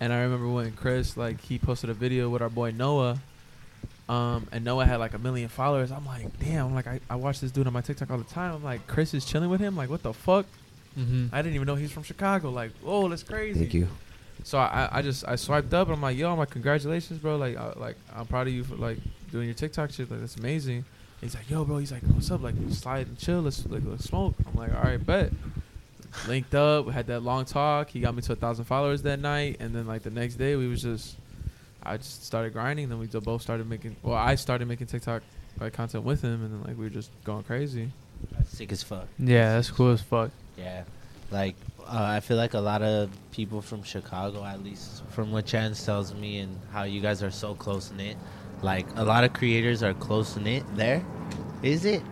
and 0.00 0.12
I 0.12 0.20
remember 0.20 0.48
when 0.48 0.72
Chris 0.72 1.16
like 1.16 1.40
he 1.40 1.58
posted 1.58 1.90
a 1.90 1.94
video 1.94 2.28
with 2.28 2.40
our 2.42 2.48
boy 2.48 2.70
Noah, 2.70 3.18
Um, 4.08 4.48
and 4.50 4.64
Noah 4.64 4.86
had 4.86 4.96
like 4.96 5.14
a 5.14 5.18
million 5.18 5.48
followers. 5.48 5.92
I'm 5.92 6.04
like, 6.04 6.26
damn. 6.40 6.66
I'm 6.66 6.74
like, 6.74 6.88
I, 6.88 7.00
I 7.08 7.14
watch 7.14 7.38
this 7.40 7.52
dude 7.52 7.66
on 7.68 7.72
my 7.72 7.80
TikTok 7.80 8.10
all 8.10 8.18
the 8.18 8.24
time. 8.24 8.54
I'm 8.54 8.64
like, 8.64 8.84
Chris 8.88 9.14
is 9.14 9.24
chilling 9.24 9.50
with 9.50 9.60
him. 9.60 9.76
Like, 9.76 9.88
what 9.88 10.02
the 10.02 10.12
fuck? 10.12 10.46
Mm-hmm. 10.98 11.28
I 11.32 11.42
didn't 11.42 11.54
even 11.54 11.66
know 11.66 11.76
he's 11.76 11.92
from 11.92 12.02
Chicago. 12.02 12.50
Like, 12.50 12.72
oh, 12.84 13.08
that's 13.08 13.22
crazy. 13.22 13.60
Thank 13.60 13.74
you. 13.74 13.86
So 14.42 14.58
I, 14.58 14.88
I 14.90 15.02
just 15.02 15.22
I 15.28 15.36
swiped 15.36 15.72
up 15.74 15.86
and 15.86 15.94
I'm 15.96 16.02
like, 16.02 16.16
yo, 16.16 16.32
I'm 16.32 16.38
like, 16.38 16.50
congratulations, 16.50 17.20
bro. 17.20 17.36
Like, 17.36 17.56
uh, 17.56 17.74
like 17.76 17.96
I'm 18.16 18.26
proud 18.26 18.48
of 18.48 18.52
you 18.52 18.64
for 18.64 18.74
like 18.74 18.98
doing 19.30 19.46
your 19.46 19.54
TikTok 19.54 19.92
shit. 19.92 20.10
Like, 20.10 20.20
that's 20.20 20.36
amazing. 20.36 20.84
He's 21.20 21.34
like, 21.34 21.50
yo, 21.50 21.64
bro. 21.64 21.78
He's 21.78 21.92
like, 21.92 22.02
what's 22.02 22.30
up? 22.30 22.42
Like, 22.42 22.54
slide 22.70 23.06
and 23.08 23.18
chill. 23.18 23.42
Let's 23.42 23.66
like 23.66 23.82
let's 23.84 24.04
smoke. 24.04 24.34
I'm 24.46 24.58
like, 24.58 24.74
all 24.74 24.82
right, 24.82 25.04
bet. 25.04 25.32
Linked 26.26 26.54
up. 26.54 26.86
We 26.86 26.92
had 26.92 27.06
that 27.08 27.20
long 27.20 27.44
talk. 27.44 27.90
He 27.90 28.00
got 28.00 28.14
me 28.14 28.22
to 28.22 28.32
a 28.32 28.36
thousand 28.36 28.64
followers 28.64 29.02
that 29.02 29.20
night, 29.20 29.58
and 29.60 29.74
then 29.74 29.86
like 29.86 30.02
the 30.02 30.10
next 30.10 30.36
day, 30.36 30.56
we 30.56 30.66
was 30.66 30.82
just, 30.82 31.16
I 31.82 31.98
just 31.98 32.24
started 32.24 32.52
grinding. 32.52 32.88
Then 32.88 32.98
we 32.98 33.06
both 33.06 33.42
started 33.42 33.68
making. 33.68 33.96
Well, 34.02 34.16
I 34.16 34.34
started 34.34 34.66
making 34.66 34.88
TikTok 34.88 35.22
like 35.60 35.72
content 35.72 36.04
with 36.04 36.22
him, 36.22 36.44
and 36.44 36.52
then 36.52 36.62
like 36.64 36.76
we 36.76 36.84
were 36.84 36.90
just 36.90 37.10
going 37.24 37.44
crazy. 37.44 37.92
That's 38.32 38.50
sick 38.50 38.72
as 38.72 38.82
fuck. 38.82 39.06
Yeah, 39.18 39.54
that's 39.54 39.70
cool 39.70 39.92
as 39.92 40.00
fuck. 40.00 40.30
Yeah, 40.56 40.84
like 41.30 41.54
uh, 41.86 42.02
I 42.02 42.20
feel 42.20 42.36
like 42.36 42.54
a 42.54 42.60
lot 42.60 42.82
of 42.82 43.10
people 43.30 43.62
from 43.62 43.82
Chicago, 43.82 44.44
at 44.44 44.62
least 44.62 45.02
from 45.10 45.32
what 45.32 45.46
Chance 45.46 45.84
tells 45.84 46.14
me, 46.14 46.40
and 46.40 46.58
how 46.72 46.84
you 46.84 47.00
guys 47.00 47.22
are 47.22 47.30
so 47.30 47.54
close 47.54 47.92
knit. 47.92 48.16
Like 48.62 48.86
a 48.96 49.04
lot 49.04 49.24
of 49.24 49.32
creators 49.32 49.82
are 49.82 49.94
close 49.94 50.36
knit. 50.36 50.64
There, 50.76 51.04
is 51.62 51.84
it? 51.84 52.02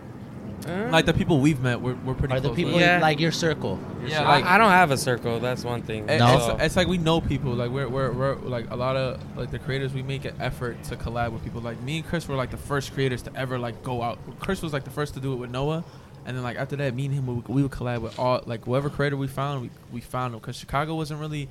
Uh, 0.67 0.89
Like 0.91 1.05
the 1.05 1.13
people 1.13 1.39
we've 1.39 1.61
met, 1.61 1.79
we're 1.79 1.93
we're 2.03 2.13
pretty. 2.15 2.33
Are 2.33 2.39
the 2.39 2.49
close 2.49 2.55
people 2.57 2.73
with. 2.73 2.81
Yeah. 2.81 2.99
like 2.99 3.19
your 3.19 3.31
circle? 3.31 3.79
Yeah, 4.05 4.23
I, 4.23 4.35
like- 4.37 4.45
I 4.45 4.57
don't 4.57 4.71
have 4.71 4.91
a 4.91 4.97
circle. 5.09 5.39
That's 5.39 5.63
one 5.63 5.83
thing. 5.83 6.09
It- 6.09 6.19
No. 6.19 6.51
It's, 6.55 6.63
it's 6.63 6.75
like 6.75 6.87
we 6.87 6.97
know 6.97 7.21
people. 7.21 7.53
Like 7.53 7.71
we're, 7.71 7.87
we're 7.87 8.11
we're 8.11 8.35
like 8.35 8.69
a 8.71 8.75
lot 8.75 8.97
of 8.97 9.21
like 9.37 9.51
the 9.51 9.59
creators. 9.59 9.93
We 9.93 10.03
make 10.03 10.25
an 10.25 10.35
effort 10.39 10.83
to 10.85 10.95
collab 10.97 11.31
with 11.31 11.43
people. 11.43 11.61
Like 11.61 11.79
me 11.81 11.97
and 11.99 12.05
Chris 12.07 12.27
were 12.27 12.35
like 12.35 12.51
the 12.51 12.57
first 12.57 12.93
creators 12.93 13.21
to 13.23 13.35
ever 13.35 13.57
like 13.59 13.83
go 13.83 14.01
out. 14.01 14.19
Chris 14.39 14.61
was 14.61 14.73
like 14.73 14.83
the 14.83 14.89
first 14.91 15.13
to 15.13 15.19
do 15.21 15.31
it 15.33 15.37
with 15.37 15.49
Noah, 15.51 15.83
and 16.25 16.35
then 16.35 16.43
like 16.43 16.57
after 16.57 16.75
that, 16.77 16.93
me 16.93 17.05
and 17.05 17.13
him 17.13 17.25
we, 17.27 17.41
we 17.55 17.61
would 17.63 17.71
collab 17.71 18.01
with 18.01 18.19
all 18.19 18.41
like 18.45 18.65
whoever 18.65 18.89
creator 18.89 19.15
we 19.15 19.27
found. 19.27 19.61
We 19.61 19.69
we 19.93 20.01
found 20.01 20.33
them 20.33 20.41
because 20.41 20.57
Chicago 20.57 20.95
wasn't 20.95 21.21
really 21.21 21.47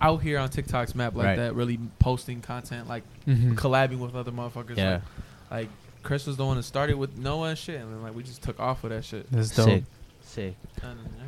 out 0.00 0.22
here 0.22 0.38
on 0.38 0.48
TikTok's 0.48 0.94
map 0.94 1.14
like 1.14 1.26
Right. 1.26 1.36
that. 1.36 1.54
Really 1.54 1.78
posting 1.98 2.40
content 2.40 2.88
like 2.88 3.02
Mm-hmm. 3.26 3.54
collabing 3.54 3.98
with 3.98 4.14
other 4.14 4.32
motherfuckers. 4.32 4.76
Yeah. 4.76 4.92
Like, 4.94 5.02
like 5.50 5.68
Chris 6.02 6.26
was 6.26 6.36
the 6.36 6.46
one 6.46 6.56
that 6.56 6.62
started 6.62 6.96
with 6.96 7.18
Noah 7.18 7.50
and 7.50 7.58
shit, 7.58 7.80
and 7.80 7.92
then 7.92 8.02
like 8.02 8.14
we 8.14 8.22
just 8.22 8.42
took 8.42 8.58
off 8.58 8.82
with 8.82 8.92
that 8.92 9.04
shit. 9.04 9.30
That's 9.30 9.54
dope. 9.54 9.66
Sick, 9.68 9.84
sick. 10.22 10.54
And, 10.82 10.98
yeah. 11.18 11.24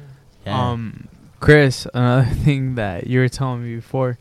Yeah. 0.47 0.70
Um, 0.70 1.09
Chris, 1.40 1.86
another 1.93 2.28
thing 2.44 2.74
that 2.77 3.07
you 3.07 3.20
were 3.20 3.28
telling 3.28 3.62
me 3.65 3.74
before, 3.77 4.19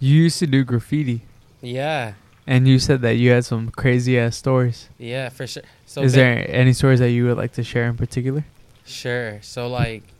you 0.00 0.14
used 0.24 0.38
to 0.40 0.46
do 0.46 0.62
graffiti, 0.64 1.22
yeah, 1.62 2.12
and 2.46 2.68
you 2.68 2.78
said 2.78 3.00
that 3.02 3.14
you 3.16 3.30
had 3.30 3.44
some 3.44 3.70
crazy 3.70 4.18
ass 4.18 4.36
stories. 4.36 4.88
yeah, 4.98 5.28
for 5.30 5.46
sure. 5.46 5.62
So 5.86 6.02
Is 6.02 6.12
there 6.12 6.44
any 6.48 6.72
stories 6.74 6.98
that 7.00 7.10
you 7.10 7.24
would 7.26 7.36
like 7.38 7.52
to 7.54 7.64
share 7.64 7.86
in 7.88 7.96
particular? 7.96 8.44
Sure. 8.84 9.38
So 9.42 9.68
like, 9.68 10.02
yeah, 10.02 10.17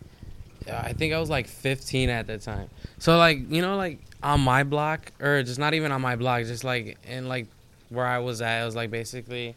I 0.71 0.93
think 0.93 1.13
I 1.13 1.19
was 1.21 1.31
like 1.31 1.47
15 1.47 2.09
at 2.11 2.27
the 2.27 2.39
time. 2.39 2.69
So 2.99 3.17
like, 3.19 3.51
you 3.51 3.63
know, 3.63 3.77
like 3.77 3.99
on 4.23 4.41
my 4.41 4.65
block, 4.65 5.13
or 5.21 5.43
just 5.43 5.59
not 5.59 5.75
even 5.75 5.93
on 5.93 6.01
my 6.01 6.17
block, 6.17 6.45
just 6.45 6.65
like 6.65 6.99
in 7.07 7.29
like 7.29 7.47
where 7.89 8.07
I 8.07 8.19
was 8.19 8.43
at, 8.43 8.63
it 8.63 8.65
was 8.65 8.77
like 8.77 8.91
basically, 8.91 9.55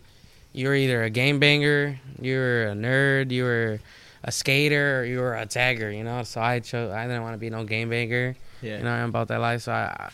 you 0.53 0.67
were 0.67 0.75
either 0.75 1.03
a 1.03 1.09
game 1.09 1.39
banger, 1.39 1.99
you 2.21 2.35
were 2.35 2.63
a 2.67 2.73
nerd, 2.73 3.31
you 3.31 3.43
were 3.43 3.79
a 4.23 4.31
skater, 4.31 4.99
or 4.99 5.05
you 5.05 5.19
were 5.19 5.35
a 5.35 5.45
tagger. 5.45 5.95
You 5.95 6.03
know. 6.03 6.23
So 6.23 6.41
I 6.41 6.59
chose. 6.59 6.91
I 6.91 7.07
didn't 7.07 7.23
want 7.23 7.33
to 7.33 7.39
be 7.39 7.49
no 7.49 7.63
game 7.63 7.89
banger. 7.89 8.35
yeah. 8.61 8.77
You 8.77 8.83
know, 8.83 8.91
I'm 8.91 9.09
about 9.09 9.29
that 9.29 9.39
life. 9.39 9.63
So 9.63 9.71
I, 9.71 10.11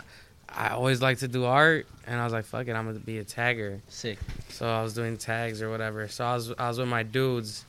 I 0.49 0.69
always 0.69 1.02
liked 1.02 1.19
to 1.19 1.28
do 1.28 1.44
art, 1.45 1.86
and 2.06 2.19
I 2.19 2.24
was 2.24 2.34
like, 2.34 2.45
fuck 2.45 2.68
it, 2.68 2.74
I'm 2.74 2.86
gonna 2.86 2.99
be 2.99 3.18
a 3.19 3.26
tagger. 3.26 3.82
sick. 3.90 4.18
So 4.49 4.68
I 4.68 4.82
was 4.82 4.94
doing 4.94 5.18
tags 5.18 5.61
or 5.61 5.69
whatever. 5.69 6.07
So 6.07 6.26
I 6.26 6.34
was 6.36 6.53
I 6.57 6.68
was 6.69 6.80
with 6.80 6.88
my 6.88 7.03
dudes. 7.03 7.65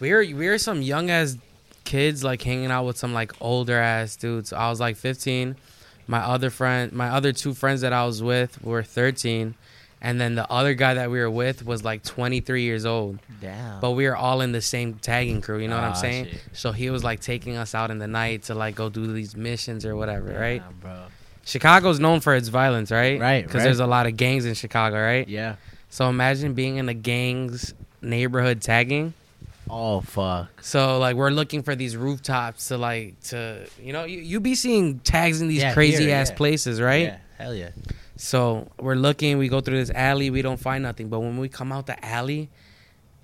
We 0.00 0.12
were 0.12 0.20
we 0.20 0.48
were 0.48 0.58
some 0.58 0.82
young 0.82 1.10
ass 1.10 1.36
kids 1.90 2.22
like 2.22 2.40
hanging 2.42 2.70
out 2.70 2.84
with 2.86 2.96
some 2.96 3.12
like 3.12 3.32
older 3.40 3.78
ass 3.78 4.16
dudes. 4.16 4.50
So 4.50 4.56
I 4.56 4.70
was 4.70 4.78
like 4.80 4.96
15. 4.96 5.56
My 6.06 6.18
other 6.20 6.50
friend, 6.50 6.92
my 6.92 7.08
other 7.10 7.32
two 7.32 7.54
friends 7.54 7.80
that 7.82 7.92
I 7.92 8.04
was 8.04 8.22
with 8.22 8.62
were 8.64 8.82
13, 8.82 9.54
and 10.02 10.20
then 10.20 10.34
the 10.34 10.50
other 10.50 10.74
guy 10.74 10.94
that 10.94 11.10
we 11.10 11.18
were 11.20 11.30
with 11.30 11.64
was 11.64 11.84
like 11.84 12.02
23 12.02 12.62
years 12.62 12.84
old. 12.84 13.18
Damn. 13.40 13.80
But 13.80 13.92
we 13.92 14.06
were 14.08 14.16
all 14.16 14.40
in 14.40 14.52
the 14.52 14.60
same 14.60 14.94
tagging 14.94 15.40
crew. 15.40 15.58
You 15.58 15.68
know 15.68 15.76
what 15.76 15.84
I'm 15.84 15.92
Ah, 15.92 16.06
saying? 16.06 16.24
shit. 16.26 16.40
So 16.52 16.72
he 16.72 16.90
was 16.90 17.04
like 17.04 17.20
taking 17.20 17.56
us 17.56 17.74
out 17.74 17.90
in 17.90 17.98
the 17.98 18.08
night 18.08 18.44
to 18.44 18.54
like 18.54 18.74
go 18.74 18.88
do 18.88 19.12
these 19.12 19.36
missions 19.36 19.84
or 19.86 19.94
whatever, 19.94 20.32
right? 20.32 20.62
Bro. 20.80 20.96
Chicago's 21.44 21.98
known 22.00 22.20
for 22.20 22.34
its 22.34 22.48
violence, 22.48 22.90
right? 22.90 23.20
Right, 23.20 23.42
Because 23.42 23.58
right. 23.60 23.64
there's 23.64 23.80
a 23.80 23.86
lot 23.86 24.06
of 24.06 24.16
gangs 24.16 24.44
in 24.46 24.54
Chicago, 24.54 24.96
right? 25.00 25.28
Yeah. 25.28 25.56
So 25.90 26.08
imagine 26.08 26.54
being 26.54 26.76
in 26.76 26.88
a 26.88 26.94
gang's 26.94 27.74
neighborhood 28.02 28.62
tagging. 28.62 29.14
Oh 29.70 30.00
fuck. 30.00 30.62
So 30.62 30.98
like 30.98 31.16
we're 31.16 31.30
looking 31.30 31.62
for 31.62 31.74
these 31.76 31.96
rooftops 31.96 32.68
to 32.68 32.78
like 32.78 33.20
to 33.24 33.66
you 33.82 33.92
know 33.92 34.04
you, 34.04 34.18
you 34.20 34.40
be 34.40 34.54
seeing 34.54 34.98
tags 35.00 35.40
in 35.40 35.48
these 35.48 35.62
Yeah, 35.62 35.74
crazy 35.74 36.04
here, 36.06 36.16
ass 36.16 36.30
yeah. 36.30 36.36
places, 36.36 36.80
right? 36.80 37.04
Yeah. 37.04 37.18
Hell 37.38 37.54
yeah. 37.54 37.70
So 38.16 38.68
we're 38.78 38.96
looking, 38.96 39.38
we 39.38 39.48
go 39.48 39.60
through 39.62 39.78
this 39.78 39.90
alley, 39.90 40.28
we 40.28 40.42
don't 40.42 40.60
find 40.60 40.82
nothing. 40.82 41.08
But 41.08 41.20
when 41.20 41.38
we 41.38 41.48
come 41.48 41.72
out 41.72 41.86
the 41.86 42.04
alley, 42.04 42.50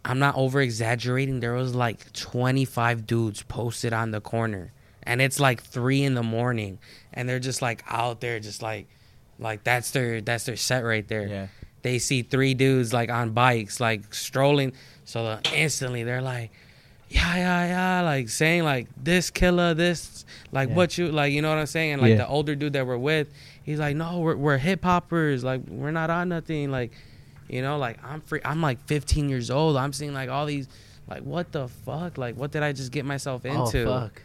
I'm 0.06 0.18
not 0.18 0.36
over 0.36 0.60
exaggerating. 0.62 1.40
There 1.40 1.52
was 1.52 1.74
like 1.74 2.10
25 2.14 3.06
dudes 3.06 3.43
posted 3.43 3.93
on 3.93 4.12
the 4.12 4.23
corner, 4.23 4.73
and 5.02 5.20
it's 5.20 5.39
like 5.39 5.62
three 5.62 6.02
in 6.02 6.14
the 6.14 6.23
morning, 6.23 6.78
and 7.12 7.28
they're 7.28 7.40
just 7.40 7.60
like 7.60 7.85
out 7.89 8.23
there, 8.23 8.40
just 8.40 8.62
like, 8.62 8.86
like 9.39 9.64
that's 9.64 9.90
their 9.90 10.23
that's 10.23 10.44
their 10.44 10.56
set 10.56 10.81
right 10.81 11.06
there. 11.06 11.27
Yeah. 11.27 11.47
They 11.82 11.98
see 11.98 12.23
three 12.23 12.55
dudes 12.55 12.93
like 12.94 13.10
on 13.10 13.32
bikes, 13.32 13.81
like 13.81 14.14
strolling. 14.14 14.73
So 15.07 15.24
uh, 15.24 15.41
instantly 15.55 16.03
they're 16.03 16.20
like, 16.20 16.51
yeah, 17.09 17.37
yeah, 17.37 17.66
yeah, 17.66 18.01
like 18.03 18.28
saying 18.28 18.65
like 18.65 18.89
this 19.03 19.31
killer, 19.31 19.73
this 19.73 20.24
like 20.53 20.69
Yeah. 20.69 20.74
what 20.74 20.99
you 20.99 21.11
like, 21.11 21.33
you 21.33 21.41
know 21.41 21.49
what 21.49 21.59
I'm 21.59 21.66
saying? 21.66 21.93
And 21.95 22.03
like 22.03 22.11
Yeah. 22.11 22.16
the 22.19 22.28
older 22.28 22.55
dude 22.55 22.73
that 22.74 22.87
we're 22.87 22.99
with, 22.99 23.33
he's 23.62 23.78
like, 23.78 23.97
no, 23.97 24.19
we're 24.20 24.37
we're 24.37 24.59
hip 24.59 24.83
hoppers, 24.85 25.43
like 25.45 25.62
we're 25.69 25.93
not 25.93 26.11
on 26.11 26.28
nothing, 26.28 26.70
like, 26.70 26.91
you 27.49 27.62
know, 27.62 27.78
like 27.78 27.99
I'm 28.05 28.20
free. 28.20 28.41
I'm 28.45 28.61
like 28.61 28.85
15 28.87 29.28
years 29.28 29.51
old. 29.51 29.77
I'm 29.77 29.93
seeing 29.93 30.12
like 30.12 30.28
all 30.28 30.45
these, 30.47 30.69
like 31.09 31.23
what 31.23 31.53
the 31.53 31.69
fuck, 31.69 32.19
like 32.19 32.37
what 32.37 32.51
did 32.51 32.62
I 32.65 32.73
just 32.73 32.91
get 32.91 33.05
myself 33.05 33.45
into? 33.47 33.85
Oh 33.89 34.01
fuck. 34.01 34.23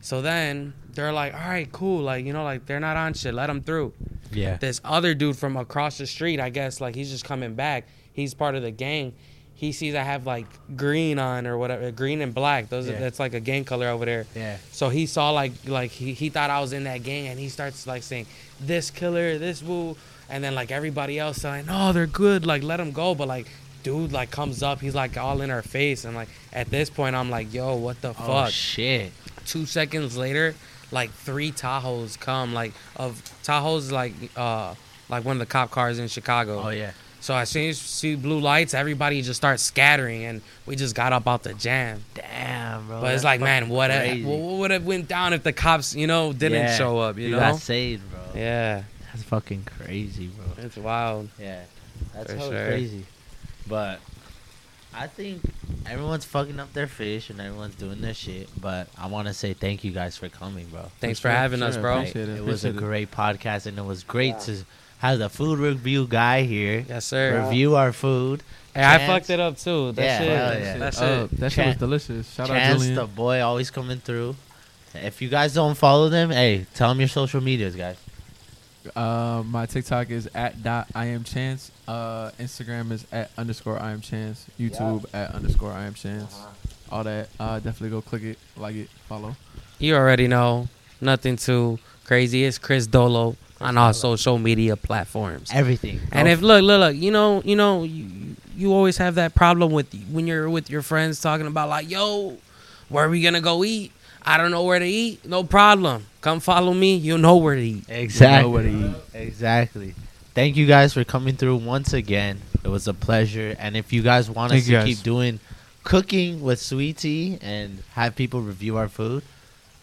So 0.00 0.20
then 0.22 0.72
they're 0.94 1.12
like, 1.12 1.34
all 1.34 1.40
right, 1.48 1.70
cool, 1.70 2.00
like 2.02 2.24
you 2.24 2.32
know, 2.32 2.42
like 2.44 2.64
they're 2.64 2.80
not 2.80 2.96
on 2.96 3.12
shit. 3.12 3.34
Let 3.34 3.48
them 3.48 3.60
through 3.62 3.92
Yeah. 4.32 4.56
this 4.56 4.80
other 4.82 5.12
dude 5.14 5.36
from 5.36 5.58
across 5.58 5.98
the 5.98 6.06
street, 6.06 6.40
I 6.40 6.48
guess, 6.48 6.80
like 6.80 6.94
he's 6.94 7.10
just 7.10 7.26
coming 7.26 7.54
back. 7.54 7.86
He's 8.14 8.32
part 8.32 8.54
of 8.54 8.62
the 8.62 8.70
gang. 8.70 9.12
He 9.62 9.70
sees 9.70 9.94
I 9.94 10.02
have 10.02 10.26
like 10.26 10.46
green 10.76 11.20
on 11.20 11.46
or 11.46 11.56
whatever, 11.56 11.92
green 11.92 12.20
and 12.20 12.34
black. 12.34 12.68
Those 12.68 12.88
Yeah. 12.88 12.94
are, 12.94 12.98
that's 12.98 13.20
like 13.20 13.32
a 13.32 13.38
gang 13.38 13.62
color 13.64 13.86
over 13.86 14.04
there. 14.04 14.26
Yeah. 14.34 14.56
So 14.72 14.88
he 14.88 15.06
saw 15.06 15.30
like 15.30 15.52
like 15.66 15.92
he, 15.92 16.14
he 16.14 16.30
thought 16.30 16.50
I 16.50 16.58
was 16.60 16.72
in 16.72 16.82
that 16.82 17.04
gang 17.04 17.28
and 17.28 17.38
he 17.38 17.48
starts 17.48 17.86
like 17.86 18.02
saying 18.02 18.26
this 18.60 18.90
killer, 18.90 19.38
this 19.38 19.62
woo, 19.62 19.96
and 20.28 20.42
then 20.42 20.56
like 20.56 20.72
everybody 20.72 21.16
else 21.16 21.36
saying 21.36 21.66
no, 21.66 21.92
they're 21.92 22.08
good, 22.08 22.44
like 22.44 22.64
let 22.64 22.78
them 22.78 22.90
go. 22.90 23.14
But 23.14 23.28
like 23.28 23.46
dude 23.84 24.10
like 24.10 24.32
comes 24.32 24.64
up, 24.64 24.80
he's 24.80 24.96
like 24.96 25.16
all 25.16 25.40
in 25.42 25.50
our 25.52 25.62
face, 25.62 26.04
and 26.04 26.16
like 26.16 26.28
at 26.52 26.68
this 26.68 26.90
point 26.90 27.14
I'm 27.14 27.30
like 27.30 27.54
yo, 27.54 27.76
what 27.76 28.00
the 28.00 28.14
fuck? 28.14 28.28
Oh 28.28 28.32
fuck? 28.44 28.50
shit. 28.50 29.12
two 29.46 29.64
seconds 29.64 30.16
later, 30.16 30.56
like 30.90 31.12
three 31.12 31.52
Tahoes 31.52 32.18
come, 32.18 32.52
like 32.52 32.72
of 32.96 33.22
Tahoes, 33.44 33.92
like 33.92 34.12
uh, 34.36 34.74
like 35.08 35.24
one 35.24 35.36
of 35.36 35.40
the 35.40 35.46
cop 35.46 35.70
cars 35.70 36.00
in 36.00 36.08
Chicago. 36.08 36.62
Oh 36.64 36.70
yeah. 36.70 36.90
So 37.22 37.34
as 37.36 37.48
soon 37.48 37.68
as 37.70 37.80
you 37.80 37.86
see 37.86 38.14
blue 38.16 38.40
lights, 38.40 38.74
everybody 38.74 39.22
just 39.22 39.38
starts 39.38 39.62
scattering, 39.62 40.24
and 40.24 40.42
we 40.66 40.74
just 40.76 40.94
got 40.94 41.12
up 41.12 41.26
out 41.28 41.44
the 41.44 41.54
jam. 41.54 42.02
Damn, 42.14 42.86
bro. 42.88 43.00
but 43.00 43.14
it's 43.14 43.22
like, 43.24 43.40
man, 43.40 43.68
what 43.68 43.90
crazy. 43.90 44.24
what 44.24 44.38
would 44.58 44.70
have 44.72 44.84
went 44.84 45.06
down 45.08 45.32
if 45.32 45.42
the 45.44 45.52
cops, 45.52 45.94
you 45.94 46.06
know, 46.08 46.32
didn't 46.32 46.58
Yeah. 46.66 46.76
show 46.76 46.98
up? 46.98 47.16
You, 47.16 47.24
You 47.26 47.30
know? 47.30 47.38
got 47.38 47.60
saved, 47.60 48.02
bro. 48.10 48.20
yeah, 48.34 48.82
That's 49.12 49.22
fucking 49.22 49.64
crazy, 49.78 50.26
bro. 50.26 50.64
it's 50.64 50.76
wild. 50.76 51.28
Yeah. 51.40 51.60
That's 52.12 52.32
For 52.32 52.38
sure. 52.40 52.66
crazy. 52.66 53.06
But 53.68 54.00
I 54.92 55.06
think 55.06 55.40
everyone's 55.86 56.24
fucking 56.24 56.58
up 56.58 56.72
their 56.72 56.88
fish 56.88 57.30
and 57.30 57.40
everyone's 57.40 57.76
doing 57.76 58.00
their 58.00 58.14
shit. 58.14 58.48
But 58.60 58.88
I 58.98 59.06
want 59.06 59.28
to 59.28 59.34
say 59.34 59.54
thank 59.54 59.84
you 59.84 59.92
guys 59.92 60.16
for 60.16 60.28
coming, 60.28 60.66
bro. 60.66 60.90
Thanks 61.00 61.20
For 61.20 61.28
for 61.28 61.32
sure, 61.32 61.38
having 61.38 61.62
us, 61.62 61.76
bro. 61.76 61.98
Like, 61.98 62.16
it, 62.16 62.28
it 62.28 62.44
was 62.44 62.64
a 62.64 62.70
appreciate 62.70 62.74
it. 62.74 62.76
great 62.76 63.10
podcast 63.12 63.66
and 63.66 63.78
it 63.78 63.84
was 63.84 64.02
great 64.02 64.40
to 64.40 64.64
have 65.02 65.18
the 65.18 65.28
food 65.28 65.58
review 65.58 66.06
guy 66.08 66.42
here 66.42 66.84
Yes, 66.88 67.04
sir. 67.04 67.44
review 67.44 67.76
our 67.76 67.92
food. 67.92 68.42
Hey, 68.74 68.84
I 68.84 69.06
fucked 69.06 69.28
it 69.30 69.38
up 69.40 69.58
too. 69.58 69.92
That 69.92 70.02
Yeah, 70.02 70.18
shit. 70.18 70.28
hell 70.30 70.58
yeah. 70.60 70.78
That 70.78 70.94
shit. 70.94 71.02
Uh, 71.02 71.28
that 71.32 71.52
shit 71.52 71.66
was 71.66 71.76
delicious. 71.76 72.32
Shout 72.32 72.48
out 72.50 72.54
Chance, 72.56 72.78
Julian. 72.78 72.94
the 72.94 73.06
boy, 73.06 73.40
always 73.42 73.70
coming 73.70 73.98
through. 73.98 74.34
If 74.94 75.20
you 75.20 75.28
guys 75.28 75.52
don't 75.54 75.74
follow 75.74 76.08
them, 76.08 76.30
hey, 76.30 76.66
tell 76.74 76.88
them 76.88 76.98
your 77.00 77.08
social 77.08 77.40
medias, 77.40 77.74
guys. 77.76 77.96
Uh, 78.96 79.42
my 79.46 79.64
TikTok 79.66 80.10
is 80.10 80.28
at 80.34 80.62
dot 80.62 80.88
I 80.94 81.06
am 81.06 81.22
chance. 81.24 81.70
Uh, 81.86 82.30
Instagram 82.40 82.90
is 82.90 83.06
at 83.12 83.30
underscore 83.38 83.78
I 83.78 83.92
am 83.92 84.00
chance. 84.00 84.46
YouTube 84.58 85.04
at 85.14 85.34
underscore 85.34 85.70
I 85.72 85.84
am 85.84 85.94
chance. 85.94 86.34
All 86.90 87.04
that. 87.04 87.28
Uh, 87.38 87.60
definitely 87.60 87.90
go 87.90 88.02
click 88.02 88.22
it, 88.22 88.38
like 88.56 88.74
it, 88.74 88.88
follow. 89.08 89.36
You 89.78 89.94
already 89.96 90.26
know. 90.28 90.68
Nothing 91.00 91.36
too 91.36 91.78
crazy. 92.04 92.44
It's 92.44 92.58
Chris 92.58 92.86
Dolo 92.86 93.36
on 93.62 93.78
all 93.78 93.92
social 93.92 94.38
media 94.38 94.76
platforms. 94.76 95.50
Everything. 95.52 96.00
And 96.12 96.26
Go 96.26 96.32
if 96.32 96.40
look, 96.40 96.62
look, 96.62 96.80
look, 96.80 96.96
you 96.96 97.10
know, 97.10 97.42
you 97.44 97.56
know, 97.56 97.84
you, 97.84 98.36
you 98.56 98.72
always 98.72 98.96
have 98.98 99.14
that 99.16 99.34
problem 99.34 99.72
with 99.72 99.92
when 100.10 100.26
you're 100.26 100.48
with 100.50 100.70
your 100.70 100.82
friends 100.82 101.20
talking 101.20 101.46
about 101.46 101.68
like, 101.68 101.90
yo, 101.90 102.36
where 102.88 103.06
are 103.06 103.08
we 103.08 103.22
gonna 103.22 103.40
go 103.40 103.64
eat? 103.64 103.92
I 104.24 104.36
don't 104.36 104.50
know 104.50 104.62
where 104.64 104.78
to 104.78 104.86
eat. 104.86 105.24
No 105.26 105.42
problem. 105.44 106.06
Come 106.20 106.40
follow 106.40 106.72
me. 106.72 106.96
You'll 106.96 107.18
know 107.18 107.36
where 107.36 107.56
to 107.56 107.60
eat. 107.62 107.84
Exactly. 107.88 108.36
You 108.36 108.42
know 108.42 108.48
what 108.50 108.64
he 108.64 109.18
eat. 109.18 109.22
Exactly. 109.22 109.94
Thank 110.34 110.56
you 110.56 110.66
guys 110.66 110.94
for 110.94 111.04
coming 111.04 111.34
through 111.36 111.56
once 111.56 111.92
again. 111.92 112.40
It 112.64 112.68
was 112.68 112.86
a 112.86 112.94
pleasure. 112.94 113.56
And 113.58 113.76
if 113.76 113.92
you 113.92 114.02
guys 114.02 114.30
want 114.30 114.52
us 114.52 114.58
Thank 114.58 114.66
you 114.66 114.76
to 114.76 114.84
guys. 114.84 114.86
keep 114.86 115.02
doing 115.04 115.40
cooking 115.82 116.40
with 116.42 116.60
Sweetie 116.60 117.38
and 117.42 117.82
have 117.94 118.14
people 118.14 118.40
review 118.40 118.76
our 118.76 118.88
food, 118.88 119.24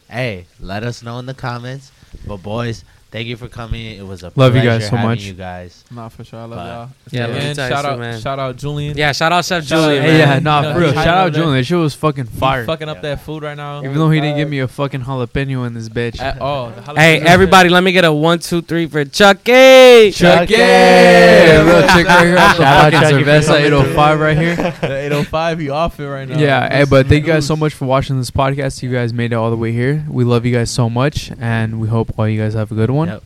hey, 0.10 0.46
let 0.60 0.84
us 0.84 1.04
know 1.04 1.20
in 1.20 1.26
the 1.26 1.34
comments. 1.34 1.92
But 2.26 2.38
boys, 2.38 2.84
thank 3.12 3.28
you 3.28 3.38
for 3.38 3.48
coming. 3.48 3.98
It 3.98 4.06
was 4.06 4.24
a 4.24 4.32
Love 4.36 4.56
you 4.56 4.62
pleasure 4.62 4.80
guys 4.80 4.84
so 4.90 4.96
having 4.96 5.10
much. 5.10 5.24
You 5.24 5.34
guys. 5.34 5.84
Nah, 5.92 6.10
for 6.10 6.24
sure. 6.24 6.40
I 6.40 6.44
love 6.44 6.52
But- 6.52 6.66
y'all. 6.66 6.90
Yeah, 7.12 7.26
love 7.28 7.36
you 7.36 7.42
and 7.42 7.58
guys 7.58 7.70
shout 7.70 7.86
out, 7.86 8.00
man. 8.00 8.20
shout 8.22 8.40
out 8.40 8.56
Julian. 8.58 8.98
Yeah, 8.98 9.12
shout 9.14 9.32
out 9.32 9.46
Chef 9.46 9.64
Shout 9.66 9.82
Julian. 9.84 10.04
Hey, 10.04 10.10
man. 10.10 10.28
Hey, 10.28 10.34
yeah, 10.36 10.40
nah, 10.40 10.62
know, 10.62 10.74
for 10.74 10.80
real. 10.80 10.94
Shout 10.94 11.08
out. 11.08 11.34
Julian. 11.34 11.54
That 11.56 11.64
shit 11.64 11.78
was 11.78 11.96
fucking 11.96 12.28
He 12.28 12.38
fire. 12.40 12.66
fucking 12.66 12.88
up 12.90 13.02
that 13.02 13.22
food 13.22 13.42
right 13.44 13.58
now. 13.58 13.80
Even 13.80 13.96
though 13.96 14.10
he 14.12 14.20
didn't 14.22 14.38
give 14.38 14.48
uh, 14.48 14.52
me 14.52 14.60
a 14.60 14.68
fucking 14.68 15.02
jalapeno 15.02 15.66
in 15.66 15.74
this 15.74 15.90
bitch. 15.90 16.20
At 16.20 16.40
all. 16.40 16.70
The 16.70 16.82
Hey, 16.96 17.20
everybody, 17.20 17.70
let 17.70 17.84
me 17.84 17.92
get 17.92 18.06
a 18.06 18.14
one, 18.14 18.40
two, 18.40 18.62
three 18.62 18.86
for 18.86 19.04
Chucky. 19.06 20.12
Chucky! 20.12 20.54
Yeah, 20.54 21.64
real 21.64 21.82
chick 21.88 22.06
oh 22.10 22.14
right 22.16 22.26
here. 22.28 22.38
Shout 22.38 22.62
out 22.62 22.92
Fucking 22.94 23.00
Chucky 23.10 23.24
for 23.24 23.30
Cerveza 23.30 23.60
805 23.62 24.20
right 24.20 24.38
here. 24.38 24.56
the 24.56 24.98
805, 24.98 25.62
you 25.62 25.74
off 25.74 26.00
it 26.00 26.08
right 26.08 26.28
now. 26.28 26.38
Yeah, 26.38 26.70
hey, 26.70 26.84
but 26.86 27.08
thank 27.08 27.26
you 27.26 27.34
guys 27.34 27.48
so 27.48 27.56
much 27.56 27.74
for 27.74 27.86
watching 27.86 28.18
this 28.18 28.30
podcast. 28.32 28.84
You 28.84 28.92
guys 28.92 29.14
made 29.14 29.32
it 29.32 29.36
all 29.36 29.50
the 29.50 29.58
way 29.58 29.72
here. 29.72 30.06
We 30.10 30.24
love 30.24 30.46
you 30.46 30.54
guys 30.54 30.70
so 30.70 30.90
much, 30.90 31.32
and 31.40 31.80
we 31.80 31.88
hope 31.88 32.18
all 32.20 32.28
you 32.28 32.40
guys 32.40 32.54
have 32.54 32.72
a 32.72 32.76
good 32.76 32.92
one. 32.92 32.99
Yep. 33.08 33.24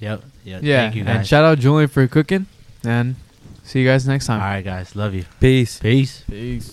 Yep. 0.00 0.22
yep. 0.44 0.62
Yeah, 0.62 0.82
Thank 0.82 0.96
you 0.96 1.04
guys. 1.04 1.16
and 1.16 1.26
shout 1.26 1.44
out 1.44 1.58
Julian 1.58 1.88
for 1.88 2.06
cooking, 2.08 2.46
and 2.84 3.14
see 3.62 3.80
you 3.80 3.88
guys 3.88 4.06
next 4.06 4.26
time. 4.26 4.40
All 4.40 4.46
right, 4.48 4.64
guys. 4.64 4.96
Love 4.96 5.14
you. 5.14 5.24
Peace. 5.38 5.78
Peace. 5.78 6.24
Peace. 6.28 6.70